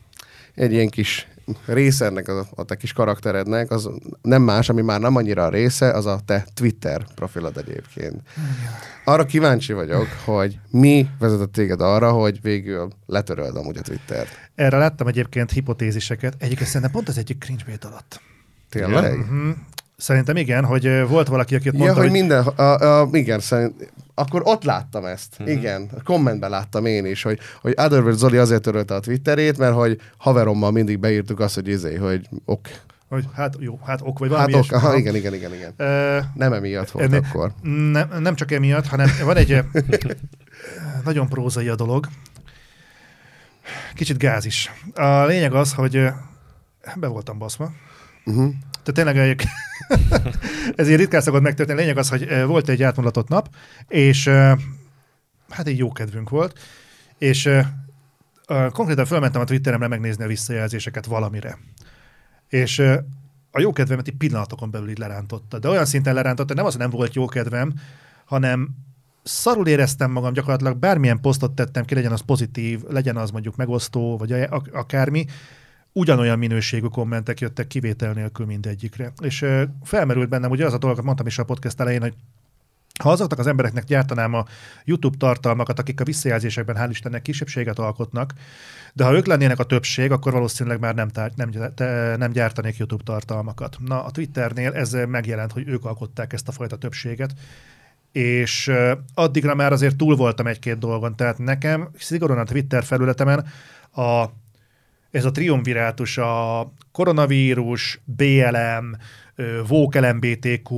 egy 0.55 0.71
ilyen 0.71 0.89
kis 0.89 1.27
része 1.65 2.05
ennek 2.05 2.27
a, 2.27 2.47
a 2.55 2.63
te 2.63 2.75
kis 2.75 2.93
karakterednek, 2.93 3.71
az 3.71 3.89
nem 4.21 4.41
más, 4.41 4.69
ami 4.69 4.81
már 4.81 4.99
nem 4.99 5.15
annyira 5.15 5.43
a 5.43 5.49
része, 5.49 5.91
az 5.91 6.05
a 6.05 6.19
te 6.25 6.45
Twitter 6.53 7.05
profilod 7.15 7.57
egyébként. 7.57 8.21
Arra 9.03 9.25
kíváncsi 9.25 9.73
vagyok, 9.73 10.07
hogy 10.25 10.59
mi 10.71 11.09
vezetett 11.19 11.51
téged 11.51 11.81
arra, 11.81 12.11
hogy 12.11 12.41
végül 12.41 12.91
letöröld 13.05 13.55
amúgy 13.55 13.77
a 13.77 13.81
Twittert. 13.81 14.29
Erre 14.55 14.77
láttam 14.77 15.07
egyébként 15.07 15.51
hipotéziseket. 15.51 16.33
Egyébként 16.37 16.67
szerintem 16.67 16.91
pont 16.91 17.07
az 17.07 17.17
egyik 17.17 17.37
cringe 17.37 17.63
alatt. 17.81 18.21
Tényleg? 18.69 19.17
Mhm. 19.17 19.49
Szerintem 19.97 20.35
igen, 20.37 20.65
hogy 20.65 21.07
volt 21.07 21.27
valaki, 21.27 21.55
aki 21.55 21.67
ott 21.67 21.73
Ja, 21.73 21.79
mondta, 21.79 21.99
hogy 21.99 22.09
hogy 22.09 22.19
minden, 22.19 22.45
a, 22.45 22.99
a, 23.01 23.09
igen, 23.11 23.39
szerint, 23.39 23.91
akkor 24.15 24.41
ott 24.45 24.63
láttam 24.63 25.05
ezt. 25.05 25.35
Mm-hmm. 25.43 25.51
Igen, 25.51 25.89
a 25.97 26.03
kommentben 26.03 26.49
láttam 26.49 26.85
én 26.85 27.05
is, 27.05 27.21
hogy, 27.23 27.39
hogy 27.61 27.73
Otherworld 27.77 28.17
Zoli 28.17 28.37
azért 28.37 28.61
törölte 28.61 28.95
a 28.95 28.99
Twitterét, 28.99 29.57
mert 29.57 29.73
hogy 29.73 29.99
haverommal 30.17 30.71
mindig 30.71 30.99
beírtuk 30.99 31.39
azt, 31.39 31.55
hogy 31.55 31.67
izé, 31.67 31.95
hogy 31.95 32.27
ok. 32.45 32.67
hogy 33.09 33.25
hát 33.33 33.55
jó, 33.59 33.79
hát 33.85 33.99
ok 34.03 34.19
vagy 34.19 34.29
Hát 34.29 34.37
valami 34.37 34.53
ok, 34.53 34.65
ilyesmi. 34.69 34.77
aha, 34.87 34.95
igen, 34.97 35.15
igen, 35.15 35.33
igen, 35.33 35.53
igen. 35.53 35.73
Ö, 35.77 36.19
Nem 36.33 36.53
emiatt 36.53 36.91
volt 36.91 37.05
Ennél- 37.05 37.25
akkor. 37.29 37.51
Nem, 37.91 38.09
nem 38.19 38.35
csak 38.35 38.51
emiatt, 38.51 38.87
hanem 38.87 39.09
van 39.23 39.35
egy 39.37 39.63
nagyon 41.03 41.29
prózai 41.29 41.67
a 41.67 41.75
dolog. 41.75 42.07
Kicsit 43.93 44.17
gáz 44.17 44.45
is. 44.45 44.71
A 44.93 45.25
lényeg 45.25 45.53
az, 45.53 45.73
hogy 45.73 46.07
be 46.95 47.07
voltam 47.07 47.37
baszva. 47.37 47.71
Uh-huh. 48.25 48.53
Tehát 48.71 48.93
tényleg 48.93 49.17
egyébként 49.17 49.51
ez 50.75 50.89
így 50.89 50.95
ritkán 50.95 51.21
szokott 51.21 51.41
megtörténni. 51.41 51.81
Lényeg 51.81 51.97
az, 51.97 52.09
hogy 52.09 52.25
ö, 52.29 52.45
volt 52.45 52.69
egy 52.69 52.83
átmulatott 52.83 53.27
nap, 53.27 53.55
és 53.87 54.25
ö, 54.25 54.53
hát 55.49 55.67
egy 55.67 55.77
jó 55.77 55.91
kedvünk 55.91 56.29
volt, 56.29 56.59
és 57.17 57.45
ö, 57.45 57.61
konkrétan 58.69 59.05
fölmentem 59.05 59.41
a 59.41 59.43
Twitteremre 59.43 59.87
megnézni 59.87 60.23
a 60.23 60.27
visszajelzéseket 60.27 61.05
valamire. 61.05 61.57
És 62.49 62.79
a 63.51 63.59
jó 63.59 63.71
kedvemet 63.71 64.07
egy 64.07 64.17
pillanatokon 64.17 64.71
belül 64.71 64.89
így 64.89 64.97
lerántotta. 64.97 65.59
De 65.59 65.69
olyan 65.69 65.85
szinten 65.85 66.13
lerántotta, 66.13 66.53
nem 66.53 66.65
az, 66.65 66.71
hogy 66.71 66.81
nem 66.81 66.89
volt 66.89 67.13
jó 67.13 67.25
kedvem, 67.25 67.73
hanem 68.25 68.69
szarul 69.23 69.67
éreztem 69.67 70.11
magam 70.11 70.33
gyakorlatilag, 70.33 70.77
bármilyen 70.77 71.21
posztot 71.21 71.51
tettem 71.51 71.85
ki, 71.85 71.95
legyen 71.95 72.11
az 72.11 72.21
pozitív, 72.21 72.81
legyen 72.89 73.17
az 73.17 73.31
mondjuk 73.31 73.55
megosztó, 73.55 74.17
vagy 74.17 74.31
akármi, 74.71 75.25
ugyanolyan 75.97 76.39
minőségű 76.39 76.87
kommentek 76.87 77.39
jöttek 77.39 77.67
kivétel 77.67 78.13
nélkül 78.13 78.45
mindegyikre. 78.45 79.13
És 79.19 79.45
felmerült 79.83 80.29
bennem, 80.29 80.51
ugye 80.51 80.65
az 80.65 80.73
a 80.73 80.77
dolgot 80.77 81.03
mondtam 81.03 81.27
is 81.27 81.37
a 81.37 81.43
podcast 81.43 81.79
elején, 81.79 82.01
hogy 82.01 82.13
ha 82.99 83.09
azoknak 83.09 83.39
az 83.39 83.47
embereknek 83.47 83.83
gyártanám 83.83 84.33
a 84.33 84.45
YouTube 84.85 85.17
tartalmakat, 85.17 85.79
akik 85.79 85.99
a 85.99 86.03
visszajelzésekben 86.03 86.75
hál' 86.79 86.89
Istennek 86.89 87.21
kisebbséget 87.21 87.79
alkotnak, 87.79 88.33
de 88.93 89.03
ha 89.03 89.13
ők 89.13 89.25
lennének 89.25 89.59
a 89.59 89.63
többség, 89.63 90.11
akkor 90.11 90.31
valószínűleg 90.31 90.79
már 90.79 90.95
nem, 90.95 91.07
tár- 91.07 91.35
nem, 91.35 91.49
nem 92.17 92.31
gyártanék 92.31 92.77
YouTube 92.77 93.03
tartalmakat. 93.03 93.77
Na, 93.79 94.03
a 94.03 94.11
Twitternél 94.11 94.73
ez 94.73 94.97
megjelent, 95.07 95.51
hogy 95.51 95.67
ők 95.67 95.85
alkották 95.85 96.33
ezt 96.33 96.47
a 96.47 96.51
fajta 96.51 96.77
többséget, 96.77 97.33
és 98.11 98.71
addigra 99.13 99.55
már 99.55 99.71
azért 99.71 99.95
túl 99.95 100.15
voltam 100.15 100.47
egy-két 100.47 100.77
dolgon, 100.77 101.15
tehát 101.15 101.37
nekem 101.37 101.89
szigorúan 101.97 102.39
a 102.39 102.43
Twitter 102.43 102.83
felületemen 102.83 103.45
a, 103.91 104.25
ez 105.15 105.25
a 105.25 105.31
triumvirátus, 105.31 106.17
a 106.17 106.73
koronavírus, 106.91 108.01
BLM, 108.05 108.95
ö, 109.35 109.61
VOK 109.67 109.95
LMBTQ 109.95 110.75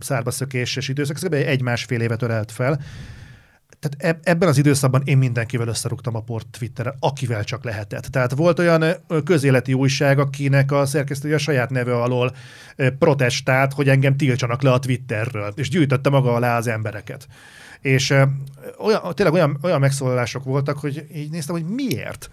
szárbaszökéses 0.00 0.88
időszak, 0.88 1.16
ez 1.16 1.32
egy-másfél 1.32 2.00
évet 2.00 2.22
ölelt 2.22 2.52
fel. 2.52 2.80
Tehát 3.80 4.16
eb- 4.16 4.28
ebben 4.28 4.48
az 4.48 4.58
időszakban 4.58 5.02
én 5.04 5.18
mindenkivel 5.18 5.68
összerúgtam 5.68 6.14
a 6.16 6.20
port 6.20 6.46
Twitteren, 6.58 6.94
akivel 7.00 7.44
csak 7.44 7.64
lehetett. 7.64 8.04
Tehát 8.04 8.34
volt 8.34 8.58
olyan 8.58 8.84
közéleti 9.24 9.72
újság, 9.72 10.18
akinek 10.18 10.72
a 10.72 10.86
szerkesztője 10.86 11.34
a 11.34 11.38
saját 11.38 11.70
neve 11.70 11.94
alól 11.94 12.32
protestált, 12.98 13.72
hogy 13.72 13.88
engem 13.88 14.16
tiltsanak 14.16 14.62
le 14.62 14.72
a 14.72 14.78
Twitterről, 14.78 15.52
és 15.56 15.68
gyűjtötte 15.68 16.10
maga 16.10 16.34
alá 16.34 16.56
az 16.56 16.66
embereket. 16.66 17.28
És 17.80 18.10
ö, 18.10 18.22
olyan, 18.78 19.14
tényleg 19.14 19.34
olyan, 19.34 19.58
olyan 19.62 19.80
megszólalások 19.80 20.44
voltak, 20.44 20.78
hogy 20.78 21.06
így 21.14 21.30
néztem, 21.30 21.54
hogy 21.54 21.64
miért. 21.64 22.30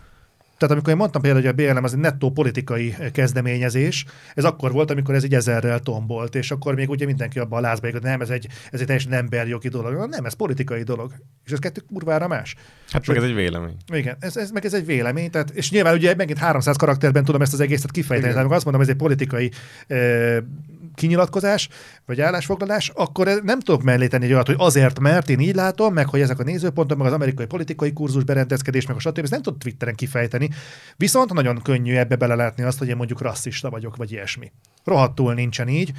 Tehát 0.57 0.73
amikor 0.73 0.89
én 0.93 0.99
mondtam 0.99 1.21
például, 1.21 1.43
hogy 1.45 1.67
a 1.67 1.73
BLM 1.73 1.83
az 1.83 1.93
egy 1.93 1.99
nettó 1.99 2.31
politikai 2.31 2.95
kezdeményezés, 3.11 4.05
ez 4.33 4.43
akkor 4.43 4.71
volt, 4.71 4.91
amikor 4.91 5.15
ez 5.15 5.23
így 5.23 5.33
ezerrel 5.33 5.79
tombolt, 5.79 6.35
és 6.35 6.51
akkor 6.51 6.75
még 6.75 6.89
ugye 6.89 7.05
mindenki 7.05 7.39
abban 7.39 7.59
a 7.59 7.61
lázba 7.61 7.91
hogy 7.91 8.01
nem, 8.01 8.21
ez 8.21 8.29
egy, 8.29 8.47
ez 8.71 8.79
egy 8.79 8.85
teljesen 8.85 9.13
emberjogi 9.13 9.67
dolog. 9.67 10.09
Nem, 10.09 10.25
ez 10.25 10.33
politikai 10.33 10.83
dolog. 10.83 11.11
És 11.45 11.51
ez 11.51 11.59
kettő 11.59 11.81
kurvára 11.93 12.27
más. 12.27 12.55
Hát 12.89 13.07
meg 13.07 13.17
ez 13.17 13.23
egy 13.23 13.33
vélemény. 13.33 13.75
Igen, 13.93 14.15
ez, 14.19 14.37
ez, 14.37 14.51
meg 14.51 14.65
ez 14.65 14.73
egy 14.73 14.85
vélemény, 14.85 15.29
tehát, 15.29 15.49
és 15.49 15.71
nyilván 15.71 15.93
ugye 15.93 16.15
megint 16.15 16.37
300 16.37 16.75
karakterben 16.75 17.23
tudom 17.23 17.41
ezt 17.41 17.53
az 17.53 17.59
egészet 17.59 17.91
kifejteni, 17.91 18.33
tehát 18.33 18.51
azt 18.51 18.63
mondom, 18.63 18.81
ez 18.81 18.89
egy 18.89 18.95
politikai 18.95 19.51
e, 19.87 19.97
kinyilatkozás, 20.95 21.69
vagy 22.05 22.21
állásfoglalás, 22.21 22.91
akkor 22.95 23.41
nem 23.43 23.59
tudok 23.59 23.83
mellé 23.83 24.07
tenni 24.07 24.25
egy 24.25 24.33
olyat, 24.33 24.45
hogy 24.45 24.55
azért, 24.57 24.99
mert 24.99 25.29
én 25.29 25.39
így 25.39 25.55
látom, 25.55 25.93
meg 25.93 26.07
hogy 26.07 26.21
ezek 26.21 26.39
a 26.39 26.43
nézőpontok, 26.43 26.97
meg 26.97 27.07
az 27.07 27.13
amerikai 27.13 27.45
politikai 27.45 27.93
kurzus 27.93 28.23
berendezkedés, 28.23 28.85
meg 28.85 28.95
a 28.95 28.99
stb. 28.99 29.19
Ezt 29.19 29.31
nem 29.31 29.41
tudok 29.41 29.59
Twitteren 29.59 29.95
kifejteni. 29.95 30.49
Viszont 30.97 31.33
nagyon 31.33 31.61
könnyű 31.61 31.95
ebbe 31.95 32.15
belelátni 32.15 32.63
azt, 32.63 32.77
hogy 32.77 32.87
én 32.87 32.95
mondjuk 32.95 33.21
rasszista 33.21 33.69
vagyok, 33.69 33.95
vagy 33.95 34.11
ilyesmi. 34.11 34.51
Rohadtul 34.83 35.33
nincsen 35.33 35.67
így 35.67 35.93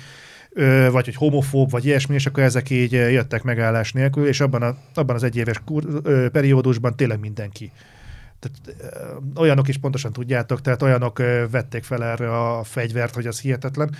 vagy 0.91 1.05
hogy 1.05 1.15
homofób, 1.15 1.71
vagy 1.71 1.85
ilyesmi, 1.85 2.15
és 2.15 2.27
akkor 2.27 2.43
ezek 2.43 2.71
így 2.71 2.93
jöttek 2.93 3.43
megállás 3.43 3.93
nélkül, 3.93 4.27
és 4.27 4.41
abban, 4.41 4.63
a, 4.63 4.77
abban 4.95 5.17
az 5.17 5.23
egyéves 5.23 5.61
kur, 5.65 5.85
ö, 6.03 6.29
periódusban 6.29 6.97
tényleg 6.97 7.21
mindenki. 7.21 7.73
Tehát, 8.39 8.93
ö, 9.35 9.41
olyanok 9.41 9.69
is 9.69 9.77
pontosan 9.79 10.13
tudjátok, 10.13 10.61
tehát 10.61 10.83
olyanok 10.83 11.19
ö, 11.19 11.45
vették 11.51 11.85
fel 11.85 12.05
erre 12.05 12.49
a 12.49 12.65
fegyvert, 12.65 13.15
hogy 13.15 13.27
az 13.27 13.41
hihetetlen. 13.41 13.95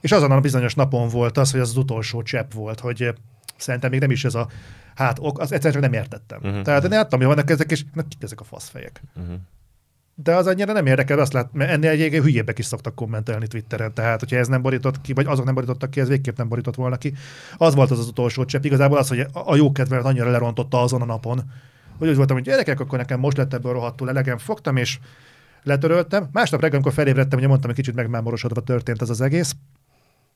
És 0.00 0.12
azon 0.12 0.30
a 0.30 0.40
bizonyos 0.40 0.74
napon 0.74 1.08
volt 1.08 1.38
az, 1.38 1.50
hogy 1.50 1.60
az, 1.60 1.68
az 1.68 1.76
utolsó 1.76 2.22
csepp 2.22 2.52
volt, 2.52 2.80
hogy 2.80 3.14
szerintem 3.56 3.90
még 3.90 4.00
nem 4.00 4.10
is 4.10 4.24
ez 4.24 4.34
a 4.34 4.48
hát 4.94 5.18
ok, 5.20 5.38
az 5.38 5.52
egyszerűen 5.52 5.82
nem 5.82 5.92
értettem. 5.92 6.40
Uh-huh. 6.42 6.62
Tehát 6.62 6.84
én 6.84 6.90
láttam, 6.90 7.18
hogy 7.18 7.28
vannak 7.28 7.50
ezek, 7.50 7.70
és 7.70 7.84
na, 7.92 8.02
kik 8.08 8.22
ezek 8.22 8.40
a 8.40 8.44
faszfejek. 8.44 9.02
Uh-huh. 9.16 9.34
De 10.14 10.34
az 10.34 10.46
annyira 10.46 10.72
nem 10.72 10.86
érdekel, 10.86 11.18
azt 11.18 11.32
lát, 11.32 11.52
mert 11.52 11.70
ennél 11.70 11.90
egyébként 11.90 12.22
hülyébbek 12.22 12.58
is 12.58 12.64
szoktak 12.64 12.94
kommentelni 12.94 13.46
Twitteren, 13.46 13.94
tehát 13.94 14.20
hogyha 14.20 14.36
ez 14.36 14.48
nem 14.48 14.62
borított 14.62 15.00
ki, 15.00 15.12
vagy 15.12 15.26
azok 15.26 15.44
nem 15.44 15.54
borítottak 15.54 15.90
ki, 15.90 16.00
ez 16.00 16.08
végképp 16.08 16.36
nem 16.36 16.48
borított 16.48 16.74
volna 16.74 16.96
ki. 16.96 17.14
Az 17.56 17.74
volt 17.74 17.90
az 17.90 17.98
az 17.98 18.08
utolsó 18.08 18.44
csepp, 18.44 18.64
igazából 18.64 18.98
az, 18.98 19.08
hogy 19.08 19.20
a 19.20 19.26
a 19.32 19.56
jó 19.56 19.72
kedvemet 19.72 20.04
annyira 20.04 20.30
lerontotta 20.30 20.82
azon 20.82 21.02
a 21.02 21.04
napon, 21.04 21.42
hogy 21.98 22.08
úgy 22.08 22.16
voltam, 22.16 22.36
hogy 22.36 22.44
gyerekek, 22.44 22.80
akkor 22.80 22.98
nekem 22.98 23.20
most 23.20 23.36
lett 23.36 23.54
ebből 23.54 23.72
rohadtul 23.72 24.08
elegem, 24.08 24.38
fogtam 24.38 24.76
és 24.76 24.98
letöröltem. 25.62 26.28
Másnap 26.32 26.60
reggel, 26.60 26.74
amikor 26.74 26.92
felébredtem, 26.92 27.38
ugye 27.38 27.48
mondtam, 27.48 27.70
hogy 27.70 27.78
kicsit 27.78 27.94
megmámorosodva 27.94 28.60
történt 28.60 29.02
ez 29.02 29.10
az 29.10 29.20
egész, 29.20 29.56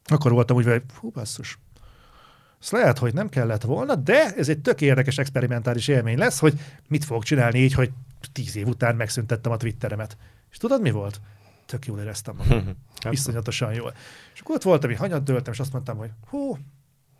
akkor 0.05 0.33
voltam 0.33 0.57
úgy, 0.57 0.65
hogy 0.65 0.83
hú, 1.01 1.11
basszus, 1.11 1.59
ezt 2.61 2.73
lehet, 2.73 2.99
hogy 2.99 3.15
nem 3.15 3.29
kellett 3.29 3.63
volna, 3.63 3.95
de 3.95 4.35
ez 4.35 4.49
egy 4.49 4.59
tök 4.59 4.81
érdekes 4.81 5.19
experimentális 5.19 5.89
élmény 5.89 6.19
lesz, 6.19 6.39
hogy 6.39 6.61
mit 6.89 7.05
fogok 7.05 7.25
csinálni 7.25 7.59
így, 7.59 7.73
hogy 7.73 7.91
tíz 8.33 8.57
év 8.57 8.67
után 8.67 8.97
megszüntettem 8.97 9.53
a 9.53 9.57
Twitteremet. 9.57 10.17
És 10.51 10.57
tudod, 10.57 10.81
mi 10.81 10.91
volt? 10.91 11.21
Tök 11.67 11.87
jól 11.87 12.01
éreztem 12.01 12.37
magam. 12.37 12.65
Hát, 13.03 13.13
Iszonyatosan 13.13 13.73
jól. 13.73 13.95
És 14.35 14.41
akkor 14.41 14.55
ott 14.55 14.63
voltam, 14.63 14.91
hogy 14.91 14.99
hanyat 14.99 15.23
döltem, 15.23 15.53
és 15.53 15.59
azt 15.59 15.73
mondtam, 15.73 15.97
hogy 15.97 16.11
hú, 16.29 16.59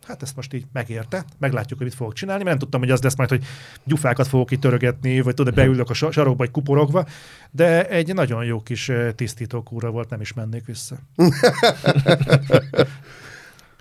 hát 0.07 0.21
ezt 0.21 0.35
most 0.35 0.53
így 0.53 0.65
megérte, 0.73 1.25
meglátjuk, 1.39 1.79
hogy 1.79 1.87
mit 1.87 1.97
fogok 1.97 2.13
csinálni, 2.13 2.43
mert 2.43 2.57
nem 2.57 2.63
tudtam, 2.63 2.79
hogy 2.79 2.91
az 2.91 3.01
lesz 3.01 3.15
majd, 3.15 3.29
hogy 3.29 3.43
gyufákat 3.83 4.27
fogok 4.27 4.51
itt 4.51 4.61
törögetni, 4.61 5.21
vagy 5.21 5.33
tudod, 5.33 5.53
beülök 5.53 5.89
a 5.89 5.93
sa- 5.93 6.11
sarokba, 6.11 6.43
egy 6.43 6.51
kuporogva, 6.51 7.05
de 7.51 7.87
egy 7.87 8.13
nagyon 8.13 8.45
jó 8.45 8.61
kis 8.61 8.91
tisztító 9.15 9.63
kúra 9.63 9.91
volt, 9.91 10.09
nem 10.09 10.21
is 10.21 10.33
mennék 10.33 10.65
vissza. 10.65 10.95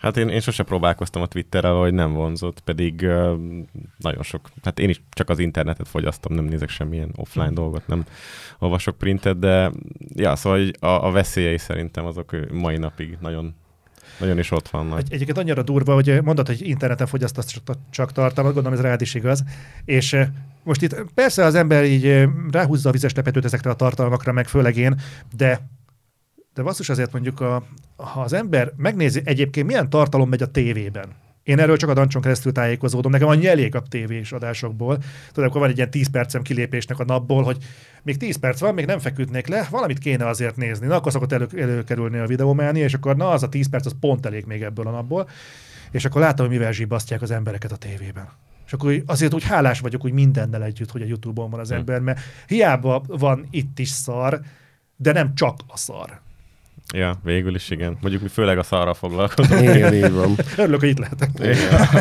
Hát 0.03 0.17
én, 0.17 0.29
én 0.29 0.41
sose 0.41 0.63
próbálkoztam 0.63 1.23
a 1.23 1.27
Twitterrel, 1.27 1.75
hogy 1.75 1.95
nem 1.95 2.13
vonzott, 2.13 2.61
pedig 2.61 3.01
uh, 3.03 3.39
nagyon 3.99 4.23
sok, 4.23 4.49
hát 4.63 4.79
én 4.79 4.89
is 4.89 5.03
csak 5.11 5.29
az 5.29 5.39
internetet 5.39 5.89
fogyasztom, 5.89 6.35
nem 6.35 6.45
nézek 6.45 6.69
semmilyen 6.69 7.13
offline 7.17 7.51
dolgot, 7.51 7.87
nem 7.87 8.05
olvasok 8.59 8.99
printet, 8.99 9.39
de 9.39 9.73
ja, 10.15 10.37
szóval 10.37 10.69
a, 10.81 10.87
a 10.87 11.11
veszélyei 11.11 11.59
szerintem 11.59 12.05
azok 12.05 12.37
mai 12.51 12.77
napig 12.77 13.17
nagyon, 13.21 13.55
nagyon 14.23 14.39
is 14.39 14.51
ott 14.51 14.69
vannak. 14.69 14.99
Egy, 14.99 15.13
egyébként 15.13 15.39
annyira 15.39 15.63
durva, 15.63 15.95
hogy 15.95 16.23
mondod, 16.23 16.47
hogy 16.47 16.69
interneten 16.69 17.07
fogyasztasz 17.07 17.47
csak, 17.47 17.79
csak 17.91 18.13
tartalmat, 18.13 18.55
gondolom 18.55 18.79
ez 18.79 18.85
rád 18.85 19.01
is 19.01 19.15
igaz. 19.15 19.45
És 19.85 20.13
eh, 20.13 20.29
most 20.63 20.83
itt 20.83 21.05
persze 21.15 21.45
az 21.45 21.55
ember 21.55 21.85
így 21.85 22.07
eh, 22.07 22.29
ráhúzza 22.51 22.89
a 22.89 22.93
vizes 22.93 23.15
lepetőt 23.15 23.45
ezekre 23.45 23.71
a 23.71 23.75
tartalmakra, 23.75 24.33
meg 24.33 24.49
főleg 24.49 24.77
én, 24.77 25.01
de 25.37 25.61
de 26.55 26.63
basszus 26.63 26.89
azért 26.89 27.13
mondjuk, 27.13 27.41
a, 27.41 27.65
ha 27.97 28.21
az 28.21 28.33
ember 28.33 28.73
megnézi 28.77 29.23
egyébként 29.25 29.67
milyen 29.67 29.91
tartalom 29.91 30.29
megy 30.29 30.43
a 30.43 30.51
tévében, 30.51 31.09
én 31.43 31.59
erről 31.59 31.77
csak 31.77 31.91
a 31.91 31.95
dancson 31.95 32.23
keresztül 32.23 32.53
tájékozódom, 32.53 33.11
nekem 33.13 33.29
annyi 33.29 33.47
elég 33.47 33.75
a 33.75 33.81
tévés 33.81 34.33
adásokból. 34.33 34.99
Tudod, 35.33 35.49
akkor 35.49 35.61
van 35.61 35.71
egy 35.71 35.77
ilyen 35.77 35.91
10 35.91 36.11
percem 36.11 36.43
kilépésnek 36.43 36.99
a 36.99 37.05
napból, 37.05 37.43
hogy 37.43 37.57
még 38.03 38.17
10 38.17 38.37
perc 38.37 38.61
van, 38.61 38.75
még 38.75 38.87
nem 38.87 38.99
feküdnék 38.99 39.47
le, 39.47 39.67
valamit 39.71 39.99
kéne 39.99 40.27
azért 40.27 40.57
nézni. 40.57 40.87
Na, 40.87 40.95
akkor 40.95 41.13
szokott 41.13 41.33
elő, 41.33 41.49
előkerülni 41.57 42.19
a 42.19 42.27
videómánia, 42.27 42.85
és 42.85 42.95
akkor 42.95 43.17
na, 43.17 43.31
az 43.31 43.43
a 43.43 43.49
10 43.49 43.69
perc, 43.69 43.87
az 43.87 43.95
pont 44.01 44.27
elég 44.27 44.45
még 44.47 44.63
ebből 44.63 44.87
a 44.87 44.91
napból. 44.91 45.29
És 45.91 46.05
akkor 46.05 46.21
látom, 46.21 46.47
hogy 46.47 46.57
mivel 46.57 46.73
zsibbasztják 46.73 47.23
az 47.23 47.31
embereket 47.31 47.73
a 47.73 47.77
tévében. 47.77 48.29
És 48.67 48.73
akkor 48.73 49.03
azért 49.07 49.35
úgy 49.35 49.45
hálás 49.45 49.81
vagyok 49.81 50.05
úgy 50.05 50.13
mindennel 50.13 50.63
együtt, 50.63 50.91
hogy 50.91 51.03
a 51.03 51.07
YouTube-on 51.07 51.51
van 51.51 51.61
az 51.61 51.69
Hm. 51.69 51.75
ember, 51.75 52.01
mert 52.01 52.21
hiába 52.47 53.03
van 53.07 53.47
itt 53.51 53.79
is 53.79 53.89
szar, 53.89 54.41
de 54.97 55.13
nem 55.13 55.35
csak 55.35 55.61
a 55.67 55.77
szar. 55.77 56.21
Ja, 56.95 57.21
végül 57.25 57.55
is 57.55 57.71
igen. 57.71 57.97
Mondjuk 58.01 58.23
mi 58.23 58.29
főleg 58.29 58.59
a 58.59 58.63
szarra 58.63 58.95
foglalkozunk. 58.95 59.61
Igen, 59.61 59.95
így 59.95 60.13
van. 60.13 60.35
Örülök, 60.57 60.81
hogy 60.81 60.89
itt 60.89 60.99
lehetek. 60.99 61.31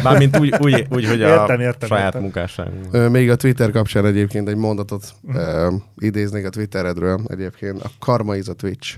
Mármint 0.04 0.38
úgy, 0.40 0.54
úgy, 0.60 0.86
úgy 0.90 1.06
hogy 1.08 1.22
a 1.22 1.28
Értem, 1.28 1.60
értem, 1.60 1.90
saját 1.90 2.06
értem. 2.06 2.22
munkásságunk. 2.22 3.10
Még 3.10 3.30
a 3.30 3.36
Twitter 3.36 3.72
kapcsán 3.72 4.06
egyébként 4.06 4.48
egy 4.48 4.56
mondatot 4.56 5.14
ö, 5.34 5.74
idéznék 5.98 6.46
a 6.46 6.50
Twitteredről 6.50 7.22
egyébként. 7.28 7.82
A 7.84 7.90
karma 8.00 8.36
is 8.36 8.48
a 8.48 8.54
Twitch. 8.54 8.98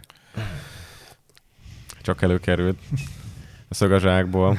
Csak 2.02 2.22
előkerült 2.22 2.78
a 3.70 3.74
szög 3.74 3.92
a 3.92 4.00
zsákból. 4.00 4.58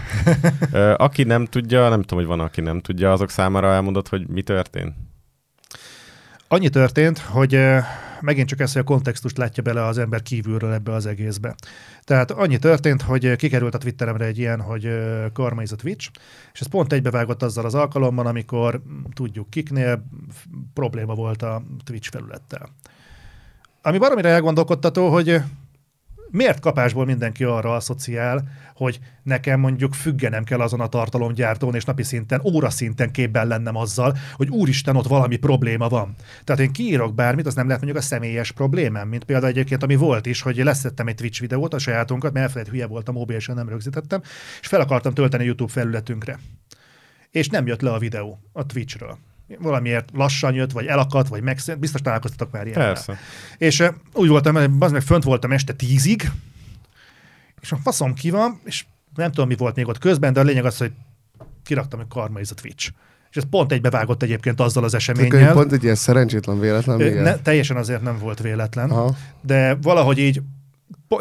Ö, 0.73 0.95
Aki 0.97 1.23
nem 1.23 1.45
tudja, 1.45 1.89
nem 1.89 2.01
tudom, 2.03 2.19
hogy 2.19 2.37
van, 2.37 2.41
aki 2.47 2.61
nem 2.61 2.81
tudja, 2.81 3.13
azok 3.13 3.31
számára 3.31 3.73
elmondott, 3.73 4.09
hogy 4.09 4.27
mi 4.29 4.43
történt. 4.43 4.95
Annyi 6.49 6.69
történt, 6.69 7.19
hogy 7.19 7.55
eh, 7.55 7.85
megint 8.25 8.49
csak 8.49 8.61
ez, 8.61 8.73
hogy 8.73 8.83
a 8.83 8.85
kontextust 8.85 9.37
látja 9.37 9.63
bele 9.63 9.85
az 9.85 9.99
ember 9.99 10.23
kívülről 10.23 10.73
ebbe 10.73 10.93
az 10.93 11.07
egészbe. 11.07 11.55
Tehát 12.03 12.31
annyi 12.31 12.59
történt, 12.59 13.03
hogy 13.03 13.27
eh, 13.27 13.37
kikerült 13.37 13.75
a 13.75 13.79
Twitteremre 13.79 14.25
egy 14.25 14.39
ilyen, 14.39 14.61
hogy 14.61 14.85
eh, 14.85 15.63
is 15.63 15.73
a 15.73 15.77
Twitch, 15.77 16.11
és 16.53 16.61
ez 16.61 16.67
pont 16.67 16.93
egybevágott 16.93 17.43
azzal 17.43 17.65
az 17.65 17.75
alkalommal, 17.75 18.27
amikor 18.27 18.83
mm, 18.89 19.03
tudjuk 19.15 19.51
kiknél 19.51 20.05
probléma 20.75 21.15
volt 21.15 21.43
a 21.43 21.63
Twitch 21.85 22.11
felülettel. 22.11 22.69
Ami 23.83 23.99
baromira 23.99 24.29
elgondolkodtató, 24.29 25.09
hogy 25.09 25.29
eh, 25.29 25.45
miért 26.35 26.61
kapásból 26.61 27.05
mindenki 27.05 27.45
arra 27.45 27.75
asszociál, 27.75 28.49
hogy 28.75 29.01
nekem 29.23 29.61
mondjuk 29.61 29.95
függenem 29.95 30.45
kell 30.45 30.61
azon 30.61 30.81
a 30.81 30.87
tartalomgyártón, 30.87 31.75
és 31.75 31.85
napi 31.85 32.03
szinten, 32.03 32.41
óra 32.45 32.71
szinten 32.71 33.11
képben 33.11 33.47
lennem 33.47 33.77
azzal, 33.77 34.17
hogy 34.33 34.49
úristen, 34.49 34.97
ott 34.97 35.07
valami 35.07 35.37
probléma 35.37 35.89
van. 35.89 36.15
Tehát 36.45 36.61
én 36.61 36.73
kiírok 36.73 37.15
bármit, 37.15 37.47
az 37.47 37.55
nem 37.55 37.67
lehet 37.67 37.83
mondjuk 37.83 38.03
a 38.03 38.07
személyes 38.07 38.53
problémám, 38.53 39.09
mint 39.09 39.25
például 39.25 39.53
egyébként, 39.53 39.83
ami 39.83 39.97
volt 39.97 40.27
is, 40.27 40.41
hogy 40.41 40.57
leszettem 40.57 41.07
egy 41.07 41.15
Twitch 41.15 41.41
videót, 41.41 41.75
a 41.75 41.79
sajátunkat, 41.79 42.33
mert 42.33 42.47
elfelejt 42.47 42.71
hülye 42.71 42.87
voltam, 42.87 43.15
mobilisan 43.15 43.55
nem 43.55 43.69
rögzítettem, 43.69 44.21
és 44.61 44.67
fel 44.67 44.81
akartam 44.81 45.15
tölteni 45.15 45.43
a 45.43 45.47
YouTube 45.47 45.73
felületünkre. 45.73 46.39
És 47.31 47.49
nem 47.49 47.67
jött 47.67 47.81
le 47.81 47.93
a 47.93 47.99
videó 47.99 48.39
a 48.53 48.67
Twitchről. 48.67 49.19
Valamiért 49.59 50.09
lassan 50.13 50.55
jött, 50.55 50.73
vagy 50.73 50.87
elakadt, 50.87 51.29
vagy 51.29 51.43
megszűnt, 51.43 51.79
biztos 51.79 52.01
találkoztatok 52.01 52.53
már 52.53 52.67
ilyen. 52.67 52.79
Persze. 52.79 53.19
És 53.59 53.81
uh, 53.81 53.89
úgy 54.13 54.29
voltam, 54.29 54.55
hogy 54.55 54.71
az 54.79 54.93
meg 54.93 55.03
fönt 55.03 55.25
voltam 55.25 55.53
este 55.53 55.73
tízig, 55.73 56.31
és 57.61 57.73
a 57.73 57.77
faszom 57.77 58.15
ki 58.15 58.31
van, 58.31 58.61
és 58.65 58.85
nem 59.15 59.31
tudom, 59.33 59.49
mi 59.49 59.55
volt 59.57 59.77
még 59.77 59.89
ott 59.89 59.99
közben, 59.99 60.33
de 60.33 60.41
a 60.41 60.43
lényeg 60.43 60.65
az, 60.65 60.77
hogy 60.77 60.93
kiraktam, 61.65 61.99
hogy 61.99 62.09
karma 62.09 62.41
is 62.41 62.51
a 62.51 62.55
Twitch. 62.55 62.91
És 63.31 63.37
ez 63.37 63.49
pont 63.51 63.73
egybevágott 63.73 64.23
egyébként 64.23 64.61
azzal 64.61 64.85
az 64.85 64.95
eseménnyel. 64.95 65.53
pont 65.53 65.73
egy 65.73 65.83
ilyen 65.83 65.95
szerencsétlen 65.95 66.61
véletlen. 66.61 67.01
Ö. 67.01 67.23
Ne, 67.23 67.37
teljesen 67.37 67.77
azért 67.77 68.03
nem 68.03 68.19
volt 68.19 68.41
véletlen, 68.41 68.91
Aha. 68.91 69.17
de 69.41 69.75
valahogy 69.75 70.19
így, 70.19 70.43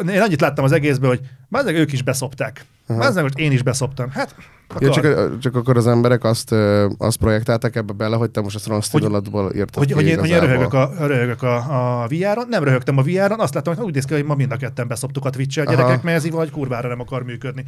én 0.08 0.20
annyit 0.20 0.40
láttam 0.40 0.64
az 0.64 0.72
egészben, 0.72 1.08
hogy 1.08 1.20
már 1.48 1.66
ők 1.66 1.92
is 1.92 2.02
beszopták. 2.02 2.64
Már 2.86 3.22
most 3.22 3.38
én 3.38 3.52
is 3.52 3.62
beszoptam. 3.62 4.10
Hát, 4.10 4.34
Ja, 4.78 4.90
csak, 4.90 5.38
csak 5.38 5.56
akkor 5.56 5.76
az 5.76 5.86
emberek 5.86 6.24
azt, 6.24 6.52
ö, 6.52 6.88
azt 6.98 7.16
projektálták 7.16 7.76
ebbe 7.76 7.92
bele, 7.92 8.16
hogy 8.16 8.30
te 8.30 8.40
most 8.40 8.56
ezt 8.56 8.66
rossz 8.66 8.92
indulatból 8.92 9.54
írtad 9.54 9.74
hogy, 9.74 9.86
ki 9.86 9.92
hogy, 9.92 10.06
én, 10.06 10.18
hogy 10.18 10.28
én 10.28 10.40
röhögök 10.40 10.74
a, 10.74 10.92
röhögök 10.98 11.42
a, 11.42 12.02
a 12.02 12.06
VR-on. 12.08 12.46
Nem 12.48 12.64
röhögtem 12.64 12.98
a 12.98 13.02
VR-on, 13.02 13.40
azt 13.40 13.54
láttam, 13.54 13.74
hogy 13.74 13.84
úgy 13.84 13.94
néz 13.94 14.04
ki, 14.04 14.14
hogy 14.14 14.24
ma 14.24 14.34
mind 14.34 14.52
a 14.52 14.56
ketten 14.56 14.88
beszoptuk 14.88 15.24
a 15.24 15.30
twitch 15.30 15.58
a 15.58 15.62
Aha. 15.62 15.70
gyerekek, 15.70 16.02
mert 16.02 16.16
ez 16.16 16.24
így 16.24 16.32
vagy 16.32 16.50
kurvára 16.50 16.88
nem 16.88 17.00
akar 17.00 17.22
működni. 17.22 17.64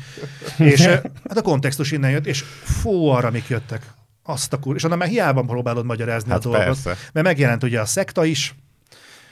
és 0.59 0.87
hát 0.87 1.37
a 1.37 1.43
kontextus 1.43 1.93
innen 1.93 2.11
jött, 2.11 2.27
és 2.27 2.45
fú, 2.63 3.07
arra 3.07 3.31
mik 3.31 3.49
jöttek. 3.49 3.83
Azt 4.23 4.53
a 4.53 4.59
kur... 4.59 4.75
És 4.75 4.85
onnan 4.85 4.99
már 4.99 5.09
hiába 5.09 5.43
próbálod 5.43 5.85
magyarázni 5.85 6.31
Hát 6.31 6.39
a 6.39 6.43
dolgot. 6.43 6.65
persze. 6.65 6.97
Mert 7.13 7.27
megjelent 7.27 7.63
ugye 7.63 7.81
a 7.81 7.85
szekta 7.85 8.25
is, 8.25 8.55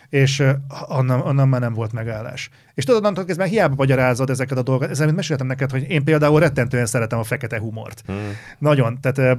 és 0.08 0.42
onnan, 0.88 1.20
onnan 1.20 1.48
már 1.48 1.60
nem 1.60 1.72
volt 1.72 1.92
megállás. 1.92 2.50
És 2.74 2.84
tudod, 2.84 3.00
onnantól 3.00 3.24
kezdve 3.24 3.44
hiába 3.44 3.74
magyarázod 3.74 4.30
ezeket 4.30 4.58
a 4.58 4.62
dolgokat. 4.62 4.90
Ezzel, 4.90 5.04
mint 5.04 5.16
meséltem 5.16 5.46
neked, 5.46 5.70
hogy 5.70 5.90
én 5.90 6.04
például 6.04 6.40
rettentően 6.40 6.86
szeretem 6.86 7.18
a 7.18 7.24
fekete 7.24 7.58
humort. 7.58 8.02
Hmm. 8.06 8.32
Nagyon, 8.58 8.98
tehát 9.00 9.38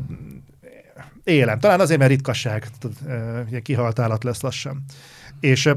élem. 1.23 1.59
Talán 1.59 1.79
azért, 1.79 1.99
mert 1.99 2.11
ritkasság, 2.11 2.67
ugye 3.47 3.59
kihalt 3.59 3.99
állat 3.99 4.23
lesz 4.23 4.41
lassan. 4.41 4.83
És 5.39 5.69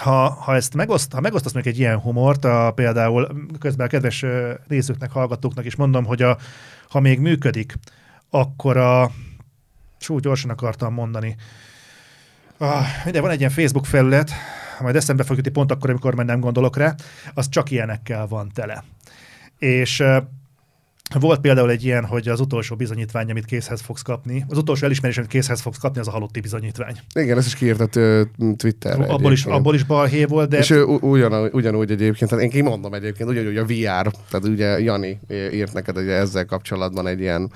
ha, 0.00 0.30
ha 0.30 0.54
ezt 0.54 0.74
megoszt, 0.74 1.12
ha 1.12 1.20
megosztasz 1.20 1.52
még 1.52 1.66
egy 1.66 1.78
ilyen 1.78 1.98
humort, 1.98 2.44
a, 2.44 2.72
például 2.74 3.48
közben 3.58 3.86
a 3.86 3.88
kedves 3.88 4.22
ö, 4.22 4.52
nézőknek, 4.68 5.10
hallgatóknak 5.10 5.64
is 5.64 5.76
mondom, 5.76 6.04
hogy 6.04 6.22
a, 6.22 6.38
ha 6.88 7.00
még 7.00 7.20
működik, 7.20 7.74
akkor 8.30 8.76
a, 8.76 9.10
csú, 9.98 10.18
gyorsan 10.18 10.50
akartam 10.50 10.94
mondani, 10.94 11.36
ah, 12.60 12.86
van 13.12 13.30
egy 13.30 13.38
ilyen 13.38 13.50
Facebook 13.50 13.86
felület, 13.86 14.30
majd 14.80 14.96
eszembe 14.96 15.22
fog 15.22 15.36
jutni 15.36 15.50
pont 15.50 15.70
akkor, 15.70 15.90
amikor 15.90 16.14
már 16.14 16.26
nem 16.26 16.40
gondolok 16.40 16.76
rá, 16.76 16.94
az 17.34 17.48
csak 17.48 17.70
ilyenekkel 17.70 18.26
van 18.26 18.50
tele. 18.54 18.84
És 19.58 20.02
volt 21.18 21.40
például 21.40 21.70
egy 21.70 21.84
ilyen, 21.84 22.04
hogy 22.04 22.28
az 22.28 22.40
utolsó 22.40 22.76
bizonyítvány, 22.76 23.30
amit 23.30 23.44
készhez 23.44 23.80
fogsz 23.80 24.02
kapni, 24.02 24.44
az 24.48 24.58
utolsó 24.58 24.84
elismerés, 24.84 25.18
amit 25.18 25.30
készhez 25.30 25.60
fogsz 25.60 25.78
kapni, 25.78 26.00
az 26.00 26.08
a 26.08 26.10
halotti 26.10 26.40
bizonyítvány. 26.40 26.96
Igen, 27.14 27.38
ezt 27.38 27.46
is 27.46 27.54
kiírtad 27.54 27.96
ö, 27.96 28.22
Twitterre. 28.56 29.04
Abból 29.04 29.32
is, 29.32 29.44
abból 29.44 29.74
is 29.74 29.82
balhé 29.84 30.24
volt, 30.24 30.48
de... 30.48 30.58
És 30.58 30.70
ő 30.70 30.84
u- 30.84 31.02
ugyanúgy, 31.02 31.50
ugyanúgy 31.52 31.90
egyébként, 31.90 32.30
tehát 32.30 32.44
én 32.44 32.50
kimondom 32.50 32.94
egyébként, 32.94 33.28
ugyanúgy 33.28 33.56
a 33.56 33.64
VR, 33.64 34.12
tehát 34.30 34.44
ugye 34.44 34.80
Jani 34.80 35.20
írt 35.52 35.72
neked 35.72 35.96
ugye 35.96 36.12
ezzel 36.14 36.44
kapcsolatban 36.44 37.06
egy 37.06 37.20
ilyen 37.20 37.50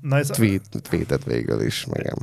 Na 0.00 0.18
ez, 0.18 0.26
tweet, 0.26 0.62
tweetet 0.82 1.24
végül 1.24 1.60
is, 1.60 1.86
megem. 1.86 2.14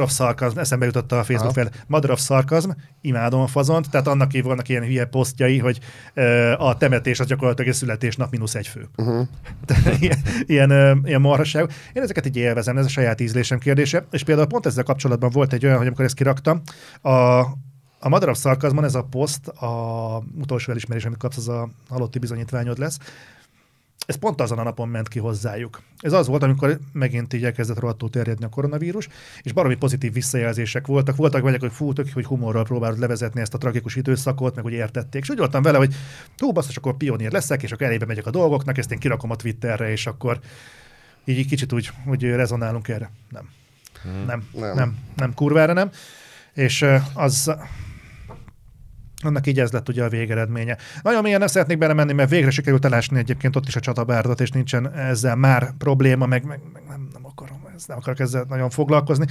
Of 0.00 0.12
Sarcasm, 0.12 0.58
eszembe 0.58 0.84
jutott 0.84 1.12
a 1.12 1.24
Facebook 1.24 1.52
fel. 1.52 1.70
Of 2.10 2.20
Sarcasm, 2.20 2.70
imádom 3.00 3.40
a 3.40 3.46
fazont, 3.46 3.90
tehát 3.90 4.06
annak 4.06 4.34
így 4.34 4.42
vannak 4.42 4.68
ilyen 4.68 4.82
hülye 4.82 5.04
posztjai, 5.04 5.58
hogy 5.58 5.80
ö, 6.14 6.52
a 6.52 6.76
temetés 6.76 7.20
az 7.20 7.26
gyakorlatilag 7.26 7.70
egy 7.70 7.76
születésnap 7.76 8.30
mínusz 8.30 8.54
egy 8.54 8.66
fő. 8.66 8.88
Uh-huh. 8.96 9.26
Ilyen, 10.00 10.18
ilyen, 10.46 10.70
ö, 10.70 10.94
ilyen 11.04 11.20
marhaság. 11.20 11.72
Én 11.92 12.02
ezeket 12.02 12.26
így 12.26 12.36
élvezem, 12.36 12.76
ez 12.76 12.84
a 12.84 12.88
saját 12.88 13.20
ízlésem 13.20 13.58
kérdése. 13.58 14.06
És 14.10 14.24
például 14.24 14.46
pont 14.46 14.66
ezzel 14.66 14.84
kapcsolatban 14.84 15.30
volt 15.30 15.52
egy 15.52 15.64
olyan, 15.64 15.76
hogy 15.76 15.86
amikor 15.86 16.04
ezt 16.04 16.14
kiraktam, 16.14 16.62
a, 17.02 17.40
a 17.98 18.28
of 18.28 18.38
Sarcasmon 18.38 18.84
ez 18.84 18.94
a 18.94 19.02
poszt, 19.02 19.48
a 19.48 20.22
utolsó 20.40 20.70
elismerés, 20.70 21.04
amit 21.04 21.18
kapsz, 21.18 21.36
az 21.36 21.48
a 21.48 21.68
halotti 21.88 22.18
bizonyítványod 22.18 22.78
lesz. 22.78 22.98
Ez 24.06 24.16
pont 24.16 24.40
azon 24.40 24.58
a 24.58 24.62
napon 24.62 24.88
ment 24.88 25.08
ki 25.08 25.18
hozzájuk. 25.18 25.82
Ez 25.98 26.12
az 26.12 26.26
volt, 26.26 26.42
amikor 26.42 26.78
megint 26.92 27.32
így 27.32 27.44
elkezdett 27.44 27.78
rohadtul 27.78 28.10
terjedni 28.10 28.44
a 28.44 28.48
koronavírus, 28.48 29.08
és 29.42 29.52
baromi 29.52 29.74
pozitív 29.74 30.12
visszajelzések 30.12 30.86
voltak. 30.86 31.16
Voltak 31.16 31.42
vagyok, 31.42 31.60
hogy 31.60 31.72
fú, 31.72 31.92
tök, 31.92 32.12
hogy 32.12 32.24
humorral 32.24 32.64
próbálod 32.64 32.98
levezetni 32.98 33.40
ezt 33.40 33.54
a 33.54 33.58
tragikus 33.58 33.96
időszakot, 33.96 34.54
meg 34.54 34.64
hogy 34.64 34.72
értették. 34.72 35.22
És 35.22 35.30
úgy 35.30 35.38
voltam 35.38 35.62
vele, 35.62 35.78
hogy 35.78 35.94
hú, 36.36 36.52
basszus, 36.52 36.76
akkor 36.76 36.96
pionír 36.96 37.32
leszek, 37.32 37.62
és 37.62 37.72
akkor 37.72 37.86
elébe 37.86 38.06
megyek 38.06 38.26
a 38.26 38.30
dolgoknak, 38.30 38.78
ezt 38.78 38.92
én 38.92 38.98
kirakom 38.98 39.30
a 39.30 39.36
Twitterre, 39.36 39.90
és 39.90 40.06
akkor 40.06 40.40
így 41.24 41.38
egy 41.38 41.46
kicsit 41.46 41.72
úgy, 41.72 41.90
hogy 42.04 42.22
rezonálunk 42.22 42.88
erre. 42.88 43.10
Nem. 43.30 43.48
Nem, 44.04 44.26
nem, 44.26 44.44
Nem. 44.52 44.74
nem, 44.74 44.98
nem 45.16 45.34
kurvára 45.34 45.72
nem. 45.72 45.90
És 46.52 46.86
az, 47.14 47.54
annak 49.24 49.46
így 49.46 49.60
ez 49.60 49.70
lett 49.70 49.88
ugye 49.88 50.04
a 50.04 50.08
végeredménye. 50.08 50.76
Nagyon 51.02 51.22
mélyen 51.22 51.38
nem 51.38 51.48
szeretnék 51.48 51.78
belemenni, 51.78 52.12
mert 52.12 52.30
végre 52.30 52.50
sikerült 52.50 52.84
elásni 52.84 53.18
egyébként 53.18 53.56
ott 53.56 53.66
is 53.66 53.76
a 53.76 53.80
csatabárdat, 53.80 54.40
és 54.40 54.50
nincsen 54.50 54.92
ezzel 54.92 55.36
már 55.36 55.72
probléma, 55.78 56.26
meg, 56.26 56.44
meg, 56.44 56.60
meg 56.72 56.82
nem, 56.88 57.08
nem 57.12 57.26
akarom, 57.26 57.66
ez, 57.76 57.84
nem 57.86 57.96
akarok 57.96 58.20
ezzel 58.20 58.44
nagyon 58.48 58.70
foglalkozni. 58.70 59.26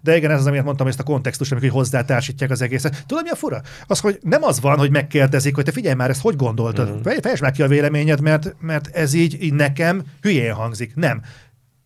De 0.00 0.16
igen, 0.16 0.30
ez 0.30 0.40
az, 0.40 0.46
amit 0.46 0.64
mondtam, 0.64 0.86
ezt 0.86 1.00
a 1.00 1.02
kontextust, 1.02 1.52
amikor 1.52 1.70
hozzátársítják 1.70 2.50
az 2.50 2.62
egészet. 2.62 3.04
Tudod, 3.06 3.24
mi 3.24 3.30
a 3.30 3.34
fura? 3.34 3.62
Az, 3.86 4.00
hogy 4.00 4.18
nem 4.22 4.42
az 4.42 4.60
van, 4.60 4.78
hogy 4.78 4.90
megkérdezik, 4.90 5.54
hogy 5.54 5.64
te 5.64 5.72
figyelj 5.72 5.94
már, 5.94 6.10
ezt 6.10 6.22
hogy 6.22 6.36
gondoltad? 6.36 6.96
Mm. 6.96 7.00
Fejtsd 7.00 7.42
már 7.42 7.52
ki 7.52 7.62
a 7.62 7.68
véleményed, 7.68 8.20
mert, 8.20 8.54
mert 8.60 8.86
ez 8.96 9.12
így, 9.12 9.42
így 9.42 9.52
nekem 9.52 10.02
hülyén 10.20 10.52
hangzik. 10.52 10.94
Nem. 10.94 11.22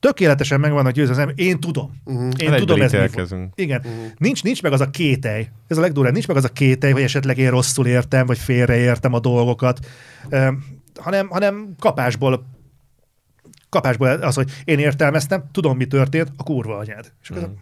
Tökéletesen 0.04 0.60
megvan 0.60 0.86
a 0.86 0.90
győzőzem, 0.90 1.32
én 1.34 1.60
tudom. 1.60 2.00
Uh-huh. 2.04 2.30
Én 2.38 2.50
Hát 2.50 2.58
tudom, 2.58 2.80
egyből 2.80 3.10
ez 3.14 3.30
mi. 3.30 3.48
Igen. 3.54 3.80
Uh-huh. 3.84 4.04
Nincs, 4.16 4.42
nincs 4.42 4.62
meg 4.62 4.72
az 4.72 4.80
a 4.80 4.90
kételj. 4.90 5.48
Ez 5.68 5.78
a 5.78 5.80
legdurvább. 5.80 6.12
Nincs 6.12 6.26
meg 6.26 6.36
az 6.36 6.44
a 6.44 6.48
kételj, 6.48 6.92
hogy 6.92 7.02
esetleg 7.02 7.38
én 7.38 7.50
rosszul 7.50 7.86
értem, 7.86 8.26
vagy 8.26 8.38
félreértem 8.38 9.12
a 9.12 9.20
dolgokat, 9.20 9.86
uh, 10.30 10.48
hanem, 11.00 11.28
hanem 11.28 11.74
kapásból 11.78 12.46
kapásból 13.68 14.08
az, 14.08 14.34
hogy 14.34 14.50
én 14.64 14.78
értelmeztem, 14.78 15.44
tudom, 15.52 15.76
mi 15.76 15.86
történt, 15.86 16.32
a 16.36 16.42
kurva 16.42 16.76
anyád. 16.76 17.12
És 17.22 17.30
akkor 17.30 17.42
a- 17.42 17.52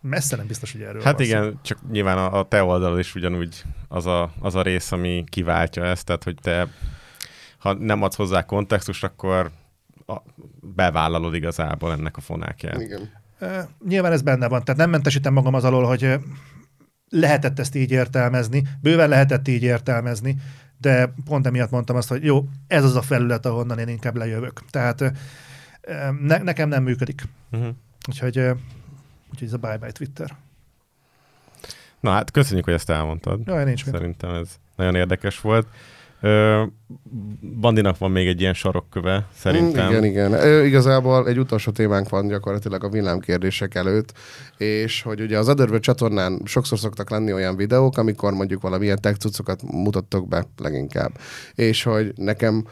messze 0.00 0.36
nem 0.36 0.46
biztos, 0.46 0.72
hogy 0.72 0.80
erről. 0.80 1.02
Hát 1.02 1.16
van 1.16 1.26
szó. 1.26 1.32
igen, 1.32 1.58
csak 1.62 1.78
nyilván 1.90 2.18
a, 2.18 2.38
a 2.38 2.44
te 2.44 2.62
oldalad 2.62 2.98
is 2.98 3.14
ugyanúgy 3.14 3.62
az 3.88 4.06
a, 4.06 4.32
az 4.40 4.54
a 4.54 4.62
rész, 4.62 4.92
ami 4.92 5.24
kiváltja 5.30 5.84
ezt, 5.84 6.04
tehát 6.04 6.24
hogy 6.24 6.36
te, 6.42 6.68
ha 7.58 7.72
nem 7.72 8.02
adsz 8.02 8.16
hozzá 8.16 8.42
kontextust, 8.42 9.04
akkor 9.04 9.50
bevállalod 10.74 11.34
igazából 11.34 11.92
ennek 11.92 12.16
a 12.16 12.20
fonákját. 12.20 12.80
Igen. 12.80 13.10
Nyilván 13.88 14.12
ez 14.12 14.22
benne 14.22 14.48
van, 14.48 14.64
tehát 14.64 14.80
nem 14.80 14.90
mentesítem 14.90 15.32
magam 15.32 15.54
az 15.54 15.64
alól, 15.64 15.84
hogy 15.84 16.18
lehetett 17.08 17.58
ezt 17.58 17.74
így 17.74 17.90
értelmezni, 17.90 18.62
bőven 18.80 19.08
lehetett 19.08 19.48
így 19.48 19.62
értelmezni, 19.62 20.36
de 20.78 21.14
pont 21.24 21.46
emiatt 21.46 21.70
mondtam 21.70 21.96
azt, 21.96 22.08
hogy 22.08 22.24
jó, 22.24 22.48
ez 22.66 22.84
az 22.84 22.96
a 22.96 23.02
felület, 23.02 23.46
ahonnan 23.46 23.78
én 23.78 23.88
inkább 23.88 24.16
lejövök. 24.16 24.62
Tehát 24.70 25.12
Ne, 26.20 26.38
nekem 26.38 26.68
nem 26.68 26.82
működik. 26.82 27.22
Uh-huh. 27.50 27.74
Úgyhogy, 28.08 28.38
úgyhogy 29.30 29.46
ez 29.46 29.52
a 29.52 29.56
bye-bye 29.56 29.92
Twitter. 29.92 30.36
Na 32.00 32.10
hát 32.10 32.30
köszönjük, 32.30 32.64
hogy 32.64 32.74
ezt 32.74 32.90
elmondtad. 32.90 33.40
Jaj, 33.46 33.64
nincs 33.64 33.84
mit. 33.84 33.94
Szerintem 33.94 34.34
ez 34.34 34.56
nagyon 34.76 34.94
érdekes 34.94 35.40
volt. 35.40 35.66
Ö, 36.20 36.64
Bandinak 37.60 37.98
van 37.98 38.10
még 38.10 38.26
egy 38.26 38.40
ilyen 38.40 38.54
sarokköve, 38.54 39.26
szerintem. 39.34 39.90
Igen, 39.90 40.04
igen. 40.04 40.32
Ö, 40.32 40.64
igazából 40.64 41.28
egy 41.28 41.38
utolsó 41.38 41.70
témánk 41.70 42.08
van 42.08 42.28
gyakorlatilag 42.28 42.84
a 42.84 42.88
villámkérdések 42.88 43.74
előtt, 43.74 44.12
és 44.56 45.02
hogy 45.02 45.20
ugye 45.20 45.38
az 45.38 45.48
Otherworld 45.48 45.82
csatornán 45.82 46.40
sokszor 46.44 46.78
szoktak 46.78 47.10
lenni 47.10 47.32
olyan 47.32 47.56
videók, 47.56 47.98
amikor 47.98 48.32
mondjuk 48.32 48.62
valamilyen 48.62 48.98
tech 49.00 49.18
cuccokat 49.18 49.62
mutattok 49.62 50.28
be 50.28 50.46
leginkább. 50.56 51.12
És 51.54 51.82
hogy 51.82 52.12
nekem 52.16 52.64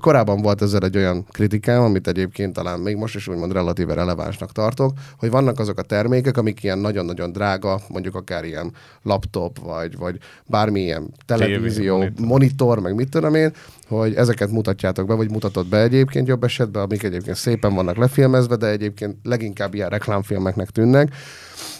korábban 0.00 0.42
volt 0.42 0.62
ezzel 0.62 0.82
egy 0.82 0.96
olyan 0.96 1.26
kritikám, 1.30 1.82
amit 1.82 2.08
egyébként 2.08 2.52
talán 2.52 2.80
még 2.80 2.96
most 2.96 3.14
is 3.14 3.28
úgymond 3.28 3.52
relatíve 3.52 3.94
relevánsnak 3.94 4.52
tartok, 4.52 4.92
hogy 5.18 5.30
vannak 5.30 5.58
azok 5.58 5.78
a 5.78 5.82
termékek, 5.82 6.36
amik 6.36 6.62
ilyen 6.62 6.78
nagyon-nagyon 6.78 7.32
drága, 7.32 7.80
mondjuk 7.88 8.14
akár 8.14 8.44
ilyen 8.44 8.72
laptop, 9.02 9.58
vagy, 9.58 9.96
vagy 9.96 10.18
bármilyen 10.46 11.10
televízió, 11.26 11.96
monitor. 11.96 12.26
monitor, 12.26 12.78
meg 12.78 12.94
mit 12.94 13.08
tudom 13.08 13.34
én, 13.34 13.52
hogy 13.88 14.14
ezeket 14.14 14.50
mutatjátok 14.50 15.06
be, 15.06 15.14
vagy 15.14 15.30
mutatod 15.30 15.66
be 15.66 15.80
egyébként 15.80 16.26
jobb 16.26 16.44
esetben, 16.44 16.82
amik 16.82 17.02
egyébként 17.02 17.36
szépen 17.36 17.74
vannak 17.74 17.96
lefilmezve, 17.96 18.56
de 18.56 18.66
egyébként 18.66 19.16
leginkább 19.22 19.74
ilyen 19.74 19.88
reklámfilmeknek 19.88 20.70
tűnnek, 20.70 21.14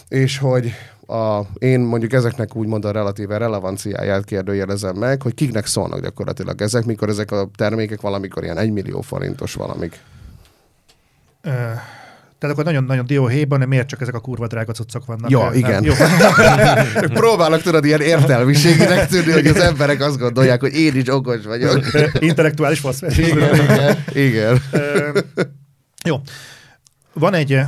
és 0.09 0.39
hogy 0.39 0.73
a, 1.07 1.41
én 1.59 1.81
mondjuk 1.81 2.13
ezeknek 2.13 2.57
úgymond 2.57 2.85
a 2.85 2.91
relatíve 2.91 3.37
relevanciáját 3.37 4.25
kérdőjelezem 4.25 4.97
meg, 4.97 5.23
hogy 5.23 5.35
kiknek 5.35 5.67
szólnak 5.67 6.01
gyakorlatilag 6.01 6.63
ezek, 6.63 6.85
mikor 6.85 7.09
ezek 7.09 7.31
a 7.31 7.49
termékek 7.57 8.01
valamikor 8.01 8.43
ilyen 8.43 8.59
1 8.59 8.73
millió 8.73 9.01
forintos 9.01 9.55
valamik. 9.55 10.01
Ö, 11.43 11.51
tehát 12.39 12.55
akkor 12.57 12.65
nagyon-nagyon 12.65 13.07
dióhéjban, 13.07 13.59
de 13.59 13.67
miért 13.67 13.89
csak 13.89 14.01
ezek 14.01 14.15
a 14.15 14.21
kurva 14.21 14.47
drága 14.47 14.73
cuccok 14.73 15.07
vannak? 15.07 15.31
Ja, 15.31 15.51
Ö, 15.53 15.55
igen. 15.55 15.85
Jó. 15.85 15.93
Ők 17.03 17.13
próbálnak 17.13 17.63
tudod 17.63 17.85
ilyen 17.85 18.01
értelmiséginek 18.01 19.07
tűnni, 19.07 19.33
hogy 19.33 19.47
az 19.47 19.57
emberek 19.57 20.01
azt 20.01 20.19
gondolják, 20.19 20.61
hogy 20.61 20.75
én 20.75 20.97
is 20.97 21.09
okos 21.09 21.45
vagyok. 21.45 21.81
Intellektuális 22.19 22.79
faszfesz. 22.81 23.19
Igen, 23.29 23.55
igen, 23.55 23.97
igen. 24.13 24.61
Jó. 26.05 26.21
Van 27.13 27.35
egy, 27.35 27.61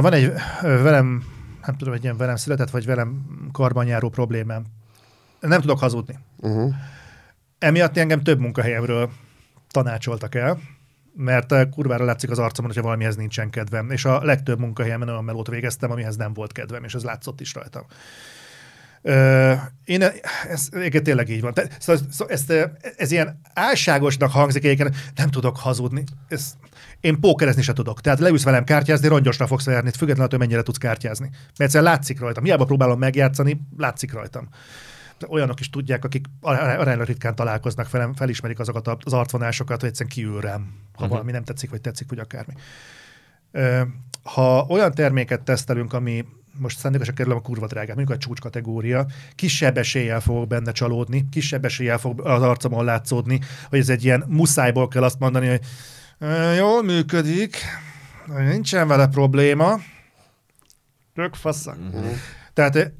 van 0.00 0.12
egy 0.12 0.32
velem, 0.60 1.24
nem 1.66 1.76
tudom, 1.76 1.94
hogy 1.94 2.02
ilyen 2.02 2.16
velem 2.16 2.36
született, 2.36 2.70
vagy 2.70 2.86
velem 2.86 3.26
karban 3.52 3.86
járó 3.86 4.08
problémám. 4.08 4.64
Nem 5.40 5.60
tudok 5.60 5.78
hazudni. 5.78 6.18
Uh-huh. 6.36 6.74
Emiatt 7.58 7.96
engem 7.96 8.22
több 8.22 8.40
munkahelyemről 8.40 9.10
tanácsoltak 9.70 10.34
el, 10.34 10.58
mert 11.14 11.52
eh, 11.52 11.64
kurvára 11.70 12.04
látszik 12.04 12.30
az 12.30 12.38
arcomon, 12.38 12.70
hogyha 12.70 12.86
valamihez 12.86 13.16
nincsen 13.16 13.50
kedvem. 13.50 13.90
És 13.90 14.04
a 14.04 14.24
legtöbb 14.24 14.58
munkahelyemen 14.58 15.08
olyan 15.08 15.24
melót 15.24 15.48
végeztem, 15.48 15.90
amihez 15.90 16.16
nem 16.16 16.32
volt 16.32 16.52
kedvem, 16.52 16.84
és 16.84 16.94
ez 16.94 17.02
látszott 17.02 17.40
is 17.40 17.54
rajtam. 17.54 17.82
Én, 19.84 20.02
ez 20.48 20.68
egyébként 20.72 21.04
tényleg 21.04 21.28
így 21.28 21.40
van. 21.40 21.54
Te, 21.54 21.66
szóval, 21.78 22.02
szóval 22.10 22.34
ezt, 22.34 22.50
eh, 22.50 22.70
ez 22.96 23.10
ilyen 23.10 23.40
álságosnak 23.54 24.30
hangzik 24.30 24.64
egyébként, 24.64 24.96
nem 25.16 25.30
tudok 25.30 25.56
hazudni. 25.56 26.04
Ez, 26.28 26.54
én 27.00 27.20
pókerezni 27.20 27.62
se 27.62 27.72
tudok. 27.72 28.00
Tehát 28.00 28.18
leülsz 28.18 28.42
velem 28.42 28.64
kártyázni, 28.64 29.08
rongyosra 29.08 29.46
fogsz 29.46 29.64
verni, 29.64 29.90
függetlenül, 29.90 30.24
attól, 30.24 30.38
mennyire 30.38 30.62
tudsz 30.62 30.78
kártyázni. 30.78 31.28
Mert 31.30 31.60
egyszerűen 31.60 31.92
látszik 31.92 32.20
rajtam. 32.20 32.44
Hiába 32.44 32.64
próbálom 32.64 32.98
megjátszani, 32.98 33.60
látszik 33.76 34.12
rajtam. 34.12 34.48
Olyanok 35.28 35.60
is 35.60 35.70
tudják, 35.70 36.04
akik 36.04 36.26
aránylag 36.40 37.06
ritkán 37.06 37.34
találkoznak 37.34 37.90
velem, 37.90 38.14
felismerik 38.14 38.58
azokat 38.58 39.04
az 39.04 39.12
arcvonásokat, 39.12 39.80
hogy 39.80 39.88
egyszerűen 39.88 40.14
kiül 40.14 40.40
rám, 40.40 40.60
ha 40.60 40.92
uh-huh. 40.92 41.08
valami 41.08 41.30
nem 41.30 41.44
tetszik, 41.44 41.70
vagy 41.70 41.80
tetszik, 41.80 42.08
vagy 42.08 42.18
akármi. 42.18 42.54
Ha 44.22 44.66
olyan 44.68 44.92
terméket 44.94 45.42
tesztelünk, 45.42 45.92
ami 45.92 46.24
most 46.58 46.78
szándékosan 46.78 47.14
kerülöm 47.14 47.36
a 47.38 47.40
kurva 47.40 47.66
drágát, 47.66 47.96
mondjuk 47.96 48.18
a 48.18 48.20
csúcskategória, 48.20 49.06
kisebb 49.34 49.76
eséllyel 49.78 50.20
fogok 50.20 50.46
benne 50.48 50.72
csalódni, 50.72 51.28
kisebb 51.28 51.64
eséllyel 51.64 51.98
fog 51.98 52.20
az 52.20 52.42
arcomon 52.42 52.84
látszódni, 52.84 53.40
hogy 53.68 53.78
ez 53.78 53.88
egy 53.88 54.04
ilyen 54.04 54.24
muszájból 54.28 54.88
kell 54.88 55.02
azt 55.02 55.18
mondani, 55.18 55.48
hogy 55.48 55.60
"Ö, 56.18 56.52
jól 56.54 56.82
működik, 56.82 57.56
nincsen 58.26 58.88
vele 58.88 59.06
probléma, 59.06 59.80
tök 61.14 61.34
faszak. 61.34 61.76
Uh-huh. 61.78 62.16
Tehát 62.52 62.92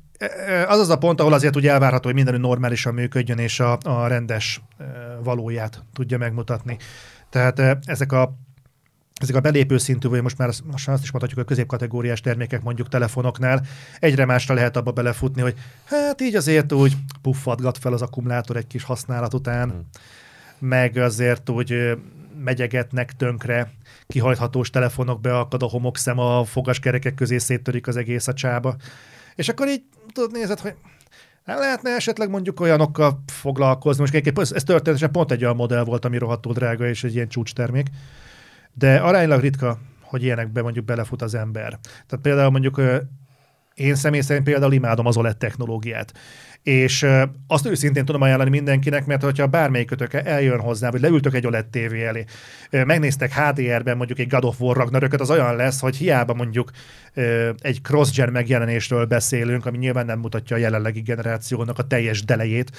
az 0.67 0.79
az 0.79 0.89
a 0.89 0.99
pont, 0.99 1.21
ahol 1.21 1.33
azért 1.33 1.57
ugye 1.57 1.71
elvárható, 1.71 2.05
hogy 2.05 2.15
minden 2.15 2.41
normálisan 2.41 2.95
működjön, 2.95 3.39
és 3.39 3.61
a, 3.61 3.79
a 3.83 4.07
rendes 4.07 4.61
valóját 5.23 5.83
tudja 5.93 6.19
megmutatni. 6.19 6.77
Tehát 7.31 7.79
ezek 7.85 8.13
a 8.13 8.35
ezek 9.15 9.37
a 9.37 9.41
belépő 9.41 9.79
szintű, 9.79 10.09
vagy 10.09 10.23
most 10.23 10.39
már, 10.39 10.49
most 10.49 10.89
azt 10.89 11.03
is 11.03 11.11
mondhatjuk, 11.11 11.39
hogy 11.39 11.49
középkategóriás 11.49 12.21
termékek 12.21 12.63
mondjuk 12.63 12.89
telefonoknál, 12.89 13.63
egyre 13.99 14.25
másra 14.25 14.55
lehet 14.55 14.77
abba 14.77 14.91
belefutni, 14.91 15.43
hogy 15.43 15.55
hát 15.85 16.21
így 16.21 16.35
azért 16.35 16.73
úgy 16.73 16.97
puffadgat 17.23 17.79
fel 17.79 17.93
az 17.93 18.03
akkumulátor 18.03 18.57
egy 18.57 18.67
kis 18.67 18.83
használat 18.83 19.35
után, 19.35 19.71
Hmm. 19.71 19.89
meg 20.59 20.97
azért 20.97 21.51
úgy 21.51 21.99
megyegetnek 22.45 23.13
tönkre, 23.13 23.71
kihajthatós 24.07 24.71
telefonok 24.71 25.21
beakad 25.21 25.63
a 25.63 25.67
homokszem, 25.67 26.19
a 26.19 26.45
fogaskerekek 26.45 27.15
közé 27.15 27.39
széttörik 27.39 27.87
az 27.87 27.97
egész 27.97 28.29
a 28.29 28.33
csába. 28.33 28.77
És 29.35 29.49
akkor 29.49 29.69
így 29.69 29.83
tudod 30.13 30.33
nézed, 30.33 30.61
hogy 30.61 30.75
nem 31.45 31.59
lehetne 31.59 31.91
esetleg 31.91 32.31
mondjuk 32.31 32.61
olyanokkal 32.61 33.23
foglalkozni. 33.27 34.01
Most 34.01 34.15
egyébként 34.15 34.39
ez 34.39 34.53
ez 34.53 34.65
történetesen 34.65 35.11
pont 35.11 35.31
egy 35.31 35.45
olyan 35.45 35.57
modell 35.57 35.85
volt, 35.85 36.05
ami 36.05 36.19
rohadtul 36.19 36.53
drága, 36.53 36.89
és 36.89 37.05
egy 37.05 37.15
ilyen 37.15 37.29
csúcstermék. 37.29 37.87
De 38.73 38.97
aránylag 38.97 39.41
ritka, 39.41 39.79
hogy 40.01 40.23
ilyenekbe 40.23 40.63
mondjuk 40.63 40.85
belefut 40.85 41.23
az 41.23 41.35
ember. 41.35 41.79
Tehát 42.07 42.23
például 42.23 42.51
mondjuk 42.51 42.81
én 43.75 43.95
személy 43.95 44.21
szerint 44.21 44.45
például 44.45 44.73
imádom 44.73 45.07
az 45.07 45.17
OLED 45.17 45.37
technológiát. 45.37 46.13
És 46.63 47.07
azt 47.47 47.67
őszintén 47.67 48.05
tudom 48.05 48.23
ajánlani 48.23 48.51
mindenkinek, 48.51 49.07
mert 49.07 49.23
hogyha 49.23 49.47
bármelyikötök 49.47 50.15
eljön 50.15 50.61
hozzá, 50.61 50.91
vagy 50.91 51.01
leültök 51.01 51.35
egy 51.35 51.47
OLED 51.47 51.67
TV 51.67 51.95
elé, 52.07 52.25
megnéztek 52.71 53.33
HDR-ben 53.33 53.97
mondjuk 53.97 54.19
egy 54.19 54.29
God 54.29 54.45
of 54.45 54.61
War 54.61 54.77
Ragnarököt, 54.77 55.21
az 55.21 55.31
olyan 55.31 55.57
lesz, 55.57 55.81
hogy 55.81 55.97
hiába 55.97 56.35
mondjuk 56.35 56.71
egy 57.59 57.79
cross-gen 57.83 58.33
megjelenésről 58.33 59.05
beszélünk, 59.05 59.67
ami 59.67 59.79
nyilván 59.79 60.07
nem 60.07 60.19
mutatja 60.19 60.57
a 60.57 60.59
jelenlegi 60.59 61.01
generációnak 61.01 61.79
a 61.79 61.87
teljes 61.87 62.25
delejét, 62.25 62.71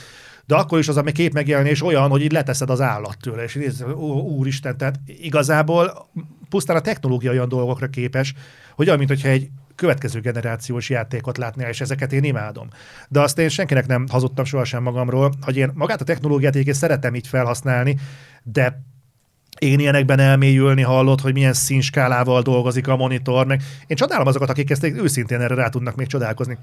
de 0.45 0.55
akkor 0.55 0.79
is 0.79 0.87
az 0.87 0.97
a 0.97 1.03
kép 1.03 1.33
megjelenés 1.33 1.83
olyan, 1.83 2.09
hogy 2.09 2.21
így 2.21 2.31
leteszed 2.31 2.69
az 2.69 2.81
állat 2.81 3.17
tőle, 3.21 3.43
és 3.43 3.55
így 3.55 3.61
nézed, 3.61 3.89
ó, 3.89 4.21
úristen, 4.21 4.77
tehát 4.77 4.99
igazából 5.05 6.09
pusztán 6.49 6.75
a 6.75 6.81
technológia 6.81 7.31
olyan 7.31 7.49
dolgokra 7.49 7.87
képes, 7.87 8.33
hogy 8.75 8.85
olyan, 8.85 8.97
mint 8.97 9.09
hogyha 9.09 9.27
egy 9.27 9.49
következő 9.75 10.19
generációs 10.19 10.89
játékot 10.89 11.37
látnál, 11.37 11.69
és 11.69 11.81
ezeket 11.81 12.13
én 12.13 12.23
imádom. 12.23 12.67
De 13.09 13.19
azt 13.19 13.39
én 13.39 13.49
senkinek 13.49 13.87
nem 13.87 14.05
hazudtam 14.09 14.45
sohasem 14.45 14.83
magamról, 14.83 15.33
hogy 15.41 15.57
én 15.57 15.71
magát 15.73 16.01
a 16.01 16.05
technológiát 16.05 16.53
egyébként 16.53 16.77
szeretem 16.77 17.15
így 17.15 17.27
felhasználni, 17.27 17.97
de 18.43 18.81
én 19.59 19.79
ilyenekben 19.79 20.19
elmélyülni 20.19 20.81
hallott, 20.81 21.21
hogy 21.21 21.33
milyen 21.33 21.53
színskálával 21.53 22.41
dolgozik 22.41 22.87
a 22.87 22.95
monitor, 22.95 23.45
meg 23.45 23.61
én 23.87 23.97
csodálom 23.97 24.27
azokat, 24.27 24.49
akik 24.49 24.69
ezt 24.69 24.83
őszintén 24.83 25.41
erre 25.41 25.55
rá 25.55 25.69
tudnak 25.69 25.95
még 25.95 26.07
csodálkozni. 26.07 26.57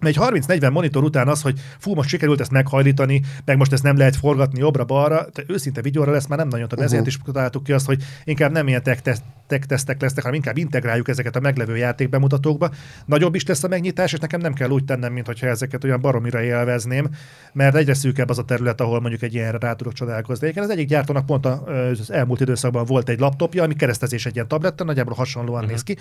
Egy 0.00 0.16
30-40 0.20 0.72
monitor 0.72 1.04
után 1.04 1.28
az, 1.28 1.42
hogy 1.42 1.60
fú, 1.78 1.94
most 1.94 2.08
sikerült 2.08 2.40
ezt 2.40 2.50
meghajlítani, 2.50 3.22
meg 3.44 3.56
most 3.56 3.72
ezt 3.72 3.82
nem 3.82 3.96
lehet 3.96 4.16
forgatni 4.16 4.58
jobbra-balra, 4.58 5.26
őszinte 5.46 5.82
videóra 5.82 6.12
lesz 6.12 6.26
már 6.26 6.38
nem 6.38 6.48
nagyon 6.48 6.68
tudom. 6.68 6.84
Uh-huh. 6.84 7.00
Ezért 7.00 7.16
is 7.16 7.32
találtuk 7.32 7.62
ki 7.62 7.72
azt, 7.72 7.86
hogy 7.86 8.02
inkább 8.24 8.52
nem 8.52 8.68
ilyen 8.68 8.82
tech 8.82 9.20
tesztek 9.66 10.00
lesznek, 10.00 10.24
hanem 10.24 10.38
inkább 10.38 10.56
integráljuk 10.56 11.08
ezeket 11.08 11.36
a 11.36 11.40
meglevő 11.40 11.76
játékbemutatókba. 11.76 12.70
Nagyobb 13.04 13.34
is 13.34 13.46
lesz 13.46 13.64
a 13.64 13.68
megnyitás, 13.68 14.12
és 14.12 14.18
nekem 14.18 14.40
nem 14.40 14.52
kell 14.52 14.70
úgy 14.70 14.84
tennem, 14.84 15.12
mintha 15.12 15.46
ezeket 15.46 15.84
olyan 15.84 16.00
baromira 16.00 16.42
élvezném, 16.42 17.08
mert 17.52 17.76
egyre 17.76 17.94
szűkebb 17.94 18.28
az 18.28 18.38
a 18.38 18.44
terület, 18.44 18.80
ahol 18.80 19.00
mondjuk 19.00 19.22
egy 19.22 19.34
ilyenre 19.34 19.58
rá 19.58 19.72
tudok 19.72 19.92
csodálkozni. 19.92 20.44
Egyébként 20.44 20.66
az 20.66 20.72
egyik 20.72 20.88
gyártónak 20.88 21.26
pont 21.26 21.46
az 21.46 22.10
elmúlt 22.10 22.40
időszakban 22.40 22.84
volt 22.84 23.08
egy 23.08 23.18
laptopja, 23.18 23.62
ami 23.62 23.74
keresztezés 23.74 24.26
egy 24.26 24.34
ilyen 24.34 24.48
tableten, 24.48 24.86
nagyjából 24.86 25.14
hasonlóan 25.14 25.54
uh-huh. 25.54 25.70
néz 25.70 25.82
ki. 25.82 25.96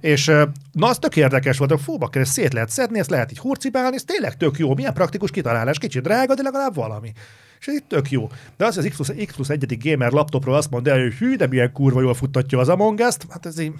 És 0.00 0.26
na, 0.72 0.86
az 0.86 0.98
tök 0.98 1.16
érdekes 1.16 1.58
volt, 1.58 1.70
hogy 1.70 1.80
fú, 1.80 1.98
bakker, 1.98 2.22
ezt 2.22 2.32
szét 2.32 2.52
lehet 2.52 2.68
szedni, 2.68 2.98
ezt 2.98 3.10
lehet 3.10 3.30
így 3.30 3.38
hurcibálni, 3.38 3.96
ez 3.96 4.04
tényleg 4.04 4.36
tök 4.36 4.58
jó, 4.58 4.74
milyen 4.74 4.94
praktikus 4.94 5.30
kitalálás, 5.30 5.78
kicsit 5.78 6.02
drága, 6.02 6.34
de 6.34 6.42
legalább 6.42 6.74
valami. 6.74 7.12
És 7.60 7.66
ez 7.66 7.74
itt 7.74 7.88
tök 7.88 8.10
jó. 8.10 8.30
De 8.56 8.64
az, 8.66 8.74
hogy 8.74 8.84
az 8.84 8.90
X 8.90 8.96
plusz, 8.96 9.26
X 9.26 9.34
plusz 9.34 9.48
egyedik 9.48 9.84
gamer 9.84 10.12
laptopról 10.12 10.54
azt 10.54 10.70
mondja, 10.70 11.00
hogy 11.00 11.12
hű, 11.12 11.36
de 11.36 11.46
milyen 11.46 11.72
kurva 11.72 12.00
jól 12.00 12.14
futtatja 12.14 12.58
az 12.58 12.68
Among 12.68 12.98
Us-t, 12.98 13.26
hát 13.30 13.46
ez 13.46 13.58
így 13.58 13.72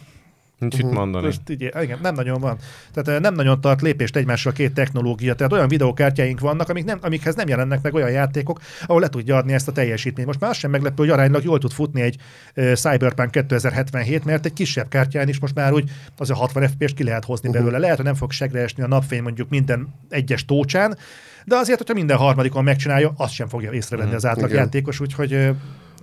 Nincs 0.58 0.76
mit 0.76 0.90
mondani. 0.90 1.24
most 1.24 1.40
így, 1.50 1.62
igen, 1.82 1.98
nem 2.02 2.14
nagyon 2.14 2.40
van. 2.40 2.58
Tehát 2.92 3.08
eh, 3.08 3.20
nem 3.20 3.34
nagyon 3.34 3.60
tart 3.60 3.80
lépést 3.80 4.16
egymással 4.16 4.52
a 4.52 4.54
két 4.54 4.72
technológia. 4.74 5.34
Tehát 5.34 5.52
olyan 5.52 5.68
videókártyáink 5.68 6.40
vannak, 6.40 6.68
amik 6.68 6.84
nem, 6.84 6.98
amikhez 7.02 7.34
nem 7.34 7.48
jelennek 7.48 7.82
meg 7.82 7.94
olyan 7.94 8.10
játékok, 8.10 8.60
ahol 8.86 9.00
le 9.00 9.08
tudja 9.08 9.36
adni 9.36 9.52
ezt 9.52 9.68
a 9.68 9.72
teljesítményt. 9.72 10.26
Most 10.26 10.40
már 10.40 10.54
sem 10.54 10.70
meglepő, 10.70 10.94
hogy 10.96 11.10
aránylag 11.10 11.44
jól 11.44 11.58
tud 11.58 11.72
futni 11.72 12.00
egy 12.00 12.16
uh, 12.56 12.72
Cyberpunk 12.72 13.30
2077, 13.30 14.24
mert 14.24 14.46
egy 14.46 14.52
kisebb 14.52 14.88
kártyán 14.88 15.28
is 15.28 15.38
most 15.40 15.54
már 15.54 15.72
úgy 15.72 15.90
az 16.16 16.30
a 16.30 16.34
60 16.34 16.68
FPS-t 16.68 16.94
ki 16.94 17.04
lehet 17.04 17.24
hozni 17.24 17.48
Uh-huh. 17.48 17.64
belőle. 17.64 17.80
Lehet, 17.82 17.96
hogy 17.96 18.04
nem 18.06 18.14
fog 18.14 18.30
segre 18.32 18.60
esni 18.60 18.82
a 18.82 18.86
napfény 18.86 19.22
mondjuk 19.22 19.48
minden 19.48 19.94
egyes 20.08 20.44
tócsán, 20.44 20.96
de 21.44 21.56
azért, 21.56 21.78
hogyha 21.78 21.94
minden 21.94 22.16
harmadikon 22.16 22.64
megcsinálja, 22.64 23.12
azt 23.16 23.32
sem 23.32 23.48
fogja 23.48 23.72
észrevenni 23.72 24.08
Mhm. 24.08 24.16
az 24.16 24.26
átlag 24.26 24.48
Igen. 24.50 24.62
játékos, 24.62 25.00
úgyhogy 25.00 25.50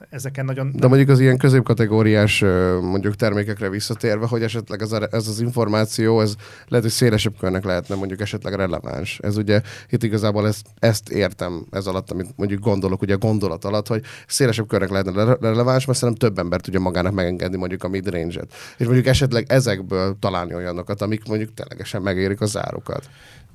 ezeken 0.09 0.45
nagyon... 0.45 0.71
De 0.75 0.87
mondjuk 0.87 1.09
az 1.09 1.19
ilyen 1.19 1.37
középkategóriás 1.37 2.41
mondjuk 2.81 3.15
termékekre 3.15 3.69
visszatérve, 3.69 4.27
hogy 4.27 4.43
esetleg 4.43 4.81
ez, 4.81 4.91
a, 4.91 5.07
ez 5.11 5.27
az 5.27 5.39
információ, 5.39 6.21
ez 6.21 6.35
lehet, 6.67 6.85
hogy 6.85 6.93
szélesebb 6.93 7.33
körnek 7.39 7.63
lehetne 7.63 7.95
mondjuk 7.95 8.21
esetleg 8.21 8.53
releváns. 8.53 9.19
Ez 9.23 9.37
ugye 9.37 9.61
itt 9.89 10.03
igazából 10.03 10.47
ezt, 10.47 10.65
ezt 10.79 11.09
értem 11.09 11.65
ez 11.71 11.85
alatt, 11.87 12.11
amit 12.11 12.27
mondjuk 12.35 12.59
gondolok, 12.59 13.01
ugye 13.01 13.13
a 13.13 13.17
gondolat 13.17 13.65
alatt, 13.65 13.87
hogy 13.87 14.01
szélesebb 14.27 14.67
körnek 14.67 14.89
lehetne 14.89 15.37
releváns, 15.41 15.85
mert 15.85 15.99
szerintem 15.99 16.29
több 16.29 16.39
ember 16.39 16.61
tudja 16.61 16.79
magának 16.79 17.13
megengedni 17.13 17.57
mondjuk 17.57 17.83
a 17.83 17.87
midrange-et. 17.87 18.53
És 18.77 18.85
mondjuk 18.85 19.07
esetleg 19.07 19.45
ezekből 19.47 20.17
találni 20.19 20.53
olyanokat, 20.53 21.01
amik 21.01 21.27
mondjuk 21.27 21.53
ténylegesen 21.53 22.01
megérik 22.01 22.41
a 22.41 22.45
zárokat. 22.45 23.09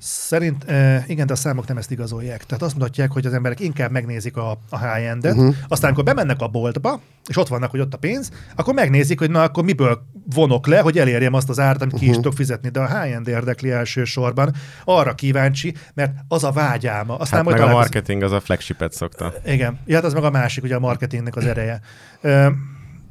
Szerint 0.05 0.65
igen, 1.07 1.27
de 1.27 1.33
a 1.33 1.35
számok 1.35 1.67
nem 1.67 1.77
ezt 1.77 1.91
igazolják. 1.91 2.43
Tehát 2.45 2.63
azt 2.63 2.73
mutatják, 2.73 3.11
hogy 3.11 3.25
az 3.25 3.33
emberek 3.33 3.59
inkább 3.59 3.91
megnézik 3.91 4.37
a, 4.37 4.59
a 4.69 4.79
high-endet, 4.79 5.35
uh-huh. 5.35 5.55
aztán 5.67 5.89
amikor 5.89 6.03
bemennek 6.03 6.41
a 6.41 6.47
boltba, 6.47 6.99
és 7.27 7.37
ott 7.37 7.47
vannak, 7.47 7.71
hogy 7.71 7.79
ott 7.79 7.93
a 7.93 7.97
pénz, 7.97 8.31
akkor 8.55 8.73
megnézik, 8.73 9.19
hogy 9.19 9.31
na 9.31 9.43
akkor 9.43 9.63
miből 9.63 10.05
vonok 10.33 10.67
le, 10.67 10.79
hogy 10.79 10.97
elérjem 10.97 11.33
azt 11.33 11.49
az 11.49 11.59
árat, 11.59 11.81
amit 11.81 11.93
uh-huh. 11.93 12.09
ki 12.09 12.09
is 12.09 12.15
tudok 12.15 12.33
fizetni. 12.33 12.69
De 12.69 12.79
a 12.79 13.01
high-end 13.01 13.27
érdekli 13.27 13.71
elsősorban. 13.71 14.53
Arra 14.83 15.15
kíváncsi, 15.15 15.73
mert 15.93 16.13
az 16.27 16.43
a 16.43 16.51
vágyáma. 16.51 17.17
Aztán 17.17 17.37
hát 17.37 17.47
majd 17.47 17.59
meg 17.59 17.69
a 17.69 17.71
marketing 17.71 18.23
az 18.23 18.31
a 18.31 18.39
flagshipet 18.39 18.93
szokta. 18.93 19.33
Igen, 19.45 19.79
ja, 19.85 19.95
hát 19.95 20.03
az 20.03 20.13
meg 20.13 20.23
a 20.23 20.29
másik, 20.29 20.63
ugye 20.63 20.75
a 20.75 20.79
marketingnek 20.79 21.35
az 21.35 21.45
ereje. 21.45 21.79
Uh, 22.23 22.45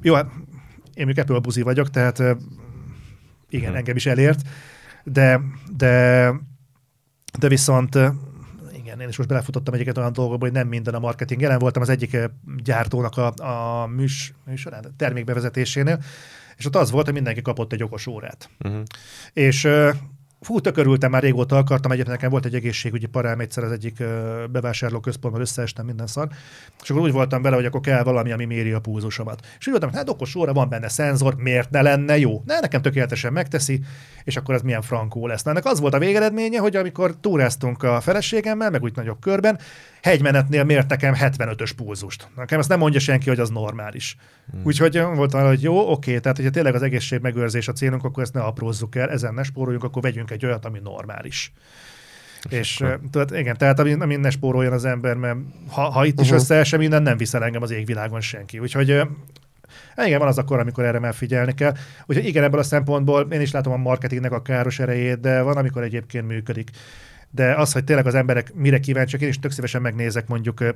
jó, 0.02 0.14
hát 0.14 0.26
én 0.94 1.06
még 1.06 1.18
Apple 1.18 1.38
buzi 1.38 1.62
vagyok, 1.62 1.90
tehát 1.90 2.18
igen, 2.18 2.38
uh-huh. 3.50 3.76
engem 3.76 3.96
is 3.96 4.06
elért, 4.06 4.40
de, 5.04 5.40
de 5.76 6.32
de 7.38 7.48
viszont 7.48 7.98
igen, 8.74 9.00
én 9.00 9.08
is 9.08 9.16
most 9.16 9.28
belefutottam 9.28 9.74
egyiket 9.74 9.98
olyan 9.98 10.12
dolgokba, 10.12 10.44
hogy 10.44 10.54
nem 10.54 10.68
minden 10.68 10.94
a 10.94 10.98
marketing. 10.98 11.40
Jelen 11.40 11.58
voltam 11.58 11.82
az 11.82 11.88
egyik 11.88 12.16
gyártónak 12.64 13.16
a, 13.16 13.34
a 13.44 13.86
műs, 13.86 14.34
műsorán, 14.44 14.94
termékbevezetésénél, 14.96 16.02
és 16.56 16.66
ott 16.66 16.76
az 16.76 16.90
volt, 16.90 17.04
hogy 17.04 17.14
mindenki 17.14 17.42
kapott 17.42 17.72
egy 17.72 17.82
okos 17.82 18.06
órát. 18.06 18.50
Uh-huh. 18.64 18.82
És 19.32 19.68
Fú, 20.42 20.60
tök 20.60 20.76
örültem, 20.76 21.10
már 21.10 21.22
régóta 21.22 21.56
akartam, 21.56 21.90
egyébként 21.90 22.16
nekem 22.16 22.30
volt 22.30 22.44
egy 22.44 22.54
egészségügyi 22.54 23.06
parám 23.06 23.40
egyszer 23.40 23.64
az 23.64 23.72
egyik 23.72 24.02
bevásárlóközpontban, 24.50 25.42
összeestem 25.42 25.86
minden 25.86 26.06
szar, 26.06 26.28
és 26.82 26.90
akkor 26.90 27.02
úgy 27.02 27.12
voltam 27.12 27.42
vele, 27.42 27.56
hogy 27.56 27.64
akkor 27.64 27.80
kell 27.80 28.02
valami, 28.02 28.32
ami 28.32 28.44
méri 28.44 28.72
a 28.72 28.80
púzusomat. 28.80 29.40
És 29.58 29.66
úgy 29.66 29.72
voltam, 29.72 29.92
hát 29.92 30.08
okos 30.08 30.34
óra, 30.34 30.52
van 30.52 30.68
benne 30.68 30.88
szenzor, 30.88 31.34
miért 31.34 31.70
ne 31.70 31.82
lenne 31.82 32.18
jó? 32.18 32.42
Ne, 32.44 32.60
nekem 32.60 32.82
tökéletesen 32.82 33.32
megteszi, 33.32 33.80
és 34.24 34.36
akkor 34.36 34.54
ez 34.54 34.62
milyen 34.62 34.82
frankó 34.82 35.26
lesz. 35.26 35.42
Na, 35.42 35.50
ennek 35.50 35.64
az 35.64 35.80
volt 35.80 35.94
a 35.94 35.98
végeredménye, 35.98 36.58
hogy 36.58 36.76
amikor 36.76 37.16
túráztunk 37.20 37.82
a 37.82 38.00
feleségemmel, 38.00 38.70
meg 38.70 38.82
úgy 38.82 38.96
nagyobb 38.96 39.20
körben, 39.20 39.58
hegymenetnél 40.02 40.64
mért 40.64 40.88
nekem 40.88 41.14
75-ös 41.18 41.70
pulzust. 41.76 42.28
Nekem 42.36 42.58
ezt 42.58 42.68
nem 42.68 42.78
mondja 42.78 43.00
senki, 43.00 43.28
hogy 43.28 43.38
az 43.38 43.50
normális. 43.50 44.16
Hmm. 44.50 44.60
Úgyhogy 44.64 45.00
volt 45.14 45.34
arra, 45.34 45.48
hogy 45.48 45.62
jó, 45.62 45.90
oké, 45.90 46.18
tehát 46.18 46.36
hogyha 46.36 46.52
tényleg 46.52 46.74
az 46.74 46.82
egészség 46.82 47.20
megőrzés 47.20 47.68
a 47.68 47.72
célunk, 47.72 48.04
akkor 48.04 48.22
ezt 48.22 48.34
ne 48.34 48.40
aprózzuk 48.40 48.96
el, 48.96 49.10
ezen 49.10 49.34
ne 49.34 49.42
spóroljunk, 49.42 49.84
akkor 49.84 50.02
vegyünk 50.02 50.30
egy 50.30 50.44
olyat, 50.44 50.64
ami 50.64 50.78
normális. 50.82 51.52
És, 52.48 52.58
és 52.58 52.84
tudod, 53.10 53.38
igen, 53.38 53.56
tehát 53.56 53.78
amin, 53.78 54.00
amin 54.00 54.20
ne 54.20 54.30
spóroljon 54.30 54.72
az 54.72 54.84
ember, 54.84 55.16
mert 55.16 55.36
ha, 55.68 55.90
ha 55.90 56.04
itt 56.04 56.12
uh-huh. 56.12 56.26
is 56.26 56.32
összeesse 56.32 56.76
minden, 56.76 57.02
nem 57.02 57.16
viszel 57.16 57.44
engem 57.44 57.62
az 57.62 57.70
égvilágon 57.70 58.20
senki. 58.20 58.58
Úgyhogy 58.58 58.88
igen, 59.96 60.18
van 60.18 60.28
az 60.28 60.38
akkor, 60.38 60.58
amikor 60.58 60.84
erre 60.84 60.98
már 60.98 61.14
figyelni 61.14 61.54
kell. 61.54 61.74
Úgyhogy 62.06 62.26
igen, 62.26 62.44
ebből 62.44 62.60
a 62.60 62.62
szempontból 62.62 63.28
én 63.30 63.40
is 63.40 63.50
látom 63.50 63.72
a 63.72 63.76
marketingnek 63.76 64.32
a 64.32 64.42
káros 64.42 64.78
erejét, 64.78 65.20
de 65.20 65.42
van, 65.42 65.56
amikor 65.56 65.82
egyébként 65.82 66.26
működik 66.26 66.70
de 67.34 67.54
az, 67.54 67.72
hogy 67.72 67.84
tényleg 67.84 68.06
az 68.06 68.14
emberek 68.14 68.54
mire 68.54 68.78
kíváncsiak, 68.78 69.22
én 69.22 69.28
is 69.28 69.38
tök 69.38 69.50
szívesen 69.50 69.82
megnézek 69.82 70.28
mondjuk 70.28 70.74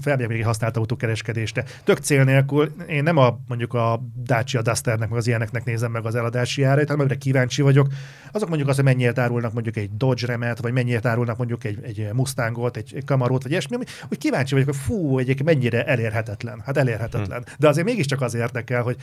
felmegyek 0.00 0.28
még 0.28 0.44
használt 0.44 0.76
autókereskedést, 0.76 1.54
de 1.54 1.64
tök 1.84 1.98
cél 1.98 2.24
nélkül 2.24 2.72
én 2.88 3.02
nem 3.02 3.16
a 3.16 3.38
mondjuk 3.48 3.74
a 3.74 4.00
Dacia 4.24 4.62
Dusternek, 4.62 5.08
meg 5.08 5.18
az 5.18 5.26
ilyeneknek 5.26 5.64
nézem 5.64 5.90
meg 5.90 6.06
az 6.06 6.14
eladási 6.14 6.62
árait, 6.62 6.88
hanem 6.88 7.00
amire 7.00 7.18
kíváncsi 7.18 7.62
vagyok, 7.62 7.88
azok 8.32 8.48
mondjuk 8.48 8.68
az, 8.68 8.74
hogy 8.74 8.84
mennyire 8.84 9.22
árulnak 9.22 9.52
mondjuk 9.52 9.76
egy 9.76 9.96
Dodge 9.96 10.26
Remet, 10.26 10.60
vagy 10.60 10.72
mennyire 10.72 11.08
árulnak 11.08 11.36
mondjuk 11.36 11.64
egy, 11.64 11.78
egy 11.82 12.08
Mustangot, 12.12 12.76
egy, 12.76 12.92
egy 12.96 13.04
Camarót, 13.04 13.42
vagy 13.42 13.50
ilyesmi, 13.50 13.76
hogy 14.08 14.18
kíváncsi 14.18 14.54
vagyok, 14.54 14.68
hogy 14.68 14.78
fú, 14.78 15.18
egyébként 15.18 15.48
mennyire 15.48 15.84
elérhetetlen. 15.84 16.62
Hát 16.64 16.76
elérhetetlen. 16.76 17.42
Hmm. 17.42 17.54
De 17.58 17.68
azért 17.68 17.86
mégiscsak 17.86 18.20
az 18.20 18.34
érdekel, 18.34 18.82
hogy 18.82 18.96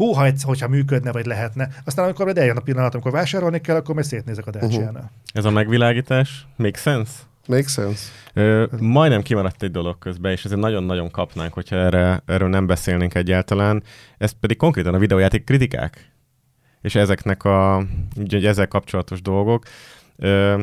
hú, 0.00 0.12
ha 0.12 0.24
egy, 0.24 0.42
hogyha 0.42 0.68
működne, 0.68 1.12
vagy 1.12 1.26
lehetne. 1.26 1.68
Aztán 1.84 2.04
amikor 2.04 2.24
majd 2.24 2.38
eljön 2.38 2.56
a 2.56 2.60
pillanat, 2.60 2.92
amikor 2.92 3.12
vásárolni 3.12 3.60
kell, 3.60 3.76
akkor 3.76 3.94
majd 3.94 4.06
szétnézek 4.06 4.46
a 4.46 4.50
dacia 4.50 4.78
uh-huh. 4.78 5.04
Ez 5.32 5.44
a 5.44 5.50
megvilágítás, 5.50 6.46
make 6.56 6.78
sense? 6.78 7.12
Make 7.46 7.68
sense. 7.68 8.10
Ö, 8.32 8.66
majdnem 8.78 9.22
kimaradt 9.22 9.62
egy 9.62 9.70
dolog 9.70 9.98
közben, 9.98 10.32
és 10.32 10.44
ezért 10.44 10.60
nagyon-nagyon 10.60 11.10
kapnánk, 11.10 11.52
hogyha 11.52 11.76
erre, 11.76 12.22
erről 12.26 12.48
nem 12.48 12.66
beszélnénk 12.66 13.14
egyáltalán. 13.14 13.82
Ez 14.18 14.30
pedig 14.30 14.56
konkrétan 14.56 14.94
a 14.94 14.98
videójáték 14.98 15.44
kritikák. 15.44 16.12
És 16.80 16.94
ezeknek 16.94 17.44
a, 17.44 17.84
ugye 18.16 18.48
ezzel 18.48 18.68
kapcsolatos 18.68 19.22
dolgok. 19.22 19.64
Ö, 20.16 20.62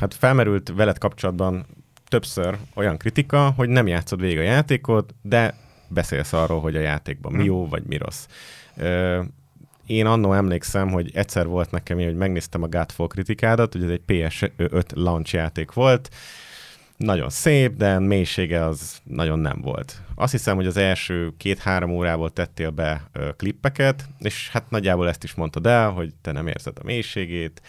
hát 0.00 0.14
felmerült 0.14 0.72
veled 0.76 0.98
kapcsolatban 0.98 1.66
többször 2.08 2.56
olyan 2.74 2.96
kritika, 2.96 3.52
hogy 3.56 3.68
nem 3.68 3.86
játszod 3.86 4.20
végig 4.20 4.38
a 4.38 4.42
játékot, 4.42 5.14
de 5.22 5.54
beszélsz 5.88 6.32
arról, 6.32 6.60
hogy 6.60 6.76
a 6.76 6.80
játékban 6.80 7.32
mi 7.32 7.38
hm. 7.38 7.44
jó, 7.44 7.68
vagy 7.68 7.82
mi 7.86 7.96
rossz. 7.96 8.26
Én 9.86 10.06
annó 10.06 10.32
emlékszem, 10.32 10.88
hogy 10.88 11.10
egyszer 11.14 11.46
volt 11.46 11.70
nekem, 11.70 11.98
hogy 11.98 12.16
megnéztem 12.16 12.62
a 12.62 12.68
Godfall 12.68 13.06
kritikádat, 13.06 13.72
hogy 13.72 13.82
ez 13.82 13.90
egy 13.90 14.02
PS5 14.06 14.94
launch 14.94 15.34
játék 15.34 15.72
volt, 15.72 16.08
nagyon 16.98 17.30
szép, 17.30 17.76
de 17.76 17.98
mélysége 17.98 18.64
az 18.64 19.00
nagyon 19.04 19.38
nem 19.38 19.60
volt. 19.60 20.02
Azt 20.14 20.32
hiszem, 20.32 20.56
hogy 20.56 20.66
az 20.66 20.76
első 20.76 21.32
két-három 21.36 21.90
órából 21.90 22.30
tettél 22.30 22.70
be 22.70 23.08
ö, 23.12 23.28
klippeket, 23.36 24.08
és 24.18 24.50
hát 24.50 24.70
nagyjából 24.70 25.08
ezt 25.08 25.24
is 25.24 25.34
mondtad 25.34 25.66
el, 25.66 25.90
hogy 25.90 26.14
te 26.20 26.32
nem 26.32 26.46
érzed 26.46 26.76
a 26.80 26.84
mélységét, 26.84 27.62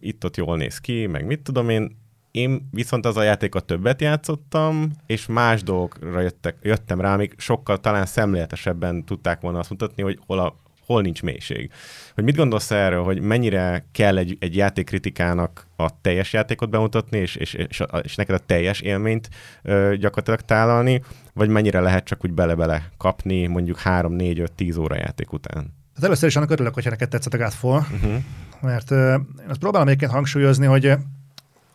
itt-ott 0.00 0.36
jól 0.36 0.56
néz 0.56 0.78
ki, 0.78 1.06
meg 1.06 1.26
mit 1.26 1.42
tudom 1.42 1.68
én, 1.68 1.96
én 2.38 2.68
viszont 2.70 3.06
az 3.06 3.16
a 3.16 3.22
játékot 3.22 3.64
többet 3.64 4.00
játszottam, 4.00 4.90
és 5.06 5.26
más 5.26 5.62
dolgokra 5.62 6.20
jöttek, 6.20 6.56
jöttem 6.62 7.00
rá, 7.00 7.12
amik 7.12 7.34
sokkal 7.36 7.78
talán 7.80 8.06
szemléletesebben 8.06 9.04
tudták 9.04 9.40
volna 9.40 9.58
azt 9.58 9.70
mutatni, 9.70 10.02
hogy 10.02 10.18
hol, 10.26 10.38
a, 10.38 10.56
hol 10.86 11.02
nincs 11.02 11.22
mélység. 11.22 11.70
Hogy 12.14 12.24
mit 12.24 12.36
gondolsz 12.36 12.70
erről, 12.70 13.02
hogy 13.02 13.20
mennyire 13.20 13.86
kell 13.92 14.18
egy, 14.18 14.36
egy 14.40 14.56
játékkritikának 14.56 15.66
a 15.76 16.00
teljes 16.00 16.32
játékot 16.32 16.70
bemutatni, 16.70 17.18
és, 17.18 17.36
és, 17.36 17.54
és, 17.54 17.82
és 18.02 18.14
neked 18.14 18.34
a 18.34 18.44
teljes 18.46 18.80
élményt 18.80 19.28
ö, 19.62 19.94
gyakorlatilag 19.96 20.40
tálalni, 20.40 21.02
vagy 21.34 21.48
mennyire 21.48 21.80
lehet 21.80 22.04
csak 22.04 22.24
úgy 22.24 22.32
bele-bele 22.32 22.90
kapni 22.96 23.46
mondjuk 23.46 23.78
3, 23.78 24.12
4, 24.12 24.40
5, 24.40 24.52
10 24.52 24.76
óra 24.76 24.96
játék 24.96 25.32
után? 25.32 25.76
Hát 25.94 26.04
először 26.04 26.28
is 26.28 26.36
annak 26.36 26.50
örülök, 26.50 26.74
hogyha 26.74 26.90
neked 26.90 27.08
tetszett 27.08 27.34
a 27.34 27.38
Godfall, 27.38 27.78
uh-huh. 27.78 28.22
mert 28.60 28.90
ö, 28.90 29.14
én 29.14 29.48
azt 29.48 29.58
próbálom 29.58 29.88
egyébként 29.88 30.10
hangsúlyozni, 30.10 30.66
hogy 30.66 30.96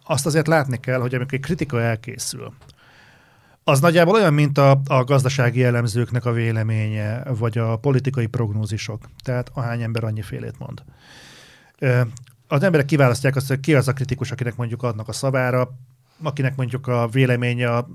azt 0.03 0.25
azért 0.25 0.47
látni 0.47 0.79
kell, 0.79 0.99
hogy 0.99 1.15
amikor 1.15 1.33
egy 1.33 1.45
kritika 1.45 1.81
elkészül, 1.81 2.53
az 3.63 3.79
nagyjából 3.79 4.13
olyan, 4.13 4.33
mint 4.33 4.57
a, 4.57 4.81
a 4.87 5.03
gazdasági 5.03 5.63
elemzőknek 5.63 6.25
a 6.25 6.31
véleménye, 6.31 7.23
vagy 7.23 7.57
a 7.57 7.75
politikai 7.75 8.25
prognózisok. 8.25 9.09
Tehát 9.23 9.49
ahány 9.53 9.81
ember 9.81 10.03
annyi 10.03 10.21
félét 10.21 10.59
mond. 10.59 10.83
Az 12.47 12.63
emberek 12.63 12.85
kiválasztják 12.85 13.35
azt, 13.35 13.47
hogy 13.47 13.59
ki 13.59 13.75
az 13.75 13.87
a 13.87 13.93
kritikus, 13.93 14.31
akinek 14.31 14.55
mondjuk 14.55 14.83
adnak 14.83 15.07
a 15.07 15.11
szavára, 15.11 15.69
akinek 16.23 16.55
mondjuk 16.55 16.87
a 16.87 17.07
véleménye 17.07 17.85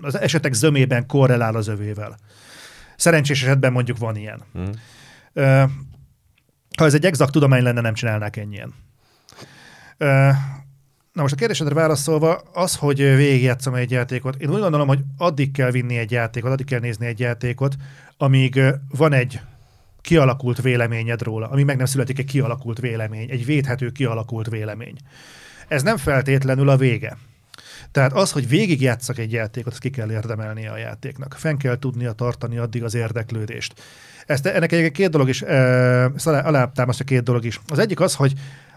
az 0.00 0.18
esetek 0.18 0.52
zömében 0.52 1.06
korrelál 1.06 1.54
az 1.54 1.68
övével. 1.68 2.16
Szerencsés 2.96 3.42
esetben 3.42 3.72
mondjuk 3.72 3.98
van 3.98 4.16
ilyen. 4.16 4.42
Mm. 4.58 4.70
Ha 6.76 6.84
ez 6.84 6.94
egy 6.94 7.04
exakt 7.04 7.32
tudomány 7.32 7.62
lenne, 7.62 7.80
nem 7.80 7.94
csinálnák 7.94 8.36
ennyien. 8.36 8.74
Na 11.18 11.24
most 11.24 11.36
a 11.36 11.38
kérdésedre 11.38 11.74
válaszolva, 11.74 12.42
az, 12.52 12.76
hogy 12.76 12.98
végigjátszom 12.98 13.74
egy 13.74 13.90
játékot, 13.90 14.36
én 14.36 14.50
úgy 14.50 14.60
gondolom, 14.60 14.88
hogy 14.88 14.98
addig 15.16 15.50
kell 15.50 15.70
vinni 15.70 15.96
egy 15.96 16.10
játékot, 16.10 16.50
addig 16.50 16.66
kell 16.66 16.80
nézni 16.80 17.06
egy 17.06 17.18
játékot, 17.20 17.76
amíg 18.16 18.60
van 18.96 19.12
egy 19.12 19.40
kialakult 20.00 20.62
véleményed 20.62 21.22
róla, 21.22 21.48
ami 21.48 21.62
meg 21.62 21.76
nem 21.76 21.86
születik 21.86 22.18
egy 22.18 22.24
kialakult 22.24 22.78
vélemény, 22.78 23.30
egy 23.30 23.44
védhető 23.44 23.90
kialakult 23.90 24.48
vélemény. 24.48 24.96
Ez 25.68 25.82
nem 25.82 25.96
feltétlenül 25.96 26.68
a 26.68 26.76
vége. 26.76 27.16
Tehát 27.90 28.12
az, 28.12 28.32
hogy 28.32 28.48
végigjátszak 28.48 29.18
egy 29.18 29.32
játékot, 29.32 29.72
azt 29.72 29.82
ki 29.82 29.90
kell 29.90 30.10
érdemelni 30.10 30.66
a 30.66 30.76
játéknak. 30.76 31.34
Fenn 31.38 31.56
kell 31.56 31.78
tudnia 31.78 32.12
tartani 32.12 32.58
addig 32.58 32.84
az 32.84 32.94
érdeklődést. 32.94 33.82
Ezt, 34.26 34.46
ennek 34.46 34.72
egy 34.72 34.90
két 34.90 35.10
dolog 35.10 35.28
is, 35.28 35.42
e, 35.42 36.10
alátámasztja 36.24 37.04
két 37.04 37.22
dolog 37.22 37.44
is. 37.44 37.60
Az 37.68 37.78
egyik 37.78 38.00
az, 38.00 38.14
hogy 38.14 38.32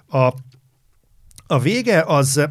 a 0.09 0.33
a 1.51 1.59
vége 1.59 2.03
az, 2.07 2.47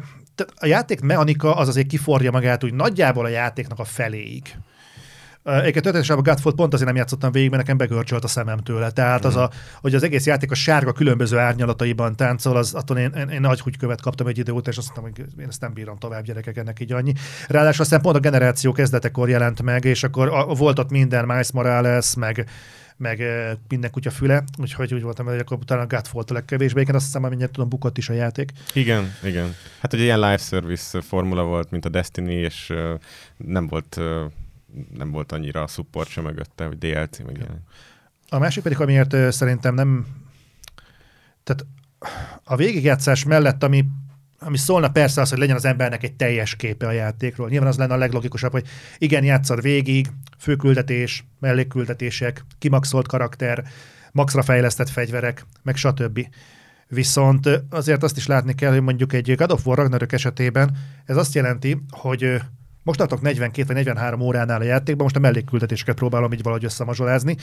a 0.55 0.65
játék 0.65 1.01
mechanika 1.01 1.55
az 1.55 1.67
azért 1.67 1.87
kiforja 1.87 2.31
magát 2.31 2.63
úgy 2.63 2.73
nagyjából 2.73 3.25
a 3.25 3.29
játéknak 3.29 3.79
a 3.79 3.83
feléig. 3.83 4.55
Egyébként 5.43 5.73
történetesen 5.73 6.17
a 6.17 6.21
Godfall 6.21 6.53
pont 6.55 6.73
azért 6.73 6.87
nem 6.87 6.97
játszottam 6.97 7.31
végig, 7.31 7.49
mert 7.49 7.61
nekem 7.61 7.77
begörcsölt 7.77 8.23
a 8.23 8.27
szemem 8.27 8.57
tőle. 8.57 8.91
Tehát 8.91 9.25
az, 9.25 9.35
a, 9.35 9.49
hogy 9.81 9.95
az 9.95 10.03
egész 10.03 10.25
játék 10.25 10.51
a 10.51 10.55
sárga 10.55 10.91
különböző 10.91 11.37
árnyalataiban 11.37 12.15
táncol, 12.15 12.57
az 12.57 12.73
attól 12.73 12.97
én, 12.97 13.11
én, 13.17 13.29
én 13.29 13.41
nagy 13.41 13.77
követ 13.77 14.01
kaptam 14.01 14.27
egy 14.27 14.37
idő 14.37 14.51
után, 14.51 14.71
és 14.71 14.77
azt 14.77 14.95
mondtam, 14.95 15.25
hogy 15.25 15.41
én 15.41 15.47
ezt 15.47 15.61
nem 15.61 15.73
bírom 15.73 15.97
tovább 15.97 16.23
gyerekek, 16.23 16.57
ennek 16.57 16.79
így 16.79 16.91
annyi. 16.91 17.13
Ráadásul 17.47 17.83
aztán 17.83 18.01
pont 18.01 18.15
a 18.15 18.19
generáció 18.19 18.71
kezdetekor 18.71 19.29
jelent 19.29 19.61
meg, 19.61 19.85
és 19.85 20.03
akkor 20.03 20.27
a, 20.27 20.45
volt 20.45 20.79
ott 20.79 20.89
minden, 20.89 21.25
Miles 21.25 21.51
Morales, 21.51 22.15
meg 22.15 22.49
meg 23.01 23.23
minden 23.67 23.91
kutya 23.91 24.11
füle, 24.11 24.43
úgyhogy 24.57 24.93
úgy 24.93 25.01
voltam, 25.01 25.25
hogy 25.25 25.39
akkor 25.39 25.57
utána 25.57 25.81
a 25.81 25.87
Godfall 25.87 26.23
a 26.27 26.33
legkevésbé, 26.33 26.81
én 26.81 26.95
azt 26.95 27.05
hiszem, 27.05 27.21
hogy 27.21 27.49
tudom, 27.51 27.69
bukott 27.69 27.97
is 27.97 28.09
a 28.09 28.13
játék. 28.13 28.51
Igen, 28.73 29.13
igen. 29.23 29.55
Hát 29.79 29.93
ugye 29.93 30.03
ilyen 30.03 30.19
live 30.19 30.37
service 30.37 31.01
formula 31.01 31.43
volt, 31.43 31.71
mint 31.71 31.85
a 31.85 31.89
Destiny, 31.89 32.29
és 32.29 32.73
nem 33.37 33.67
volt 33.67 33.99
nem 34.97 35.11
volt 35.11 35.31
annyira 35.31 35.63
a 35.63 35.67
support 35.67 36.09
sem 36.09 36.23
mögötte, 36.23 36.65
hogy 36.65 36.77
DLC 36.77 37.19
meg 37.19 37.35
ilyen. 37.35 37.63
A 38.29 38.39
másik 38.39 38.63
pedig, 38.63 38.79
amiért 38.79 39.31
szerintem 39.31 39.73
nem 39.73 40.05
tehát 41.43 41.65
a 42.43 42.55
végigjátszás 42.55 43.23
mellett, 43.23 43.63
ami 43.63 43.85
ami 44.45 44.57
szólna 44.57 44.89
persze 44.89 45.21
az, 45.21 45.29
hogy 45.29 45.39
legyen 45.39 45.55
az 45.55 45.65
embernek 45.65 46.03
egy 46.03 46.13
teljes 46.13 46.55
képe 46.55 46.87
a 46.87 46.91
játékról. 46.91 47.49
Nyilván 47.49 47.67
az 47.67 47.77
lenne 47.77 47.93
a 47.93 47.97
leglogikusabb, 47.97 48.51
hogy 48.51 48.67
igen, 48.97 49.23
játszad 49.23 49.61
végig, 49.61 50.07
főküldetés, 50.37 51.25
mellékküldetések, 51.39 52.45
kimaxolt 52.59 53.07
karakter, 53.07 53.63
maxra 54.11 54.41
fejlesztett 54.41 54.89
fegyverek, 54.89 55.45
meg 55.63 55.75
stb. 55.75 56.27
Viszont 56.87 57.49
azért 57.69 58.03
azt 58.03 58.17
is 58.17 58.27
látni 58.27 58.55
kell, 58.55 58.71
hogy 58.71 58.81
mondjuk 58.81 59.13
egy 59.13 59.35
God 59.35 59.51
of 59.51 59.65
War 59.65 59.77
Ragnarök 59.77 60.11
esetében 60.11 60.77
ez 61.05 61.17
azt 61.17 61.33
jelenti, 61.33 61.81
hogy 61.89 62.41
most 62.83 62.99
tartok 62.99 63.21
42 63.21 63.67
vagy 63.67 63.75
43 63.75 64.21
óránál 64.21 64.61
a 64.61 64.63
játékban, 64.63 65.03
most 65.03 65.15
a 65.15 65.19
mellékküldetéseket 65.19 65.95
próbálom 65.95 66.33
így 66.33 66.41
valahogy 66.41 66.65
összemazsolázni, 66.65 67.37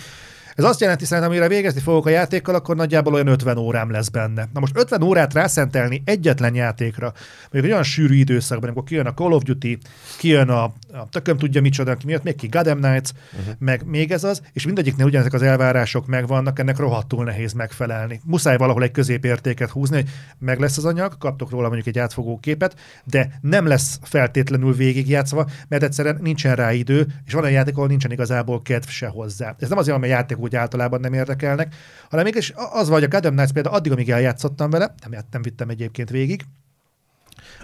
ez 0.59 0.65
azt 0.65 0.81
jelenti 0.81 1.05
szerintem, 1.05 1.33
amire 1.33 1.49
végezni 1.49 1.81
fogok 1.81 2.07
a 2.07 2.11
játékkal, 2.11 2.55
akkor 2.55 2.77
nagyjából 2.77 3.15
olyan 3.15 3.27
50 3.27 3.57
órám 3.59 3.91
lesz 3.91 4.09
benne. 4.09 4.49
Na 4.53 4.61
most 4.61 4.77
50 4.77 5.03
órát 5.03 5.33
rászentelni 5.33 6.03
egyetlen 6.05 6.55
játékra, 6.55 7.13
mondjuk 7.41 7.65
egy 7.65 7.71
olyan 7.71 7.83
sűrű 7.83 8.15
időszakban, 8.15 8.69
amikor 8.69 8.85
kijön 8.85 9.07
a 9.07 9.15
Call 9.15 9.33
of 9.33 9.43
Duty, 9.43 9.79
kijön 10.19 10.49
a, 10.49 10.73
a 10.93 11.09
tököm 11.09 11.37
tudja 11.37 11.61
micsoda, 11.61 11.97
miatt 12.05 12.23
még 12.23 12.35
ki 12.35 12.47
Gotham 12.47 12.79
Knights, 12.79 13.11
uh-huh. 13.39 13.55
meg 13.59 13.87
még 13.87 14.11
ez 14.11 14.25
az, 14.25 14.43
és 14.53 14.65
mindegyiknél 14.65 15.07
ugyanezek 15.07 15.33
az 15.33 15.43
elvárások 15.43 16.07
megvannak, 16.07 16.59
ennek 16.59 16.79
rohadtul 16.79 17.25
nehéz 17.25 17.53
megfelelni. 17.53 18.21
Muszáj 18.25 18.57
valahol 18.57 18.83
egy 18.83 18.91
középértéket 18.91 19.71
húzni, 19.71 19.97
hogy 19.97 20.09
meg 20.39 20.61
lesz 20.61 20.77
az 20.77 20.85
anyag, 20.85 21.19
kaptok 21.19 21.51
róla 21.51 21.67
mondjuk 21.67 21.87
egy 21.87 21.99
átfogó 21.99 22.39
képet, 22.39 22.81
de 23.05 23.39
nem 23.41 23.67
lesz 23.67 23.99
feltétlenül 24.03 24.75
végigjátszva, 24.75 25.49
mert 25.69 25.83
egyszerűen 25.83 26.19
nincsen 26.23 26.55
rá 26.55 26.73
idő, 26.73 27.07
és 27.27 27.33
van 27.33 27.45
egy 27.45 27.53
játék, 27.53 27.77
ahol 27.77 27.89
nincsen 27.89 28.13
igazából 28.13 28.63
kedv 28.63 28.89
se 28.89 29.07
hozzá. 29.07 29.57
Ez 29.59 29.69
nem 29.69 29.79
azért, 29.79 29.99
mert 29.99 30.13
a 30.13 30.15
játék 30.17 30.39
úgy 30.39 30.57
általában 30.57 31.01
nem 31.01 31.13
érdekelnek, 31.13 31.75
hanem 32.11 32.25
mégis 32.25 32.53
az 32.73 32.89
vagy 32.89 33.05
a 33.05 33.09
Gotham 33.09 33.35
Knights 33.35 33.53
például 33.53 33.75
addig, 33.75 33.93
amíg 33.93 34.11
eljátszottam 34.11 34.71
vele, 34.71 34.95
nem, 35.09 35.21
nem 35.31 35.43
vittem 35.43 35.69
egyébként 35.69 36.11
végig, 36.11 36.45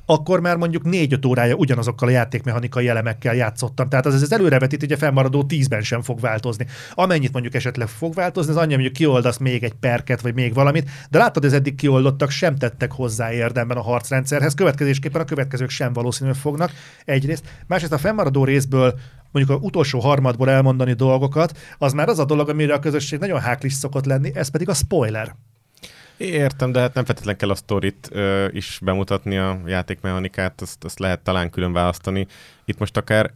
akkor 0.06 0.40
már 0.40 0.56
mondjuk 0.56 0.84
négy-öt 0.84 1.24
órája 1.24 1.54
ugyanazokkal 1.54 2.08
a 2.08 2.10
játékmechanikai 2.10 2.88
elemekkel 2.88 3.34
játszottam. 3.34 3.88
Tehát 3.88 4.06
az, 4.06 4.22
az 4.22 4.32
előrevetít, 4.32 4.92
a 4.92 4.96
fennmaradó 4.96 5.44
tízben 5.44 5.82
sem 5.82 6.02
fog 6.02 6.20
változni. 6.20 6.66
Amennyit 6.94 7.32
mondjuk 7.32 7.54
esetleg 7.54 7.88
fog 7.88 8.14
változni, 8.14 8.52
az 8.52 8.56
annyi, 8.56 8.72
mondjuk 8.72 8.92
kioldasz 8.92 9.38
még 9.38 9.62
egy 9.62 9.74
perket, 9.74 10.20
vagy 10.20 10.34
még 10.34 10.54
valamit, 10.54 10.90
de 11.10 11.18
látod, 11.18 11.44
ez 11.44 11.52
eddig 11.52 11.74
kioldottak, 11.74 12.30
sem 12.30 12.56
tettek 12.56 12.92
hozzá 12.92 13.32
érdemben 13.32 13.76
a 13.76 13.82
harcrendszerhez, 13.82 14.54
következésképpen 14.54 15.20
a 15.20 15.24
következők 15.24 15.70
sem 15.70 15.92
valószínűleg 15.92 16.38
fognak 16.38 16.70
egyrészt. 17.04 17.44
Másrészt 17.66 17.92
a 17.92 17.98
fennmaradó 17.98 18.44
részből 18.44 18.98
mondjuk 19.32 19.58
a 19.58 19.64
utolsó 19.64 20.00
harmadból 20.00 20.50
elmondani 20.50 20.92
dolgokat, 20.92 21.58
az 21.78 21.92
már 21.92 22.08
az 22.08 22.18
a 22.18 22.24
dolog, 22.24 22.48
amire 22.48 22.74
a 22.74 22.78
közösség 22.78 23.18
nagyon 23.18 23.40
háklis 23.40 23.72
szokott 23.72 24.04
lenni, 24.04 24.30
ez 24.34 24.48
pedig 24.48 24.68
a 24.68 24.74
spoiler. 24.74 25.34
Értem, 26.16 26.72
de 26.72 26.80
hát 26.80 26.94
nem 26.94 27.04
feltétlenül 27.04 27.40
kell 27.40 27.50
a 27.50 27.54
sztorit 27.54 28.08
ö, 28.12 28.46
is 28.50 28.78
bemutatni, 28.82 29.36
a 29.36 29.60
játékmechanikát, 29.66 30.60
azt, 30.60 30.84
azt 30.84 30.98
lehet 30.98 31.20
talán 31.20 31.50
külön 31.50 31.72
választani. 31.72 32.26
Itt 32.64 32.78
most 32.78 32.96
akár 32.96 33.32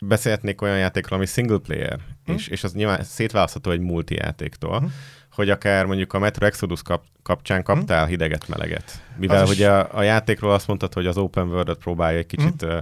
beszélhetnék 0.00 0.62
olyan 0.62 0.78
játékról, 0.78 1.18
ami 1.18 1.26
single 1.26 1.58
player, 1.58 1.98
hm? 2.24 2.32
és, 2.32 2.48
és 2.48 2.64
az 2.64 2.72
nyilván 2.72 3.02
szétválasztható 3.02 3.70
egy 3.70 3.80
multi 3.80 4.14
játéktól, 4.14 4.78
hm? 4.78 4.86
hogy 5.32 5.50
akár 5.50 5.86
mondjuk 5.86 6.12
a 6.12 6.18
Metro 6.18 6.46
Exodus 6.46 6.82
kap, 6.82 7.04
kapcsán 7.22 7.62
kaptál 7.62 8.04
hm? 8.04 8.10
hideget, 8.10 8.48
meleget. 8.48 9.02
Mivel 9.16 9.46
hogy 9.46 9.62
a, 9.62 9.96
a 9.96 10.02
játékról 10.02 10.52
azt 10.52 10.66
mondtad, 10.66 10.92
hogy 10.92 11.06
az 11.06 11.16
open 11.16 11.48
world-ot 11.48 11.78
próbálja 11.78 12.18
egy 12.18 12.26
kicsit 12.26 12.62
hm? 12.62 12.78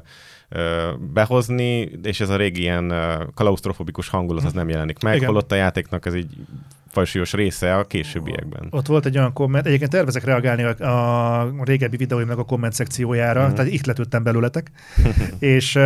behozni, 1.13 1.91
és 2.03 2.21
ez 2.21 2.29
a 2.29 2.37
régi 2.37 2.61
ilyen 2.61 2.95
klausztrofobikus 3.35 4.09
hangulat 4.09 4.45
az 4.45 4.53
nem 4.53 4.69
jelenik 4.69 5.03
meg, 5.03 5.17
Igen. 5.17 5.29
holott 5.29 5.53
a 5.53 5.55
játéknak 5.55 6.07
ez 6.07 6.15
egy 6.15 6.31
fajsúlyos 6.97 7.33
része 7.33 7.77
a 7.77 7.85
későbbiekben. 7.85 8.67
Ott 8.71 8.87
volt 8.87 9.07
egy 9.07 9.19
olyan 9.19 9.33
komment, 9.33 9.67
egyébként 9.67 9.91
tervezek 9.91 10.25
reagálni 10.25 10.63
a, 10.63 11.41
a 11.41 11.65
régebbi 11.65 11.97
videóimnak 11.97 12.39
a 12.39 12.45
komment 12.45 12.73
szekciójára, 12.73 13.41
uh-huh. 13.41 13.57
tehát 13.57 13.73
itt 13.73 13.87
letődtem 13.87 14.23
belőletek, 14.23 14.71
és 15.39 15.79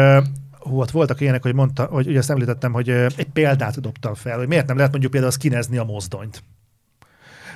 hú, 0.58 0.80
ott 0.80 0.90
voltak 0.90 1.20
ilyenek, 1.20 1.42
hogy 1.42 1.54
mondta, 1.54 1.84
hogy 1.84 2.06
ugye 2.06 2.18
azt 2.18 2.30
említettem, 2.30 2.72
hogy 2.72 2.88
egy 2.88 3.28
példát 3.32 3.80
dobtam 3.80 4.14
fel, 4.14 4.38
hogy 4.38 4.48
miért 4.48 4.66
nem 4.66 4.76
lehet 4.76 4.90
mondjuk 4.90 5.12
például 5.12 5.32
skinezni 5.32 5.76
a 5.76 5.84
mozdonyt 5.84 6.42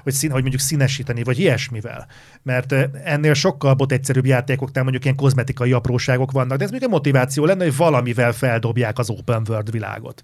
hogy, 0.03 0.13
szín, 0.13 0.31
hogy 0.31 0.41
mondjuk 0.41 0.63
színesíteni, 0.63 1.23
vagy 1.23 1.39
ilyesmivel. 1.39 2.07
Mert 2.43 2.75
ennél 3.05 3.35
sokkal 3.35 3.75
bot 3.75 3.93
egyszerűbb 3.93 4.27
játékoknál 4.27 4.83
mondjuk 4.83 5.05
ilyen 5.05 5.17
kozmetikai 5.17 5.73
apróságok 5.73 6.33
vannak, 6.33 6.59
de 6.59 6.65
ez 6.65 6.71
még 6.71 6.83
egy 6.83 6.89
motiváció 6.89 7.45
lenne, 7.45 7.65
hogy 7.65 7.77
valamivel 7.77 8.33
feldobják 8.33 8.99
az 8.99 9.11
open 9.11 9.43
world 9.49 9.71
világot 9.71 10.23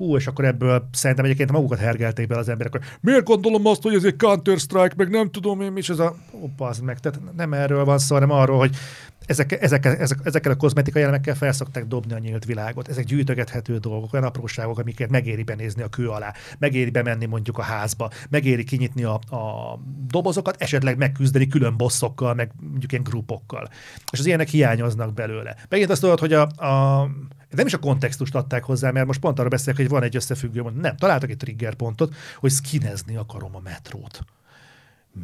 hú, 0.00 0.16
és 0.16 0.26
akkor 0.26 0.44
ebből 0.44 0.88
szerintem 0.92 1.24
egyébként 1.24 1.52
magukat 1.52 1.78
hergelték 1.78 2.26
be 2.26 2.36
az 2.36 2.48
emberek, 2.48 2.72
hogy 2.72 2.82
miért 3.00 3.24
gondolom 3.24 3.66
azt, 3.66 3.82
hogy 3.82 3.94
ez 3.94 4.04
egy 4.04 4.16
Counter-Strike, 4.16 4.94
meg 4.96 5.10
nem 5.10 5.30
tudom 5.30 5.60
én, 5.60 5.76
is 5.76 5.88
ez 5.88 5.98
a... 5.98 6.16
Oppa, 6.30 6.66
az 6.66 6.78
meg, 6.78 6.98
tehát 7.00 7.20
nem 7.36 7.52
erről 7.52 7.84
van 7.84 7.98
szó, 7.98 8.14
hanem 8.14 8.30
arról, 8.30 8.58
hogy 8.58 8.76
ezek, 9.26 9.62
ezek, 9.62 9.84
ezek, 9.84 10.18
ezekkel 10.22 10.52
a 10.52 10.56
kozmetikai 10.56 11.02
elemekkel 11.02 11.34
felszokták 11.34 11.86
dobni 11.86 12.12
a 12.12 12.18
nyílt 12.18 12.44
világot. 12.44 12.88
Ezek 12.88 13.04
gyűjtögethető 13.04 13.78
dolgok, 13.78 14.12
olyan 14.12 14.26
apróságok, 14.26 14.78
amiket 14.78 15.10
megéri 15.10 15.42
benézni 15.42 15.82
a 15.82 15.88
kő 15.88 16.08
alá, 16.08 16.34
megéri 16.58 16.90
bemenni 16.90 17.26
mondjuk 17.26 17.58
a 17.58 17.62
házba, 17.62 18.10
megéri 18.30 18.64
kinyitni 18.64 19.04
a, 19.04 19.14
a 19.14 19.78
dobozokat, 20.06 20.62
esetleg 20.62 20.96
megküzdeni 20.96 21.46
külön 21.46 21.76
bosszokkal, 21.76 22.34
meg 22.34 22.52
mondjuk 22.70 22.92
ilyen 22.92 23.04
grupokkal. 23.04 23.68
És 24.12 24.18
az 24.18 24.26
ilyenek 24.26 24.48
hiányoznak 24.48 25.14
belőle. 25.14 25.56
Megint 25.68 25.90
azt 25.90 26.00
tudod, 26.00 26.18
hogy 26.18 26.32
a, 26.32 26.42
a 26.42 27.08
nem 27.50 27.66
is 27.66 27.74
a 27.74 27.78
kontextust 27.78 28.34
adták 28.34 28.64
hozzá, 28.64 28.90
mert 28.90 29.06
most 29.06 29.20
pont 29.20 29.38
arra 29.38 29.48
beszélek, 29.48 29.76
hogy 29.76 29.88
van 29.88 30.02
egy 30.02 30.16
összefüggő, 30.16 30.62
nem, 30.74 30.96
találtak 30.96 31.30
egy 31.30 31.36
trigger 31.36 31.74
pontot, 31.74 32.14
hogy 32.36 32.50
skinezni 32.50 33.16
akarom 33.16 33.56
a 33.56 33.60
metrót. 33.60 34.20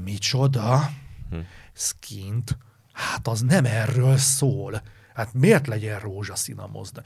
Micsoda? 0.05 0.90
Hm. 1.31 1.39
Skint? 1.73 2.59
Hát 2.97 3.28
az 3.28 3.40
nem 3.40 3.64
erről 3.64 4.16
szól. 4.16 4.82
Hát 5.14 5.35
miért 5.35 5.66
legyen 5.66 5.98
rózsaszín 5.98 6.59
a 6.59 6.68
mozda? 6.73 7.02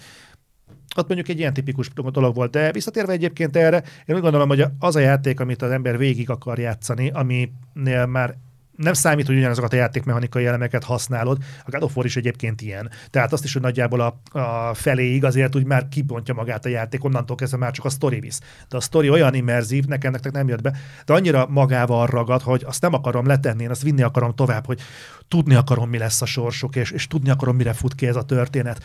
ott 0.97 1.07
mondjuk 1.07 1.29
egy 1.29 1.39
ilyen 1.39 1.53
tipikus 1.53 1.91
dolog 1.95 2.35
volt, 2.35 2.51
de 2.51 2.73
visszatérve 2.73 3.13
egyébként 3.13 3.57
erre, 3.57 3.83
én 4.07 4.15
úgy 4.17 4.21
gondolom, 4.21 4.49
hogy 4.49 4.65
az 4.79 4.97
a 4.97 5.01
játék, 5.01 5.41
amit 5.41 5.63
az 5.63 5.71
ember 5.71 5.99
végig 5.99 6.31
akar 6.31 6.59
játszani, 6.59 7.11
aminél 7.11 8.07
már 8.07 8.37
nem 8.83 8.93
számít, 8.93 9.27
hogy 9.27 9.37
ugyanazokat 9.37 9.73
a 9.73 9.77
játékmechanikai 9.77 10.47
elemeket 10.47 10.85
használod. 10.85 11.39
A 11.65 11.71
God 11.71 11.83
of 11.83 11.97
War 11.97 12.07
is 12.07 12.17
egyébként 12.17 12.61
ilyen. 12.61 12.91
Tehát 13.11 13.33
azt 13.33 13.45
is, 13.45 13.53
hogy 13.53 13.63
nagyjából 13.63 14.01
a, 14.01 14.39
a 14.39 14.75
feléig 14.75 15.25
azért 15.25 15.57
úgy 15.57 15.65
már 15.65 15.89
kibontja 15.89 16.35
magát 16.35 16.65
a 16.65 16.69
játék, 16.69 17.05
onnantól 17.05 17.37
kezdve 17.37 17.59
már 17.59 17.73
csak 17.73 17.85
a 17.85 17.89
story 17.89 18.21
visz. 18.21 18.41
De 18.69 18.77
a 18.77 18.81
story 18.81 19.11
olyan 19.11 19.35
immerzív, 19.35 19.85
nekem 19.85 20.13
nektek 20.13 20.33
nem 20.33 20.49
jött 20.49 20.63
be, 20.63 20.77
de 21.05 21.13
annyira 21.13 21.47
magával 21.49 22.07
ragad, 22.07 22.43
hogy 22.43 22.63
azt 22.67 22.83
nem 22.83 22.95
akarom 22.95 23.27
letenni, 23.27 23.63
én 23.63 23.71
azt 23.71 23.83
vinni 23.83 24.03
akarom 24.03 24.35
tovább, 24.35 24.67
hogy 24.67 24.81
tudni 25.29 25.55
akarom, 25.55 25.89
mi 25.89 25.99
lesz 25.99 26.23
a 26.23 26.27
sorsuk, 26.27 26.77
és, 26.77 26.91
és 26.91 27.07
tudni 27.07 27.31
akarom, 27.31 27.57
mire 27.57 27.73
fut 27.73 27.95
ki 27.95 28.07
ez 28.07 28.17
a 28.17 28.23
történet 28.23 28.83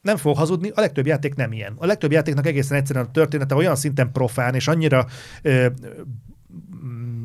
nem 0.00 0.16
fog 0.16 0.36
hazudni, 0.36 0.70
a 0.74 0.80
legtöbb 0.80 1.06
játék 1.06 1.34
nem 1.34 1.52
ilyen. 1.52 1.74
A 1.76 1.86
legtöbb 1.86 2.12
játéknak 2.12 2.46
egészen 2.46 2.76
egyszerűen 2.76 3.04
a 3.04 3.10
története 3.10 3.54
olyan 3.54 3.76
szinten 3.76 4.12
profán, 4.12 4.54
és 4.54 4.68
annyira 4.68 5.06
ö, 5.42 5.66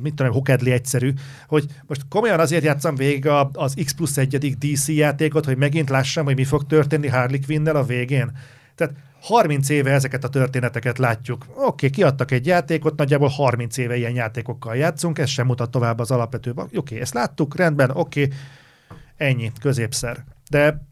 mit 0.01 0.13
tudom, 0.13 0.31
hokedli 0.31 0.71
egyszerű, 0.71 1.13
hogy 1.47 1.65
most 1.87 2.01
komolyan 2.09 2.39
azért 2.39 2.63
játszom 2.63 2.95
végig 2.95 3.27
az 3.53 3.73
X 3.83 3.91
plusz 3.91 4.17
egyedik 4.17 4.55
DC 4.57 4.87
játékot, 4.87 5.45
hogy 5.45 5.57
megint 5.57 5.89
lássam, 5.89 6.25
hogy 6.25 6.35
mi 6.35 6.43
fog 6.43 6.65
történni 6.65 7.07
Harley 7.07 7.39
quinn 7.45 7.67
a 7.67 7.83
végén. 7.83 8.31
Tehát 8.75 8.93
30 9.21 9.69
éve 9.69 9.91
ezeket 9.91 10.23
a 10.23 10.29
történeteket 10.29 10.97
látjuk. 10.97 11.45
Oké, 11.49 11.63
okay, 11.63 11.89
kiadtak 11.89 12.31
egy 12.31 12.45
játékot, 12.45 12.97
nagyjából 12.97 13.27
30 13.27 13.77
éve 13.77 13.97
ilyen 13.97 14.15
játékokkal 14.15 14.75
játszunk, 14.75 15.17
ez 15.17 15.29
sem 15.29 15.45
mutat 15.45 15.71
tovább 15.71 15.99
az 15.99 16.11
alapvető. 16.11 16.51
Oké, 16.55 16.77
okay, 16.77 16.99
ezt 16.99 17.13
láttuk, 17.13 17.55
rendben, 17.55 17.89
oké, 17.89 18.23
okay, 18.23 18.37
ennyi, 19.17 19.51
középszer. 19.61 20.23
De 20.49 20.85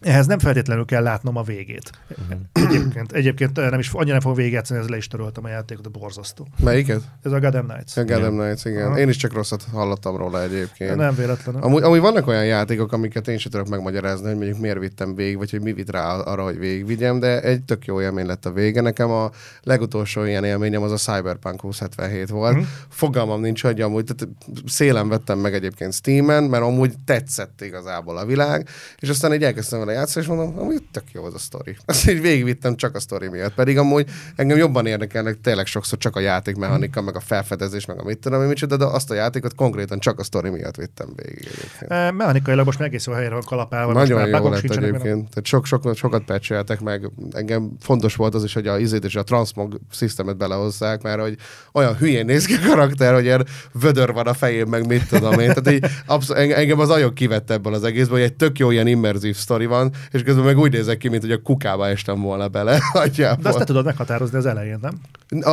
ehhez 0.00 0.26
nem 0.26 0.38
feltétlenül 0.38 0.84
kell 0.84 1.02
látnom 1.02 1.36
a 1.36 1.42
végét. 1.42 1.90
Uh-huh. 2.10 2.38
Egyébként, 2.52 3.12
egyébként 3.12 3.56
nem 3.56 3.78
is, 3.78 3.90
annyira 3.92 4.12
nem 4.12 4.20
fogom 4.20 4.36
végigjátszani, 4.36 4.78
ezzel 4.78 4.90
le 4.90 4.96
is 4.96 5.06
töröltem 5.06 5.44
a 5.44 5.48
játékot, 5.48 5.86
a 5.86 5.90
borzasztó. 5.90 6.46
Melyiket? 6.62 7.00
Ez 7.22 7.32
a 7.32 7.40
Gotham 7.40 7.66
Knights. 7.66 7.96
A 7.96 8.04
Gotham 8.04 8.38
Knights, 8.38 8.64
igen. 8.64 8.86
Aha. 8.86 8.98
Én 8.98 9.08
is 9.08 9.16
csak 9.16 9.32
rosszat 9.32 9.64
hallottam 9.72 10.16
róla 10.16 10.42
egyébként. 10.42 10.96
Nem 10.96 11.14
véletlenül. 11.14 11.60
Amúgy, 11.60 11.82
amúgy 11.82 12.00
vannak 12.00 12.26
olyan 12.26 12.44
játékok, 12.44 12.92
amiket 12.92 13.28
én 13.28 13.38
sem 13.38 13.50
tudok 13.50 13.68
megmagyarázni, 13.68 14.26
hogy 14.26 14.36
mondjuk 14.36 14.58
miért 14.58 14.78
vittem 14.78 15.14
végig, 15.14 15.36
vagy 15.36 15.50
hogy 15.50 15.60
mi 15.60 15.72
vitt 15.72 15.90
rá 15.90 16.14
arra, 16.14 16.42
hogy 16.42 16.58
végigvigyem, 16.58 17.20
de 17.20 17.40
egy 17.40 17.62
tök 17.62 17.84
jó 17.84 18.00
élmény 18.00 18.26
lett 18.26 18.46
a 18.46 18.52
vége. 18.52 18.80
Nekem 18.80 19.10
a 19.10 19.30
legutolsó 19.62 20.24
ilyen 20.24 20.44
élményem 20.44 20.82
az 20.82 20.92
a 20.92 21.12
Cyberpunk 21.12 21.60
2077 21.60 22.28
volt. 22.28 22.56
Mm. 22.56 22.60
Fogalmam 22.88 23.40
nincs, 23.40 23.62
hogy 23.62 23.80
amúgy 23.80 24.04
tehát 24.04 24.34
szélen 24.66 25.08
vettem 25.08 25.38
meg 25.38 25.54
egyébként 25.54 25.92
Steam-en, 25.92 26.44
mert 26.44 26.62
amúgy 26.62 26.94
tetszett 27.04 27.60
igazából 27.60 28.16
a 28.16 28.24
világ, 28.24 28.68
és 28.98 29.08
aztán 29.08 29.34
így 29.34 29.44
elkezdtem 29.44 29.86
vele 29.88 30.00
játszani, 30.00 30.24
és 30.24 30.30
mondom, 30.30 30.58
amúgy 30.58 30.82
tök 30.90 31.04
jó 31.12 31.24
az 31.24 31.34
a 31.34 31.38
sztori. 31.38 31.76
Azt 31.86 32.10
így 32.10 32.20
végigvittem 32.20 32.76
csak 32.76 32.94
a 32.94 33.00
sztori 33.00 33.28
miatt. 33.28 33.54
Pedig 33.54 33.78
amúgy 33.78 34.06
engem 34.36 34.56
jobban 34.56 34.86
érdekelnek 34.86 35.40
tényleg 35.40 35.66
sokszor 35.66 35.98
csak 35.98 36.16
a 36.16 36.20
játékmechanika, 36.20 37.00
meg 37.00 37.16
a 37.16 37.20
felfedezés, 37.20 37.86
meg 37.86 38.00
a 38.00 38.02
mit 38.04 38.18
tudom, 38.18 38.42
én 38.42 38.48
micsoda, 38.48 38.76
de 38.76 38.84
azt 38.84 39.10
a 39.10 39.14
játékot 39.14 39.54
konkrétan 39.54 39.98
csak 39.98 40.18
a 40.18 40.22
sztori 40.22 40.50
miatt 40.50 40.76
vittem 40.76 41.08
végig. 41.16 41.48
E, 41.88 42.10
mechanikailag 42.10 42.64
most 42.64 42.80
egész 42.80 43.06
jó 43.06 43.12
helyre 43.12 43.30
van 43.30 43.42
kalapálva. 43.46 43.92
Nagyon 43.92 44.28
jó 44.28 44.48
lett 44.48 44.62
egyébként. 44.62 45.28
Tehát 45.28 45.44
sok, 45.44 45.66
sok, 45.66 45.96
sokat 45.96 46.24
patcheltek 46.24 46.80
meg. 46.80 47.10
Engem 47.30 47.70
fontos 47.80 48.14
volt 48.16 48.34
az 48.34 48.44
is, 48.44 48.54
hogy 48.54 48.66
a 48.66 48.78
izét 48.78 49.04
és 49.04 49.16
a 49.16 49.22
transmog 49.22 49.80
szisztemet 49.90 50.36
belehozzák, 50.36 51.02
mert 51.02 51.20
hogy 51.20 51.36
olyan 51.72 51.96
hülyén 51.96 52.24
néz 52.24 52.44
ki 52.44 52.54
a 52.54 52.68
karakter, 52.68 53.14
hogy 53.14 53.24
ilyen 53.24 53.46
vödör 53.72 54.12
van 54.12 54.26
a 54.26 54.34
fején, 54.34 54.66
meg 54.66 54.86
mit 54.86 55.08
tudom 55.08 55.32
én. 55.32 55.52
Tehát 55.54 55.70
így 55.70 55.86
abszol- 56.06 56.38
enge- 56.38 56.56
engem 56.56 56.78
az 56.78 56.90
agyok 56.90 57.14
kivett 57.14 57.50
ebből 57.50 57.74
az 57.74 57.84
egészből, 57.84 58.18
hogy 58.18 58.26
egy 58.26 58.36
tök 58.36 58.58
jó 58.58 58.70
ilyen 58.70 58.86
immerzív 58.86 59.36
sztori 59.36 59.66
van, 59.66 59.77
és 60.10 60.22
közben 60.22 60.44
meg 60.44 60.58
úgy 60.58 60.72
nézek 60.72 60.98
ki, 60.98 61.08
mint 61.08 61.22
hogy 61.22 61.32
a 61.32 61.42
kukába 61.42 61.88
estem 61.88 62.20
volna 62.20 62.48
bele. 62.48 62.78
agyából. 62.92 63.42
De 63.42 63.48
azt 63.48 63.58
te 63.58 63.64
tudod 63.64 63.84
meghatározni 63.84 64.38
az 64.38 64.46
elején, 64.46 64.78
nem? 64.80 65.00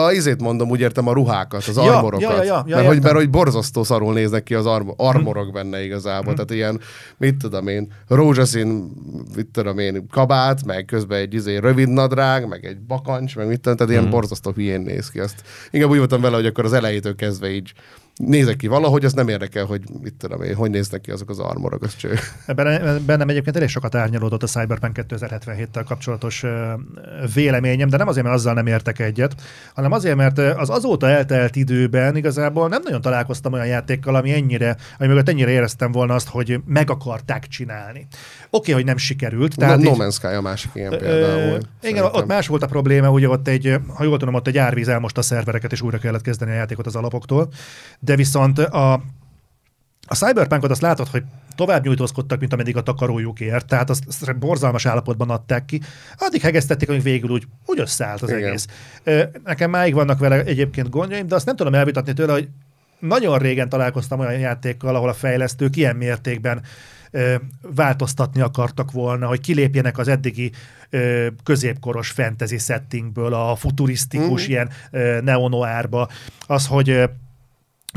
A 0.01 0.11
izét 0.11 0.41
mondom, 0.41 0.69
úgy 0.69 0.79
értem 0.79 1.07
a 1.07 1.13
ruhákat, 1.13 1.67
az 1.67 1.75
Ja, 1.75 1.95
armorokat. 1.95 2.21
ja, 2.21 2.43
ja, 2.43 2.43
ja, 2.43 2.63
ja, 2.67 2.75
mert, 2.75 2.87
hogy, 2.87 3.01
mert 3.01 3.15
hogy 3.15 3.29
borzasztó 3.29 3.83
szarul 3.83 4.13
néznek 4.13 4.43
ki 4.43 4.53
az 4.53 4.65
arm- 4.65 4.93
armorok 4.97 5.51
benne 5.51 5.83
igazából. 5.83 6.33
Tehát 6.33 6.51
ilyen, 6.51 6.79
mit 7.17 7.37
tudom 7.37 7.67
én, 7.67 7.91
rózsaszín, 8.07 8.91
mit 9.35 9.47
tudom 9.47 9.77
én, 9.79 10.07
kabát, 10.09 10.65
meg 10.65 10.85
közben 10.85 11.19
egy 11.19 11.33
izé, 11.33 11.57
rövid 11.57 11.89
nadrág, 11.89 12.47
meg 12.47 12.65
egy 12.65 12.79
bakancs, 12.79 13.35
meg 13.35 13.47
mit 13.47 13.59
tudom, 13.61 13.77
tehát 13.77 13.93
ilyen 13.93 14.09
borzasztó 14.09 14.51
hülyén 14.51 14.81
néz 14.81 15.09
ki. 15.09 15.19
Azt 15.19 15.41
inkább 15.71 15.89
úgy 15.89 15.97
voltam 15.97 16.21
vele, 16.21 16.35
hogy 16.35 16.45
akkor 16.45 16.65
az 16.65 16.73
elejétől 16.73 17.15
kezdve 17.15 17.49
így 17.49 17.73
nézek 18.15 18.55
ki 18.55 18.67
valahogy, 18.67 19.05
az 19.05 19.13
nem 19.13 19.27
érdekel, 19.27 19.65
hogy 19.65 19.81
mit 20.01 20.13
tudom 20.13 20.41
én, 20.41 20.55
hogy 20.55 20.69
néznek 20.69 21.01
ki 21.01 21.11
azok 21.11 21.29
az 21.29 21.39
armorok, 21.39 21.83
az 21.83 21.95
cső. 21.95 22.13
Bennem 23.05 23.29
egyébként 23.29 23.55
elég 23.55 23.69
sokat 23.69 23.95
árnyalódott 23.95 24.43
a 24.43 24.47
Cyberpunk 24.47 24.99
2077-tel 25.09 25.83
kapcsolatos 25.85 26.43
véleményem, 27.33 27.89
de 27.89 27.97
nem 27.97 28.07
azért, 28.07 28.25
mert 28.25 28.37
azzal 28.37 28.53
nem 28.53 28.67
értek 28.67 28.99
egyet, 28.99 29.35
hanem 29.73 29.91
azért, 29.91 30.15
mert 30.15 30.37
az 30.37 30.69
azóta 30.69 31.09
eltelt 31.09 31.55
időben 31.55 32.15
igazából 32.15 32.67
nem 32.67 32.81
nagyon 32.83 33.01
találkoztam 33.01 33.53
olyan 33.53 33.67
játékkal, 33.67 34.15
ami 34.15 34.33
ennyire, 34.33 34.77
ami 34.99 35.07
mögött 35.07 35.29
ennyire 35.29 35.51
éreztem 35.51 35.91
volna 35.91 36.13
azt, 36.13 36.29
hogy 36.29 36.59
meg 36.65 36.89
akarták 36.89 37.47
csinálni. 37.47 38.07
Oké, 38.55 38.71
hogy 38.71 38.85
nem 38.85 38.97
sikerült. 38.97 39.55
Tehát 39.55 39.77
no, 39.77 39.83
így- 39.83 39.97
no 39.97 40.05
Man's 40.05 40.13
Sky 40.13 40.25
a 40.27 40.41
másik 40.41 40.71
ilyen 40.73 40.93
Ö, 40.93 40.97
például. 40.97 41.45
Igen, 41.47 41.61
szerintem. 41.81 42.05
ott 42.13 42.25
más 42.27 42.47
volt 42.47 42.63
a 42.63 42.67
probléma, 42.67 43.09
ugye 43.09 43.29
ott 43.29 43.47
egy, 43.47 43.75
ha 43.87 44.03
jól 44.03 44.17
tudom, 44.17 44.33
ott 44.33 44.47
egy 44.47 44.57
árvíz 44.57 44.87
elmosta 44.87 45.19
a 45.19 45.23
szervereket, 45.23 45.71
és 45.71 45.81
újra 45.81 45.97
kellett 45.97 46.21
kezdeni 46.21 46.51
a 46.51 46.53
játékot 46.53 46.85
az 46.85 46.95
alapoktól. 46.95 47.49
De 47.99 48.15
viszont 48.15 48.59
a, 48.59 48.93
a 50.07 50.15
Cyberpunkot 50.15 50.71
azt 50.71 50.81
látod, 50.81 51.07
hogy 51.07 51.23
tovább 51.55 51.83
nyújtózkodtak, 51.83 52.39
mint 52.39 52.53
ameddig 52.53 52.77
a 52.77 52.81
takarójuk 52.81 53.39
ért, 53.39 53.65
tehát 53.65 53.89
azt, 53.89 54.03
azt 54.07 54.37
borzalmas 54.37 54.85
állapotban 54.85 55.29
adták 55.29 55.65
ki. 55.65 55.81
Addig 56.17 56.41
hegesztették, 56.41 56.89
amíg 56.89 57.01
végül 57.01 57.29
úgy, 57.29 57.43
úgy 57.65 57.79
összeállt 57.79 58.21
az 58.21 58.29
Igen. 58.29 58.43
egész. 58.43 58.67
Nekem 59.43 59.69
máig 59.69 59.93
vannak 59.93 60.19
vele 60.19 60.43
egyébként 60.43 60.89
gondjaim, 60.89 61.27
de 61.27 61.35
azt 61.35 61.45
nem 61.45 61.55
tudom 61.55 61.73
elvitatni 61.73 62.13
tőle, 62.13 62.33
hogy 62.33 62.47
nagyon 62.99 63.37
régen 63.37 63.69
találkoztam 63.69 64.19
olyan 64.19 64.39
játékkal, 64.39 64.95
ahol 64.95 65.09
a 65.09 65.13
fejlesztők 65.13 65.75
ilyen 65.75 65.95
mértékben 65.95 66.61
változtatni 67.61 68.41
akartak 68.41 68.91
volna, 68.91 69.27
hogy 69.27 69.39
kilépjenek 69.41 69.97
az 69.97 70.07
eddigi 70.07 70.51
középkoros 71.43 72.09
fantasy 72.09 72.57
settingből 72.57 73.33
a 73.33 73.55
futurisztikus 73.55 74.41
Mhm. 74.41 74.51
ilyen 74.51 74.69
neonoárba. 75.23 76.09
Az, 76.47 76.67
hogy 76.67 77.09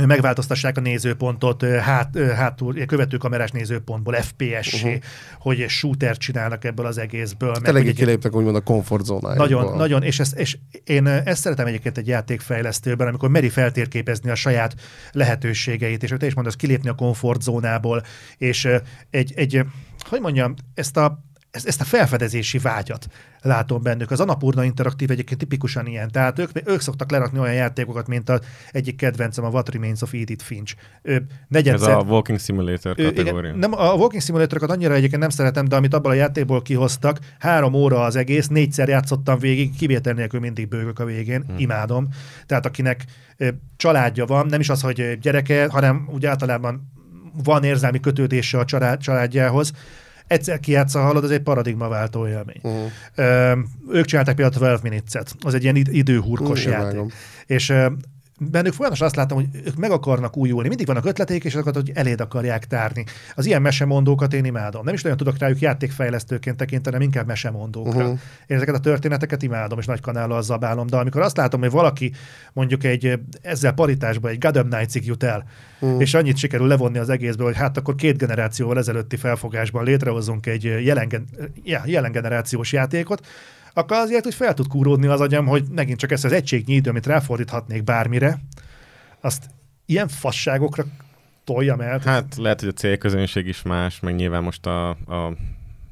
megváltoztassák 0.06 0.76
a 0.76 0.80
nézőpontot 0.80 1.62
hát, 1.64 2.18
hátul, 2.18 2.84
követőkamerás 2.86 3.50
nézőpontból 3.50 4.14
Mhm. 4.14 4.86
uh-huh. 4.86 5.02
hogy 5.38 5.68
shooter 5.68 6.16
csinálnak 6.16 6.64
ebből 6.64 6.86
az 6.86 6.98
egészből. 6.98 7.54
Tényleg 7.54 7.92
kiléptek 7.94 8.34
úgymond 8.34 8.56
a 8.56 8.60
komfortzónájukból. 8.60 9.46
nagyon, 9.46 9.76
nagyon, 9.76 10.02
és, 10.02 10.20
ezt, 10.20 10.38
és 10.38 10.58
én 10.84 11.06
ezt 11.06 11.40
szeretem 11.40 11.66
egyébként 11.66 11.98
egy 11.98 12.06
játékfejlesztőben, 12.06 13.08
amikor 13.08 13.28
meri 13.28 13.48
feltérképezni 13.48 14.30
a 14.30 14.34
saját 14.34 14.74
lehetőségeit, 15.12 16.02
és 16.02 16.14
te 16.18 16.26
is 16.26 16.34
mondasz, 16.34 16.56
kilépni 16.56 16.88
a 16.88 16.94
komfortzónából, 16.94 18.02
és 18.36 18.68
egy, 19.10 19.32
egy 19.36 19.64
hogy 20.08 20.20
mondjam, 20.20 20.54
ezt 20.74 20.96
a 20.96 21.22
ezt, 21.50 21.66
ezt 21.66 21.80
a 21.80 21.84
felfedezési 21.84 22.58
vágyat 22.58 23.06
látom 23.40 23.82
bennük. 23.82 24.10
Az 24.10 24.20
Anapurna 24.20 24.64
Interaktív 24.64 25.10
egyébként 25.10 25.38
tipikusan 25.38 25.86
ilyen. 25.86 26.10
Tehát 26.10 26.38
ők, 26.38 26.50
ők 26.64 26.80
szoktak 26.80 27.10
lerakni 27.10 27.38
olyan 27.38 27.54
játékokat, 27.54 28.06
mint 28.06 28.28
az 28.28 28.40
egyik 28.70 28.96
kedvencem, 28.96 29.44
a 29.44 29.48
What 29.48 29.68
Remains 29.68 30.02
of 30.02 30.12
Edith 30.12 30.44
Finch. 30.44 30.74
Ő 31.02 31.14
Ez 31.14 31.20
negyedszer, 31.48 31.96
a 31.96 32.00
Walking 32.00 32.40
Simulator 32.40 32.96
kategória. 32.96 33.48
Igen, 33.48 33.58
nem, 33.58 33.72
a 33.72 33.92
Walking 33.92 34.22
Simulátorokat 34.22 34.70
annyira 34.70 34.94
egyébként 34.94 35.20
nem 35.20 35.30
szeretem, 35.30 35.64
de 35.64 35.76
amit 35.76 35.94
abból 35.94 36.10
a 36.10 36.14
játékból 36.14 36.62
kihoztak, 36.62 37.18
három 37.38 37.74
óra 37.74 38.02
az 38.02 38.16
egész, 38.16 38.48
négyszer 38.48 38.88
játszottam 38.88 39.38
végig, 39.38 39.76
kivétel 39.76 40.12
nélkül 40.12 40.40
mindig 40.40 40.68
bőgök 40.68 40.98
a 40.98 41.04
végén, 41.04 41.44
hmm. 41.46 41.58
imádom. 41.58 42.08
Tehát 42.46 42.66
akinek 42.66 43.04
családja 43.76 44.24
van, 44.26 44.46
nem 44.46 44.60
is 44.60 44.68
az, 44.68 44.80
hogy 44.80 45.18
gyereke, 45.20 45.68
hanem 45.70 46.08
úgy 46.12 46.26
általában 46.26 46.92
van 47.44 47.64
érzelmi 47.64 48.00
kötődése 48.00 48.58
a 48.58 48.64
család, 48.64 49.00
családjához, 49.00 49.72
egyszer 50.28 50.60
kijátsza, 50.60 51.00
hallod, 51.00 51.24
ez 51.24 51.30
egy 51.30 51.42
paradigmaváltó 51.42 52.26
élmény. 52.28 52.60
Uh-huh. 52.62 52.90
Ö, 53.14 53.52
ők 53.92 54.04
csinálták 54.04 54.34
például 54.34 54.56
a 54.56 54.58
12 54.58 54.88
Minutes-et, 54.88 55.34
az 55.40 55.54
egy 55.54 55.62
ilyen 55.62 55.76
id- 55.76 55.92
időhurkos 55.94 56.66
Mm, 56.66 56.70
játék. 56.70 56.86
vágom. 56.92 57.08
És 57.46 57.72
bennük 58.38 58.72
folyamatosan 58.72 59.06
azt 59.06 59.16
látom, 59.16 59.38
hogy 59.38 59.48
ők 59.64 59.76
meg 59.76 59.90
akarnak 59.90 60.36
újulni. 60.36 60.68
Mindig 60.68 60.86
vannak 60.86 61.04
ötleteik, 61.04 61.44
és 61.44 61.54
azokat, 61.54 61.74
hogy 61.74 61.90
eléd 61.94 62.20
akarják 62.20 62.66
tárni. 62.66 63.04
Az 63.34 63.46
ilyen 63.46 63.62
mesemondókat 63.62 64.32
én 64.32 64.44
imádom. 64.44 64.84
Nem 64.84 64.94
is 64.94 65.02
nagyon 65.02 65.18
tudok 65.18 65.38
rájuk 65.38 65.58
játékfejlesztőként 65.58 66.56
tekinteni, 66.56 66.94
hanem 66.94 67.08
inkább 67.10 67.26
mesemondókra. 67.26 68.04
Uh-huh. 68.04 68.18
Én 68.46 68.56
ezeket 68.56 68.74
a 68.74 68.80
történeteket 68.80 69.42
imádom, 69.42 69.78
és 69.78 69.86
nagy 69.86 70.00
kanállal 70.00 70.42
zabálom, 70.42 70.86
de 70.86 70.96
amikor 70.96 71.20
azt 71.20 71.36
látom, 71.36 71.60
hogy 71.60 71.70
valaki 71.70 72.12
mondjuk 72.52 72.84
egy 72.84 73.20
ezzel 73.42 73.72
paritásban 73.72 74.30
egy 74.30 74.38
Gotham 74.38 74.68
Knights-ig 74.68 75.06
jut 75.06 75.22
el, 75.22 75.44
uh-huh. 75.80 76.00
és 76.00 76.14
annyit 76.14 76.36
sikerül 76.36 76.66
levonni 76.66 76.98
az 76.98 77.08
egészből, 77.08 77.46
hogy 77.46 77.56
hát 77.56 77.76
akkor 77.76 77.94
két 77.94 78.16
generációval 78.16 78.78
ezelőtti 78.78 79.16
felfogásban 79.16 79.84
létrehozunk 79.84 80.46
egy 80.46 80.64
jelen, 80.84 81.28
jelen 81.84 82.12
generációs 82.12 82.72
játékot, 82.72 83.26
akkor 83.78 83.96
azért 83.96 84.26
úgy 84.26 84.34
fel 84.34 84.54
tud 84.54 84.66
kúródni 84.66 85.06
az 85.06 85.20
agyam, 85.20 85.46
hogy 85.46 85.64
megint 85.70 85.98
csak 85.98 86.10
ezt 86.10 86.24
az 86.24 86.32
egységnyi 86.32 86.74
idő, 86.74 86.90
amit 86.90 87.06
ráfordíthatnék 87.06 87.84
bármire, 87.84 88.38
azt 89.20 89.44
ilyen 89.86 90.08
fasságokra 90.08 90.84
toljam 91.44 91.80
el. 91.80 92.00
Hát 92.04 92.36
lehet, 92.36 92.60
hogy 92.60 92.68
a 92.68 92.72
célközönség 92.72 93.46
is 93.46 93.62
más, 93.62 94.00
meg 94.00 94.14
nyilván 94.14 94.42
most 94.42 94.66
a, 94.66 94.88
a 94.90 95.36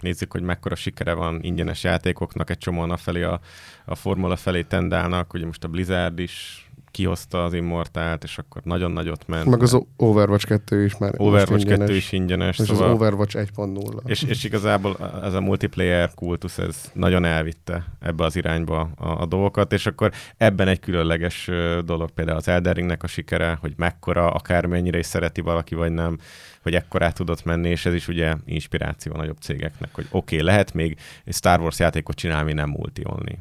nézzük, 0.00 0.32
hogy 0.32 0.42
mekkora 0.42 0.74
sikere 0.74 1.12
van 1.12 1.38
ingyenes 1.42 1.84
játékoknak, 1.84 2.50
egy 2.50 2.58
csomóan 2.58 2.90
a 2.90 2.96
felé 2.96 3.22
a, 3.22 3.40
a 3.84 3.94
formula 3.94 4.36
felé 4.36 4.62
tendálnak, 4.62 5.34
ugye 5.34 5.46
most 5.46 5.64
a 5.64 5.68
Blizzard 5.68 6.18
is 6.18 6.65
kihozta 6.96 7.44
az 7.44 7.52
Immortált, 7.52 8.24
és 8.24 8.38
akkor 8.38 8.62
nagyon 8.64 8.90
nagyot 8.90 9.26
ment. 9.26 9.44
Meg 9.44 9.62
az 9.62 9.80
Overwatch 9.96 10.46
2 10.46 10.84
is 10.84 10.96
már 10.96 11.14
Overwatch 11.16 11.52
ingyenes. 11.52 11.78
2 11.86 11.94
is 11.94 12.12
ingyenes, 12.12 12.58
És 12.58 12.66
szóval... 12.66 12.88
az 12.88 12.94
Overwatch 12.94 13.36
1.0. 13.36 14.08
És, 14.10 14.22
és 14.22 14.44
igazából 14.44 14.96
ez 15.22 15.34
a 15.34 15.40
multiplayer 15.40 16.14
kultusz, 16.14 16.58
ez 16.58 16.90
nagyon 16.92 17.24
elvitte 17.24 17.84
ebbe 18.00 18.24
az 18.24 18.36
irányba 18.36 18.90
a, 18.96 19.08
a 19.08 19.26
dolgokat, 19.26 19.72
és 19.72 19.86
akkor 19.86 20.12
ebben 20.36 20.68
egy 20.68 20.80
különleges 20.80 21.50
dolog 21.84 22.10
például 22.10 22.36
az 22.36 22.48
Elden 22.48 22.72
Ringnek 22.72 23.02
a 23.02 23.06
sikere, 23.06 23.58
hogy 23.60 23.72
mekkora, 23.76 24.30
akármennyire 24.30 24.98
is 24.98 25.06
szereti 25.06 25.40
valaki, 25.40 25.74
vagy 25.74 25.92
nem, 25.92 26.18
hogy 26.62 26.74
ekkorát 26.74 27.14
tudott 27.14 27.44
menni, 27.44 27.68
és 27.68 27.86
ez 27.86 27.94
is 27.94 28.08
ugye 28.08 28.34
inspiráció 28.44 29.12
a 29.14 29.16
nagyobb 29.16 29.38
cégeknek, 29.40 29.90
hogy 29.92 30.06
oké, 30.10 30.34
okay, 30.34 30.46
lehet 30.46 30.74
még 30.74 30.96
egy 31.24 31.34
Star 31.34 31.60
Wars 31.60 31.78
játékot 31.78 32.16
csinálni, 32.16 32.52
nem 32.52 32.68
multi 32.68 33.02
only. 33.04 33.38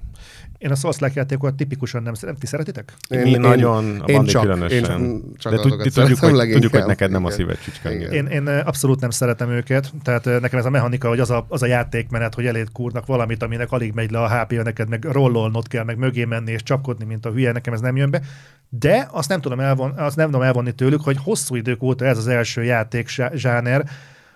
Én 0.58 0.72
a 0.72 0.76
Souls 0.76 0.98
játékokat 1.14 1.56
tipikusan 1.56 2.04
nem 2.04 2.14
szeretem. 2.14 2.40
Ti 2.40 2.46
szeretitek? 2.46 2.94
Én, 3.10 3.40
nagyon, 3.40 4.00
a 4.00 4.06
Bandi 4.06 4.32
különösen. 4.34 5.02
Én 5.02 5.22
csak 5.38 5.54
De 5.54 5.60
tud, 5.60 5.72
tudjuk, 5.72 5.94
hogy, 5.94 5.94
tudjuk, 5.94 6.20
hogy 6.20 6.34
leginkább. 6.34 6.88
neked 6.88 7.12
nem 7.12 7.26
a 7.26 7.32
szíved 7.32 7.58
csücske. 7.60 7.94
Igen. 7.94 8.12
Én, 8.12 8.26
én 8.26 8.48
ö, 8.48 8.60
abszolút 8.64 9.00
nem 9.00 9.10
szeretem 9.10 9.50
őket, 9.50 9.92
tehát 10.04 10.26
ö, 10.26 10.40
nekem 10.40 10.60
ez 10.60 10.66
a 10.66 10.70
mechanika, 10.70 11.08
hogy 11.08 11.20
az 11.20 11.30
a, 11.30 11.46
az 11.50 11.62
a 11.62 11.66
játékmenet, 11.66 12.36
hogy 12.36 12.46
eléd 12.46 12.72
kúrnak 12.72 13.06
valamit, 13.06 13.44
aminek 13.44 13.72
alig 13.72 13.94
megy 13.94 14.12
le 14.12 14.22
a 14.22 14.30
hp 14.30 14.52
neked 14.64 14.90
meg 14.90 15.04
rollolnod 15.04 15.68
kell, 15.68 15.84
meg 15.84 15.98
mögé 15.98 16.24
menni 16.26 16.52
és 16.52 16.64
csapkodni, 16.64 17.06
mint 17.06 17.26
a 17.26 17.32
hülye, 17.32 17.52
nekem 17.52 17.74
ez 17.74 17.80
nem 17.80 17.96
jön 17.96 18.10
be. 18.10 18.22
De 18.70 19.08
azt 19.12 19.30
nem 19.30 19.42
tudom, 19.42 19.60
elvon, 19.60 19.92
azt 19.92 20.16
nem 20.16 20.26
tudom 20.26 20.42
elvonni 20.42 20.72
tőlük, 20.72 21.02
hogy 21.02 21.18
hosszú 21.24 21.56
idők 21.56 21.84
óta 21.84 22.06
ez 22.06 22.18
az 22.18 22.28
első 22.28 22.64
játék 22.64 23.10
zsá- 23.10 23.36
zsáner, 23.36 23.90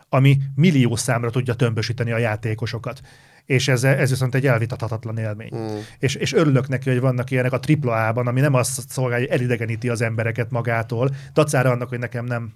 ami 0.10 0.38
millió 0.56 0.96
számra 0.96 1.30
tudja 1.30 1.54
tömbösíteni 1.54 2.12
a 2.12 2.18
játékosokat. 2.18 3.02
És 3.50 3.68
ez, 3.68 3.84
ez 3.84 4.10
viszont 4.10 4.36
egy 4.36 4.48
elvitathatatlan 4.48 5.18
élmény. 5.18 5.52
Mm. 5.56 5.78
És, 6.00 6.16
és 6.16 6.34
örülök 6.34 6.68
neki, 6.68 6.90
hogy 6.90 7.00
vannak 7.00 7.32
ilyenek 7.32 7.54
a 7.54 7.60
AAA-ban, 7.84 8.28
ami 8.28 8.40
nem 8.40 8.54
azt 8.54 8.90
szolgálja, 8.90 9.28
hogy 9.28 9.36
elidegeníti 9.40 9.90
az 9.90 10.02
embereket 10.02 10.52
magától, 10.52 11.16
dacára 11.34 11.72
annak, 11.72 11.90
hogy 11.90 12.00
nekem 12.00 12.26
nem 12.26 12.54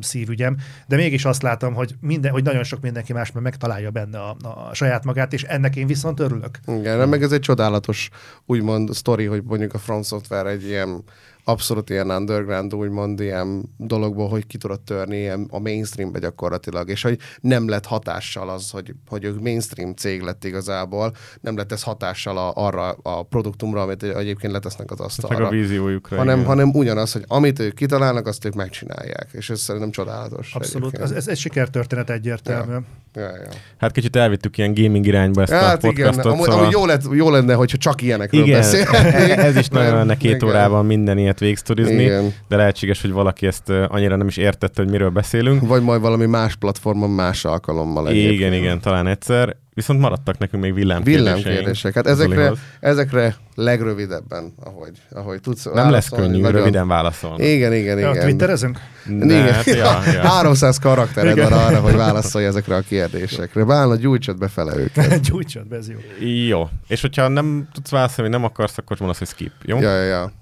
szívügyem, 0.00 0.56
de 0.86 0.96
mégis 0.96 1.24
azt 1.24 1.42
látom, 1.42 1.74
hogy, 1.74 1.94
minden, 2.00 2.32
hogy 2.32 2.42
nagyon 2.42 2.64
sok 2.64 2.80
mindenki 2.80 3.12
más 3.12 3.32
megtalálja 3.32 3.90
benne 3.90 4.18
a, 4.18 4.36
a 4.42 4.74
saját 4.74 5.04
magát, 5.04 5.32
és 5.32 5.42
ennek 5.42 5.76
én 5.76 5.86
viszont 5.86 6.20
örülök. 6.20 6.58
Igen, 6.66 7.08
meg 7.08 7.22
ez 7.22 7.32
egy 7.32 7.40
csodálatos, 7.40 8.10
úgymond, 8.46 8.94
sztori, 8.94 9.24
hogy 9.24 9.42
mondjuk 9.44 9.74
a 9.74 9.78
Front 9.78 10.04
Software 10.04 10.48
egy 10.48 10.66
ilyen 10.66 11.04
abszolút 11.44 11.90
ilyen 11.90 12.10
underground, 12.10 12.74
úgymond 12.74 13.20
ilyen 13.20 13.62
dologból, 13.76 14.28
hogy 14.28 14.46
ki 14.46 14.58
tudott 14.58 14.84
törni 14.84 15.16
ilyen 15.16 15.46
a 15.50 15.58
mainstreambe 15.58 16.18
gyakorlatilag, 16.18 16.88
és 16.88 17.02
hogy 17.02 17.18
nem 17.40 17.68
lett 17.68 17.86
hatással 17.86 18.48
az, 18.48 18.70
hogy, 18.70 18.94
hogy 19.08 19.24
ők 19.24 19.40
mainstream 19.40 19.94
cég 19.94 20.20
lett 20.20 20.44
igazából, 20.44 21.14
nem 21.40 21.56
lett 21.56 21.72
ez 21.72 21.82
hatással 21.82 22.38
a, 22.38 22.52
arra 22.54 22.90
a 23.02 23.22
produktumra, 23.22 23.82
amit 23.82 24.02
egyébként 24.02 24.52
letesznek 24.52 24.90
az 24.90 25.00
asztalra. 25.00 25.38
Meg 25.38 25.46
a 25.46 25.50
víziójukra. 25.50 26.16
Hanem, 26.16 26.34
igen. 26.34 26.48
hanem 26.48 26.70
ugyanaz, 26.70 27.12
hogy 27.12 27.24
amit 27.26 27.58
ők 27.58 27.74
kitalálnak, 27.74 28.26
azt 28.26 28.44
ők 28.44 28.54
megcsinálják, 28.54 29.28
és 29.32 29.50
ez 29.50 29.60
szerintem 29.60 29.90
csodálatos. 29.90 30.54
Abszolút, 30.54 30.98
ez, 30.98 31.10
ez 31.10 31.28
egy 31.28 31.38
sikertörténet 31.38 32.10
egyértelműen. 32.10 32.86
Ja. 32.88 33.02
Ja, 33.16 33.22
ja. 33.22 33.48
Hát 33.76 33.92
kicsit 33.92 34.16
elvittük 34.16 34.58
ilyen 34.58 34.74
gaming 34.74 35.06
irányba 35.06 35.42
ezt 35.42 35.52
hát 35.52 35.74
a 35.74 35.86
podcastot. 35.86 36.24
Igen, 36.24 36.36
szóval... 36.36 36.58
amúgy 36.58 36.72
jó, 36.72 36.86
lett, 36.86 37.02
jó 37.12 37.30
lenne, 37.30 37.54
hogyha 37.54 37.76
csak 37.76 38.02
ilyenekről 38.02 38.42
igen, 38.42 38.60
beszél. 38.60 38.86
ez 39.48 39.56
is 39.56 39.68
nagyon 39.68 39.94
lenne 39.94 40.16
két 40.16 40.34
igen. 40.34 40.48
órában 40.48 40.86
minden 40.86 41.18
ilyet 41.40 41.56
végsztorizni, 41.56 42.02
igen. 42.02 42.34
de 42.48 42.56
lehetséges, 42.56 43.00
hogy 43.00 43.12
valaki 43.12 43.46
ezt 43.46 43.68
annyira 43.68 44.16
nem 44.16 44.26
is 44.26 44.36
értette, 44.36 44.82
hogy 44.82 44.90
miről 44.90 45.10
beszélünk. 45.10 45.66
Vagy 45.66 45.82
majd 45.82 46.00
valami 46.00 46.26
más 46.26 46.56
platformon, 46.56 47.10
más 47.10 47.44
alkalommal. 47.44 48.10
Igen, 48.10 48.26
egyébként. 48.26 48.54
igen, 48.54 48.80
talán 48.80 49.06
egyszer. 49.06 49.56
Viszont 49.74 50.00
maradtak 50.00 50.38
nekünk 50.38 50.62
még 50.62 50.74
villámkérdések. 50.74 51.36
Villámkérdések. 51.36 51.94
Hát 51.94 52.06
ezekre, 52.06 52.52
ezekre 52.80 53.36
legrövidebben, 53.54 54.52
ahogy, 54.64 54.92
ahogy 55.10 55.40
tudsz 55.40 55.64
Nem 55.74 55.90
lesz 55.90 56.08
könnyű 56.08 56.40
nagyon... 56.40 56.60
röviden 56.60 56.88
válaszolni. 56.88 57.44
Igen, 57.44 57.72
igen, 57.72 57.98
igen. 57.98 58.14
Ja, 58.14 58.22
Twitterezünk? 58.22 58.78
Ne, 59.04 59.24
igen. 59.24 59.52
Hát, 59.54 59.64
ja, 59.64 60.02
ja. 60.12 60.28
300 60.36 60.78
karaktered 60.78 61.38
van 61.38 61.52
arra, 61.52 61.80
hogy 61.80 61.94
válaszolj 61.94 62.44
ezekre 62.44 62.76
a 62.76 62.80
kérdésekre. 62.80 63.64
Bálna, 63.64 63.96
gyújtsad 63.96 64.38
befele 64.38 64.76
őket. 64.76 65.20
gyújtsad 65.28 65.66
be, 65.66 65.76
ez 65.76 65.88
jó. 65.88 65.98
Jó. 66.46 66.68
És 66.88 67.00
hogyha 67.00 67.28
nem 67.28 67.68
tudsz 67.72 67.90
válaszolni, 67.90 68.30
nem 68.30 68.44
akarsz, 68.44 68.78
akkor 68.78 68.96
mondasz, 68.98 69.18
hogy 69.18 69.28
skip, 69.28 69.52
jó? 69.64 69.80
Ja, 69.80 69.90
ja, 69.90 70.02
ja. 70.02 70.32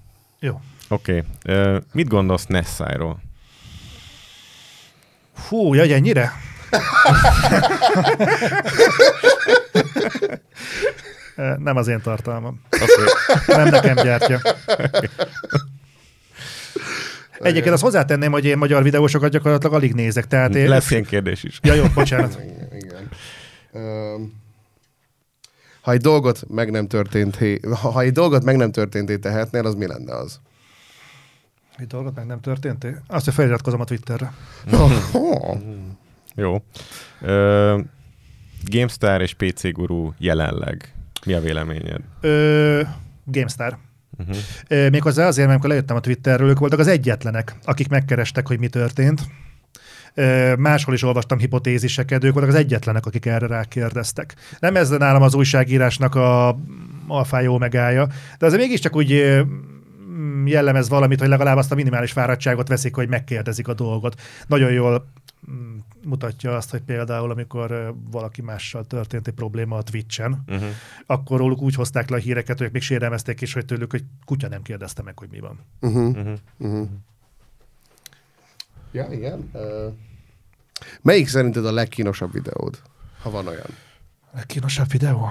Jó. 0.40 0.60
Oké. 0.92 1.24
Okay. 1.44 1.74
Uh, 1.74 1.82
mit 1.92 2.08
gondolsz 2.08 2.46
Nessai-ról? 2.46 3.20
Hú, 5.48 5.74
jaj, 5.74 5.92
ennyire? 5.92 6.32
Nem 11.56 11.76
az 11.76 11.88
én 11.88 12.00
tartalmam. 12.00 12.60
Okay. 12.70 12.86
Nem 13.46 13.68
nekem 13.68 13.94
gyártja. 13.94 14.40
Egyébként 17.38 17.74
azt 17.74 17.82
hozzátenném, 17.82 18.32
hogy 18.32 18.44
én 18.44 18.58
magyar 18.58 18.82
videósokat 18.82 19.30
gyakorlatilag 19.30 19.74
alig 19.74 19.94
nézek. 19.94 20.26
Tehát 20.26 20.54
én... 20.54 20.68
Lesz 20.68 20.90
ilyen 20.90 21.04
kérdés 21.04 21.42
is. 21.42 21.58
Ja, 21.62 21.74
jó, 21.74 21.84
bocsánat. 21.94 22.38
Igen. 22.42 22.68
igen. 22.76 23.08
Um, 23.72 24.40
ha 25.80 25.92
egy 25.92 26.00
dolgot 26.00 26.44
meg 26.48 26.70
nem 26.70 26.86
történt, 26.86 27.38
ha 27.80 28.00
egy 28.00 28.12
dolgot 28.12 28.44
meg 28.44 28.56
nem 28.56 28.72
történt, 28.72 29.20
tehetnél, 29.20 29.66
az 29.66 29.74
mi 29.74 29.86
lenne 29.86 30.16
az? 30.16 30.40
Egy 31.76 31.86
dolgot 31.86 32.14
meg 32.14 32.26
nem 32.26 32.40
történt? 32.40 32.86
Azt, 33.06 33.24
hogy 33.24 33.34
feliratkozom 33.34 33.80
a 33.80 33.84
Twitterre. 33.84 34.32
Jó. 36.34 36.62
Ö, 37.20 37.80
GameStar 38.64 39.20
és 39.20 39.34
PC 39.34 39.72
Guru 39.72 40.12
jelenleg. 40.18 40.94
Mi 41.26 41.32
a 41.32 41.40
véleményed? 41.40 42.00
Ö, 42.20 42.80
GameStar. 43.24 43.78
Uh-huh. 44.18 44.90
Méghozzá 44.90 45.26
azért, 45.26 45.36
mert 45.36 45.50
amikor 45.50 45.68
lejöttem 45.68 45.96
a 45.96 46.00
Twitterről, 46.00 46.48
ők 46.48 46.58
voltak 46.58 46.78
az 46.78 46.86
egyetlenek, 46.86 47.54
akik 47.64 47.88
megkerestek, 47.88 48.46
hogy 48.46 48.58
mi 48.58 48.68
történt. 48.68 49.20
Máshol 50.56 50.94
is 50.94 51.02
olvastam 51.02 51.38
hipotéziseket, 51.38 52.24
ők 52.24 52.32
voltak 52.32 52.50
az 52.50 52.56
egyetlenek, 52.56 53.06
akik 53.06 53.26
erre 53.26 53.46
rákérdeztek. 53.46 54.34
Nem 54.58 54.76
ez 54.76 54.88
nálam 54.88 55.22
az 55.22 55.34
újságírásnak 55.34 56.14
a 56.14 56.58
alfája 57.06 57.50
omegája, 57.50 58.06
de 58.38 58.46
azért 58.46 58.62
mégiscsak 58.62 58.96
úgy 58.96 59.42
jellemez 60.44 60.88
valamit, 60.88 61.20
hogy 61.20 61.28
legalább 61.28 61.56
azt 61.56 61.72
a 61.72 61.74
minimális 61.74 62.12
fáradtságot 62.12 62.68
veszik, 62.68 62.94
hogy 62.94 63.08
megkérdezik 63.08 63.68
a 63.68 63.74
dolgot. 63.74 64.20
Nagyon 64.46 64.72
jól 64.72 65.06
Mm, 65.50 65.76
mutatja 66.04 66.56
azt, 66.56 66.70
hogy 66.70 66.80
például 66.80 67.30
amikor 67.30 67.94
valaki 68.10 68.42
mással 68.42 68.84
történt 68.84 69.28
egy 69.28 69.34
probléma 69.34 69.76
a 69.76 69.82
Twitch-en, 69.82 70.42
uh-huh. 70.46 70.68
akkor 71.06 71.38
róluk 71.38 71.60
úgy 71.60 71.74
hozták 71.74 72.08
le 72.08 72.16
a 72.16 72.18
híreket, 72.18 72.58
hogy 72.58 72.72
még 72.72 72.82
sérelmezték 72.82 73.40
is, 73.40 73.52
hogy 73.52 73.64
tőlük, 73.64 73.90
hogy 73.90 74.04
kutya 74.24 74.48
nem 74.48 74.62
kérdezte 74.62 75.02
meg, 75.02 75.18
hogy 75.18 75.28
mi 75.30 75.40
van. 75.40 75.58
Uh-huh. 75.80 76.16
Uh-huh. 76.16 76.38
Uh-huh. 76.58 76.88
Ja, 78.92 79.08
igen. 79.10 79.50
Uh, 79.52 79.92
melyik 81.00 81.28
szerinted 81.28 81.66
a 81.66 81.72
legkínosabb 81.72 82.32
videód, 82.32 82.82
ha 83.22 83.30
van 83.30 83.46
olyan? 83.46 83.76
A 84.20 84.36
legkínosabb 84.36 84.90
videó? 84.90 85.28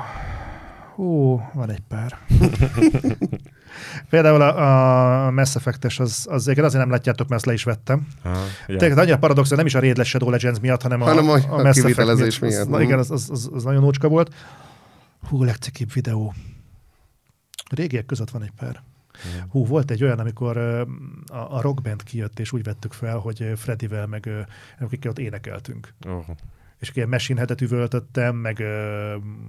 Hú, 0.96 1.42
van 1.54 1.70
egy 1.70 1.84
pár. 1.88 2.18
Például 4.10 4.42
a, 4.42 5.26
a 5.26 5.32
Mass 5.32 5.56
Effect-es, 5.56 6.00
az, 6.00 6.26
az 6.30 6.48
azért 6.48 6.72
nem 6.72 6.90
látjátok, 6.90 7.28
mert 7.28 7.42
azt 7.42 7.46
le 7.46 7.54
is 7.54 7.64
vettem. 7.64 8.08
Tehát 8.78 8.98
annyira 8.98 9.18
paradox, 9.18 9.50
nem 9.50 9.66
is 9.66 9.76
a 9.76 9.80
Raid 9.80 10.04
Shadow 10.04 10.30
Legends 10.30 10.60
miatt, 10.60 10.82
hanem 10.82 11.02
a, 11.02 11.06
hanem 11.06 11.30
a, 11.30 11.34
a, 11.34 11.60
a 11.60 11.62
Mass 11.62 11.78
Effect 11.78 11.98
miatt. 11.98 12.40
miatt. 12.40 12.74
Az, 12.74 12.82
igen, 12.82 13.00
az, 13.00 13.12
az, 13.12 13.30
az, 13.30 13.50
az, 13.54 13.64
nagyon 13.64 13.84
ócska 13.84 14.08
volt. 14.08 14.34
Hú, 15.30 15.44
legcikibb 15.44 15.94
videó. 15.94 16.34
A 17.70 17.76
régiek 17.76 18.06
között 18.06 18.30
van 18.30 18.44
egy 18.44 18.52
pár. 18.60 18.82
Igen. 19.34 19.48
Hú, 19.50 19.66
volt 19.66 19.92
egy 19.92 20.04
olyan, 20.04 20.20
amikor 20.20 20.58
a, 20.58 20.88
a 21.58 21.62
rockband 21.62 22.04
kijött, 22.04 22.40
és 22.40 22.52
úgy 22.52 22.64
vettük 22.64 22.94
fel, 22.94 23.18
hogy 23.18 23.52
Fredivel 23.56 24.08
meg 24.08 24.30
akikkel 24.80 25.12
ott 25.12 25.20
énekeltünk. 25.20 25.94
Oh. 26.08 26.26
És 26.80 26.92
ilyen 26.94 27.10
machine 27.10 27.40
headet 27.40 27.62
üvöltöttem, 27.62 28.36
meg 28.36 28.64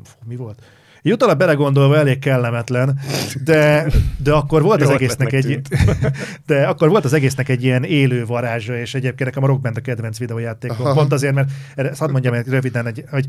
fú, 0.04 0.16
mi 0.24 0.36
volt? 0.36 0.62
Így 1.02 1.12
utána 1.12 1.34
belegondolva 1.34 1.96
elég 1.96 2.18
kellemetlen, 2.18 2.98
de, 3.44 3.86
de 4.22 4.32
akkor 4.32 4.62
volt 4.62 4.82
az 4.82 4.90
egésznek 4.90 5.32
egy, 5.32 5.60
de 6.46 6.66
akkor 6.66 6.88
volt 6.88 7.04
az 7.04 7.12
egésznek 7.12 7.48
egy 7.48 7.64
ilyen 7.64 7.84
élő 7.84 8.26
varázsa, 8.26 8.76
és 8.76 8.94
egyébként 8.94 9.24
nekem 9.24 9.42
a 9.42 9.46
Rock 9.46 9.60
Band 9.60 9.76
a 9.76 9.80
kedvenc 9.80 10.18
videójátékom. 10.18 10.94
Pont 10.94 11.12
azért, 11.12 11.34
mert 11.34 11.50
erre, 11.74 11.92
hadd 11.98 12.10
mondjam 12.10 12.34
egy 12.34 12.48
röviden, 12.48 12.86
egy, 12.86 13.04
hogy 13.10 13.24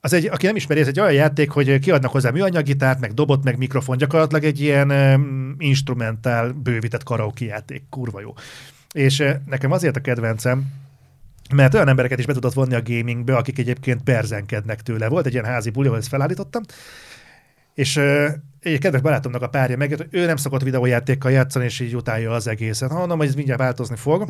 az 0.00 0.12
egy, 0.12 0.26
aki 0.26 0.46
nem 0.46 0.56
ismeri, 0.56 0.80
ez 0.80 0.86
egy 0.86 1.00
olyan 1.00 1.12
játék, 1.12 1.50
hogy 1.50 1.78
kiadnak 1.78 2.10
hozzá 2.10 2.30
műanyaggitárt, 2.30 3.00
meg 3.00 3.14
dobot, 3.14 3.44
meg 3.44 3.58
mikrofon, 3.58 3.96
gyakorlatilag 3.96 4.44
egy 4.44 4.60
ilyen 4.60 4.90
um, 4.90 5.54
instrumentál 5.58 6.52
bővített 6.52 7.02
karaoke 7.02 7.44
játék, 7.44 7.82
kurva 7.90 8.20
jó. 8.20 8.34
És 8.92 9.18
uh, 9.18 9.30
nekem 9.46 9.72
azért 9.72 9.96
a 9.96 10.00
kedvencem, 10.00 10.64
mert 11.54 11.74
olyan 11.74 11.88
embereket 11.88 12.18
is 12.18 12.26
be 12.26 12.32
tudott 12.32 12.52
vonni 12.52 12.74
a 12.74 12.82
gamingbe, 12.82 13.36
akik 13.36 13.58
egyébként 13.58 14.02
perzenkednek 14.02 14.82
tőle. 14.82 15.08
Volt 15.08 15.26
egy 15.26 15.32
ilyen 15.32 15.44
házi 15.44 15.70
buli, 15.70 15.86
ahol 15.86 15.98
ezt 15.98 16.08
felállítottam, 16.08 16.62
és 17.74 18.00
egy 18.60 18.78
kedves 18.78 19.00
barátomnak 19.00 19.42
a 19.42 19.48
párja 19.48 19.76
megjött, 19.76 19.98
hogy 19.98 20.08
ő 20.10 20.26
nem 20.26 20.36
szokott 20.36 20.62
videójátékkal 20.62 21.30
játszani, 21.30 21.64
és 21.64 21.80
így 21.80 21.94
utálja 21.94 22.30
az 22.32 22.46
egészet. 22.46 22.90
Mondom, 22.90 23.18
hogy 23.18 23.26
ez 23.26 23.34
mindjárt 23.34 23.60
változni 23.60 23.96
fog. 23.96 24.28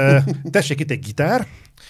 tessék 0.50 0.80
itt 0.80 0.90
egy 0.90 0.98
gitár, 0.98 1.46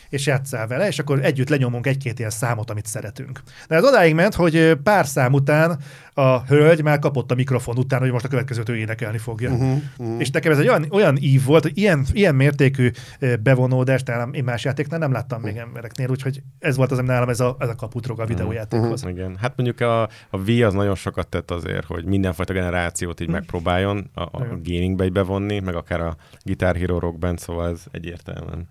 és 0.08 0.26
játszál 0.26 0.66
vele, 0.66 0.86
és 0.86 0.98
akkor 0.98 1.24
együtt 1.24 1.48
lenyomunk 1.48 1.86
egy-két 1.86 2.18
ilyen 2.18 2.30
számot, 2.30 2.70
amit 2.70 2.86
szeretünk. 2.86 3.40
De 3.68 3.74
ez 3.74 3.84
odáig 3.84 4.14
ment, 4.14 4.34
hogy 4.34 4.74
pár 4.82 5.06
szám 5.06 5.32
után 5.32 5.78
a 6.14 6.44
hölgy 6.44 6.82
már 6.82 6.98
kapott 6.98 7.30
a 7.30 7.34
mikrofon 7.34 7.78
után, 7.78 8.00
hogy 8.00 8.10
most 8.10 8.24
a 8.24 8.28
következőt 8.28 8.68
ő 8.68 8.76
énekelni 8.76 9.18
fogja. 9.18 9.50
Uh-huh, 9.50 9.82
uh-huh. 9.96 10.20
És 10.20 10.30
nekem 10.30 10.52
ez 10.52 10.58
egy 10.58 10.68
olyan, 10.68 10.86
olyan 10.90 11.16
ív 11.16 11.44
volt, 11.44 11.62
hogy 11.62 11.78
ilyen, 11.78 12.06
ilyen 12.12 12.34
mértékű 12.34 12.90
bevonódást 13.42 14.06
nálam 14.06 14.32
én 14.32 14.44
más 14.44 14.64
játéknál 14.64 14.98
nem 14.98 15.12
láttam 15.12 15.40
még 15.40 15.56
embereknél, 15.56 16.10
úgyhogy 16.10 16.42
ez 16.58 16.76
volt 16.76 16.90
az, 16.90 16.98
nálam 16.98 17.28
ez 17.28 17.40
a, 17.40 17.56
ez 17.58 17.68
a 17.68 17.74
kaputrog 17.74 18.20
a 18.20 18.26
videójátékhoz. 18.26 19.02
Uh-huh. 19.02 19.18
Igen, 19.18 19.36
hát 19.40 19.52
mondjuk 19.56 19.80
a, 19.80 20.02
a 20.02 20.38
Wii 20.46 20.62
az 20.62 20.74
nagyon 20.74 20.94
sokat 20.94 21.28
tett 21.28 21.50
azért, 21.50 21.79
hogy 21.84 22.04
mindenfajta 22.04 22.52
generációt 22.52 23.20
így 23.20 23.28
uh-huh. 23.28 23.40
megpróbáljon 23.40 24.10
a, 24.14 24.22
a 24.22 24.46
gamingbe 24.62 25.08
bevonni, 25.08 25.60
meg 25.60 25.74
akár 25.74 26.00
a 26.00 26.16
Guitar 26.44 26.76
Hero 26.76 26.98
Rock 26.98 27.18
Band, 27.18 27.38
szóval 27.38 27.68
ez 27.68 27.84
egyértelműen. 27.90 28.68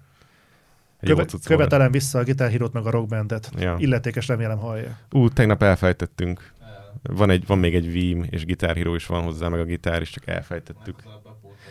Köve, 1.00 1.26
követelem 1.44 1.92
vissza 1.92 2.20
a 2.20 2.24
Guitar 2.24 2.50
Hero-t 2.50 2.74
meg 2.74 2.86
a 2.86 2.90
rockbandet. 2.90 3.52
Ja. 3.58 3.76
Illetékes 3.78 4.28
remélem 4.28 4.58
hallja. 4.58 4.98
Ú, 5.12 5.30
tegnap 5.30 5.64
elfejtettünk. 5.64 6.52
Van, 7.04 7.30
egy, 7.30 7.46
van 7.48 7.58
még 7.58 7.76
egy 7.76 7.94
Veeam, 7.94 8.26
és 8.30 8.46
Guitar 8.46 8.76
Hero 8.76 8.96
is 8.96 9.06
van 9.06 9.24
hozzá, 9.24 9.48
meg 9.48 9.60
a 9.60 9.64
gitár 9.64 10.02
is, 10.02 10.10
csak 10.10 10.28
elfejtettük. 10.28 11.04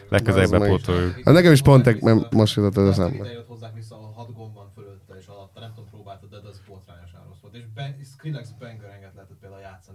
Legközelebb 0.08 0.50
bepótoljuk. 0.50 1.14
Hát 1.24 1.34
nekem 1.34 1.52
is 1.52 1.62
pont 1.62 1.86
egy, 1.86 2.02
most 2.30 2.56
jutott 2.56 2.76
az 2.76 2.88
eszembe. 2.88 3.44
hozzák 3.46 3.74
vissza, 3.74 3.94
a 3.94 4.12
hat 4.14 4.34
gomb 4.34 4.54
van 4.54 4.70
fölötte, 4.74 5.14
és 5.20 5.26
alatta, 5.26 5.60
nem 5.60 5.72
tudom, 5.74 5.90
próbáltad, 5.90 6.30
de 6.30 6.36
az 6.48 6.60
botrányosan 6.68 7.20
rossz 7.28 7.40
volt, 7.42 7.54
és, 7.54 7.62
ben, 7.74 7.96
Skrillex 8.12 8.48
Bangerenget 8.58 9.14
lehetett 9.14 9.40
például 9.40 9.60
játszani. 9.60 9.87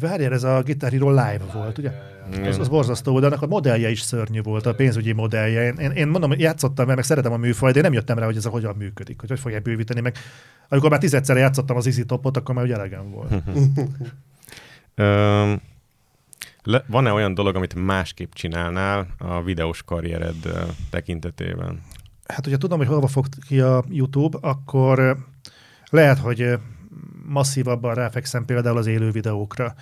Várjál, 0.00 0.32
ez 0.32 0.42
a 0.42 0.62
Guitar 0.62 0.90
Hero 0.90 1.10
Live 1.10 1.44
volt, 1.52 1.78
ugye? 1.78 1.92
Igen. 2.32 2.46
Az, 2.46 2.58
az 2.58 2.68
borzasztó 2.68 3.20
de 3.20 3.26
annak 3.26 3.42
a 3.42 3.46
modellje 3.46 3.90
is 3.90 4.00
szörnyű 4.00 4.42
volt, 4.42 4.66
a 4.66 4.74
pénzügyi 4.74 5.12
modellje. 5.12 5.64
Én, 5.64 5.74
én, 5.74 5.90
én 5.90 6.08
mondom, 6.08 6.32
játszottam, 6.32 6.84
mert 6.84 6.96
meg 6.96 7.06
szeretem 7.06 7.32
a 7.32 7.36
műfajt, 7.36 7.72
de 7.72 7.78
én 7.78 7.84
nem 7.84 7.94
jöttem 7.94 8.18
rá, 8.18 8.24
hogy 8.24 8.36
ez 8.36 8.46
a 8.46 8.50
hogyan 8.50 8.74
működik, 8.76 9.20
hogy 9.20 9.28
hogy 9.28 9.38
fogják 9.38 9.62
bővíteni. 9.62 10.00
Meg 10.00 10.16
amikor 10.68 10.90
már 10.90 10.98
tízedszer 10.98 11.36
játszottam 11.36 11.76
az 11.76 11.86
Easy 11.86 12.04
Topot, 12.04 12.36
akkor 12.36 12.54
már 12.54 12.64
ugye 12.64 12.74
elegem 12.74 13.10
volt. 13.10 13.32
Öm, 14.94 15.60
le, 16.62 16.84
van-e 16.86 17.12
olyan 17.12 17.34
dolog, 17.34 17.56
amit 17.56 17.74
másképp 17.74 18.32
csinálnál 18.32 19.06
a 19.18 19.42
videós 19.42 19.82
karriered 19.82 20.68
tekintetében? 20.90 21.80
Hát, 22.26 22.44
hogyha 22.44 22.58
tudom, 22.58 22.78
hogy 22.78 22.86
hova 22.86 23.06
fog 23.06 23.26
ki 23.46 23.60
a 23.60 23.84
YouTube, 23.88 24.38
akkor 24.40 25.16
lehet, 25.90 26.18
hogy 26.18 26.58
masszívabban 27.26 27.94
ráfekszem 27.94 28.44
például 28.44 28.76
az 28.76 28.86
élő 28.86 29.10
videókra. 29.10 29.74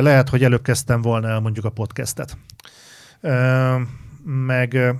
Lehet, 0.00 0.28
hogy 0.28 0.44
előbb 0.44 0.62
kezdtem 0.62 1.02
volna 1.02 1.28
el 1.28 1.40
mondjuk 1.40 1.64
a 1.64 1.70
podcastet. 1.70 2.36
Meg 4.24 4.94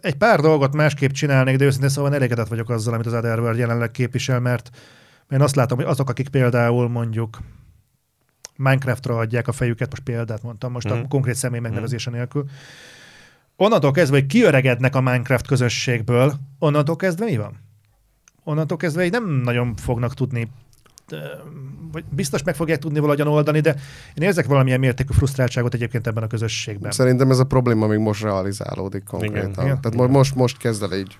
egy 0.00 0.14
pár 0.16 0.40
dolgot 0.40 0.74
másképp 0.74 1.10
csinálnék, 1.10 1.56
de 1.56 1.64
őszintén 1.64 1.88
szóval 1.88 2.14
elégedett 2.14 2.48
vagyok 2.48 2.70
azzal, 2.70 2.94
amit 2.94 3.06
az 3.06 3.12
Otherworld 3.14 3.58
jelenleg 3.58 3.90
képvisel, 3.90 4.40
mert 4.40 4.70
én 5.30 5.40
azt 5.40 5.56
látom, 5.56 5.78
hogy 5.78 5.86
azok, 5.86 6.08
akik 6.10 6.28
például 6.28 6.88
mondjuk 6.88 7.38
Minecraftra 8.56 9.16
adják 9.16 9.48
a 9.48 9.52
fejüket, 9.52 9.90
most 9.90 10.02
példát 10.02 10.42
mondtam, 10.42 10.72
most 10.72 10.88
Mhm. 10.88 10.98
a 10.98 11.08
konkrét 11.08 11.34
személy 11.34 11.60
megnevezése 11.60 12.10
nélkül, 12.10 12.44
onnantól 13.56 13.90
kezdve, 13.90 14.16
hogy 14.18 14.26
kiöregednek 14.26 14.94
a 14.94 15.00
Minecraft 15.00 15.46
közösségből, 15.46 16.34
onnantól 16.58 16.96
kezdve 16.96 17.24
mi 17.24 17.36
van? 17.36 17.56
Onnantól 18.44 18.76
kezdve 18.76 19.04
így 19.04 19.10
nem 19.10 19.28
nagyon 19.30 19.76
fognak 19.76 20.14
tudni 20.14 20.50
vagy 21.92 22.04
biztos 22.10 22.42
meg 22.42 22.54
fogják 22.54 22.78
tudni 22.78 22.98
valahogyan 22.98 23.26
oldani, 23.28 23.60
de 23.60 23.70
én 24.14 24.22
érzek 24.26 24.46
valamilyen 24.46 24.80
mértékű 24.80 25.12
frusztráltságot 25.12 25.74
egyébként 25.74 26.06
ebben 26.06 26.22
a 26.22 26.26
közösségben. 26.26 26.90
Szerintem 26.90 27.30
ez 27.30 27.38
a 27.38 27.44
probléma 27.44 27.86
még 27.86 27.98
most 27.98 28.22
realizálódik 28.22 29.04
konkrétan. 29.04 29.36
Igen. 29.36 29.50
Igen. 29.50 29.64
Igen. 29.64 29.80
Tehát 29.80 29.96
mo- 29.96 30.10
most, 30.10 30.34
most 30.34 30.58
kezd 30.58 30.82
el 30.82 30.98
így, 30.98 31.16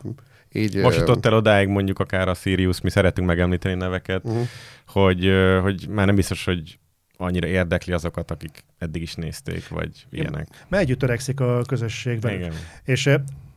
így 0.52 0.76
Most 0.76 0.98
jutott 0.98 1.26
el 1.26 1.34
odáig 1.34 1.68
mondjuk 1.68 1.98
akár 1.98 2.28
a 2.28 2.34
Sirius, 2.34 2.80
mi 2.80 2.90
szeretünk 2.90 3.26
megemlíteni 3.26 3.74
neveket, 3.74 4.24
Mhm. 4.24 4.36
hogy, 4.86 5.30
hogy 5.62 5.86
már 5.88 6.06
nem 6.06 6.14
biztos, 6.14 6.44
hogy 6.44 6.78
annyira 7.16 7.46
érdekli 7.46 7.92
azokat, 7.92 8.30
akik 8.30 8.64
eddig 8.78 9.02
is 9.02 9.14
nézték, 9.14 9.68
vagy 9.68 10.06
ilyenek. 10.10 10.48
Mert 10.68 10.82
együtt 10.82 10.98
törekszik 10.98 11.40
a 11.40 11.62
közösségben. 11.66 12.34
Igen. 12.34 12.52
És 12.84 13.10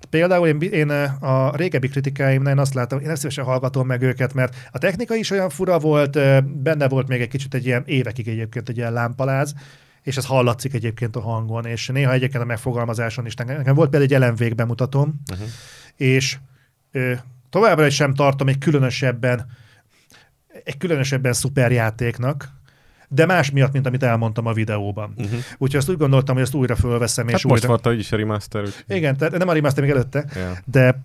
például 0.09 0.47
én, 0.47 0.61
én 0.61 0.91
eh, 0.91 1.23
a 1.23 1.55
régebbi 1.55 1.87
kritikáimnál 1.87 2.53
én 2.53 2.59
azt 2.59 2.73
látom, 2.73 2.99
én 2.99 3.05
nem 3.05 3.15
szívesen 3.15 3.43
hallgatom 3.43 3.87
meg 3.87 4.01
őket, 4.01 4.33
mert 4.33 4.55
a 4.71 4.77
technika 4.77 5.15
is 5.15 5.31
olyan 5.31 5.49
fura 5.49 5.79
volt, 5.79 6.15
eh, 6.15 6.41
benne 6.41 6.87
volt 6.87 7.07
még 7.07 7.21
egy 7.21 7.27
kicsit 7.27 7.53
egy 7.53 7.65
ilyen 7.65 7.83
évekig 7.85 8.27
egyébként 8.27 8.69
egy 8.69 8.77
ilyen 8.77 8.93
lámpaláz, 8.93 9.53
és 10.03 10.17
ez 10.17 10.25
hallatszik 10.25 10.73
egyébként 10.73 11.15
a 11.15 11.21
hangon, 11.21 11.65
és 11.65 11.87
néha 11.87 12.11
egyébként 12.11 12.43
a 12.43 12.47
megfogalmazáson 12.47 13.25
is. 13.25 13.33
Nekem 13.33 13.75
volt 13.75 13.89
például 13.89 14.11
egy 14.11 14.13
elemvég 14.13 14.55
bemutatom, 14.55 15.21
Uh-huh. 15.31 15.47
és 15.95 16.37
ö, 16.91 17.13
továbbra 17.49 17.85
is 17.85 17.95
sem 17.95 18.13
tartom 18.13 18.47
egy 18.47 18.57
különösebben 18.57 19.45
egy 20.63 20.77
különösebben 20.77 21.33
szuper 21.33 21.71
játéknak, 21.71 22.49
de 23.11 23.25
más 23.25 23.51
miatt, 23.51 23.71
mint 23.73 23.85
amit 23.87 24.03
elmondtam 24.03 24.45
a 24.45 24.53
videóban. 24.53 25.13
Uh-huh. 25.17 25.39
Úgyhogy 25.57 25.79
azt 25.79 25.89
úgy 25.89 25.97
gondoltam, 25.97 26.35
hogy 26.35 26.43
ezt 26.43 26.53
újra 26.53 26.75
fölveszem, 26.75 27.27
Hát 27.27 27.35
és 27.35 27.43
most 27.43 27.63
újra... 27.65 27.79
volt 27.83 27.99
is 27.99 28.11
a 28.11 28.15
remaster, 28.17 28.61
úgyhogy... 28.61 28.95
Igen, 28.97 29.17
tehát 29.17 29.37
nem 29.37 29.47
a 29.47 29.53
remaster 29.53 29.83
még 29.83 29.91
előtte, 29.91 30.25
Ja. 30.35 30.53
de 30.65 31.01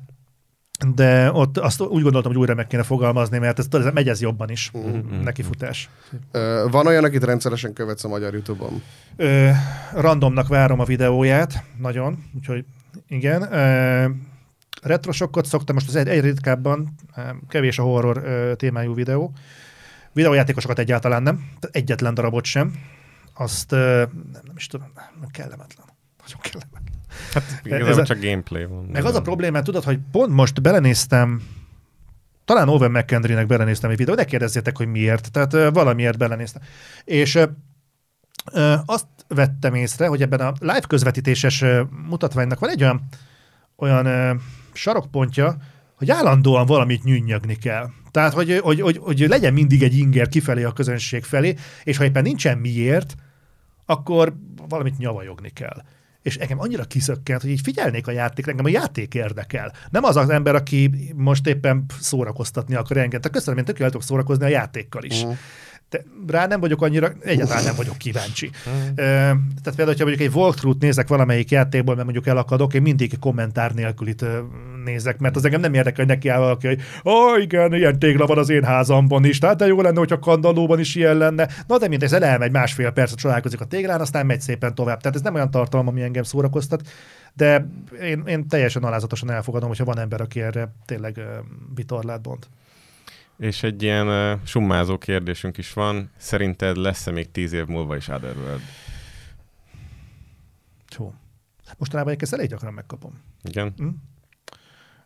de 0.95 1.33
ott 1.33 1.59
azt 1.59 1.81
úgy 1.81 2.03
gondoltam, 2.03 2.33
hogy 2.33 2.41
újra 2.41 2.55
meg 2.55 2.67
kéne 2.67 2.83
fogalmazni, 2.83 3.39
mert 3.39 3.59
ez, 3.59 3.67
ez 3.71 3.85
megy 3.93 4.09
ez 4.09 4.21
jobban 4.21 4.51
is, 4.51 4.71
Mhm. 4.73 5.21
nekifutás. 5.23 5.91
Ö, 6.31 6.67
Van 6.71 6.87
olyan, 6.87 7.05
akit 7.05 7.25
rendszeresen 7.25 7.73
követsz 7.73 8.05
a 8.05 8.09
magyar 8.09 8.33
YouTube-on? 8.33 8.83
Ö, 9.17 9.49
randomnak 9.93 10.49
várom 10.49 10.81
a 10.81 10.85
videóját, 10.85 11.65
nagyon, 11.81 12.25
úgyhogy 12.37 12.65
igen. 13.09 13.53
Ö, 13.53 14.09
retrosokkot 14.83 15.47
szoktam, 15.47 15.75
most 15.75 15.89
az 15.89 15.97
egy, 15.97 16.09
egy 16.09 16.21
ritkábban, 16.21 16.95
kevés 17.49 17.79
a 17.79 17.83
horror 17.83 18.17
ö, 18.25 18.55
témájú 18.55 18.95
videó. 18.95 19.33
Videójátékosokat 20.15 20.79
egyáltalán 20.79 21.23
nem, 21.23 21.49
egyetlen 21.71 22.15
darabot 22.15 22.45
sem. 22.45 22.75
Azt 23.35 23.71
nem, 23.71 24.09
nem 24.33 24.55
is 24.57 24.67
tudom, 24.67 24.93
nem 25.21 25.29
kellemetlen. 25.31 25.87
Nagyon 26.23 26.41
kellemetlen. 26.41 26.93
Hát 27.33 27.43
Ez 27.43 27.59
igazából 27.65 28.01
a- 28.01 28.05
csak 28.07 28.21
gameplay 28.21 28.65
van. 28.65 28.85
Meg 28.85 29.05
az 29.05 29.15
a 29.15 29.23
probléma, 29.23 29.63
tudod, 29.63 29.85
hogy 29.85 29.99
pont 30.11 30.33
most 30.33 30.63
belenéztem, 30.63 31.43
talán 32.45 32.69
Owen 32.69 32.91
McKendry-nek 32.91 33.47
belenéztem 33.47 33.91
egy 33.91 33.97
videót, 33.97 34.17
ne 34.19 34.25
kérdezzétek, 34.25 34.77
hogy 34.77 34.87
miért, 34.87 35.31
tehát 35.31 35.73
valamiért 35.75 36.19
belenéztem. 36.19 36.63
És 37.05 37.39
azt 38.87 39.07
vettem 39.29 39.75
észre, 39.75 40.07
hogy 40.07 40.23
ebben 40.23 40.41
a 40.41 40.53
live 40.61 40.81
közvetítéses 40.89 41.65
mutatványnak 42.09 42.59
van 42.59 42.71
egy 42.71 42.83
olyan, 42.83 43.03
olyan 43.77 44.41
sarokpontja, 44.73 45.57
hogy 45.95 46.11
állandóan 46.11 46.67
valamit 46.67 47.05
nyűnyögni 47.05 47.57
kell. 47.57 47.89
Tehát, 48.15 48.33
hogy, 48.33 48.59
hogy, 48.63 48.81
hogy, 48.81 48.99
hogy 49.03 49.29
legyen 49.29 49.53
mindig 49.53 49.83
egy 49.83 49.99
inger 49.99 50.29
kifelé 50.29 50.63
a 50.63 50.73
közönség 50.73 51.25
felé, 51.25 51.55
és 51.85 51.97
ha 51.97 52.05
éppen 52.05 52.23
nincsen 52.23 52.59
miért, 52.59 53.15
akkor 53.87 54.35
valamit 54.69 54.99
nyavajogni 54.99 55.51
kell. 55.51 55.83
És 56.23 56.37
engem 56.37 56.61
annyira 56.61 56.85
kiszökkent, 56.85 57.41
hogy 57.41 57.51
így 57.51 57.61
figyelnék 57.63 58.07
a 58.07 58.11
játékra, 58.11 58.51
engem 58.51 58.67
a 58.67 58.69
játék 58.69 59.15
érdekel. 59.15 59.73
Nem 59.91 60.05
az 60.05 60.17
az 60.17 60.29
ember, 60.29 60.55
aki 60.55 61.13
most 61.17 61.47
éppen 61.47 61.85
szórakoztatni 62.01 62.75
akar 62.75 62.97
engem. 62.97 63.21
Tehát 63.21 63.37
köszönöm, 63.37 63.59
én 63.59 63.65
tökéletesen 63.65 64.07
szórakozni 64.07 64.45
a 64.45 64.49
játékkal 64.49 65.05
is. 65.05 65.25
Mhm. 65.25 65.33
De 65.91 66.05
rá 66.27 66.47
nem 66.47 66.61
vagyok 66.61 66.83
annyira, 66.83 67.13
egyáltalán 67.21 67.65
nem 67.65 67.75
vagyok 67.77 67.97
kíváncsi. 67.99 68.51
Ö, 68.95 69.03
Tehát 69.03 69.63
például, 69.63 69.89
hogyha 69.89 70.05
mondjuk 70.05 70.29
egy 70.29 70.35
walkthrough 70.35 70.81
nézek 70.81 71.09
valamelyik 71.09 71.51
játékból, 71.51 71.95
mert 71.95 72.05
mondjuk 72.05 72.27
elakadok, 72.27 72.75
én 72.75 72.83
mindig 72.83 73.19
kommentár 73.19 73.75
nélkül 73.75 74.09
itt 74.09 74.25
nézek, 74.85 75.19
mert 75.19 75.37
az 75.37 75.45
engem 75.45 75.61
nem 75.61 75.75
érdekel, 75.75 76.05
hogy 76.05 76.15
neki 76.15 76.29
áll 76.29 76.39
valaki, 76.39 76.67
hogy 76.67 76.81
ó, 77.05 77.37
igen, 77.37 77.75
ilyen 77.75 77.99
tégla 77.99 78.27
van 78.27 78.39
az 78.39 78.49
én 78.49 78.65
házamban 78.65 79.25
is, 79.25 79.39
tehát 79.39 79.57
de 79.57 79.67
jó 79.67 79.81
lenne, 79.81 79.99
hogyha 79.99 80.19
kandallóban 80.19 80.79
is 80.81 80.95
ilyen 80.95 81.17
lenne. 81.17 81.49
Na 81.67 81.79
de 81.79 81.89
mindegy, 81.89 82.13
ez 82.13 82.23
elmegy 82.23 82.53
másfél 82.53 82.91
percet, 82.91 83.19
csodálkozik 83.19 83.61
a 83.61 83.65
téglán, 83.65 84.01
aztán 84.01 84.27
megy 84.27 84.41
szépen 84.41 84.75
tovább. 84.75 85.01
Tehát 85.01 85.17
ez 85.17 85.23
nem 85.23 85.35
olyan 85.35 85.51
tartalom, 85.51 85.89
ami 85.89 86.03
engem 86.03 86.23
szórakoztat, 86.23 86.89
de 87.35 87.69
én, 88.03 88.23
én 88.27 88.49
teljesen 88.49 88.83
alázatosan 88.83 89.31
elfogadom, 89.31 89.69
hogyha 89.69 89.85
van 89.85 89.99
ember, 89.99 90.21
aki 90.21 90.41
erre 90.41 90.75
tényleg 90.87 91.17
ö, 91.17 91.23
vitorlát 91.75 92.21
bont. 92.21 92.49
És 93.39 93.63
egy 93.63 93.83
ilyen 93.83 94.09
uh, 94.09 94.41
summázó 94.45 94.99
kérdésünk 94.99 95.59
is 95.59 95.73
van. 95.73 96.11
Szerinted 96.17 96.77
lesz-e 96.77 97.11
még 97.11 97.31
tíz 97.31 97.53
év 97.53 97.67
múlva 97.67 97.97
is 97.97 98.09
Otherworld? 98.09 98.61
Jó. 100.99 101.15
Mostanában 101.79 102.13
egyébként 102.13 102.41
elég 102.41 102.51
gyakran 102.51 102.73
megkapom. 102.73 103.21
Igen? 103.43 103.75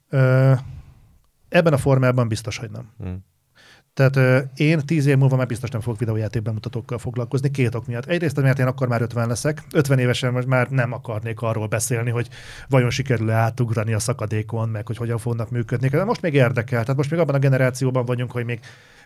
Ö, 0.09 0.53
ebben 1.49 1.73
a 1.73 1.79
formában 1.79 2.29
biztos, 2.29 2.57
hogy 2.57 2.71
nem. 2.71 2.93
Mm. 3.05 3.15
Tehát 3.99 4.17
ö, 4.17 4.39
én 4.57 4.87
tíz 4.87 5.07
év 5.07 5.17
múlva 5.17 5.37
már 5.37 5.47
biztos 5.47 5.71
nem 5.71 5.81
fogok 5.81 5.99
videójáték 5.99 6.43
bemutatókkal 6.43 6.99
foglalkozni, 6.99 7.51
két 7.51 7.75
ok 7.75 7.87
miatt. 7.87 8.07
Egyrészt, 8.07 8.41
mert 8.41 8.59
én 8.59 8.67
akkor 8.67 8.89
már 8.89 9.03
50 9.03 9.29
leszek, 9.29 9.63
50 9.73 9.99
évesen 9.99 10.33
most 10.33 10.47
már 10.47 10.69
nem 10.69 10.93
akarnék 10.93 11.41
arról 11.41 11.67
beszélni, 11.67 12.11
hogy 12.11 12.29
vajon 12.69 12.91
sikerül-e 12.91 13.35
átugrani 13.35 13.93
a 13.93 13.99
szakadékon, 13.99 14.69
meg 14.69 14.87
hogy 14.87 14.97
hogyan 14.97 15.19
fognak 15.19 15.51
működni. 15.51 15.89
De 15.89 16.05
most 16.05 16.23
még 16.23 16.35
érdekel, 16.35 16.81
tehát 16.83 16.97
most 16.97 17.11
még 17.11 17.21
abban 17.21 17.35
a 17.35 17.39
generációban 17.39 18.05
vagyunk, 18.05 18.31
hogy 18.31 18.45
még 18.45 18.61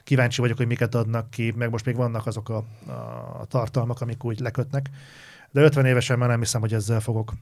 kíváncsi 0.05 0.41
vagyok, 0.41 0.57
hogy 0.57 0.67
miket 0.67 0.95
adnak 0.95 1.31
ki, 1.31 1.53
meg 1.57 1.71
most 1.71 1.85
még 1.85 1.97
vannak 1.97 2.27
azok 2.27 2.49
a, 2.49 2.65
a 3.41 3.45
tartalmak, 3.49 4.01
amik 4.01 4.25
úgy 4.25 4.41
lekötnek. 4.41 4.91
De 5.51 5.61
50 5.61 5.87
évesen 5.87 6.19
már 6.19 6.29
nem 6.29 6.39
hiszem, 6.39 6.61
hogy 6.61 6.75
ezzel 6.75 7.01
fogok 7.01 7.33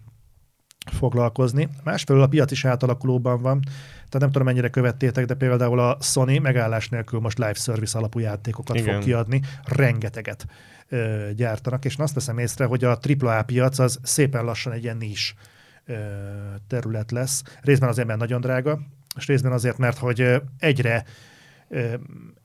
foglalkozni. 0.86 1.68
Másfelől 1.84 2.22
a 2.22 2.26
piac 2.26 2.50
is 2.50 2.64
átalakulóban 2.64 3.42
van, 3.42 3.60
tehát 4.10 4.18
nem 4.18 4.30
tudom 4.30 4.46
mennyire 4.46 4.68
követtétek, 4.68 5.24
de 5.24 5.34
például 5.34 5.78
a 5.80 5.96
Sony 6.00 6.40
megállás 6.40 6.88
nélkül 6.88 7.20
most 7.20 7.38
live 7.38 7.54
service 7.54 7.98
alapú 7.98 8.18
játékokat 8.18 8.76
Igen. 8.76 8.94
fog 8.94 9.04
kiadni, 9.04 9.40
rengeteget 9.64 10.46
ö, 10.88 11.28
gyártanak, 11.36 11.84
és 11.84 11.96
azt 11.96 12.14
veszem 12.14 12.38
észre, 12.38 12.64
hogy 12.64 12.84
a 12.84 12.98
AAA 13.20 13.42
piac 13.42 13.78
az 13.78 13.98
szépen 14.02 14.44
lassan 14.44 14.72
egy 14.72 14.82
ilyen 14.82 14.96
nis 14.96 15.34
ö, 15.86 15.94
terület 16.66 17.10
lesz. 17.10 17.42
Részben 17.60 17.88
azért, 17.88 18.06
mert 18.06 18.18
nagyon 18.18 18.40
drága, 18.40 18.80
és 19.16 19.26
részben 19.26 19.52
azért, 19.52 19.78
mert 19.78 19.98
hogy 19.98 20.42
egyre 20.58 21.04
ö, 21.68 21.94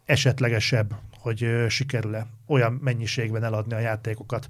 esetlegesebb, 0.05 0.95
hogy 1.19 1.43
ö, 1.43 1.69
sikerül-e 1.69 2.27
olyan 2.47 2.79
mennyiségben 2.83 3.43
eladni 3.43 3.73
a 3.73 3.79
játékokat, 3.79 4.47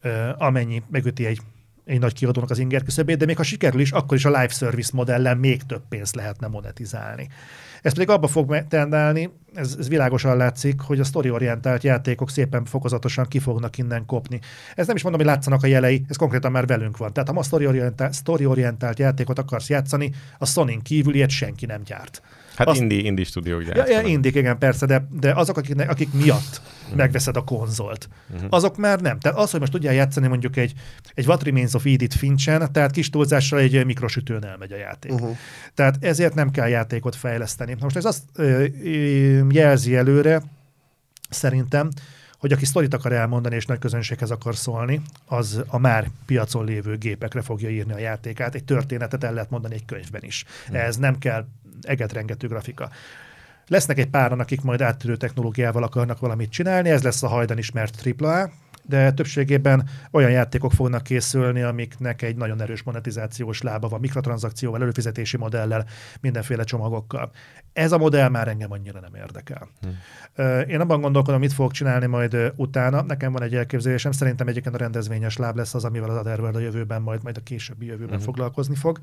ö, 0.00 0.30
amennyi 0.36 0.82
megüti 0.90 1.26
egy 1.26 1.40
egy 1.86 1.98
nagy 1.98 2.12
kiadónak 2.12 2.50
az 2.50 2.58
inger 2.58 2.82
küszöbét, 2.82 3.18
de 3.18 3.24
még 3.24 3.36
ha 3.36 3.42
sikerül 3.42 3.80
is, 3.80 3.90
akkor 3.90 4.16
is 4.16 4.24
a 4.24 4.28
live 4.28 4.48
service 4.48 4.90
modellen 4.94 5.38
még 5.38 5.62
több 5.62 5.82
pénzt 5.88 6.14
lehetne 6.14 6.46
monetizálni. 6.46 7.28
Ez 7.82 7.92
pedig 7.92 8.08
abba 8.08 8.26
fog 8.26 8.64
tendálni, 8.68 9.30
ez, 9.54 9.76
ez 9.78 9.88
világosan 9.88 10.36
látszik, 10.36 10.80
hogy 10.80 11.00
a 11.00 11.04
sztoriorientált 11.04 11.82
játékok 11.82 12.30
szépen 12.30 12.64
fokozatosan 12.64 13.26
ki 13.26 13.38
fognak 13.38 13.78
innen 13.78 14.06
kopni. 14.06 14.40
Ez 14.74 14.86
nem 14.86 14.96
is 14.96 15.02
mondom, 15.02 15.20
hogy 15.20 15.30
látszanak 15.30 15.62
a 15.62 15.66
jelei, 15.66 16.04
ez 16.08 16.16
konkrétan 16.16 16.50
már 16.50 16.66
velünk 16.66 16.96
van. 16.96 17.12
Tehát 17.12 17.28
ha 17.28 17.34
ma 17.34 17.42
sztoriorientált, 17.42 18.12
sztoriorientált 18.12 18.98
játékot 18.98 19.38
akarsz 19.38 19.68
játszani, 19.68 20.12
a 20.38 20.46
Sony 20.46 20.82
kívül 20.82 21.14
ilyet 21.14 21.30
senki 21.30 21.66
nem 21.66 21.82
gyárt. 21.82 22.22
Hát 22.56 22.66
Azt- 22.66 22.80
indie, 22.80 23.00
indie 23.00 23.24
stúdiók 23.24 23.60
Ja, 23.62 23.66
ja, 23.68 23.74
gyártanak. 23.74 24.08
indik, 24.08 24.34
igen, 24.34 24.58
persze, 24.58 24.86
de, 24.86 25.06
de 25.20 25.32
azok, 25.32 25.56
akik, 25.56 25.88
akik 25.88 26.12
miatt 26.12 26.60
megveszed 26.96 27.36
a 27.36 27.44
konzolt, 27.44 28.08
azok 28.48 28.76
már 28.76 29.00
nem. 29.00 29.18
Tehát 29.18 29.38
az, 29.38 29.50
hogy 29.50 29.60
most 29.60 29.72
tudjál 29.72 29.94
játszani 29.94 30.26
mondjuk 30.26 30.56
egy, 30.56 30.72
egy 31.14 31.26
What 31.26 31.42
Remains 31.42 31.74
of 31.74 31.84
Edith 31.86 32.16
Finchen, 32.16 32.72
tehát 32.72 32.90
kis 32.90 33.10
túlzással 33.10 33.58
egy 33.58 33.84
mikrosütőn 33.84 34.44
elmegy 34.44 34.72
a 34.72 34.76
játék. 34.76 35.12
Uh-huh. 35.12 35.36
Tehát 35.74 35.96
ezért 36.00 36.34
nem 36.34 36.50
kell 36.50 36.68
játékot 36.68 37.16
fejleszteni. 37.16 37.72
Na 37.72 37.78
Most 37.80 37.96
ez 37.96 38.04
azt 38.04 38.22
ö, 38.34 38.64
ö, 38.84 39.46
jelzi 39.50 39.96
előre, 39.96 40.42
szerintem, 41.30 41.88
hogy 42.38 42.52
aki 42.52 42.64
sztorit 42.64 42.94
akar 42.94 43.12
elmondani 43.12 43.54
és 43.54 43.66
nagy 43.66 43.78
közönséghez 43.78 44.30
akar 44.30 44.56
szólni, 44.56 45.02
az 45.26 45.62
a 45.66 45.78
már 45.78 46.10
piacon 46.26 46.64
lévő 46.64 46.96
gépekre 46.96 47.42
fogja 47.42 47.68
írni 47.70 47.92
a 47.92 47.98
játékát. 47.98 48.54
Egy 48.54 48.64
történetet 48.64 49.24
el 49.24 49.32
lehet 49.32 49.50
mondani 49.50 49.74
egy 49.74 49.84
könyvben 49.84 50.22
is. 50.24 50.44
Ez 50.72 50.96
nem 50.96 51.18
kell 51.18 51.46
egetrengető 51.80 52.48
grafika. 52.48 52.90
Lesznek 53.68 53.98
egy 53.98 54.10
páran, 54.10 54.40
akik 54.40 54.62
majd 54.62 54.80
áttörő 54.80 55.16
technológiával 55.16 55.82
akarnak 55.82 56.18
valamit 56.18 56.50
csinálni, 56.50 56.88
ez 56.90 57.02
lesz 57.02 57.22
a 57.22 57.28
hajdan 57.28 57.58
ismert 57.58 58.02
AAA, 58.20 58.50
de 58.88 59.12
többségében 59.12 59.88
olyan 60.10 60.30
játékok 60.30 60.72
fognak 60.72 61.02
készülni, 61.02 61.62
amiknek 61.62 62.22
egy 62.22 62.36
nagyon 62.36 62.60
erős 62.60 62.82
monetizációs 62.82 63.62
lába 63.62 63.88
van, 63.88 64.00
mikrotranszakcióval, 64.00 64.82
előfizetési 64.82 65.36
modellel, 65.36 65.86
mindenféle 66.20 66.64
csomagokkal. 66.64 67.30
Ez 67.72 67.92
a 67.92 67.98
modell 67.98 68.28
már 68.28 68.48
engem 68.48 68.72
annyira 68.72 69.00
nem 69.00 69.14
érdekel. 69.14 69.68
Hmm. 69.80 70.60
Én 70.68 70.80
abban 70.80 71.00
gondolkodom, 71.00 71.40
mit 71.40 71.52
fogok 71.52 71.72
csinálni 71.72 72.06
majd 72.06 72.52
utána. 72.56 73.02
Nekem 73.02 73.32
van 73.32 73.42
egy 73.42 73.54
elképzelésem, 73.54 74.12
szerintem 74.12 74.48
egyébként 74.48 74.74
a 74.74 74.78
rendezvényes 74.78 75.36
láb 75.36 75.56
lesz 75.56 75.74
az, 75.74 75.84
amivel 75.84 76.10
az 76.10 76.16
Otherworld 76.16 76.56
a 76.56 76.60
jövőben, 76.60 77.02
majd, 77.02 77.22
majd 77.22 77.36
a 77.36 77.42
későbbi 77.42 77.86
jövőben 77.86 78.14
Mhm. 78.16 78.24
foglalkozni 78.24 78.74
fog. 78.74 78.98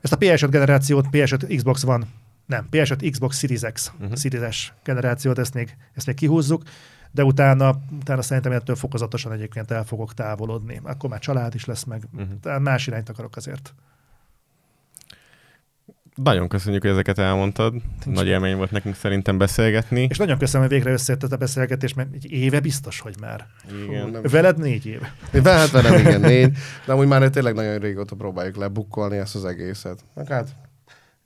Ezt 0.00 0.12
a 0.12 0.16
PS5 0.16 0.48
generációt, 0.50 1.06
PS5 1.10 1.56
Xbox 1.56 1.82
van, 1.82 2.04
nem, 2.46 2.68
PS5 2.70 3.08
Xbox 3.10 3.38
Series 3.38 3.60
X, 3.72 3.92
uh-huh. 4.00 4.16
Series 4.16 4.72
generációt, 4.84 5.38
ezt 5.38 5.54
még, 5.54 5.76
ezt 5.94 6.06
még 6.06 6.16
kihúzzuk, 6.16 6.62
de 7.10 7.24
utána, 7.24 7.80
utána 8.00 8.22
szerintem 8.22 8.52
ettől 8.52 8.76
fokozatosan 8.76 9.32
egyébként 9.32 9.70
el 9.70 9.84
fogok 9.84 10.14
távolodni. 10.14 10.80
Akkor 10.82 11.10
már 11.10 11.20
család 11.20 11.54
is 11.54 11.64
lesz 11.64 11.84
meg, 11.84 12.02
uh-huh. 12.16 12.62
más 12.62 12.86
irányt 12.86 13.08
akarok 13.08 13.36
azért. 13.36 13.74
Nagyon 16.22 16.48
köszönjük, 16.48 16.82
hogy 16.82 16.90
ezeket 16.90 17.18
elmondtad. 17.18 17.74
Nagy 18.04 18.26
élmény 18.26 18.56
volt 18.56 18.70
nekünk 18.70 18.94
szerintem 18.94 19.38
beszélgetni. 19.38 20.06
És 20.10 20.16
nagyon 20.18 20.38
köszönöm, 20.38 20.66
hogy 20.66 20.76
végre 20.76 20.92
összejött 20.92 21.22
a 21.22 21.36
beszélgetés, 21.36 21.94
mert 21.94 22.08
egy 22.14 22.30
éve 22.30 22.60
biztos, 22.60 23.00
hogy 23.00 23.14
már. 23.20 23.46
Igen. 23.86 24.08
Nem. 24.08 24.22
Veled 24.22 24.58
négy 24.58 24.86
éve. 24.86 25.14
Én 25.32 25.44
hát 25.44 25.70
velem 25.70 25.98
igen, 25.98 26.20
négy, 26.20 26.52
de 26.86 26.92
amúgy 26.92 27.06
már 27.06 27.30
tényleg 27.30 27.54
nagyon 27.54 27.78
régóta 27.78 28.16
próbáljuk 28.16 28.56
lebukkolni 28.56 29.16
ezt 29.16 29.34
az 29.34 29.44
egészet. 29.44 30.04
Meg 30.14 30.28
hát, 30.28 30.48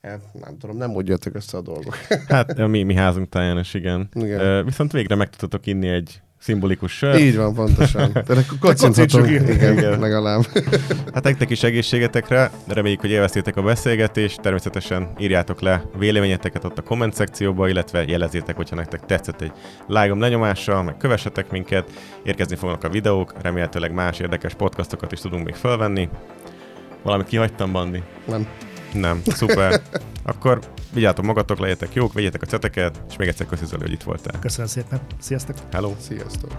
hát 0.03 0.21
nem 0.45 0.59
tudom, 0.59 0.77
nem 0.77 0.91
úgy 0.91 1.09
jöttek 1.09 1.35
össze 1.35 1.57
a 1.57 1.63
dolgok. 1.63 1.95
Hát 2.29 2.59
a 2.59 2.67
mi, 2.75 2.83
mi 2.83 2.95
házunk 2.95 3.29
táján 3.29 3.59
is, 3.59 3.75
igen. 3.75 4.09
Igen. 4.15 4.65
Viszont 4.65 4.93
végre 4.93 5.15
meg 5.15 5.31
tudtatok 5.31 5.67
inni 5.67 5.89
egy 5.89 6.21
szimbolikus 6.43 6.93
sört. 6.93 7.19
Így 7.19 7.37
van, 7.37 7.55
pontosan. 7.55 8.13
Tehát 8.27 8.31
akkor 8.31 8.59
kocinthatunk, 8.61 9.31
igen, 9.31 9.49
Igen. 9.49 10.01
legalább. 10.01 10.43
Hát 11.15 11.25
nektek 11.25 11.51
is 11.51 11.63
egészségetekre, 11.63 12.51
reméljük, 12.67 13.01
hogy 13.01 13.11
élveztétek 13.11 13.57
a 13.57 13.63
beszélgetést, 13.63 14.41
természetesen 14.41 15.13
írjátok 15.19 15.61
le 15.61 15.85
véleményeteket 15.99 16.65
ott 16.65 16.79
a 16.79 16.83
komment 16.83 17.15
szekcióba, 17.15 17.69
illetve 17.69 18.05
jelezzétek, 18.07 18.57
hogyha 18.57 18.77
nektek 18.77 19.01
tetszett 19.07 19.41
egy 19.41 19.53
lájgom 19.87 20.21
lenyomással, 20.21 20.83
meg 20.83 20.97
kövessetek 20.97 21.51
minket, 21.51 21.91
érkezni 22.23 22.57
fognak 22.57 22.85
a 22.85 22.89
videók, 22.89 23.33
remélhetőleg 23.43 23.93
más 23.93 24.19
érdekes 24.19 24.55
podcastokat 24.55 25.13
is 25.13 25.21
tudunk 25.21 25.45
még 25.45 25.55
felvenni. 25.55 26.09
Valamit 27.03 27.27
kihagytam, 27.27 27.73
Bandi? 27.73 28.03
Nem. 28.27 28.47
Nem, 28.93 29.23
szuper. 29.25 29.83
Akkor 30.23 30.61
vigyázzatok 30.93 31.25
magatok, 31.25 31.59
legyetek 31.59 31.95
jók, 31.95 32.13
vegyetek 32.13 32.43
a 32.43 32.47
ceteket, 32.47 33.03
és 33.09 33.17
még 33.17 33.29
egyszer 33.29 33.47
köszönöm, 33.47 33.81
hogy 33.81 33.93
itt 33.93 34.03
voltál. 34.03 34.41
Köszönöm 34.41 34.67
szépen. 34.67 35.01
Sziasztok! 35.21 35.57
Hello! 35.73 35.95
Sziasztok. 36.01 36.51